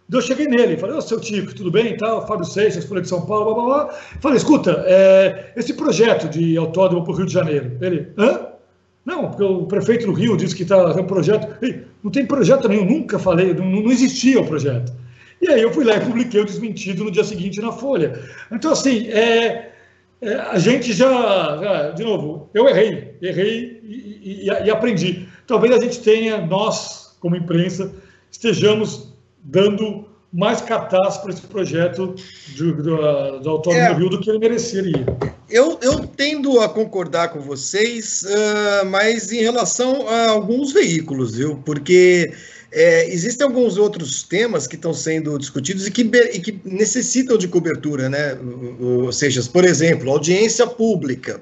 Daí 0.08 0.20
eu 0.20 0.22
cheguei 0.22 0.46
nele, 0.46 0.76
falei, 0.76 0.96
ô, 0.96 1.00
seu 1.00 1.18
Tico, 1.18 1.54
tudo 1.54 1.70
bem 1.70 1.94
e 1.94 1.96
tal? 1.96 2.26
Fábio 2.26 2.44
Seixas, 2.44 2.84
Folha 2.84 3.00
de 3.00 3.08
São 3.08 3.24
Paulo, 3.24 3.54
blá, 3.54 3.54
blá, 3.54 3.84
blá. 3.84 3.94
Falei, 4.20 4.36
escuta, 4.36 4.84
é, 4.86 5.52
esse 5.56 5.72
projeto 5.72 6.28
de 6.28 6.58
autódromo 6.58 7.04
para 7.04 7.12
o 7.14 7.16
Rio 7.16 7.26
de 7.26 7.32
Janeiro, 7.32 7.78
ele, 7.80 8.12
hã? 8.18 8.48
Não, 9.06 9.30
porque 9.30 9.44
o 9.44 9.66
prefeito 9.66 10.04
do 10.04 10.12
Rio 10.12 10.36
disse 10.36 10.54
que 10.54 10.64
está 10.64 10.84
um 10.88 11.04
projeto. 11.04 11.56
Ei, 11.62 11.84
não 12.02 12.10
tem 12.10 12.26
projeto 12.26 12.68
nenhum, 12.68 12.84
nunca 12.84 13.18
falei, 13.18 13.54
não, 13.54 13.64
não 13.64 13.90
existia 13.90 14.40
o 14.40 14.46
projeto. 14.46 14.92
E 15.40 15.48
aí 15.48 15.62
eu 15.62 15.72
fui 15.72 15.84
lá 15.84 15.96
e 15.96 16.00
publiquei 16.00 16.40
o 16.40 16.44
desmentido 16.44 17.04
no 17.04 17.10
dia 17.10 17.24
seguinte 17.24 17.60
na 17.60 17.72
Folha. 17.72 18.20
Então, 18.50 18.72
assim, 18.72 19.08
é, 19.08 19.72
é, 20.20 20.34
a 20.34 20.58
gente 20.58 20.92
já, 20.92 21.58
já, 21.62 21.90
de 21.90 22.02
novo, 22.02 22.48
eu 22.54 22.68
errei, 22.68 23.14
errei 23.20 23.80
e, 23.84 24.42
e, 24.42 24.46
e, 24.46 24.70
aprendi. 24.70 25.28
Talvez 25.46 25.74
a 25.74 25.80
gente 25.80 26.00
tenha, 26.00 26.38
nós, 26.38 27.16
como 27.20 27.36
imprensa, 27.36 27.92
estejamos 28.30 29.12
dando 29.42 30.06
mais 30.32 30.60
cartaz 30.60 31.18
para 31.18 31.30
esse 31.30 31.42
projeto 31.42 32.14
do, 32.56 32.82
do, 32.82 33.38
do 33.40 33.50
Autódromo 33.50 33.86
é, 33.86 33.94
do 33.94 34.00
Rio 34.00 34.10
do 34.10 34.20
que 34.20 34.28
ele 34.28 34.38
mereceria. 34.38 35.06
Eu, 35.48 35.78
eu 35.80 36.06
tendo 36.06 36.60
a 36.60 36.68
concordar 36.68 37.28
com 37.28 37.40
vocês, 37.40 38.22
uh, 38.24 38.86
mas 38.86 39.30
em 39.30 39.40
relação 39.42 40.08
a 40.08 40.30
alguns 40.30 40.72
veículos, 40.72 41.36
viu? 41.36 41.62
Porque 41.64 42.32
é, 42.72 43.08
existem 43.12 43.46
alguns 43.46 43.76
outros 43.76 44.22
temas 44.22 44.66
que 44.66 44.76
estão 44.76 44.92
sendo 44.92 45.38
discutidos 45.38 45.86
e 45.86 45.90
que, 45.90 46.02
e 46.02 46.40
que 46.40 46.60
necessitam 46.64 47.38
de 47.38 47.48
cobertura, 47.48 48.08
né? 48.08 48.36
Ou 48.80 49.12
seja, 49.12 49.42
por 49.44 49.64
exemplo, 49.64 50.10
audiência 50.10 50.66
pública. 50.66 51.40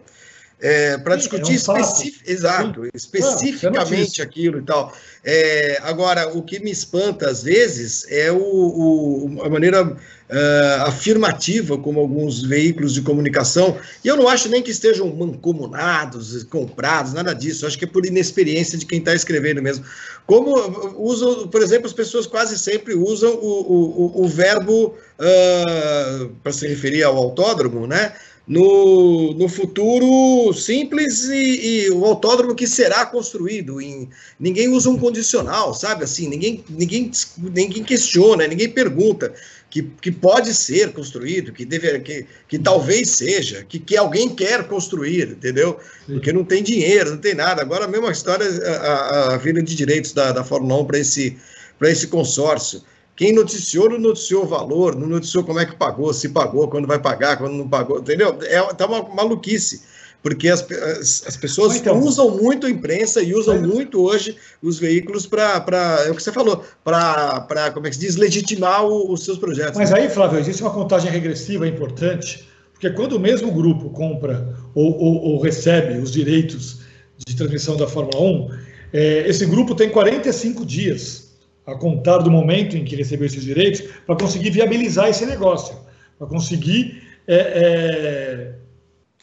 É, 0.60 0.96
para 0.96 1.16
discutir 1.16 1.52
é 1.52 1.72
um 1.72 1.76
especi 1.76 2.14
exato, 2.24 2.88
especificamente 2.94 4.22
ah, 4.22 4.24
aquilo 4.24 4.60
e 4.60 4.62
tal. 4.62 4.96
É, 5.22 5.78
agora, 5.82 6.28
o 6.28 6.42
que 6.42 6.58
me 6.60 6.70
espanta 6.70 7.28
às 7.28 7.42
vezes 7.42 8.06
é 8.08 8.30
o, 8.30 8.38
o 8.38 9.42
a 9.42 9.50
maneira 9.50 9.96
uh, 10.34 10.82
afirmativa 10.82 11.78
como 11.78 12.00
alguns 12.00 12.42
veículos 12.42 12.92
de 12.92 13.02
comunicação, 13.02 13.78
e 14.04 14.08
eu 14.08 14.16
não 14.16 14.28
acho 14.28 14.48
nem 14.48 14.62
que 14.62 14.70
estejam 14.70 15.08
mancomunados, 15.14 16.42
comprados, 16.44 17.12
nada 17.12 17.32
disso, 17.32 17.64
eu 17.64 17.68
acho 17.68 17.78
que 17.78 17.84
é 17.84 17.88
por 17.88 18.04
inexperiência 18.04 18.76
de 18.76 18.84
quem 18.84 18.98
está 18.98 19.14
escrevendo 19.14 19.62
mesmo. 19.62 19.84
Como 20.26 20.54
usam, 20.98 21.46
por 21.48 21.62
exemplo, 21.62 21.86
as 21.86 21.92
pessoas 21.92 22.26
quase 22.26 22.58
sempre 22.58 22.94
usam 22.94 23.34
o, 23.34 24.20
o, 24.20 24.24
o 24.24 24.28
verbo 24.28 24.94
uh, 25.18 26.28
para 26.42 26.52
se 26.52 26.66
referir 26.66 27.04
ao 27.04 27.16
autódromo, 27.16 27.86
né? 27.86 28.12
no, 28.46 29.32
no 29.34 29.48
futuro 29.48 30.52
simples 30.52 31.24
e, 31.24 31.86
e, 31.86 31.90
o 31.90 32.04
autódromo 32.04 32.54
que 32.54 32.66
será 32.66 33.06
construído. 33.06 33.80
Em, 33.80 34.08
ninguém 34.38 34.68
usa 34.68 34.90
um 34.90 34.98
condicional, 34.98 35.72
sabe? 35.72 36.04
Assim, 36.04 36.28
ninguém, 36.28 36.62
ninguém, 36.68 37.10
ninguém 37.38 37.82
questiona, 37.82 38.46
ninguém 38.46 38.68
pergunta 38.68 39.32
que, 39.74 39.82
que 39.82 40.12
pode 40.12 40.54
ser 40.54 40.92
construído, 40.92 41.52
que, 41.52 41.64
deve, 41.64 41.98
que, 41.98 42.24
que 42.46 42.60
talvez 42.60 43.10
seja, 43.10 43.64
que, 43.68 43.80
que 43.80 43.96
alguém 43.96 44.28
quer 44.28 44.68
construir, 44.68 45.30
entendeu? 45.30 45.80
Porque 46.06 46.32
não 46.32 46.44
tem 46.44 46.62
dinheiro, 46.62 47.10
não 47.10 47.18
tem 47.18 47.34
nada. 47.34 47.60
Agora, 47.60 47.86
a 47.86 47.88
mesma 47.88 48.12
história, 48.12 48.46
a, 48.46 48.70
a, 48.70 49.34
a 49.34 49.36
vida 49.36 49.60
de 49.60 49.74
direitos 49.74 50.12
da, 50.12 50.30
da 50.30 50.44
Fórmula 50.44 50.80
1 50.82 50.84
para 50.84 50.98
esse, 51.00 51.36
esse 51.82 52.06
consórcio. 52.06 52.82
Quem 53.16 53.32
noticiou, 53.32 53.90
não 53.90 53.98
noticiou 53.98 54.44
o 54.44 54.46
valor, 54.46 54.94
não 54.94 55.08
noticiou 55.08 55.42
como 55.42 55.58
é 55.58 55.66
que 55.66 55.74
pagou, 55.74 56.14
se 56.14 56.28
pagou, 56.28 56.68
quando 56.68 56.86
vai 56.86 57.00
pagar, 57.00 57.36
quando 57.36 57.54
não 57.54 57.68
pagou, 57.68 57.98
entendeu? 57.98 58.38
É, 58.42 58.62
tá 58.74 58.86
uma 58.86 59.02
maluquice, 59.12 59.82
porque 60.24 60.48
as, 60.48 60.66
as, 60.70 61.24
as 61.26 61.36
pessoas 61.36 61.76
então, 61.76 62.00
usam 62.00 62.30
muito 62.30 62.66
a 62.66 62.70
imprensa 62.70 63.22
e 63.22 63.34
usam 63.34 63.60
muito 63.60 64.00
hoje 64.00 64.34
os 64.62 64.78
veículos 64.78 65.26
para, 65.26 66.02
é 66.06 66.10
o 66.10 66.14
que 66.14 66.22
você 66.22 66.32
falou, 66.32 66.64
para, 66.82 67.70
como 67.74 67.86
é 67.86 67.90
que 67.90 67.96
se 67.96 68.00
diz, 68.00 68.16
legitimar 68.16 68.86
o, 68.86 69.12
os 69.12 69.22
seus 69.22 69.36
projetos. 69.36 69.76
Mas 69.76 69.92
aí, 69.92 70.08
Flávio, 70.08 70.38
existe 70.38 70.62
uma 70.62 70.72
contagem 70.72 71.10
regressiva 71.10 71.68
importante, 71.68 72.48
porque 72.72 72.88
quando 72.88 73.16
o 73.16 73.20
mesmo 73.20 73.52
grupo 73.52 73.90
compra 73.90 74.56
ou, 74.74 74.98
ou, 74.98 75.22
ou 75.24 75.42
recebe 75.42 75.98
os 75.98 76.10
direitos 76.10 76.78
de 77.26 77.36
transmissão 77.36 77.76
da 77.76 77.86
Fórmula 77.86 78.18
1, 78.18 78.50
é, 78.94 79.28
esse 79.28 79.44
grupo 79.44 79.74
tem 79.74 79.90
45 79.90 80.64
dias 80.64 81.34
a 81.66 81.74
contar 81.74 82.18
do 82.18 82.30
momento 82.30 82.78
em 82.78 82.84
que 82.86 82.96
recebeu 82.96 83.26
esses 83.26 83.44
direitos, 83.44 83.82
para 84.06 84.16
conseguir 84.16 84.48
viabilizar 84.48 85.10
esse 85.10 85.26
negócio, 85.26 85.76
para 86.18 86.26
conseguir 86.26 87.02
é, 87.26 87.36
é, 87.36 88.63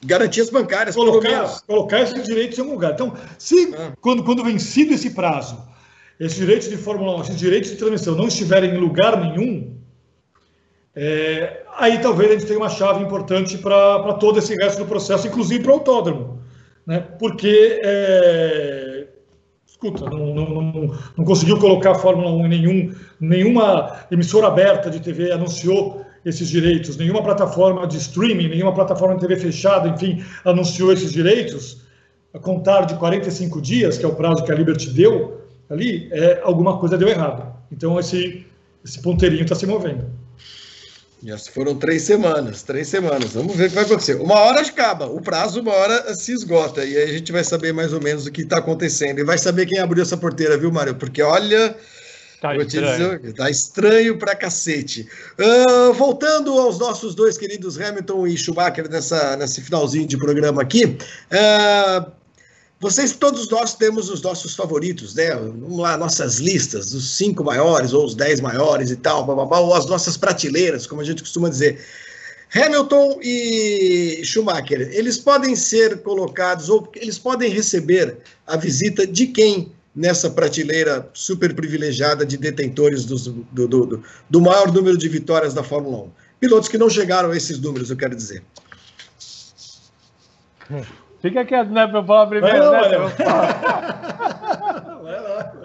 garantias 0.04 0.50
bancárias, 0.50 0.96
colocar, 0.96 1.62
colocar 1.68 2.02
esses 2.02 2.24
direitos 2.24 2.58
em 2.58 2.62
algum 2.62 2.74
lugar. 2.74 2.94
Então, 2.94 3.14
se 3.38 3.74
ah. 3.76 3.94
quando, 4.02 4.24
quando 4.24 4.44
vencido 4.44 4.94
esse 4.94 5.12
prazo, 5.12 5.62
esses 6.20 6.38
direitos 6.38 6.70
de 6.70 6.78
Fórmula 6.78 7.18
1, 7.18 7.22
esses 7.22 7.38
direitos 7.38 7.72
de 7.72 7.78
transmissão 7.78 8.16
não 8.16 8.28
estiverem 8.28 8.72
em 8.72 8.78
lugar 8.78 9.20
nenhum, 9.20 9.76
é, 10.96 11.64
aí 11.78 12.00
talvez 12.00 12.30
a 12.30 12.34
gente 12.34 12.46
tenha 12.46 12.60
uma 12.60 12.70
chave 12.70 13.04
importante 13.04 13.58
para 13.58 14.14
todo 14.16 14.40
esse 14.40 14.56
resto 14.56 14.80
do 14.80 14.86
processo, 14.86 15.28
inclusive 15.28 15.64
para 15.64 15.72
o 15.72 15.76
autódromo. 15.76 16.42
Né? 16.86 17.00
Porque 17.20 17.80
é, 17.84 19.08
escuta, 19.66 20.10
não, 20.10 20.34
não, 20.34 20.50
não, 20.50 20.98
não, 21.18 21.26
conseguiu 21.26 21.58
colocar 21.60 21.92
a 21.92 21.96
Fórmula 21.96 22.30
1 22.32 22.46
em 22.46 22.50
nenhum, 22.50 22.96
nenhuma 23.20 24.06
emissora 24.12 24.48
aberta 24.48 24.90
de 24.90 25.00
TV 25.00 25.32
anunciou 25.32 26.06
esses 26.26 26.48
direitos, 26.48 26.98
nenhuma 26.98 27.24
plataforma 27.24 27.88
de 27.88 27.98
streaming, 27.98 28.50
nenhuma 28.50 28.74
plataforma 28.74 29.16
de 29.16 29.22
TV 29.22 29.36
fechada, 29.38 29.90
enfim, 29.90 30.24
anunciou 30.46 30.92
esses 30.92 31.12
direitos, 31.12 31.82
a 32.34 32.40
contar 32.40 32.86
de 32.86 32.96
45 32.96 33.62
dias, 33.62 33.98
que 33.98 34.06
é 34.06 34.08
o 34.08 34.16
prazo 34.16 34.44
que 34.44 34.52
a 34.52 34.56
Liberty 34.56 34.90
deu 34.90 35.42
ali, 35.70 36.10
é, 36.12 36.42
alguma 36.44 36.78
coisa 36.78 36.98
deu 36.98 37.08
errado. 37.08 37.54
Então, 37.72 38.00
esse, 38.00 38.46
esse 38.86 39.02
ponteirinho 39.02 39.44
está 39.44 39.56
se 39.56 39.66
movendo. 39.66 40.06
Já 41.24 41.38
foram 41.38 41.76
três 41.76 42.02
semanas, 42.02 42.64
três 42.64 42.88
semanas. 42.88 43.34
Vamos 43.34 43.56
ver 43.56 43.66
o 43.66 43.70
que 43.70 43.76
vai 43.76 43.84
acontecer. 43.84 44.16
Uma 44.16 44.40
hora 44.40 44.62
acaba, 44.62 45.06
o 45.06 45.22
prazo 45.22 45.62
uma 45.62 45.72
hora 45.72 46.16
se 46.16 46.32
esgota. 46.34 46.84
E 46.84 46.98
aí 46.98 47.04
a 47.04 47.14
gente 47.14 47.32
vai 47.32 47.44
saber 47.44 47.72
mais 47.72 47.94
ou 47.94 48.02
menos 48.02 48.26
o 48.26 48.32
que 48.32 48.42
está 48.42 48.58
acontecendo. 48.58 49.20
E 49.20 49.24
vai 49.24 49.38
saber 49.38 49.68
quem 49.68 49.80
abriu 49.80 50.02
essa 50.02 50.18
porteira, 50.18 50.58
viu, 50.58 50.72
Mário? 50.72 50.96
Porque 50.96 51.22
olha. 51.22 51.76
Tá 52.42 52.56
Vou 52.56 52.64
estranho. 52.64 53.20
Dizer, 53.20 53.34
tá 53.36 53.50
estranho 53.52 54.18
pra 54.18 54.36
cacete. 54.36 55.08
Uh, 55.38 55.94
voltando 55.94 56.52
aos 56.60 56.80
nossos 56.80 57.14
dois 57.14 57.38
queridos 57.38 57.80
Hamilton 57.80 58.26
e 58.26 58.36
Schumacher 58.36 58.90
nessa, 58.90 59.38
nesse 59.38 59.62
finalzinho 59.62 60.08
de 60.08 60.18
programa 60.18 60.60
aqui. 60.60 60.86
Uh, 60.86 62.12
vocês, 62.80 63.12
todos 63.12 63.48
nós, 63.48 63.76
temos 63.76 64.10
os 64.10 64.24
nossos 64.24 64.56
favoritos, 64.56 65.14
né? 65.14 65.36
Vamos 65.36 65.78
lá, 65.78 65.96
nossas 65.96 66.40
listas, 66.40 66.96
os 66.96 67.16
cinco 67.16 67.44
maiores 67.44 67.94
ou 67.94 68.04
os 68.04 68.16
dez 68.16 68.42
maiores 68.42 68.90
e 68.90 68.96
tal, 68.96 69.24
blá, 69.24 69.36
blá, 69.36 69.46
blá, 69.46 69.60
ou 69.60 69.76
as 69.76 69.86
nossas 69.86 70.18
prateleiras, 70.18 70.88
como 70.88 71.00
a 71.00 71.04
gente 71.04 71.22
costuma 71.22 71.48
dizer. 71.48 71.80
Hamilton 72.56 73.20
e 73.22 74.22
Schumacher, 74.24 74.90
eles 74.92 75.20
podem 75.20 75.56
ser 75.56 76.00
colocados 76.00 76.70
ou 76.70 76.92
eles 76.96 77.20
podem 77.20 77.52
receber 77.52 78.18
a 78.48 78.58
visita 78.58 79.06
de 79.06 79.28
quem 79.28 79.72
nessa 79.96 80.30
prateleira 80.30 81.10
super 81.14 81.54
privilegiada 81.54 82.26
de 82.26 82.38
detentores 82.38 83.06
do, 83.06 83.18
do, 83.52 83.68
do, 83.68 84.04
do 84.30 84.42
maior 84.42 84.72
número 84.72 84.98
de 84.98 85.10
vitórias 85.10 85.54
da 85.54 85.64
Fórmula 85.64 86.06
1? 86.06 86.12
Pilotos 86.40 86.70
que 86.70 86.78
não 86.78 86.90
chegaram 86.90 87.32
a 87.32 87.38
esses 87.38 87.60
números, 87.60 87.90
eu 87.90 87.98
quero 87.98 88.16
dizer. 88.16 88.44
Fica 91.22 91.46
quieto, 91.46 91.70
né? 91.70 91.88
Pra 91.88 92.00
eu 92.00 92.06
falar 92.06 92.28
primeiro, 92.28 92.58
não, 92.58 92.72
né? 92.72 92.98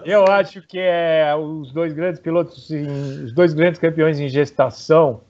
Eu 0.05 0.25
acho 0.25 0.61
que 0.61 0.79
é 0.79 1.35
os 1.35 1.71
dois 1.73 1.91
grandes 1.93 2.21
pilotos, 2.21 2.69
os 2.69 3.33
dois 3.33 3.53
grandes 3.53 3.79
campeões 3.79 4.19
em 4.19 4.29
gestação 4.29 5.21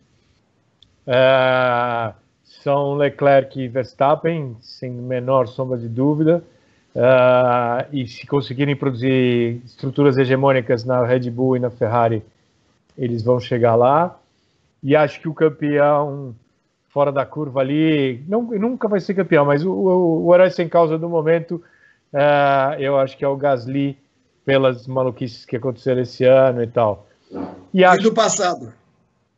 é, 1.07 2.13
são 2.43 2.95
Leclerc 2.95 3.59
e 3.59 3.67
Verstappen, 3.67 4.57
sem 4.59 4.91
menor 4.91 5.47
sombra 5.47 5.77
de 5.77 5.87
dúvida. 5.87 6.43
É, 6.99 7.85
e 7.93 8.07
se 8.07 8.25
conseguirem 8.25 8.75
produzir 8.75 9.61
estruturas 9.63 10.17
hegemônicas 10.17 10.83
na 10.83 11.05
Red 11.05 11.29
Bull 11.29 11.55
e 11.55 11.59
na 11.59 11.69
Ferrari, 11.69 12.23
eles 12.97 13.21
vão 13.21 13.39
chegar 13.39 13.75
lá. 13.75 14.17
E 14.81 14.95
acho 14.95 15.21
que 15.21 15.29
o 15.29 15.33
campeão 15.33 16.35
fora 16.89 17.11
da 17.11 17.23
curva 17.23 17.59
ali. 17.59 18.23
Não, 18.27 18.41
nunca 18.41 18.87
vai 18.87 18.99
ser 18.99 19.13
campeão, 19.13 19.45
mas 19.45 19.63
o, 19.63 19.71
o, 19.71 20.25
o 20.25 20.33
herói 20.33 20.49
sem 20.49 20.67
causa 20.67 20.97
do 20.97 21.07
momento, 21.07 21.61
uh, 22.11 22.73
eu 22.79 22.97
acho 22.97 23.15
que 23.15 23.23
é 23.23 23.27
o 23.27 23.35
Gasly, 23.35 23.95
pelas 24.43 24.87
maluquices 24.87 25.45
que 25.45 25.55
aconteceram 25.55 26.01
esse 26.01 26.23
ano 26.23 26.63
e 26.63 26.67
tal. 26.67 27.05
E, 27.71 27.83
acho, 27.83 27.99
e 27.99 28.03
do 28.03 28.13
passado? 28.13 28.73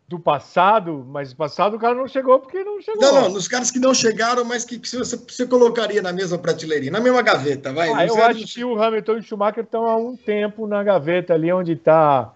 Do 0.09 0.19
passado, 0.19 1.05
mas 1.07 1.31
do 1.31 1.35
passado 1.35 1.75
o 1.75 1.79
cara 1.79 1.93
não 1.93 2.07
chegou 2.07 2.39
porque 2.39 2.63
não 2.63 2.81
chegou. 2.81 2.99
Não, 2.99 3.21
não, 3.21 3.29
nos 3.29 3.47
caras 3.47 3.69
que 3.69 3.77
não 3.77 3.93
chegaram, 3.93 4.43
mas 4.43 4.65
que, 4.65 4.79
que 4.79 4.89
você, 4.89 5.15
você 5.15 5.45
colocaria 5.45 6.01
na 6.01 6.11
mesma 6.11 6.39
prateleirinha, 6.39 6.91
na 6.91 6.99
mesma 6.99 7.21
gaveta, 7.21 7.71
vai. 7.71 7.93
Ah, 7.93 8.07
eu 8.07 8.21
acho 8.23 8.43
que 8.51 8.65
o 8.65 8.81
Hamilton 8.81 9.13
e 9.13 9.19
o 9.19 9.21
Schumacher 9.21 9.63
estão 9.63 9.85
há 9.85 9.95
um 9.95 10.17
tempo 10.17 10.65
na 10.65 10.83
gaveta 10.83 11.35
ali 11.35 11.53
onde 11.53 11.73
está 11.73 12.33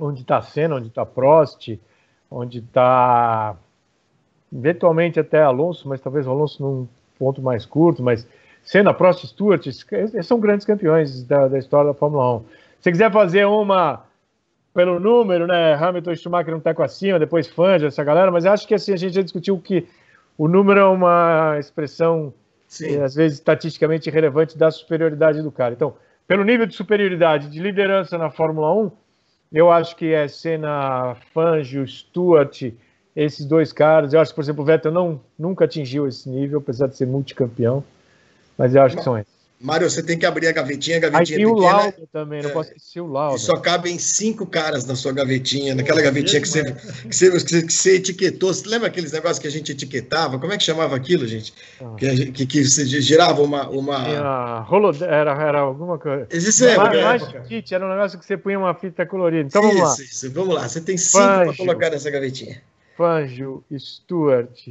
onde 0.00 0.22
está 0.22 0.40
Senna, 0.40 0.76
onde 0.76 0.88
está 0.88 1.04
Prost, 1.04 1.78
onde 2.30 2.60
está 2.60 3.54
eventualmente 4.50 5.20
até 5.20 5.42
Alonso, 5.42 5.86
mas 5.86 6.00
talvez 6.00 6.26
o 6.26 6.30
Alonso 6.30 6.62
num 6.62 6.88
ponto 7.18 7.42
mais 7.42 7.66
curto, 7.66 8.02
mas 8.02 8.26
Senna, 8.64 8.94
Prost, 8.94 9.26
Stewart, 9.26 9.66
esses 9.66 10.26
são 10.26 10.40
grandes 10.40 10.64
campeões 10.64 11.22
da, 11.24 11.48
da 11.48 11.58
história 11.58 11.92
da 11.92 11.94
Fórmula 11.94 12.36
1. 12.36 12.44
Se 12.80 12.90
quiser 12.90 13.12
fazer 13.12 13.44
uma 13.44 14.04
pelo 14.74 14.98
número, 14.98 15.46
né, 15.46 15.74
Hamilton 15.74 16.12
e 16.12 16.16
Schumacher 16.16 16.56
um 16.56 16.60
teco 16.60 16.82
acima, 16.82 17.18
depois 17.18 17.46
Fangio, 17.46 17.88
essa 17.88 18.02
galera, 18.02 18.30
mas 18.30 18.46
acho 18.46 18.66
que 18.66 18.74
assim, 18.74 18.92
a 18.92 18.96
gente 18.96 19.14
já 19.14 19.22
discutiu 19.22 19.58
que 19.58 19.86
o 20.36 20.48
número 20.48 20.80
é 20.80 20.84
uma 20.84 21.56
expressão, 21.58 22.32
eh, 22.80 23.00
às 23.00 23.14
vezes, 23.14 23.38
estatisticamente 23.38 24.08
irrelevante 24.08 24.56
da 24.56 24.70
superioridade 24.70 25.42
do 25.42 25.52
cara. 25.52 25.74
Então, 25.74 25.94
pelo 26.26 26.42
nível 26.42 26.66
de 26.66 26.74
superioridade, 26.74 27.50
de 27.50 27.60
liderança 27.60 28.16
na 28.16 28.30
Fórmula 28.30 28.74
1, 28.74 28.90
eu 29.52 29.70
acho 29.70 29.94
que 29.94 30.12
é 30.12 30.26
Senna, 30.26 31.14
Fangio, 31.34 31.86
Stewart, 31.86 32.72
esses 33.14 33.44
dois 33.44 33.72
caras. 33.72 34.14
Eu 34.14 34.20
acho 34.20 34.32
que, 34.32 34.36
por 34.36 34.42
exemplo, 34.42 34.62
o 34.62 34.64
Vettel 34.64 34.90
não, 34.90 35.20
nunca 35.38 35.66
atingiu 35.66 36.08
esse 36.08 36.28
nível, 36.30 36.58
apesar 36.60 36.86
de 36.86 36.96
ser 36.96 37.06
multicampeão, 37.06 37.84
mas 38.56 38.74
eu 38.74 38.82
acho 38.82 38.96
que 38.96 39.02
são 39.02 39.18
esses. 39.18 39.41
Mário, 39.62 39.88
você 39.88 40.02
tem 40.02 40.18
que 40.18 40.26
abrir 40.26 40.48
a 40.48 40.52
gavetinha, 40.52 40.96
a 40.96 41.00
gavetinha 41.00 41.38
Aí, 41.38 41.44
pequena. 41.44 41.56
o 41.56 41.72
Lauda 41.72 42.08
também, 42.12 42.42
não 42.42 42.50
é, 42.50 42.52
posso 42.52 42.70
esquecer 42.70 43.00
o 43.00 43.06
Lauda. 43.06 43.36
E 43.36 43.38
só 43.38 43.56
cabem 43.56 43.96
cinco 43.96 44.44
caras 44.44 44.84
na 44.84 44.96
sua 44.96 45.12
gavetinha, 45.12 45.72
naquela 45.72 46.02
gavetinha 46.02 46.42
que 46.42 46.48
você, 46.48 46.64
que 46.64 47.14
você, 47.14 47.62
que 47.62 47.72
você, 47.72 47.96
etiquetou. 47.96 48.52
Você 48.52 48.68
lembra 48.68 48.88
aqueles 48.88 49.12
negócios 49.12 49.38
que 49.38 49.46
a 49.46 49.50
gente 49.50 49.70
etiquetava? 49.70 50.36
Como 50.40 50.52
é 50.52 50.58
que 50.58 50.64
chamava 50.64 50.96
aquilo, 50.96 51.26
gente? 51.28 51.54
Ah. 51.80 51.94
Que, 51.96 52.32
que, 52.32 52.46
que 52.46 52.64
você 52.64 52.84
girava 52.84 53.40
uma... 53.40 53.68
uma... 53.68 54.08
Era, 54.08 54.66
era, 55.06 55.42
era 55.42 55.60
alguma 55.60 55.96
coisa. 55.96 56.26
Existe 56.30 56.66
é, 56.66 56.76
mais, 56.76 57.22
kit, 57.46 57.72
era 57.72 57.86
um 57.86 57.88
negócio 57.88 58.18
que 58.18 58.26
você 58.26 58.36
punha 58.36 58.58
uma 58.58 58.74
fita 58.74 59.06
colorida. 59.06 59.46
Então 59.46 59.62
vamos 59.62 59.80
lá. 59.80 59.94
Isso, 59.94 60.32
vamos 60.32 60.54
lá. 60.56 60.68
Você 60.68 60.80
tem 60.80 60.96
cinco 60.96 61.24
para 61.24 61.56
colocar 61.56 61.90
nessa 61.90 62.10
gavetinha. 62.10 62.60
Fangio, 62.96 63.64
Stuart, 63.72 64.68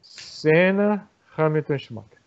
Senna, 0.00 1.06
Hamilton 1.36 1.78
Schumacher. 1.78 2.23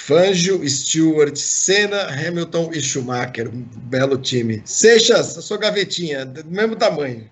Fangio, 0.00 0.68
Stewart, 0.68 1.36
Senna, 1.36 2.08
Hamilton 2.08 2.70
e 2.72 2.80
Schumacher. 2.80 3.48
Um 3.48 3.64
belo 3.76 4.18
time. 4.18 4.62
Seixas, 4.64 5.38
a 5.38 5.42
sua 5.42 5.56
gavetinha, 5.56 6.26
do 6.26 6.44
mesmo 6.44 6.76
tamanho. 6.76 7.30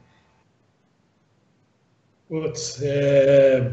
Putz, 2.29 2.81
é... 2.83 3.71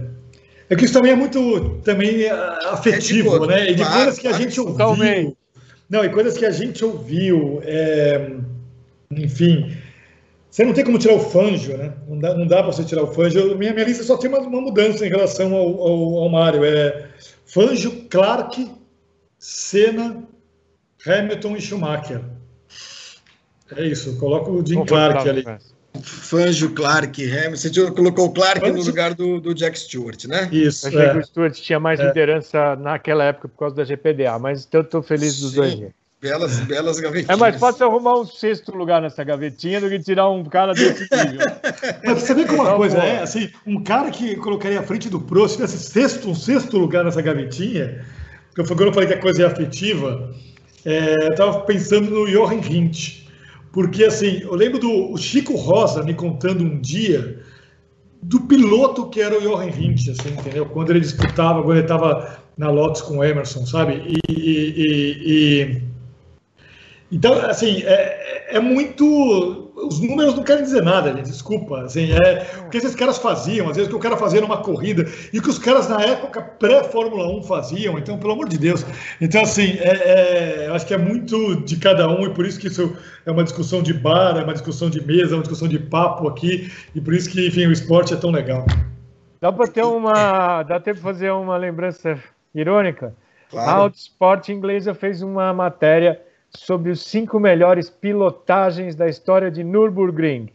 é 0.69 0.75
que 0.75 0.83
isso 0.83 0.93
também 0.93 1.13
é 1.13 1.15
muito 1.15 1.79
também 1.83 2.23
é, 2.23 2.31
afetivo, 2.65 3.35
é 3.35 3.39
de 3.39 3.47
né? 3.47 3.71
E 3.71 3.75
de 3.75 3.85
coisas 3.85 4.19
que 4.19 4.27
a 4.27 4.33
gente 4.33 4.59
ouviu. 4.59 5.37
Não, 5.89 6.03
e 6.03 6.09
coisas 6.09 6.37
que 6.37 6.45
a 6.45 6.51
gente 6.51 6.83
ouviu. 6.83 7.61
É... 7.63 8.31
Enfim, 9.11 9.75
você 10.49 10.65
não 10.65 10.73
tem 10.73 10.83
como 10.83 10.99
tirar 10.99 11.13
o 11.13 11.19
Fangio, 11.19 11.77
né? 11.77 11.93
Não 12.07 12.19
dá, 12.19 12.33
não 12.33 12.45
dá 12.45 12.63
para 12.63 12.73
você 12.73 12.83
tirar 12.83 13.03
o 13.03 13.13
Fangio. 13.13 13.57
Minha, 13.57 13.73
minha 13.73 13.85
lista 13.85 14.03
só 14.03 14.17
tem 14.17 14.29
uma, 14.29 14.39
uma 14.39 14.61
mudança 14.61 15.05
em 15.05 15.09
relação 15.09 15.55
ao, 15.55 15.81
ao, 15.81 16.17
ao 16.23 16.29
Mário. 16.29 16.65
É 16.65 17.07
Fangio, 17.45 18.07
Clark, 18.09 18.69
Senna, 19.39 20.23
Hamilton 21.07 21.55
e 21.55 21.61
Schumacher. 21.61 22.21
É 23.75 23.85
isso, 23.85 24.17
coloco 24.17 24.51
o 24.51 24.65
Jim 24.65 24.83
Clark 24.85 25.27
ali. 25.29 25.45
Fangio, 26.01 26.73
Clark, 26.73 27.23
Hamilton. 27.23 27.55
Você 27.55 27.91
colocou 27.91 28.25
o 28.25 28.31
Clark 28.31 28.59
Fangio. 28.59 28.75
no 28.75 28.83
lugar 28.83 29.13
do, 29.13 29.39
do 29.39 29.55
Jack 29.55 29.79
Stewart, 29.79 30.25
né? 30.25 30.49
Isso. 30.51 30.87
Achei 30.87 30.99
é. 30.99 31.11
que 31.13 31.17
o 31.17 31.25
Stewart 31.25 31.53
tinha 31.53 31.79
mais 31.79 31.99
é. 31.99 32.07
liderança 32.07 32.75
naquela 32.75 33.23
época 33.23 33.47
por 33.47 33.57
causa 33.57 33.75
da 33.75 33.83
GPDA, 33.83 34.37
mas 34.37 34.67
eu 34.71 34.81
estou 34.81 35.01
feliz 35.01 35.35
Sim. 35.35 35.41
dos 35.41 35.53
dois. 35.53 35.79
Belas, 36.21 36.59
belas 36.59 36.99
gavetinhas. 36.99 37.29
É 37.29 37.39
mais 37.39 37.55
fácil 37.55 37.85
arrumar 37.85 38.19
um 38.19 38.25
sexto 38.25 38.75
lugar 38.75 39.01
nessa 39.01 39.23
gavetinha 39.23 39.79
do 39.79 39.87
que 39.87 39.99
tirar 39.99 40.29
um 40.29 40.43
cara 40.43 40.73
desse 40.73 41.03
nível. 41.03 41.47
Mas 42.03 42.21
você 42.21 42.33
vê 42.33 42.43
como 42.43 42.61
uma 42.61 42.75
coisa 42.75 42.97
é, 42.97 43.21
assim, 43.21 43.49
um 43.65 43.81
cara 43.81 44.11
que 44.11 44.35
colocaria 44.35 44.81
à 44.81 44.83
frente 44.83 45.07
do 45.07 45.21
Pro, 45.21 45.47
se 45.47 45.55
tivesse 45.55 45.77
sexto, 45.77 46.29
um 46.29 46.35
sexto 46.35 46.77
lugar 46.77 47.05
nessa 47.05 47.21
gavetinha, 47.21 48.05
porque 48.63 48.83
quando 48.83 48.87
eu 48.89 48.93
falei 48.93 49.07
que 49.07 49.15
a 49.15 49.21
coisa 49.21 49.43
é 49.43 49.45
afetiva, 49.45 50.33
é, 50.85 51.15
eu 51.25 51.31
estava 51.31 51.61
pensando 51.61 52.09
no 52.09 52.25
Johan 52.27 52.55
Hint. 52.55 53.23
Porque, 53.71 54.03
assim, 54.03 54.41
eu 54.41 54.55
lembro 54.55 54.79
do 54.79 55.15
Chico 55.17 55.55
Rosa 55.55 56.03
me 56.03 56.13
contando 56.13 56.63
um 56.63 56.79
dia 56.79 57.39
do 58.21 58.41
piloto 58.41 59.09
que 59.09 59.21
era 59.21 59.37
o 59.37 59.41
Johan 59.41 59.67
Hint, 59.67 60.09
assim, 60.09 60.29
entendeu? 60.29 60.65
Quando 60.65 60.89
ele 60.89 60.99
disputava, 60.99 61.61
quando 61.61 61.77
ele 61.77 61.81
estava 61.81 62.39
na 62.57 62.69
Lotus 62.69 63.01
com 63.01 63.19
o 63.19 63.23
Emerson, 63.23 63.65
sabe? 63.65 64.03
e, 64.05 64.33
e, 64.33 65.23
e 65.25 65.89
então, 67.11 67.33
assim, 67.33 67.81
é, 67.83 68.55
é, 68.55 68.59
muito. 68.59 69.68
Os 69.87 69.99
números 69.99 70.35
não 70.35 70.43
querem 70.43 70.63
dizer 70.63 70.83
nada, 70.83 71.13
gente, 71.13 71.29
desculpa. 71.29 71.81
Assim, 71.81 72.11
é, 72.11 72.45
o 72.65 72.69
que 72.69 72.77
esses 72.77 72.95
caras 72.95 73.17
faziam, 73.17 73.69
às 73.69 73.75
vezes 73.75 73.87
o 73.87 73.91
que 73.91 73.97
o 73.97 73.99
cara 73.99 74.17
fazia 74.17 74.41
numa 74.41 74.57
corrida, 74.57 75.05
e 75.31 75.39
o 75.39 75.41
que 75.41 75.49
os 75.49 75.59
caras 75.59 75.87
na 75.87 76.01
época 76.01 76.41
pré-Fórmula 76.41 77.27
1 77.37 77.43
faziam, 77.43 77.97
então, 77.97 78.17
pelo 78.17 78.33
amor 78.33 78.49
de 78.49 78.57
Deus. 78.57 78.85
Então, 79.19 79.41
assim, 79.41 79.77
é, 79.79 80.65
é, 80.65 80.69
acho 80.71 80.85
que 80.85 80.93
é 80.93 80.97
muito 80.97 81.55
de 81.63 81.77
cada 81.77 82.07
um, 82.09 82.25
e 82.25 82.33
por 82.33 82.45
isso 82.45 82.59
que 82.59 82.67
isso 82.67 82.95
é 83.25 83.31
uma 83.31 83.43
discussão 83.43 83.81
de 83.81 83.93
bar, 83.93 84.37
é 84.37 84.43
uma 84.43 84.53
discussão 84.53 84.89
de 84.89 85.05
mesa, 85.05 85.33
é 85.33 85.35
uma 85.35 85.43
discussão 85.43 85.67
de 85.67 85.79
papo 85.79 86.27
aqui, 86.27 86.71
e 86.93 87.01
por 87.01 87.13
isso 87.13 87.29
que, 87.29 87.47
enfim, 87.47 87.65
o 87.65 87.71
esporte 87.71 88.13
é 88.13 88.17
tão 88.17 88.31
legal. 88.31 88.65
Dá 89.41 89.51
para 89.51 89.67
ter 89.67 89.83
uma. 89.83 90.63
Dá 90.63 90.79
tempo 90.79 90.99
fazer 90.99 91.31
uma 91.31 91.55
lembrança 91.55 92.19
irônica? 92.53 93.13
Claro. 93.49 93.69
A 93.69 93.73
Autosport 93.73 94.49
inglesa 94.49 94.93
fez 94.93 95.21
uma 95.21 95.53
matéria 95.53 96.21
sobre 96.55 96.91
os 96.91 97.01
cinco 97.01 97.39
melhores 97.39 97.89
pilotagens 97.89 98.95
da 98.95 99.07
história 99.07 99.51
de 99.51 99.63
Nürburgring. 99.63 100.49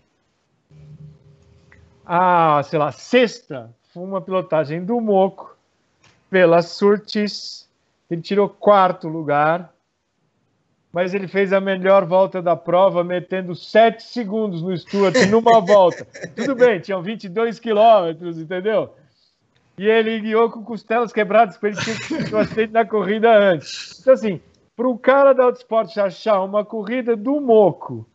a, 2.05 2.63
sei 2.65 2.79
lá, 2.79 2.93
sexta 2.93 3.75
foi 3.93 4.03
uma 4.03 4.21
pilotagem 4.21 4.85
do 4.85 5.01
Moco 5.01 5.57
pela 6.29 6.63
Surtis. 6.63 7.69
Ele 8.11 8.21
tirou 8.21 8.49
quarto 8.49 9.09
lugar, 9.09 9.73
mas 10.93 11.15
ele 11.15 11.27
fez 11.27 11.53
a 11.53 11.61
melhor 11.61 12.05
volta 12.05 12.43
da 12.43 12.55
prova, 12.55 13.03
metendo 13.03 13.55
sete 13.55 14.03
segundos 14.03 14.63
no 14.63 14.77
Stuart 14.77 15.15
numa 15.31 15.61
volta. 15.63 16.07
Tudo 16.37 16.55
bem, 16.55 16.81
tinham 16.81 17.03
22 17.03 17.59
quilômetros, 17.59 18.39
entendeu? 18.39 18.95
E 19.77 19.89
ele 19.89 20.21
guiou 20.21 20.51
com 20.51 20.63
costelas 20.63 21.13
quebradas, 21.13 21.57
porque 21.57 21.77
ele 21.77 22.25
tinha 22.25 22.39
acidente 22.41 22.73
na 22.73 22.85
corrida 22.85 23.37
antes. 23.37 23.99
Então, 24.01 24.13
assim, 24.13 24.41
para 24.77 24.89
o 24.89 24.99
cara 24.99 25.33
da 25.33 25.45
Autosport 25.45 25.97
achar 25.99 26.43
uma 26.43 26.65
corrida 26.65 27.17
do 27.17 27.41
Moco 27.41 28.07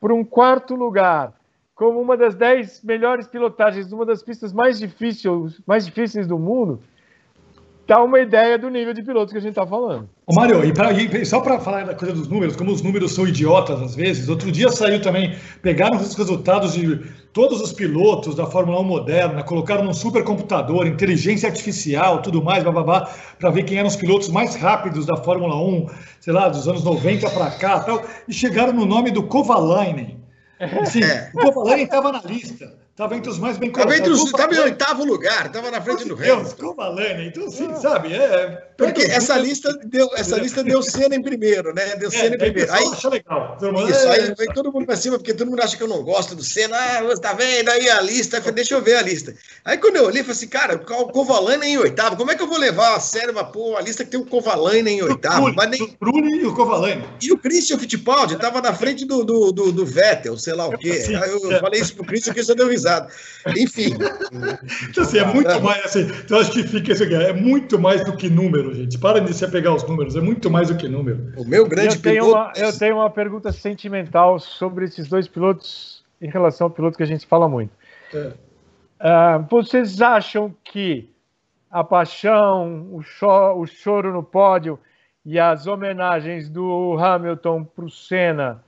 por 0.00 0.12
um 0.12 0.24
quarto 0.24 0.74
lugar, 0.74 1.32
como 1.74 2.00
uma 2.00 2.16
das 2.16 2.34
dez 2.34 2.82
melhores 2.82 3.26
pilotagens, 3.26 3.92
uma 3.92 4.06
das 4.06 4.22
pistas 4.22 4.52
mais 4.52 4.78
difíceis, 4.78 5.60
mais 5.66 5.86
difíceis 5.86 6.26
do 6.26 6.38
mundo, 6.38 6.80
dá 7.86 8.02
uma 8.02 8.18
ideia 8.18 8.58
do 8.58 8.68
nível 8.68 8.94
de 8.94 9.02
piloto 9.02 9.32
que 9.32 9.38
a 9.38 9.40
gente 9.40 9.50
está 9.50 9.66
falando. 9.66 10.08
Ô 10.26 10.34
Mário, 10.34 10.64
e, 10.64 10.72
pra, 10.72 10.92
e 10.92 11.24
só 11.24 11.40
para 11.40 11.60
falar 11.60 11.84
da 11.84 11.94
coisa 11.94 12.14
dos 12.14 12.28
números, 12.28 12.56
como 12.56 12.72
os 12.72 12.82
números 12.82 13.12
são 13.12 13.26
idiotas 13.26 13.80
às 13.80 13.94
vezes, 13.94 14.28
outro 14.28 14.50
dia 14.50 14.70
saiu 14.70 15.00
também, 15.02 15.36
pegaram 15.62 15.96
os 15.96 16.14
resultados 16.14 16.72
de 16.72 16.96
todos 17.32 17.60
os 17.60 17.72
pilotos 17.72 18.34
da 18.34 18.46
Fórmula 18.46 18.80
1 18.80 18.84
moderna, 18.84 19.42
colocaram 19.42 19.84
num 19.84 19.92
supercomputador, 19.92 20.86
inteligência 20.86 21.48
artificial, 21.48 22.22
tudo 22.22 22.42
mais, 22.42 22.64
bababá, 22.64 23.10
para 23.38 23.50
ver 23.50 23.64
quem 23.64 23.78
eram 23.78 23.88
os 23.88 23.96
pilotos 23.96 24.28
mais 24.28 24.54
rápidos 24.54 25.04
da 25.04 25.16
Fórmula 25.16 25.56
1, 25.56 25.86
sei 26.20 26.32
lá, 26.32 26.48
dos 26.48 26.66
anos 26.66 26.84
90 26.84 27.28
para 27.30 27.50
cá 27.50 27.80
tal, 27.80 28.02
e 28.26 28.32
chegaram 28.32 28.72
no 28.72 28.86
nome 28.86 29.10
do 29.10 29.24
Kovalainen. 29.24 30.22
Assim, 30.80 31.02
é. 31.02 31.30
O 31.34 31.52
Kovalainen 31.52 31.84
estava 31.84 32.12
na 32.12 32.22
lista. 32.22 32.72
Estava 32.94 33.16
entre 33.16 33.28
os 33.28 33.40
mais 33.40 33.58
bem 33.58 33.72
colocados. 33.72 34.22
Estava 34.22 34.54
em 34.54 34.58
oitavo 34.60 35.04
lugar, 35.04 35.46
estava 35.46 35.68
na 35.68 35.80
frente 35.80 36.04
do 36.04 36.14
Hamilton. 36.14 36.42
Deus, 36.42 36.52
Covalene, 36.52 37.26
então 37.26 37.46
assim, 37.46 37.68
ah. 37.68 37.74
sabe? 37.74 38.14
É, 38.14 38.68
Porque 38.78 39.02
essa 39.02 39.36
lista, 39.36 39.76
deu, 39.84 40.08
essa 40.14 40.38
lista 40.38 40.62
deu 40.62 40.80
cena 40.80 41.16
em 41.16 41.20
primeiro, 41.20 41.74
né? 41.74 41.96
Deu 41.96 42.08
é, 42.08 42.12
cena 42.12 42.36
em 42.36 42.38
primeiro. 42.38 42.72
Aí, 42.72 42.86
acha 42.86 43.08
legal. 43.08 43.58
Isso, 43.88 44.08
aí 44.08 44.20
é, 44.28 44.34
vem 44.36 44.46
todo 44.54 44.72
mundo 44.72 44.86
para 44.86 44.94
cima, 44.94 45.18
porque 45.18 45.34
todo 45.34 45.50
mundo 45.50 45.60
acha 45.60 45.76
que 45.76 45.82
eu 45.82 45.88
não 45.88 46.04
gosto 46.04 46.36
do 46.36 46.44
Senna. 46.44 46.76
Ah, 46.76 47.02
você 47.02 47.20
tá 47.20 47.32
vendo 47.32 47.68
aí 47.68 47.90
a 47.90 48.00
lista? 48.00 48.40
Deixa 48.40 48.74
eu 48.74 48.80
ver 48.80 48.94
a 48.94 49.02
lista. 49.02 49.34
Aí 49.64 49.76
quando 49.76 49.96
eu 49.96 50.04
olhei, 50.04 50.22
falei 50.22 50.36
assim, 50.36 50.46
cara, 50.46 50.76
o 50.76 51.08
Covalane 51.08 51.66
em 51.66 51.78
oitavo, 51.78 52.16
como 52.16 52.30
é 52.30 52.36
que 52.36 52.42
eu 52.44 52.48
vou 52.48 52.58
levar 52.58 52.94
a 52.94 53.00
sério 53.00 53.32
uma, 53.32 53.42
pô, 53.42 53.70
uma 53.70 53.80
lista 53.80 54.04
que 54.04 54.12
tem 54.12 54.20
o 54.20 54.24
Covalane 54.24 54.88
em 54.88 55.02
oitavo? 55.02 55.46
O 55.46 55.66
nem... 55.66 55.82
O 55.82 55.96
Bruni 55.98 56.42
e 56.42 56.46
o 56.46 56.54
Covalane. 56.54 57.04
E 57.20 57.32
o 57.32 57.38
Christian 57.38 57.76
Fittipaldi 57.76 58.34
estava 58.34 58.62
na 58.62 58.72
frente 58.72 59.04
do, 59.04 59.24
do, 59.24 59.50
do, 59.50 59.72
do, 59.72 59.84
Vettel, 59.84 60.38
sei 60.38 60.54
lá 60.54 60.68
o 60.68 60.78
quê. 60.78 61.02
Aí 61.20 61.32
eu 61.32 61.58
falei 61.58 61.80
isso 61.80 61.96
pro 61.96 62.04
Christian, 62.04 62.32
que 62.32 62.38
isso 62.38 62.54
deu 62.54 62.68
risada. 62.68 62.83
Enfim. 63.56 63.94
Então, 64.88 65.02
assim, 65.04 65.18
é 65.18 65.24
muito 65.24 65.60
mais, 65.60 65.84
assim, 65.84 66.00
então 66.24 66.38
acho 66.38 66.52
que 66.52 66.62
fica 66.62 66.92
isso 66.92 67.04
aqui, 67.04 67.14
é 67.14 67.32
muito 67.32 67.78
mais 67.78 68.04
do 68.04 68.16
que 68.16 68.28
número, 68.28 68.74
gente. 68.74 68.98
Para 68.98 69.20
de 69.20 69.34
se 69.34 69.46
pegar 69.48 69.74
os 69.74 69.82
números, 69.84 70.16
é 70.16 70.20
muito 70.20 70.50
mais 70.50 70.68
do 70.68 70.76
que 70.76 70.88
número. 70.88 71.32
O 71.36 71.44
meu 71.44 71.66
grande 71.66 71.96
eu 71.96 72.02
tenho 72.02 72.24
piloto... 72.24 72.38
Uma, 72.38 72.52
eu 72.56 72.78
tenho 72.78 72.96
uma 72.96 73.10
pergunta 73.10 73.52
sentimental 73.52 74.38
sobre 74.38 74.86
esses 74.86 75.08
dois 75.08 75.28
pilotos 75.28 76.04
em 76.20 76.28
relação 76.28 76.66
ao 76.66 76.70
piloto 76.70 76.96
que 76.96 77.02
a 77.02 77.06
gente 77.06 77.26
fala 77.26 77.48
muito. 77.48 77.72
É. 78.12 78.32
Uh, 79.00 79.46
vocês 79.50 80.00
acham 80.00 80.54
que 80.64 81.10
a 81.70 81.82
paixão, 81.82 82.88
o, 82.92 83.02
cho 83.02 83.54
o 83.56 83.66
choro 83.66 84.12
no 84.12 84.22
pódio 84.22 84.78
e 85.26 85.38
as 85.38 85.66
homenagens 85.66 86.48
do 86.48 86.96
Hamilton 86.98 87.64
para 87.64 87.84
o 87.84 87.90
Senna 87.90 88.62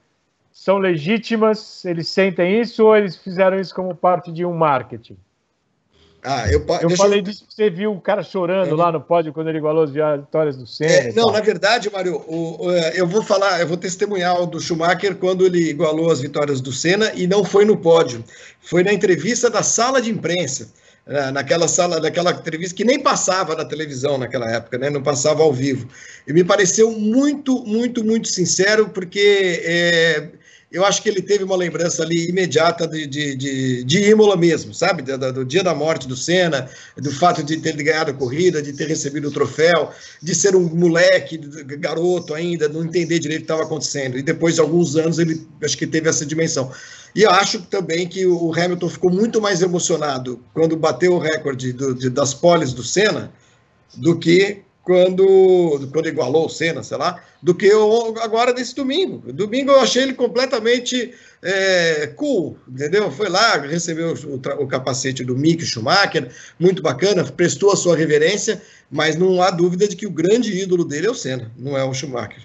são 0.56 0.78
legítimas? 0.78 1.84
Eles 1.84 2.08
sentem 2.08 2.60
isso 2.62 2.86
ou 2.86 2.96
eles 2.96 3.14
fizeram 3.14 3.60
isso 3.60 3.74
como 3.74 3.94
parte 3.94 4.32
de 4.32 4.42
um 4.42 4.54
marketing? 4.54 5.18
Ah, 6.24 6.50
eu, 6.50 6.64
eu 6.80 6.90
falei 6.96 7.20
eu... 7.20 7.22
disso 7.22 7.44
que 7.46 7.54
você 7.54 7.68
viu 7.68 7.92
o 7.92 8.00
cara 8.00 8.22
chorando 8.22 8.74
lá 8.74 8.90
no 8.90 9.00
pódio 9.00 9.34
quando 9.34 9.48
ele 9.48 9.58
igualou 9.58 9.84
as 9.84 9.90
vitórias 9.90 10.56
do 10.56 10.66
Senna. 10.66 10.92
É, 10.92 11.12
não, 11.12 11.30
na 11.30 11.40
verdade, 11.40 11.88
Mário, 11.92 12.24
é, 12.70 13.00
eu 13.00 13.06
vou 13.06 13.22
falar, 13.22 13.60
eu 13.60 13.68
vou 13.68 13.76
testemunhar 13.76 14.40
o 14.40 14.46
do 14.46 14.58
Schumacher 14.58 15.14
quando 15.16 15.44
ele 15.44 15.68
igualou 15.70 16.10
as 16.10 16.20
vitórias 16.20 16.60
do 16.60 16.72
Senna 16.72 17.12
e 17.14 17.26
não 17.26 17.44
foi 17.44 17.64
no 17.66 17.76
pódio, 17.76 18.24
foi 18.60 18.82
na 18.82 18.92
entrevista 18.92 19.50
da 19.50 19.62
sala 19.62 20.00
de 20.00 20.10
imprensa. 20.10 20.72
É, 21.06 21.30
naquela 21.30 21.68
sala, 21.68 22.00
naquela 22.00 22.32
entrevista 22.32 22.74
que 22.74 22.82
nem 22.82 22.98
passava 22.98 23.54
na 23.54 23.64
televisão 23.64 24.18
naquela 24.18 24.50
época, 24.50 24.76
né? 24.76 24.90
não 24.90 25.00
passava 25.00 25.44
ao 25.44 25.52
vivo. 25.52 25.86
E 26.26 26.32
me 26.32 26.42
pareceu 26.42 26.90
muito, 26.90 27.62
muito, 27.64 28.02
muito 28.02 28.26
sincero, 28.26 28.88
porque 28.88 29.62
é, 29.64 30.30
eu 30.76 30.84
acho 30.84 31.02
que 31.02 31.08
ele 31.08 31.22
teve 31.22 31.42
uma 31.42 31.56
lembrança 31.56 32.02
ali 32.02 32.28
imediata 32.28 32.86
de, 32.86 33.06
de, 33.06 33.34
de, 33.34 33.84
de 33.84 34.10
Imola 34.10 34.36
mesmo, 34.36 34.74
sabe? 34.74 35.02
Do, 35.02 35.32
do, 35.32 35.42
dia 35.42 35.64
da 35.64 35.74
morte 35.74 36.06
do 36.06 36.14
Senna, 36.14 36.68
do 36.94 37.10
fato 37.10 37.42
de 37.42 37.56
ter 37.56 37.74
ganhado 37.76 38.10
a 38.10 38.14
corrida, 38.14 38.60
de 38.60 38.74
ter 38.74 38.86
recebido 38.86 39.28
o 39.28 39.30
troféu, 39.30 39.90
de 40.22 40.34
ser 40.34 40.54
um 40.54 40.62
moleque, 40.62 41.38
garoto 41.78 42.34
ainda, 42.34 42.68
não 42.68 42.84
entender 42.84 43.18
direito 43.18 43.40
o 43.40 43.46
que 43.46 43.52
estava 43.52 43.62
acontecendo. 43.62 44.18
E 44.18 44.22
depois 44.22 44.56
de 44.56 44.60
alguns 44.60 44.96
anos 44.96 45.18
ele 45.18 45.48
acho 45.64 45.78
que 45.78 45.86
teve 45.86 46.10
essa 46.10 46.26
dimensão. 46.26 46.70
E 47.14 47.22
eu 47.22 47.30
acho 47.30 47.62
também 47.62 48.06
que 48.06 48.26
o 48.26 48.52
Hamilton 48.52 48.90
ficou 48.90 49.10
muito 49.10 49.40
mais 49.40 49.62
emocionado 49.62 50.44
quando 50.52 50.76
bateu 50.76 51.14
o 51.14 51.18
recorde 51.18 51.72
do, 51.72 51.94
de, 51.94 52.10
das 52.10 52.34
poles 52.34 52.74
do 52.74 52.82
Senna 52.82 53.32
do 53.96 54.18
que 54.18 54.65
quando, 54.86 55.88
quando 55.92 56.06
igualou 56.06 56.46
o 56.46 56.48
Senna, 56.48 56.80
sei 56.80 56.96
lá, 56.96 57.20
do 57.42 57.52
que 57.52 57.66
eu, 57.66 58.14
agora 58.20 58.52
nesse 58.52 58.72
domingo. 58.72 59.32
Domingo 59.32 59.72
eu 59.72 59.80
achei 59.80 60.04
ele 60.04 60.14
completamente 60.14 61.12
é, 61.42 62.06
cool, 62.14 62.56
entendeu? 62.68 63.10
Foi 63.10 63.28
lá, 63.28 63.56
recebeu 63.56 64.14
o, 64.14 64.62
o, 64.62 64.68
capacete 64.68 65.24
do 65.24 65.36
Mick 65.36 65.66
Schumacher, 65.66 66.30
muito 66.56 66.82
bacana, 66.82 67.24
prestou 67.24 67.72
a 67.72 67.76
sua 67.76 67.96
reverência, 67.96 68.62
mas 68.88 69.16
não 69.16 69.42
há 69.42 69.50
dúvida 69.50 69.88
de 69.88 69.96
que 69.96 70.06
o 70.06 70.10
grande 70.10 70.56
ídolo 70.56 70.84
dele 70.84 71.08
é 71.08 71.10
o 71.10 71.14
Senna, 71.14 71.50
não 71.58 71.76
é 71.76 71.82
o 71.82 71.92
Schumacher. 71.92 72.44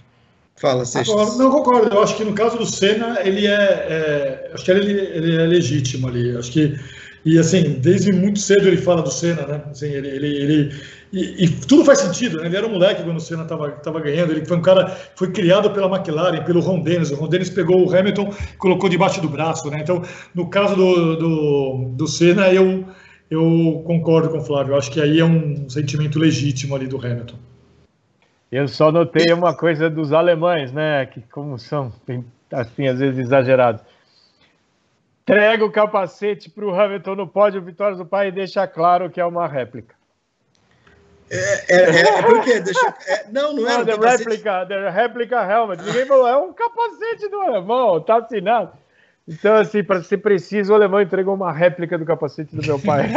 Fala, 0.55 0.83
Seixas. 0.83 1.37
Não 1.37 1.51
concordo, 1.51 1.93
eu 1.93 2.01
acho 2.01 2.17
que 2.17 2.23
no 2.23 2.33
caso 2.33 2.57
do 2.57 2.65
Senna, 2.65 3.19
ele 3.23 3.45
é, 3.45 3.51
é 3.51 4.51
acho 4.51 4.65
que 4.65 4.71
ele, 4.71 4.99
ele 4.99 5.35
é 5.35 5.45
legítimo 5.45 6.07
ali, 6.07 6.35
acho 6.35 6.51
que 6.51 6.75
e 7.23 7.37
assim, 7.37 7.73
desde 7.79 8.11
muito 8.11 8.39
cedo 8.39 8.67
ele 8.67 8.77
fala 8.77 9.01
do 9.01 9.11
Senna, 9.11 9.45
né? 9.45 9.61
Assim, 9.69 9.87
ele, 9.87 10.07
ele, 10.07 10.27
ele 10.27 10.75
e, 11.13 11.43
e, 11.43 11.49
tudo 11.49 11.85
faz 11.85 11.99
sentido, 11.99 12.39
né? 12.39 12.47
Ele 12.47 12.57
era 12.57 12.65
um 12.65 12.71
moleque 12.71 13.03
quando 13.03 13.17
o 13.17 13.21
Senna 13.21 13.43
estava 13.43 13.99
ganhando. 13.99 14.31
Ele 14.31 14.45
foi 14.45 14.57
um 14.57 14.61
cara, 14.61 14.89
foi 15.15 15.31
criado 15.31 15.69
pela 15.69 15.87
McLaren, 15.87 16.43
pelo 16.43 16.61
Ron 16.61 16.79
Dennis. 16.79 17.11
O 17.11 17.15
Ron 17.15 17.27
Dennis 17.27 17.49
pegou 17.49 17.85
o 17.85 17.95
Hamilton 17.95 18.33
e 18.53 18.57
colocou 18.57 18.89
debaixo 18.89 19.21
do 19.21 19.29
braço, 19.29 19.69
né? 19.69 19.79
Então, 19.81 20.01
no 20.33 20.49
caso 20.49 20.75
do, 20.75 21.15
do, 21.17 21.91
do 21.95 22.07
Senna, 22.07 22.51
eu, 22.51 22.85
eu 23.29 23.83
concordo 23.85 24.29
com 24.29 24.39
o 24.39 24.43
Flávio. 24.43 24.73
Eu 24.73 24.77
acho 24.77 24.89
que 24.89 24.99
aí 24.99 25.19
é 25.19 25.25
um 25.25 25.69
sentimento 25.69 26.17
legítimo 26.17 26.75
ali 26.75 26.87
do 26.87 26.97
Hamilton. 26.97 27.35
Eu 28.51 28.67
só 28.67 28.91
notei 28.91 29.31
uma 29.31 29.53
coisa 29.53 29.89
dos 29.89 30.11
alemães, 30.11 30.71
né? 30.71 31.05
Que 31.05 31.21
como 31.29 31.59
são, 31.59 31.93
assim, 32.51 32.87
às 32.87 32.99
vezes 32.99 33.19
exagerados 33.19 33.90
entrega 35.21 35.63
o 35.63 35.71
capacete 35.71 36.49
para 36.49 36.65
o 36.65 36.73
Hamilton 36.73 37.15
no 37.15 37.27
pódio, 37.27 37.61
vitórias 37.61 37.99
do 37.99 38.05
pai, 38.05 38.27
e 38.27 38.31
deixa 38.31 38.67
claro 38.67 39.09
que 39.09 39.21
é 39.21 39.25
uma 39.25 39.47
réplica. 39.47 39.95
É, 41.29 41.75
é, 41.75 41.89
é, 41.89 42.01
é 42.01 42.21
porque 42.23 42.59
deixa, 42.59 42.93
é, 43.07 43.25
não, 43.31 43.53
não 43.53 43.69
é. 43.69 43.77
Não, 43.77 43.85
the 43.85 43.95
replica, 43.95 44.65
the 44.65 44.89
replica 44.89 45.41
helmet. 45.41 45.81
Ninguém 45.81 46.05
falou, 46.05 46.27
é 46.27 46.37
um 46.37 46.51
capacete 46.51 47.29
do 47.29 47.39
alemão, 47.39 48.01
tá 48.01 48.17
assinado. 48.17 48.73
Então, 49.27 49.55
assim, 49.55 49.83
para 49.83 50.03
ser 50.03 50.17
preciso, 50.17 50.71
o 50.71 50.75
alemão 50.75 50.99
entregou 50.99 51.35
uma 51.35 51.53
réplica 51.53 51.97
do 51.97 52.03
capacete 52.03 52.55
do 52.55 52.65
meu 52.65 52.79
pai. 52.79 53.05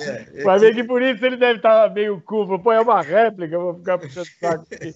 é, 0.00 0.42
Vai 0.42 0.58
ver 0.58 0.74
que 0.74 0.82
por 0.82 1.02
isso 1.02 1.24
ele 1.24 1.36
deve 1.36 1.58
estar 1.58 1.92
meio 1.92 2.20
curvo. 2.22 2.58
Pô, 2.58 2.72
é 2.72 2.80
uma 2.80 3.02
réplica, 3.02 3.58
vou 3.58 3.74
ficar 3.74 3.98
puxando 3.98 4.26
saco 4.40 4.64
aqui. 4.72 4.94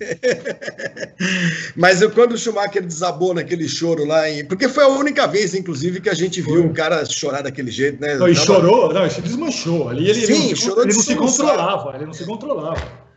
Mas 1.77 2.01
eu, 2.01 2.11
quando 2.11 2.33
o 2.33 2.39
Schumacher 2.39 2.83
desabou 2.83 3.35
naquele 3.35 3.69
choro 3.69 4.07
lá, 4.07 4.29
em... 4.31 4.45
porque 4.45 4.69
foi 4.69 4.85
a 4.85 4.89
única 4.89 5.27
vez, 5.27 5.55
inclusive, 5.55 6.01
que 6.01 6.09
a 6.09 6.15
gente 6.15 6.41
viu 6.41 6.65
um 6.65 6.73
cara 6.73 7.05
chorar 7.05 7.43
daquele 7.43 7.71
jeito, 7.71 8.01
né? 8.01 8.15
Não, 8.17 8.29
e 8.29 8.35
chorou, 8.35 8.93
não, 8.93 9.03
ele 9.03 9.11
se 9.11 9.21
desmanchou. 9.21 9.91
Ali 9.91 10.09
ele, 10.09 10.27
Sim, 10.27 10.33
ele, 10.33 10.49
não, 10.49 10.57
chorou 10.57 10.85
ele 10.85 10.95
não 10.95 11.03
se 11.03 11.15
controlava, 11.15 11.97
ele 11.97 12.07
não 12.07 12.15
se 12.15 12.25
controlava. 12.25 13.10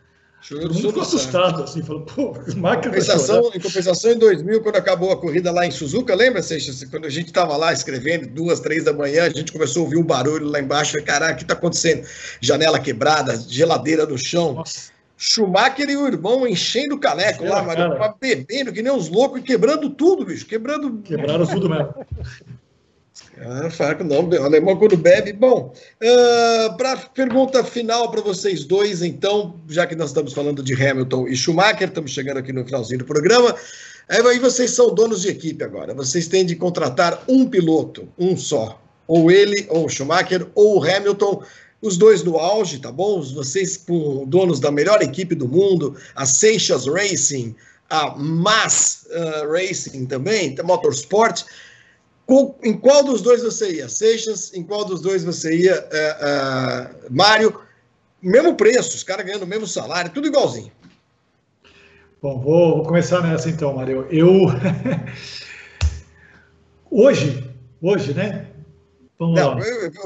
Todo 0.48 0.74
mundo 0.74 0.88
ficou 0.88 1.02
assustado, 1.02 1.62
assim, 1.62 1.82
falou, 1.82 2.02
pô, 2.02 2.34
máquina 2.56 2.92
compensação, 2.92 3.50
Em 3.54 3.60
compensação, 3.60 4.12
em 4.12 4.18
2000, 4.18 4.60
quando 4.60 4.76
acabou 4.76 5.10
a 5.10 5.16
corrida 5.16 5.50
lá 5.50 5.66
em 5.66 5.70
Suzuka, 5.70 6.14
lembra, 6.14 6.42
Seixas? 6.42 6.84
Quando 6.84 7.06
a 7.06 7.10
gente 7.10 7.28
estava 7.28 7.56
lá 7.56 7.72
escrevendo, 7.72 8.28
duas, 8.28 8.60
três 8.60 8.84
da 8.84 8.92
manhã, 8.92 9.24
a 9.24 9.30
gente 9.30 9.50
começou 9.50 9.80
a 9.80 9.84
ouvir 9.84 9.96
um 9.96 10.04
barulho 10.04 10.46
lá 10.46 10.60
embaixo, 10.60 11.02
caraca, 11.02 11.32
o 11.32 11.36
que 11.36 11.44
está 11.44 11.54
acontecendo? 11.54 12.06
Janela 12.42 12.78
quebrada, 12.78 13.34
geladeira 13.48 14.04
no 14.04 14.18
chão. 14.18 14.54
Nossa. 14.54 14.92
Schumacher 15.16 15.88
e 15.88 15.96
o 15.96 16.06
irmão 16.06 16.46
enchendo 16.46 16.96
o 16.96 16.98
caneco 16.98 17.44
lá, 17.44 17.62
Maria, 17.62 18.14
bebendo 18.20 18.72
que 18.72 18.82
nem 18.82 18.92
uns 18.92 19.08
loucos 19.08 19.40
e 19.40 19.42
quebrando 19.42 19.88
tudo, 19.88 20.26
bicho, 20.26 20.44
quebrando... 20.44 20.98
Quebraram 21.02 21.46
tudo 21.46 21.70
mesmo. 21.70 21.94
Ah, 23.38 23.70
Farco 23.70 24.02
não, 24.02 24.28
o 24.28 24.42
alemão 24.42 24.76
quando 24.76 24.96
bebe. 24.96 25.32
Bom, 25.32 25.72
uh, 26.02 26.66
ah, 26.66 26.74
para 26.76 26.96
pergunta 26.96 27.62
final 27.62 28.10
para 28.10 28.20
vocês 28.20 28.64
dois, 28.64 29.02
então, 29.02 29.60
já 29.68 29.86
que 29.86 29.94
nós 29.94 30.10
estamos 30.10 30.32
falando 30.32 30.62
de 30.62 30.74
Hamilton 30.74 31.28
e 31.28 31.36
Schumacher, 31.36 31.88
estamos 31.88 32.10
chegando 32.10 32.38
aqui 32.38 32.52
no 32.52 32.64
finalzinho 32.64 33.00
do 33.00 33.04
programa. 33.04 33.54
Aí 34.08 34.38
vocês 34.38 34.70
são 34.72 34.94
donos 34.94 35.22
de 35.22 35.28
equipe 35.28 35.64
agora. 35.64 35.94
Vocês 35.94 36.26
têm 36.26 36.44
de 36.44 36.56
contratar 36.56 37.22
um 37.28 37.46
piloto, 37.46 38.08
um 38.18 38.36
só, 38.36 38.80
ou 39.06 39.30
ele, 39.30 39.66
ou 39.70 39.88
Schumacher, 39.88 40.46
ou 40.54 40.82
Hamilton, 40.84 41.42
os 41.80 41.96
dois 41.96 42.22
no 42.22 42.38
auge, 42.38 42.78
tá 42.78 42.90
bom? 42.90 43.22
Vocês 43.22 43.76
com 43.76 44.24
donos 44.26 44.58
da 44.58 44.70
melhor 44.70 45.02
equipe 45.02 45.34
do 45.34 45.48
mundo, 45.48 45.96
a 46.14 46.26
Seixas 46.26 46.86
Racing, 46.86 47.54
a 47.88 48.16
Mass 48.16 49.06
uh, 49.10 49.50
Racing 49.50 50.06
também, 50.06 50.56
Motorsport. 50.64 51.44
Com, 52.26 52.54
em 52.62 52.72
qual 52.72 53.04
dos 53.04 53.20
dois 53.20 53.42
você 53.42 53.76
ia? 53.76 53.88
Seixas, 53.88 54.52
em 54.54 54.62
qual 54.62 54.84
dos 54.84 55.00
dois 55.00 55.22
você 55.22 55.54
ia? 55.56 55.74
Uh, 55.74 57.06
uh, 57.06 57.14
Mário, 57.14 57.60
mesmo 58.22 58.54
preço, 58.54 58.96
os 58.96 59.02
caras 59.02 59.26
ganhando 59.26 59.42
o 59.42 59.46
mesmo 59.46 59.66
salário, 59.66 60.10
tudo 60.10 60.26
igualzinho. 60.26 60.72
Bom, 62.22 62.40
vou, 62.40 62.76
vou 62.76 62.84
começar 62.84 63.20
nessa 63.20 63.50
então, 63.50 63.74
Mário. 63.74 64.06
Eu. 64.10 64.46
hoje, 66.90 67.44
hoje, 67.82 68.14
né? 68.14 68.46
Vamos 69.18 69.38
não, 69.38 69.50
lá. 69.50 69.56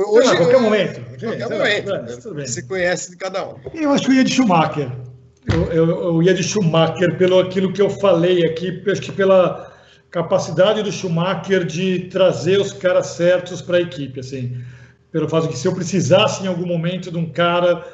Hoje, 0.09 0.29
lá, 0.29 0.37
qualquer 0.37 0.61
momento. 0.61 1.01
Qualquer 1.21 1.49
momento. 1.49 1.89
Lá, 1.89 2.03
você 2.45 2.63
conhece 2.63 3.11
de 3.13 3.17
cada 3.17 3.49
um. 3.49 3.55
Eu 3.73 3.93
acho 3.93 4.05
que 4.05 4.11
eu 4.11 4.17
ia 4.17 4.25
de 4.25 4.35
Schumacher. 4.35 4.91
Eu, 5.51 5.65
eu, 5.67 5.89
eu, 5.89 6.23
ia 6.23 6.35
de 6.35 6.43
Schumacher 6.43 7.17
pelo 7.17 7.39
aquilo 7.39 7.73
que 7.73 7.81
eu 7.81 7.89
falei 7.89 8.45
aqui, 8.45 8.83
acho 8.91 9.01
que 9.01 9.13
pela 9.13 9.68
capacidade 10.11 10.83
do 10.83 10.91
Schumacher 10.91 11.65
de 11.65 12.09
trazer 12.11 12.61
os 12.61 12.73
caras 12.73 13.09
certos 13.09 13.61
para 13.61 13.79
a 13.79 13.81
equipe, 13.81 14.21
assim, 14.21 14.57
pelo 15.13 15.29
fato 15.29 15.45
de 15.45 15.51
que 15.51 15.59
se 15.59 15.69
eu 15.69 15.75
precisasse 15.75 16.43
em 16.43 16.47
algum 16.47 16.67
momento 16.67 17.11
de 17.11 17.19
um 17.19 17.27
cara, 17.27 17.85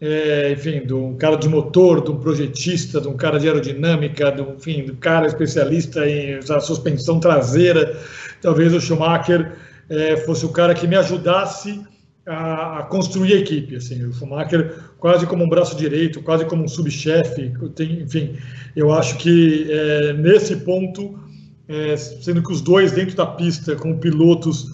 é, 0.00 0.52
enfim, 0.52 0.84
de 0.84 0.94
um 0.94 1.16
cara 1.16 1.36
de 1.36 1.48
motor, 1.48 2.02
de 2.02 2.10
um 2.10 2.18
projetista, 2.18 3.00
de 3.00 3.08
um 3.08 3.16
cara 3.16 3.38
de 3.38 3.46
aerodinâmica, 3.46 4.32
de 4.32 4.42
um, 4.42 4.54
enfim, 4.54 4.84
de 4.84 4.92
um 4.92 4.96
cara 4.96 5.26
especialista 5.26 6.08
em 6.08 6.40
suspensão 6.60 7.20
traseira, 7.20 7.96
talvez 8.42 8.74
o 8.74 8.80
Schumacher 8.80 9.52
é, 9.88 10.16
fosse 10.18 10.44
o 10.44 10.50
cara 10.50 10.74
que 10.74 10.86
me 10.86 10.96
ajudasse 10.96 11.80
a, 12.26 12.78
a, 12.78 12.82
construir 12.84 13.34
a 13.34 13.38
equipe. 13.38 13.76
Assim, 13.76 14.04
o 14.04 14.12
Schumacher 14.12 14.74
quase 14.98 15.26
como 15.26 15.44
um 15.44 15.48
braço 15.48 15.76
direito, 15.76 16.22
quase 16.22 16.44
como 16.46 16.64
um 16.64 16.68
subchefe. 16.68 17.52
Enfim, 18.02 18.36
eu 18.74 18.92
acho 18.92 19.16
que 19.18 19.66
é, 19.70 20.12
nesse 20.12 20.56
ponto, 20.56 21.18
é, 21.70 21.96
sendo 21.96 22.42
que 22.42 22.52
os 22.52 22.60
dois 22.60 22.90
dentro 22.90 23.14
da 23.16 23.26
pista, 23.26 23.76
com 23.76 23.96
pilotos 23.96 24.72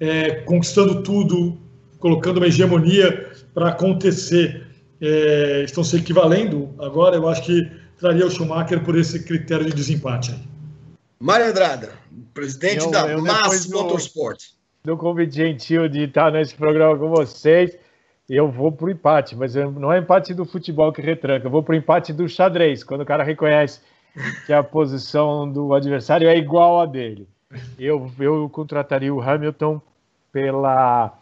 é, 0.00 0.36
conquistando 0.42 1.02
tudo, 1.02 1.58
colocando 1.98 2.38
uma 2.38 2.46
hegemonia 2.46 3.30
para 3.52 3.68
acontecer, 3.68 4.66
é, 5.00 5.62
estão 5.64 5.84
se 5.84 5.96
equivalendo 5.96 6.74
agora, 6.78 7.16
eu 7.16 7.28
acho 7.28 7.42
que 7.42 7.70
traria 7.98 8.26
o 8.26 8.30
Schumacher 8.30 8.82
por 8.82 8.96
esse 8.96 9.22
critério 9.24 9.66
de 9.66 9.74
desempate. 9.74 10.34
Mário 11.20 11.46
Andrada, 11.46 11.90
presidente 12.32 12.84
eu, 12.84 12.90
da 12.90 13.06
eu 13.08 13.22
Mass 13.22 13.66
Motorsport 13.66 14.58
do 14.84 14.96
convite 14.96 15.34
gentil 15.34 15.86
de 15.86 16.04
estar 16.04 16.32
nesse 16.32 16.54
programa 16.54 16.96
com 16.96 17.10
vocês. 17.10 17.76
Eu 18.28 18.50
vou 18.50 18.72
para 18.72 18.86
o 18.86 18.90
empate, 18.90 19.36
mas 19.36 19.54
não 19.54 19.92
é 19.92 19.98
empate 19.98 20.32
do 20.32 20.46
futebol 20.46 20.92
que 20.92 21.02
retranca, 21.02 21.46
eu 21.46 21.50
vou 21.50 21.62
para 21.62 21.74
o 21.74 21.76
empate 21.76 22.12
do 22.12 22.28
xadrez, 22.28 22.84
quando 22.84 23.02
o 23.02 23.06
cara 23.06 23.22
reconhece 23.22 23.80
que 24.46 24.52
a 24.52 24.62
posição 24.62 25.50
do 25.50 25.74
adversário 25.74 26.28
é 26.28 26.36
igual 26.36 26.80
a 26.80 26.86
dele. 26.86 27.28
Eu, 27.78 28.10
eu 28.18 28.48
contrataria 28.48 29.12
o 29.14 29.20
Hamilton 29.20 29.80
pela, 30.32 31.12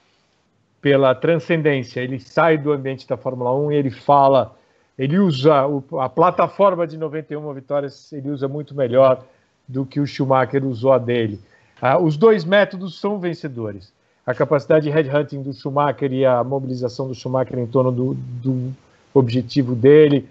pela 0.81 1.15
transcendência. 1.15 2.01
Ele 2.01 2.19
sai 2.19 2.59
do 2.59 2.73
ambiente 2.73 3.07
da 3.07 3.17
Fórmula 3.17 3.55
1 3.55 3.73
e 3.73 3.77
ele 3.77 3.91
fala, 3.91 4.57
ele 4.99 5.19
usa 5.19 5.67
o, 5.67 5.85
a 6.01 6.09
plataforma 6.09 6.87
de 6.87 6.97
91 6.97 7.53
vitórias, 7.53 8.13
ele 8.13 8.31
usa 8.31 8.49
muito 8.49 8.75
melhor 8.75 9.23
do 9.69 9.85
que 9.85 10.01
o 10.01 10.07
Schumacher 10.07 10.65
usou 10.65 10.93
a 10.93 10.99
dele. 10.99 11.41
Ah, 11.81 11.99
os 11.99 12.17
dois 12.17 12.45
métodos 12.45 12.99
são 12.99 13.19
vencedores. 13.19 13.93
A 14.27 14.35
capacidade 14.35 14.85
de 14.85 14.91
headhunting 14.91 15.43
do 15.43 15.53
Schumacher 15.53 16.13
e 16.13 16.25
a 16.25 16.43
mobilização 16.43 17.07
do 17.07 17.15
Schumacher 17.15 17.59
em 17.59 17.67
torno 17.67 17.93
do, 17.93 18.15
do 18.15 18.73
objetivo 19.15 19.75
dele, 19.75 20.29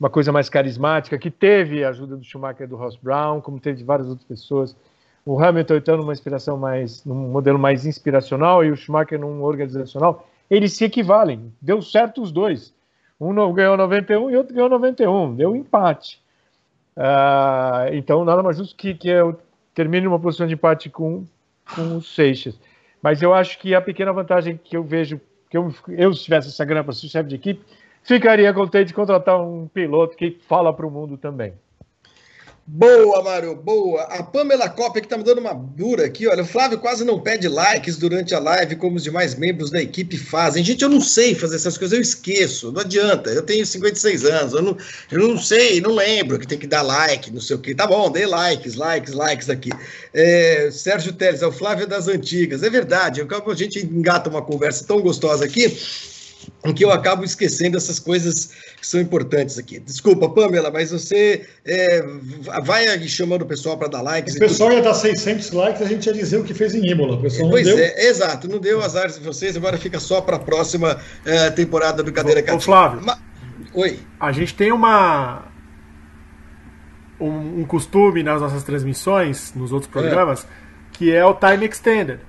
uma 0.00 0.08
coisa 0.08 0.32
mais 0.32 0.48
carismática, 0.48 1.18
que 1.18 1.30
teve 1.30 1.84
a 1.84 1.90
ajuda 1.90 2.16
do 2.16 2.24
Schumacher 2.24 2.64
e 2.64 2.66
do 2.66 2.74
Ross 2.74 2.96
Brown, 2.96 3.42
como 3.42 3.60
teve 3.60 3.76
de 3.78 3.84
várias 3.84 4.08
outras 4.08 4.26
pessoas. 4.26 4.74
O 5.26 5.38
Hamilton 5.38 5.76
então 5.76 5.96
numa 5.98 6.14
inspiração 6.14 6.56
mais, 6.56 7.04
num 7.04 7.28
modelo 7.28 7.58
mais 7.58 7.84
inspiracional 7.84 8.64
e 8.64 8.70
o 8.70 8.76
Schumacher 8.76 9.20
num 9.20 9.42
organizacional, 9.42 10.26
eles 10.50 10.72
se 10.72 10.86
equivalem. 10.86 11.52
Deu 11.60 11.82
certo 11.82 12.22
os 12.22 12.32
dois. 12.32 12.72
Um 13.20 13.34
ganhou 13.52 13.76
91 13.76 14.30
e 14.30 14.36
outro 14.36 14.54
ganhou 14.54 14.70
91. 14.70 15.34
Deu 15.34 15.54
empate. 15.54 16.18
Uh, 16.96 17.92
então 17.92 18.24
nada 18.24 18.42
mais 18.42 18.56
justo 18.56 18.74
que, 18.74 18.94
que 18.94 19.08
eu 19.08 19.38
termine 19.74 20.06
numa 20.06 20.18
posição 20.18 20.46
de 20.46 20.54
empate 20.54 20.88
com, 20.88 21.26
com 21.74 21.98
o 21.98 22.02
Seixas. 22.02 22.58
Mas 23.02 23.20
eu 23.20 23.34
acho 23.34 23.58
que 23.58 23.74
a 23.74 23.82
pequena 23.82 24.14
vantagem 24.14 24.58
que 24.62 24.74
eu 24.74 24.82
vejo, 24.82 25.20
que 25.50 25.58
eu, 25.58 25.74
eu 25.88 26.14
se 26.14 26.24
tivesse 26.24 26.48
essa 26.48 26.64
grana 26.64 26.84
para 26.84 26.94
ser 26.94 27.08
chefe 27.08 27.28
de 27.28 27.34
equipe, 27.34 27.62
ficaria 28.02 28.52
contente 28.52 28.88
de 28.88 28.94
contratar 28.94 29.40
um 29.40 29.68
piloto 29.68 30.16
que 30.16 30.38
fala 30.48 30.72
para 30.72 30.86
o 30.86 30.90
mundo 30.90 31.16
também. 31.16 31.54
Boa, 32.72 33.20
Mário, 33.20 33.56
boa. 33.56 34.02
A 34.02 34.22
Pamela 34.22 34.68
Copa 34.68 35.00
que 35.00 35.08
tá 35.08 35.18
me 35.18 35.24
dando 35.24 35.40
uma 35.40 35.52
dura 35.52 36.06
aqui, 36.06 36.28
olha. 36.28 36.44
O 36.44 36.46
Flávio 36.46 36.78
quase 36.78 37.04
não 37.04 37.18
pede 37.18 37.48
likes 37.48 37.96
durante 37.96 38.32
a 38.32 38.38
live, 38.38 38.76
como 38.76 38.94
os 38.94 39.02
demais 39.02 39.34
membros 39.34 39.72
da 39.72 39.82
equipe 39.82 40.16
fazem. 40.16 40.62
Gente, 40.62 40.82
eu 40.82 40.88
não 40.88 41.00
sei 41.00 41.34
fazer 41.34 41.56
essas 41.56 41.76
coisas, 41.76 41.96
eu 41.96 42.00
esqueço. 42.00 42.70
Não 42.70 42.82
adianta. 42.82 43.30
Eu 43.30 43.42
tenho 43.42 43.66
56 43.66 44.24
anos, 44.24 44.52
eu 44.52 44.62
não, 44.62 44.76
eu 45.10 45.18
não 45.18 45.36
sei, 45.36 45.80
não 45.80 45.90
lembro 45.90 46.38
que 46.38 46.46
tem 46.46 46.58
que 46.58 46.66
dar 46.68 46.82
like, 46.82 47.32
não 47.32 47.40
sei 47.40 47.56
o 47.56 47.58
que. 47.58 47.74
Tá 47.74 47.88
bom, 47.88 48.08
dê 48.08 48.24
likes, 48.24 48.76
likes, 48.76 49.14
likes 49.14 49.50
aqui. 49.50 49.70
É, 50.14 50.70
Sérgio 50.70 51.12
Teles, 51.12 51.42
é 51.42 51.46
o 51.48 51.52
Flávio 51.52 51.88
das 51.88 52.06
Antigas. 52.06 52.62
É 52.62 52.70
verdade, 52.70 53.20
a 53.20 53.54
gente 53.54 53.84
engata 53.84 54.30
uma 54.30 54.42
conversa 54.42 54.86
tão 54.86 55.00
gostosa 55.00 55.44
aqui 55.44 55.76
em 56.64 56.72
que 56.72 56.84
eu 56.84 56.90
acabo 56.90 57.24
esquecendo 57.24 57.76
essas 57.76 57.98
coisas 57.98 58.50
que 58.78 58.86
são 58.86 59.00
importantes 59.00 59.58
aqui. 59.58 59.78
Desculpa, 59.78 60.28
Pamela, 60.28 60.70
mas 60.70 60.90
você 60.90 61.46
é, 61.64 62.02
vai 62.62 62.86
chamando 63.08 63.42
o 63.42 63.46
pessoal 63.46 63.76
para 63.76 63.88
dar 63.88 64.02
likes. 64.02 64.36
O 64.36 64.38
pessoal 64.38 64.72
ia 64.72 64.82
dar 64.82 64.94
600 64.94 65.50
likes, 65.52 65.82
a 65.82 65.86
gente 65.86 66.06
ia 66.06 66.12
dizer 66.12 66.38
o 66.38 66.44
que 66.44 66.54
fez 66.54 66.74
em 66.74 66.86
Imola. 66.86 67.16
O 67.16 67.22
pessoal 67.22 67.50
pois 67.50 67.66
não 67.66 67.76
deu. 67.76 67.84
é, 67.84 68.06
exato, 68.06 68.48
não 68.48 68.58
deu 68.58 68.82
azar 68.82 69.10
de 69.10 69.20
vocês, 69.20 69.56
agora 69.56 69.78
fica 69.78 69.98
só 69.98 70.20
para 70.20 70.36
a 70.36 70.40
próxima 70.40 71.00
é, 71.24 71.50
temporada 71.50 72.02
do 72.02 72.12
Cadeira 72.12 72.42
Cativa. 72.42 72.58
Ô, 72.58 72.60
Flávio. 72.60 73.02
Ma... 73.02 73.18
Oi. 73.74 74.00
A 74.18 74.32
gente 74.32 74.54
tem 74.54 74.72
uma 74.72 75.50
um, 77.20 77.60
um, 77.60 77.64
costume 77.64 78.22
nas 78.22 78.40
nossas 78.40 78.62
transmissões, 78.64 79.52
nos 79.54 79.72
outros 79.72 79.90
programas, 79.90 80.44
é. 80.44 80.46
que 80.92 81.12
é 81.12 81.24
o 81.24 81.34
time 81.34 81.66
extended. 81.66 82.20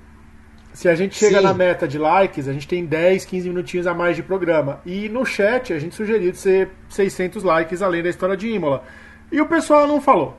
Se 0.74 0.88
a 0.88 0.96
gente 0.96 1.16
chega 1.16 1.38
Sim. 1.38 1.44
na 1.44 1.54
meta 1.54 1.88
de 1.88 1.98
likes, 1.98 2.48
a 2.48 2.54
gente 2.54 2.68
tem 2.68 2.86
10, 2.86 3.26
15 3.26 3.50
minutinhos 3.50 3.88
a 3.88 3.94
mais 3.94 4.16
de 4.16 4.24
programa. 4.24 4.80
E 4.86 5.10
no 5.10 5.26
chat 5.26 5.74
a 5.74 5.80
gente 5.80 5.96
sugeriu 5.96 6.32
de 6.32 6.38
ser 6.38 6.70
600 6.90 7.44
likes 7.44 7.82
além 7.82 8.02
da 8.02 8.10
história 8.10 8.38
de 8.38 8.48
Imola. 8.48 8.84
E 9.32 9.42
o 9.42 9.46
pessoal 9.46 9.86
não 9.86 10.02
falou. 10.02 10.38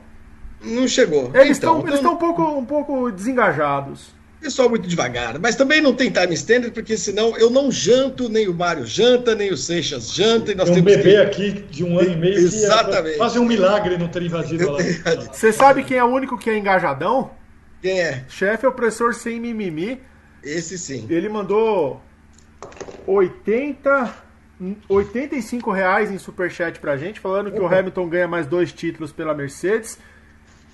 Não 0.63 0.87
chegou. 0.87 1.31
Eles 1.33 1.57
estão 1.57 1.79
então, 1.79 1.95
então... 1.95 2.13
um, 2.13 2.17
pouco, 2.17 2.41
um 2.43 2.65
pouco 2.65 3.11
desengajados. 3.11 4.13
Pessoal 4.39 4.69
muito 4.69 4.89
devagar, 4.89 5.39
mas 5.39 5.55
também 5.55 5.79
não 5.79 5.93
tem 5.93 6.09
time 6.09 6.33
standard, 6.33 6.73
porque 6.73 6.97
senão 6.97 7.37
eu 7.37 7.49
não 7.49 7.71
janto, 7.71 8.27
nem 8.27 8.49
o 8.49 8.53
Mário 8.53 8.85
janta, 8.85 9.33
nem 9.33 9.53
o 9.53 9.55
Seixas 9.55 10.13
janta. 10.13 10.51
E 10.51 10.55
nós 10.55 10.69
tem 10.69 10.81
um 10.81 10.83
bebê 10.83 11.11
que... 11.11 11.17
aqui 11.17 11.51
de 11.71 11.83
um 11.85 11.97
ano 11.97 12.11
e 12.11 12.15
meio 12.17 12.35
Exatamente. 12.35 13.13
que 13.13 13.17
fazer 13.19 13.39
um 13.39 13.45
milagre 13.45 13.97
não 13.97 14.09
ter 14.09 14.21
invadido 14.21 14.67
lá. 14.71 14.79
Você 15.31 15.53
sabe 15.53 15.83
quem 15.85 15.97
é 15.97 16.03
o 16.03 16.07
único 16.07 16.37
que 16.37 16.49
é 16.49 16.57
engajadão? 16.57 17.31
Quem 17.81 18.01
é? 18.01 18.25
Chefe 18.27 18.67
opressor 18.67 19.13
sem 19.13 19.39
mimimi 19.39 20.01
esse 20.43 20.77
sim. 20.77 21.05
Ele 21.09 21.29
mandou 21.29 22.01
80, 23.07 24.13
85 24.87 25.71
reais 25.71 26.11
em 26.11 26.17
superchat 26.17 26.79
pra 26.79 26.97
gente, 26.97 27.19
falando 27.19 27.51
que 27.51 27.59
Opa. 27.59 27.75
o 27.75 27.79
Hamilton 27.79 28.09
ganha 28.09 28.27
mais 28.27 28.47
dois 28.47 28.71
títulos 28.71 29.11
pela 29.11 29.33
Mercedes. 29.33 29.97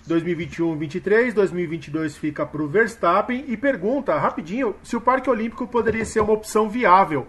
2021 0.08 0.76
23, 0.76 1.34
2022 1.36 2.18
fica 2.18 2.46
pro 2.46 2.68
Verstappen 2.68 3.46
e 3.48 3.56
pergunta 3.56 4.18
rapidinho 4.18 4.76
se 4.82 4.96
o 4.96 5.02
Parque 5.02 5.30
Olímpico 5.30 5.68
poderia 5.68 6.04
ser 6.04 6.22
uma 6.22 6.34
opção 6.34 6.68
viável 6.68 7.28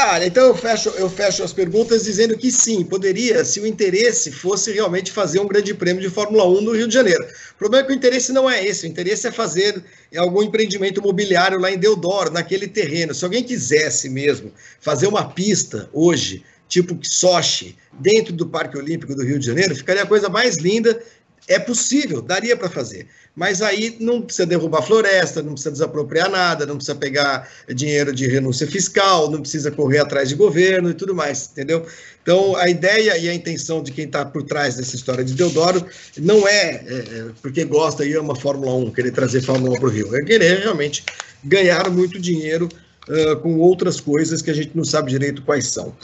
ah, 0.00 0.24
então 0.24 0.46
eu 0.46 0.54
fecho, 0.54 0.90
eu 0.90 1.10
fecho 1.10 1.42
as 1.42 1.52
perguntas 1.52 2.04
dizendo 2.04 2.38
que 2.38 2.52
sim, 2.52 2.84
poderia, 2.84 3.44
se 3.44 3.58
o 3.58 3.66
interesse 3.66 4.30
fosse 4.30 4.70
realmente 4.70 5.10
fazer 5.10 5.40
um 5.40 5.48
grande 5.48 5.74
prêmio 5.74 6.00
de 6.00 6.08
Fórmula 6.08 6.46
1 6.46 6.60
no 6.60 6.70
Rio 6.70 6.86
de 6.86 6.94
Janeiro. 6.94 7.24
O 7.24 7.58
problema 7.58 7.82
é 7.82 7.86
que 7.88 7.92
o 7.92 7.96
interesse 7.96 8.32
não 8.32 8.48
é 8.48 8.64
esse, 8.64 8.86
o 8.86 8.88
interesse 8.88 9.26
é 9.26 9.32
fazer 9.32 9.82
algum 10.16 10.40
empreendimento 10.40 11.00
imobiliário 11.00 11.58
lá 11.58 11.72
em 11.72 11.76
Deodoro, 11.76 12.32
naquele 12.32 12.68
terreno. 12.68 13.12
Se 13.12 13.24
alguém 13.24 13.42
quisesse 13.42 14.08
mesmo 14.08 14.52
fazer 14.78 15.08
uma 15.08 15.28
pista 15.30 15.90
hoje, 15.92 16.44
tipo 16.68 16.96
Sochi, 17.02 17.76
dentro 17.98 18.32
do 18.32 18.46
Parque 18.46 18.78
Olímpico 18.78 19.16
do 19.16 19.24
Rio 19.24 19.40
de 19.40 19.46
Janeiro, 19.46 19.74
ficaria 19.74 20.04
a 20.04 20.06
coisa 20.06 20.28
mais 20.28 20.58
linda 20.58 21.02
é 21.48 21.58
possível, 21.58 22.20
daria 22.20 22.56
para 22.56 22.68
fazer. 22.68 23.06
Mas 23.34 23.62
aí 23.62 23.96
não 24.00 24.20
precisa 24.20 24.46
derrubar 24.46 24.82
floresta, 24.82 25.42
não 25.42 25.52
precisa 25.52 25.70
desapropriar 25.70 26.30
nada, 26.30 26.66
não 26.66 26.76
precisa 26.76 26.96
pegar 26.96 27.48
dinheiro 27.74 28.12
de 28.12 28.26
renúncia 28.26 28.66
fiscal, 28.66 29.30
não 29.30 29.40
precisa 29.40 29.70
correr 29.70 29.98
atrás 29.98 30.28
de 30.28 30.34
governo 30.34 30.90
e 30.90 30.94
tudo 30.94 31.14
mais, 31.14 31.48
entendeu? 31.50 31.86
Então, 32.22 32.56
a 32.56 32.68
ideia 32.68 33.16
e 33.16 33.28
a 33.28 33.32
intenção 33.32 33.82
de 33.82 33.90
quem 33.90 34.04
está 34.04 34.24
por 34.24 34.42
trás 34.42 34.76
dessa 34.76 34.94
história 34.94 35.24
de 35.24 35.34
Deodoro 35.34 35.86
não 36.18 36.46
é, 36.46 36.52
é, 36.52 36.74
é, 36.76 37.24
porque 37.40 37.64
gosta 37.64 38.04
e 38.04 38.12
ama 38.14 38.36
Fórmula 38.36 38.74
1, 38.74 38.90
querer 38.90 39.12
trazer 39.12 39.40
Fórmula 39.40 39.76
1 39.76 39.80
para 39.80 39.88
o 39.88 39.90
Rio, 39.90 40.14
é 40.14 40.22
querer 40.22 40.58
realmente 40.58 41.04
ganhar 41.42 41.88
muito 41.88 42.18
dinheiro 42.18 42.68
uh, 43.08 43.36
com 43.40 43.58
outras 43.58 44.00
coisas 44.00 44.42
que 44.42 44.50
a 44.50 44.54
gente 44.54 44.72
não 44.74 44.84
sabe 44.84 45.10
direito 45.10 45.42
quais 45.42 45.68
são. 45.68 45.94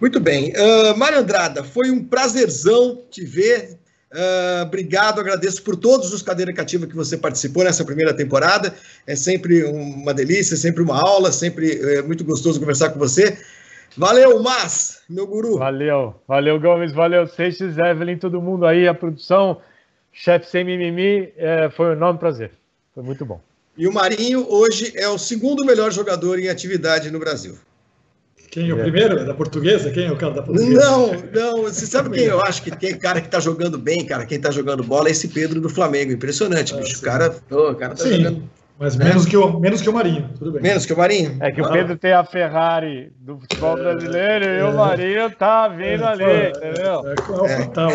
Muito 0.00 0.20
bem. 0.20 0.52
Uh, 0.52 0.96
Mário 0.96 1.18
Andrada, 1.18 1.64
foi 1.64 1.90
um 1.90 2.04
prazerzão 2.04 3.02
te 3.10 3.24
ver. 3.24 3.78
Uh, 4.12 4.62
obrigado, 4.62 5.20
agradeço 5.20 5.62
por 5.62 5.74
todos 5.74 6.12
os 6.12 6.20
Cadeira 6.20 6.52
Cativa 6.52 6.86
que 6.86 6.94
você 6.94 7.16
participou 7.16 7.64
nessa 7.64 7.84
primeira 7.84 8.14
temporada. 8.14 8.74
É 9.06 9.16
sempre 9.16 9.64
uma 9.64 10.12
delícia, 10.12 10.56
sempre 10.56 10.82
uma 10.82 11.00
aula, 11.00 11.32
sempre 11.32 11.80
é 11.96 12.02
muito 12.02 12.22
gostoso 12.22 12.60
conversar 12.60 12.90
com 12.90 12.98
você. 12.98 13.38
Valeu, 13.96 14.42
Mas, 14.42 15.02
meu 15.08 15.26
guru. 15.26 15.58
Valeu, 15.58 16.14
valeu, 16.26 16.60
Gomes, 16.60 16.92
valeu, 16.92 17.26
Seixas, 17.26 17.76
Evelyn, 17.78 18.18
todo 18.18 18.40
mundo 18.40 18.66
aí, 18.66 18.86
a 18.86 18.94
produção, 18.94 19.60
chefe 20.12 20.46
sem 20.46 20.64
mimimi, 20.64 21.32
é, 21.36 21.70
foi 21.70 21.88
um 21.88 21.92
enorme 21.92 22.18
prazer. 22.18 22.52
Foi 22.94 23.02
muito 23.02 23.24
bom. 23.24 23.40
E 23.76 23.86
o 23.86 23.92
Marinho 23.92 24.46
hoje 24.50 24.92
é 24.94 25.08
o 25.08 25.18
segundo 25.18 25.64
melhor 25.64 25.90
jogador 25.90 26.38
em 26.38 26.48
atividade 26.48 27.10
no 27.10 27.18
Brasil. 27.18 27.56
Quem 28.52 28.68
é 28.68 28.74
o 28.74 28.78
primeiro? 28.78 29.18
É 29.18 29.24
da 29.24 29.32
portuguesa? 29.32 29.90
Quem 29.90 30.04
é 30.04 30.12
o 30.12 30.16
cara 30.16 30.34
da 30.34 30.42
portuguesa? 30.42 30.78
Não, 30.78 31.12
não. 31.32 31.62
Você 31.72 31.86
sabe 31.86 32.10
quem 32.10 32.24
eu 32.24 32.38
acho 32.42 32.62
que 32.62 32.70
tem 32.70 32.98
cara 32.98 33.18
que 33.18 33.28
tá 33.28 33.40
jogando 33.40 33.78
bem, 33.78 34.04
cara? 34.04 34.26
Quem 34.26 34.38
tá 34.38 34.50
jogando 34.50 34.84
bola 34.84 35.08
é 35.08 35.12
esse 35.12 35.28
Pedro 35.28 35.58
do 35.58 35.70
Flamengo. 35.70 36.12
Impressionante, 36.12 36.74
ah, 36.74 36.76
bicho. 36.76 36.98
O 36.98 37.02
cara, 37.02 37.34
oh, 37.50 37.74
cara 37.74 37.94
tá 37.94 38.04
sim. 38.04 38.18
jogando 38.18 38.42
mas 38.82 38.96
menos, 38.96 39.24
é. 39.24 39.30
que 39.30 39.36
o, 39.36 39.60
menos 39.60 39.80
que 39.80 39.88
o 39.88 39.92
Marinho, 39.92 40.28
tudo 40.36 40.50
bem. 40.50 40.60
Menos 40.60 40.84
que 40.84 40.92
o 40.92 40.96
Marinho? 40.96 41.36
É 41.38 41.52
que 41.52 41.62
o 41.62 41.70
Pedro 41.70 41.96
tem 41.96 42.12
a 42.12 42.24
Ferrari 42.24 43.12
do 43.16 43.38
futebol 43.38 43.78
é, 43.78 43.80
brasileiro 43.80 44.44
é, 44.44 44.58
e 44.58 44.62
o 44.64 44.72
Marinho 44.74 45.30
tá 45.30 45.68
vindo 45.68 46.02
é, 46.02 46.08
ali, 46.08 46.24
é, 46.24 46.48
entendeu? 46.48 47.02
É, 47.06 47.10
é, 47.10 47.52
é 47.52 47.64
fatal. 47.64 47.90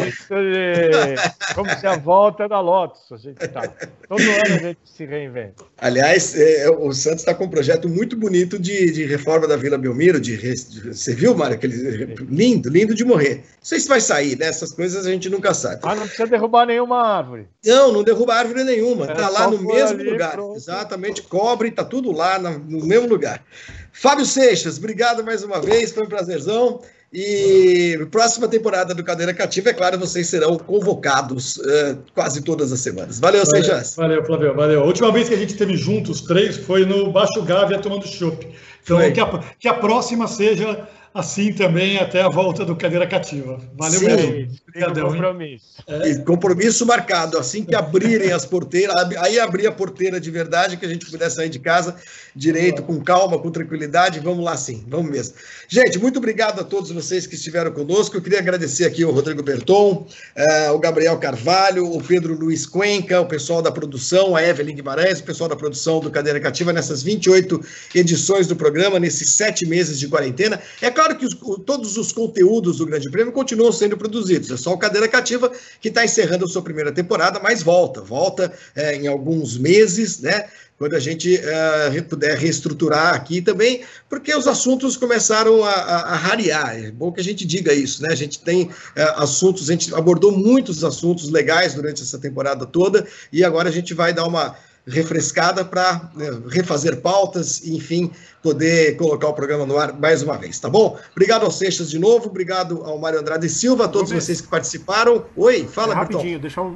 Como 1.56 1.70
se 1.72 1.86
a 1.86 1.98
volta 1.98 2.48
da 2.48 2.62
Lotus, 2.62 3.12
a 3.12 3.18
gente 3.18 3.46
tá. 3.50 3.70
Todo 4.08 4.22
ano 4.22 4.42
a 4.46 4.60
gente 4.60 4.80
se 4.86 5.06
reinventa. 5.06 5.66
Aliás, 5.78 6.34
o 6.80 6.94
Santos 6.94 7.20
está 7.20 7.34
com 7.34 7.44
um 7.44 7.50
projeto 7.50 7.90
muito 7.90 8.16
bonito 8.16 8.58
de, 8.58 8.90
de 8.90 9.04
reforma 9.04 9.46
da 9.46 9.58
Vila 9.58 9.78
Belmiro. 9.78 10.22
De, 10.22 10.38
de, 10.38 10.94
você 10.94 11.14
viu, 11.14 11.36
Mário? 11.36 11.56
Aquele, 11.58 12.16
lindo, 12.30 12.70
lindo 12.70 12.96
de 12.96 13.04
morrer. 13.04 13.36
Não 13.36 13.44
sei 13.62 13.82
se 13.82 13.90
vai 13.90 14.00
sair, 14.00 14.38
né? 14.38 14.46
Essas 14.46 14.72
coisas 14.72 15.06
a 15.06 15.12
gente 15.12 15.30
nunca 15.30 15.54
sabe. 15.54 15.82
Ah, 15.84 15.96
não 15.96 16.04
precisa 16.04 16.28
derrubar 16.28 16.66
nenhuma 16.66 17.06
árvore. 17.06 17.50
Não, 17.66 17.92
não 17.92 18.04
derruba 18.04 18.36
árvore 18.36 18.64
nenhuma. 18.64 19.08
Tá 19.08 19.28
lá 19.28 19.50
no 19.50 19.62
mesmo 19.62 20.00
ali, 20.00 20.10
lugar. 20.10 20.32
Pronto. 20.32 20.60
Exatamente, 20.78 21.24
cobre, 21.24 21.72
tá 21.72 21.84
tudo 21.84 22.12
lá 22.12 22.38
no, 22.38 22.60
no 22.60 22.86
mesmo 22.86 23.08
lugar. 23.08 23.44
Fábio 23.92 24.26
Seixas, 24.26 24.78
obrigado 24.78 25.24
mais 25.24 25.44
uma 25.44 25.60
vez, 25.60 25.92
foi 25.92 26.04
um 26.04 26.08
prazerzão. 26.08 26.82
E 27.12 27.98
próxima 28.12 28.48
temporada 28.48 28.94
do 28.94 29.04
Cadeira 29.04 29.34
Cativa, 29.34 29.70
é 29.70 29.74
claro, 29.74 29.98
vocês 29.98 30.28
serão 30.28 30.58
convocados 30.58 31.56
uh, 31.56 31.98
quase 32.14 32.42
todas 32.42 32.72
as 32.72 32.82
semanas. 32.82 33.18
Valeu, 33.18 33.44
valeu 33.46 33.64
Seixas. 33.64 33.96
Valeu, 33.96 34.24
Flávio, 34.26 34.54
valeu. 34.54 34.82
A 34.82 34.86
última 34.86 35.12
vez 35.12 35.30
que 35.30 35.34
a 35.34 35.38
gente 35.38 35.56
teve 35.56 35.78
juntos, 35.78 36.22
três, 36.22 36.58
foi 36.58 36.86
no 36.86 37.12
Baixo 37.12 37.42
Gávea 37.44 37.80
tomando 37.80 38.06
chopp. 38.06 38.46
Então, 38.84 39.00
que 39.12 39.20
a, 39.20 39.44
que 39.58 39.68
a 39.68 39.74
próxima 39.74 40.28
seja 40.28 40.88
assim 41.18 41.52
também 41.52 41.98
até 41.98 42.22
a 42.22 42.30
volta 42.30 42.64
do 42.64 42.76
Cadeira 42.76 43.08
Cativa. 43.08 43.60
Valeu, 43.76 44.00
Sim, 44.00 44.48
Obrigadão, 44.68 45.10
compromisso. 45.10 45.66
É. 45.88 46.16
Compromisso 46.20 46.86
marcado. 46.86 47.38
Assim 47.38 47.64
que 47.64 47.76
abrirem 47.76 48.32
as 48.32 48.46
porteiras, 48.46 48.96
aí 49.18 49.40
abrir 49.40 49.68
a 49.68 49.72
porteira 49.72 50.20
de 50.20 50.30
verdade, 50.30 50.78
que 50.78 50.86
a 50.86 50.90
gente 50.90 51.10
puder 51.10 51.30
sair 51.30 51.50
de 51.50 51.60
casa 51.60 51.96
direito, 52.36 52.84
com 52.84 53.02
calma, 53.02 53.40
com 53.40 53.50
tranquilidade. 53.50 54.20
Vamos 54.20 54.44
lá 54.46 54.56
sim, 54.56 54.86
vamos 54.88 55.12
mesmo. 55.12 55.36
Gente, 55.68 55.98
muito 55.98 56.18
obrigado 56.18 56.60
a 56.60 56.64
todos 56.64 56.92
vocês 56.92 57.26
que 57.26 57.36
estiveram 57.36 57.72
conosco. 57.72 58.16
Eu 58.16 58.22
queria 58.22 58.40
agradecer 58.40 58.86
aqui 58.86 59.04
o 59.04 59.12
Rodrigo 59.12 59.42
Berton, 59.42 60.08
uh, 60.38 60.74
o 60.74 60.80
Gabriel 60.80 61.18
Carvalho, 61.18 61.92
o 61.92 62.02
Pedro 62.02 62.36
Luiz 62.36 62.66
Cuenca, 62.66 63.20
o 63.20 63.26
pessoal 63.26 63.62
da 63.62 63.72
produção, 63.72 64.36
a 64.36 64.44
Evelyn 64.44 64.76
Guimarães, 64.76 65.20
o 65.20 65.24
pessoal 65.24 65.50
da 65.50 65.56
produção 65.56 66.00
do 66.00 66.12
Cadeira 66.12 66.40
Cativa 66.40 66.72
nessas 66.72 67.02
28 67.02 67.60
edições 67.96 68.48
do 68.48 68.56
programa, 68.56 69.00
nesses 69.00 69.32
sete 69.32 69.66
meses 69.66 70.00
de 70.00 70.08
quarentena. 70.08 70.62
É 70.82 70.92
claro 70.92 71.07
que 71.16 71.26
os, 71.26 71.34
todos 71.66 71.98
os 71.98 72.12
conteúdos 72.12 72.78
do 72.78 72.86
Grande 72.86 73.10
Prêmio 73.10 73.34
continuam 73.34 73.72
sendo 73.72 73.98
produzidos. 73.98 74.52
É 74.52 74.58
só 74.58 74.74
o 74.74 74.78
Cadeira 74.78 75.08
Cativa 75.08 75.52
que 75.80 75.90
está 75.90 76.04
encerrando 76.04 76.46
a 76.46 76.48
sua 76.48 76.62
primeira 76.62 76.92
temporada, 76.92 77.40
mas 77.40 77.62
volta, 77.64 78.02
volta 78.02 78.52
é, 78.76 78.96
em 78.96 79.08
alguns 79.08 79.58
meses, 79.58 80.20
né? 80.20 80.46
Quando 80.78 80.96
a 80.96 81.00
gente 81.00 81.36
é, 81.36 82.02
puder 82.04 82.38
reestruturar 82.38 83.16
aqui 83.16 83.42
também, 83.42 83.82
porque 84.08 84.34
os 84.36 84.48
assuntos 84.48 84.96
começaram 84.96 85.64
a, 85.64 85.72
a, 85.72 86.02
a, 86.14 86.16
rarear. 86.16 86.78
É 86.78 86.92
bom 86.92 87.12
que 87.12 87.20
a 87.20 87.24
gente 87.24 87.46
diga 87.46 87.74
isso, 87.74 88.04
né? 88.04 88.10
A 88.12 88.16
gente 88.16 88.40
tem 88.40 88.70
é, 88.96 89.02
assuntos, 89.16 89.70
a 89.70 89.74
gente 89.74 89.94
abordou 89.96 90.32
muitos 90.32 90.84
assuntos 90.84 91.30
legais 91.30 91.74
durante 91.74 92.04
essa 92.04 92.20
temporada 92.20 92.64
toda, 92.64 93.08
e 93.34 93.44
agora 93.44 93.70
a 93.70 93.72
gente 93.72 93.96
vai 93.96 94.14
dar 94.14 94.28
uma 94.28 94.56
refrescada 94.88 95.66
para 95.66 96.10
né, 96.16 96.30
refazer 96.50 97.02
pautas 97.02 97.60
e, 97.60 97.76
enfim, 97.76 98.10
poder 98.42 98.96
colocar 98.96 99.28
o 99.28 99.34
programa 99.34 99.66
no 99.66 99.78
ar 99.78 99.94
mais 99.94 100.24
uma 100.24 100.38
vez, 100.38 100.58
tá 100.60 100.70
bom? 100.70 100.98
Obrigado 101.12 101.44
ao 101.44 101.52
Seixas 101.52 101.90
de 101.90 102.00
novo, 102.00 102.30
obrigado 102.30 102.84
ao 102.84 102.98
Mário 102.98 103.20
Andrade 103.20 103.50
Silva, 103.50 103.86
a 103.86 103.88
todos 103.88 104.12
vocês 104.12 104.40
que 104.40 104.48
participaram. 104.48 105.26
Oi, 105.36 105.68
fala, 105.68 105.94
é, 105.94 105.96
Rapidinho, 105.96 106.40
deixar 106.40 106.62
um, 106.62 106.72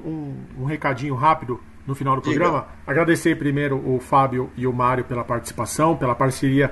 um, 0.58 0.62
um, 0.64 0.66
recadinho 0.66 1.16
rápido 1.16 1.60
no 1.88 1.96
final 1.96 2.16
do 2.18 2.22
programa. 2.22 2.60
Diga. 2.60 2.72
Agradecer 2.86 3.38
primeiro 3.38 3.78
o 3.78 4.00
Fábio 4.00 4.52
e 4.58 4.68
o 4.68 4.74
Mário 4.74 5.06
pela 5.06 5.24
participação, 5.24 5.96
pela 5.96 6.14
parceria 6.14 6.72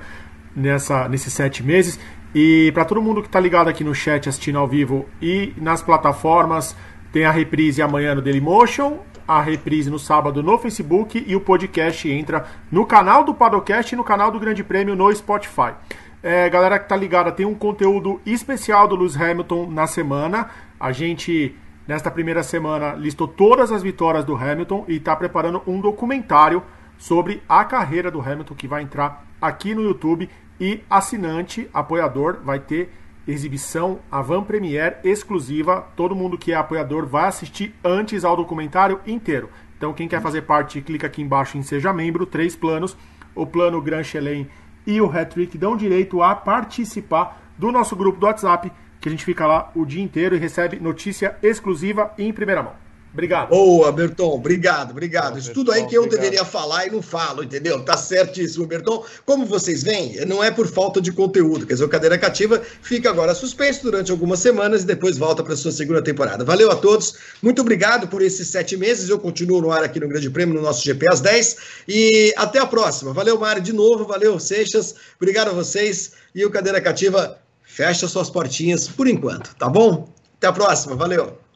nessa, 0.54 1.08
nesses 1.08 1.32
sete 1.32 1.64
meses. 1.64 1.98
E 2.36 2.72
para 2.74 2.86
todo 2.86 3.02
mundo 3.02 3.22
que 3.22 3.28
está 3.28 3.40
ligado 3.40 3.70
aqui 3.70 3.84
no 3.84 3.96
chat 3.96 4.28
assistindo 4.28 4.60
ao 4.60 4.68
vivo 4.68 5.08
e 5.22 5.54
nas 5.58 5.82
plataformas, 5.82 6.76
tem 7.12 7.26
a 7.26 7.32
reprise 7.32 7.82
amanhã 7.82 8.14
no 8.14 8.22
Dailymotion 8.22 9.00
a 9.30 9.40
reprise 9.42 9.92
no 9.92 10.00
sábado 10.00 10.42
no 10.42 10.58
Facebook 10.58 11.24
e 11.28 11.36
o 11.36 11.40
podcast 11.40 12.10
entra 12.10 12.48
no 12.72 12.84
canal 12.84 13.24
do 13.24 13.32
Padocast 13.32 13.94
e 13.94 13.96
no 13.96 14.04
canal 14.04 14.32
do 14.32 14.40
Grande 14.40 14.64
Prêmio 14.64 14.96
no 14.96 15.16
Spotify. 15.16 15.76
É, 16.24 16.50
galera 16.50 16.80
que 16.80 16.90
tá 16.90 16.96
ligada, 16.96 17.32
tem 17.32 17.46
um 17.46 17.54
conteúdo 17.54 18.20
especial 18.26 18.88
do 18.88 18.96
Lewis 18.96 19.16
Hamilton 19.16 19.70
na 19.70 19.86
semana. 19.86 20.50
A 20.80 20.92
gente, 20.92 21.56
nesta 21.88 22.10
primeira 22.10 22.42
semana, 22.42 22.94
listou 22.94 23.28
todas 23.28 23.72
as 23.72 23.84
vitórias 23.84 24.26
do 24.26 24.36
Hamilton 24.36 24.86
e 24.88 24.96
está 24.96 25.16
preparando 25.16 25.62
um 25.68 25.80
documentário 25.80 26.64
sobre 26.98 27.44
a 27.48 27.64
carreira 27.64 28.10
do 28.10 28.20
Hamilton 28.20 28.56
que 28.56 28.68
vai 28.68 28.82
entrar 28.82 29.28
aqui 29.40 29.76
no 29.76 29.84
YouTube. 29.84 30.28
E 30.60 30.82
assinante, 30.90 31.70
apoiador, 31.72 32.40
vai 32.44 32.60
ter 32.60 32.92
exibição, 33.30 34.00
a 34.12 34.22
van 34.22 34.44
premiere 34.44 34.98
exclusiva. 35.04 35.88
Todo 35.96 36.16
mundo 36.16 36.38
que 36.38 36.52
é 36.52 36.56
apoiador 36.56 37.06
vai 37.06 37.28
assistir 37.28 37.76
antes 37.84 38.26
ao 38.26 38.36
documentário 38.36 39.00
inteiro. 39.06 39.50
Então, 39.78 39.94
quem 39.94 40.08
quer 40.08 40.22
fazer 40.22 40.42
parte, 40.42 40.82
clica 40.82 41.08
aqui 41.08 41.22
embaixo 41.22 41.58
em 41.58 41.62
Seja 41.62 41.94
Membro, 41.94 42.26
três 42.26 42.56
planos. 42.56 42.98
O 43.34 43.46
plano 43.46 43.82
Grand 43.82 44.04
Chelem 44.04 44.50
e 44.86 45.00
o 45.00 45.10
Hat-Trick 45.10 45.58
dão 45.58 45.78
direito 45.78 46.22
a 46.22 46.36
participar 46.36 47.42
do 47.58 47.72
nosso 47.72 47.96
grupo 47.96 48.20
do 48.20 48.26
WhatsApp, 48.26 48.72
que 49.00 49.08
a 49.08 49.12
gente 49.12 49.24
fica 49.24 49.46
lá 49.46 49.72
o 49.76 49.86
dia 49.86 50.04
inteiro 50.04 50.36
e 50.36 50.40
recebe 50.40 50.80
notícia 50.80 51.38
exclusiva 51.42 52.14
em 52.18 52.34
primeira 52.34 52.64
mão. 52.64 52.89
Obrigado. 53.12 53.50
Boa, 53.50 53.92
Berton. 53.92 54.36
Obrigado, 54.36 54.92
obrigado. 54.92 55.40
Isso 55.40 55.52
tudo 55.52 55.72
aí 55.72 55.86
que 55.88 55.96
eu 55.96 56.04
obrigado. 56.04 56.22
deveria 56.22 56.46
falar 56.46 56.86
e 56.86 56.92
não 56.92 57.02
falo, 57.02 57.44
entendeu? 57.44 57.84
Tá 57.84 57.98
certíssimo, 57.98 58.68
Berton. 58.68 59.04
Como 59.26 59.46
vocês 59.46 59.82
veem, 59.82 60.24
não 60.28 60.44
é 60.44 60.52
por 60.52 60.68
falta 60.68 61.02
de 61.02 61.12
conteúdo. 61.12 61.66
Quer 61.66 61.74
dizer, 61.74 61.86
o 61.86 61.90
Cadeira 61.90 62.18
Cativa 62.20 62.62
fica 62.82 63.10
agora 63.10 63.34
suspenso 63.34 63.84
durante 63.84 64.12
algumas 64.12 64.40
semanas 64.40 64.84
e 64.84 64.86
depois 64.86 65.18
volta 65.18 65.44
para 65.44 65.56
sua 65.56 65.72
segunda 65.72 66.04
temporada. 66.04 66.46
Valeu 66.46 66.70
a 66.70 66.76
todos. 66.76 67.16
Muito 67.42 67.62
obrigado 67.62 68.08
por 68.08 68.22
esses 68.22 68.48
sete 68.48 68.78
meses. 68.78 69.10
Eu 69.10 69.18
continuo 69.18 69.60
no 69.60 69.72
ar 69.72 69.84
aqui 69.84 70.00
no 70.00 70.08
Grande 70.08 70.30
Prêmio, 70.30 70.54
no 70.54 70.62
nosso 70.62 70.84
GP 70.84 71.08
às 71.12 71.20
10. 71.20 71.58
E 71.88 72.34
até 72.38 72.60
a 72.60 72.66
próxima. 72.68 73.12
Valeu, 73.12 73.40
Mário, 73.40 73.62
de 73.62 73.74
novo. 73.74 74.06
Valeu, 74.06 74.40
Seixas. 74.40 74.94
Obrigado 75.20 75.50
a 75.50 75.54
vocês. 75.54 76.12
E 76.36 76.46
o 76.46 76.52
Cadeira 76.52 76.80
Cativa 76.80 77.40
fecha 77.64 78.08
suas 78.08 78.30
portinhas 78.30 78.88
por 78.88 79.08
enquanto, 79.08 79.56
tá 79.56 79.68
bom? 79.68 80.08
Até 80.38 80.48
a 80.48 80.54
próxima. 80.54 80.96
Valeu. 80.96 81.49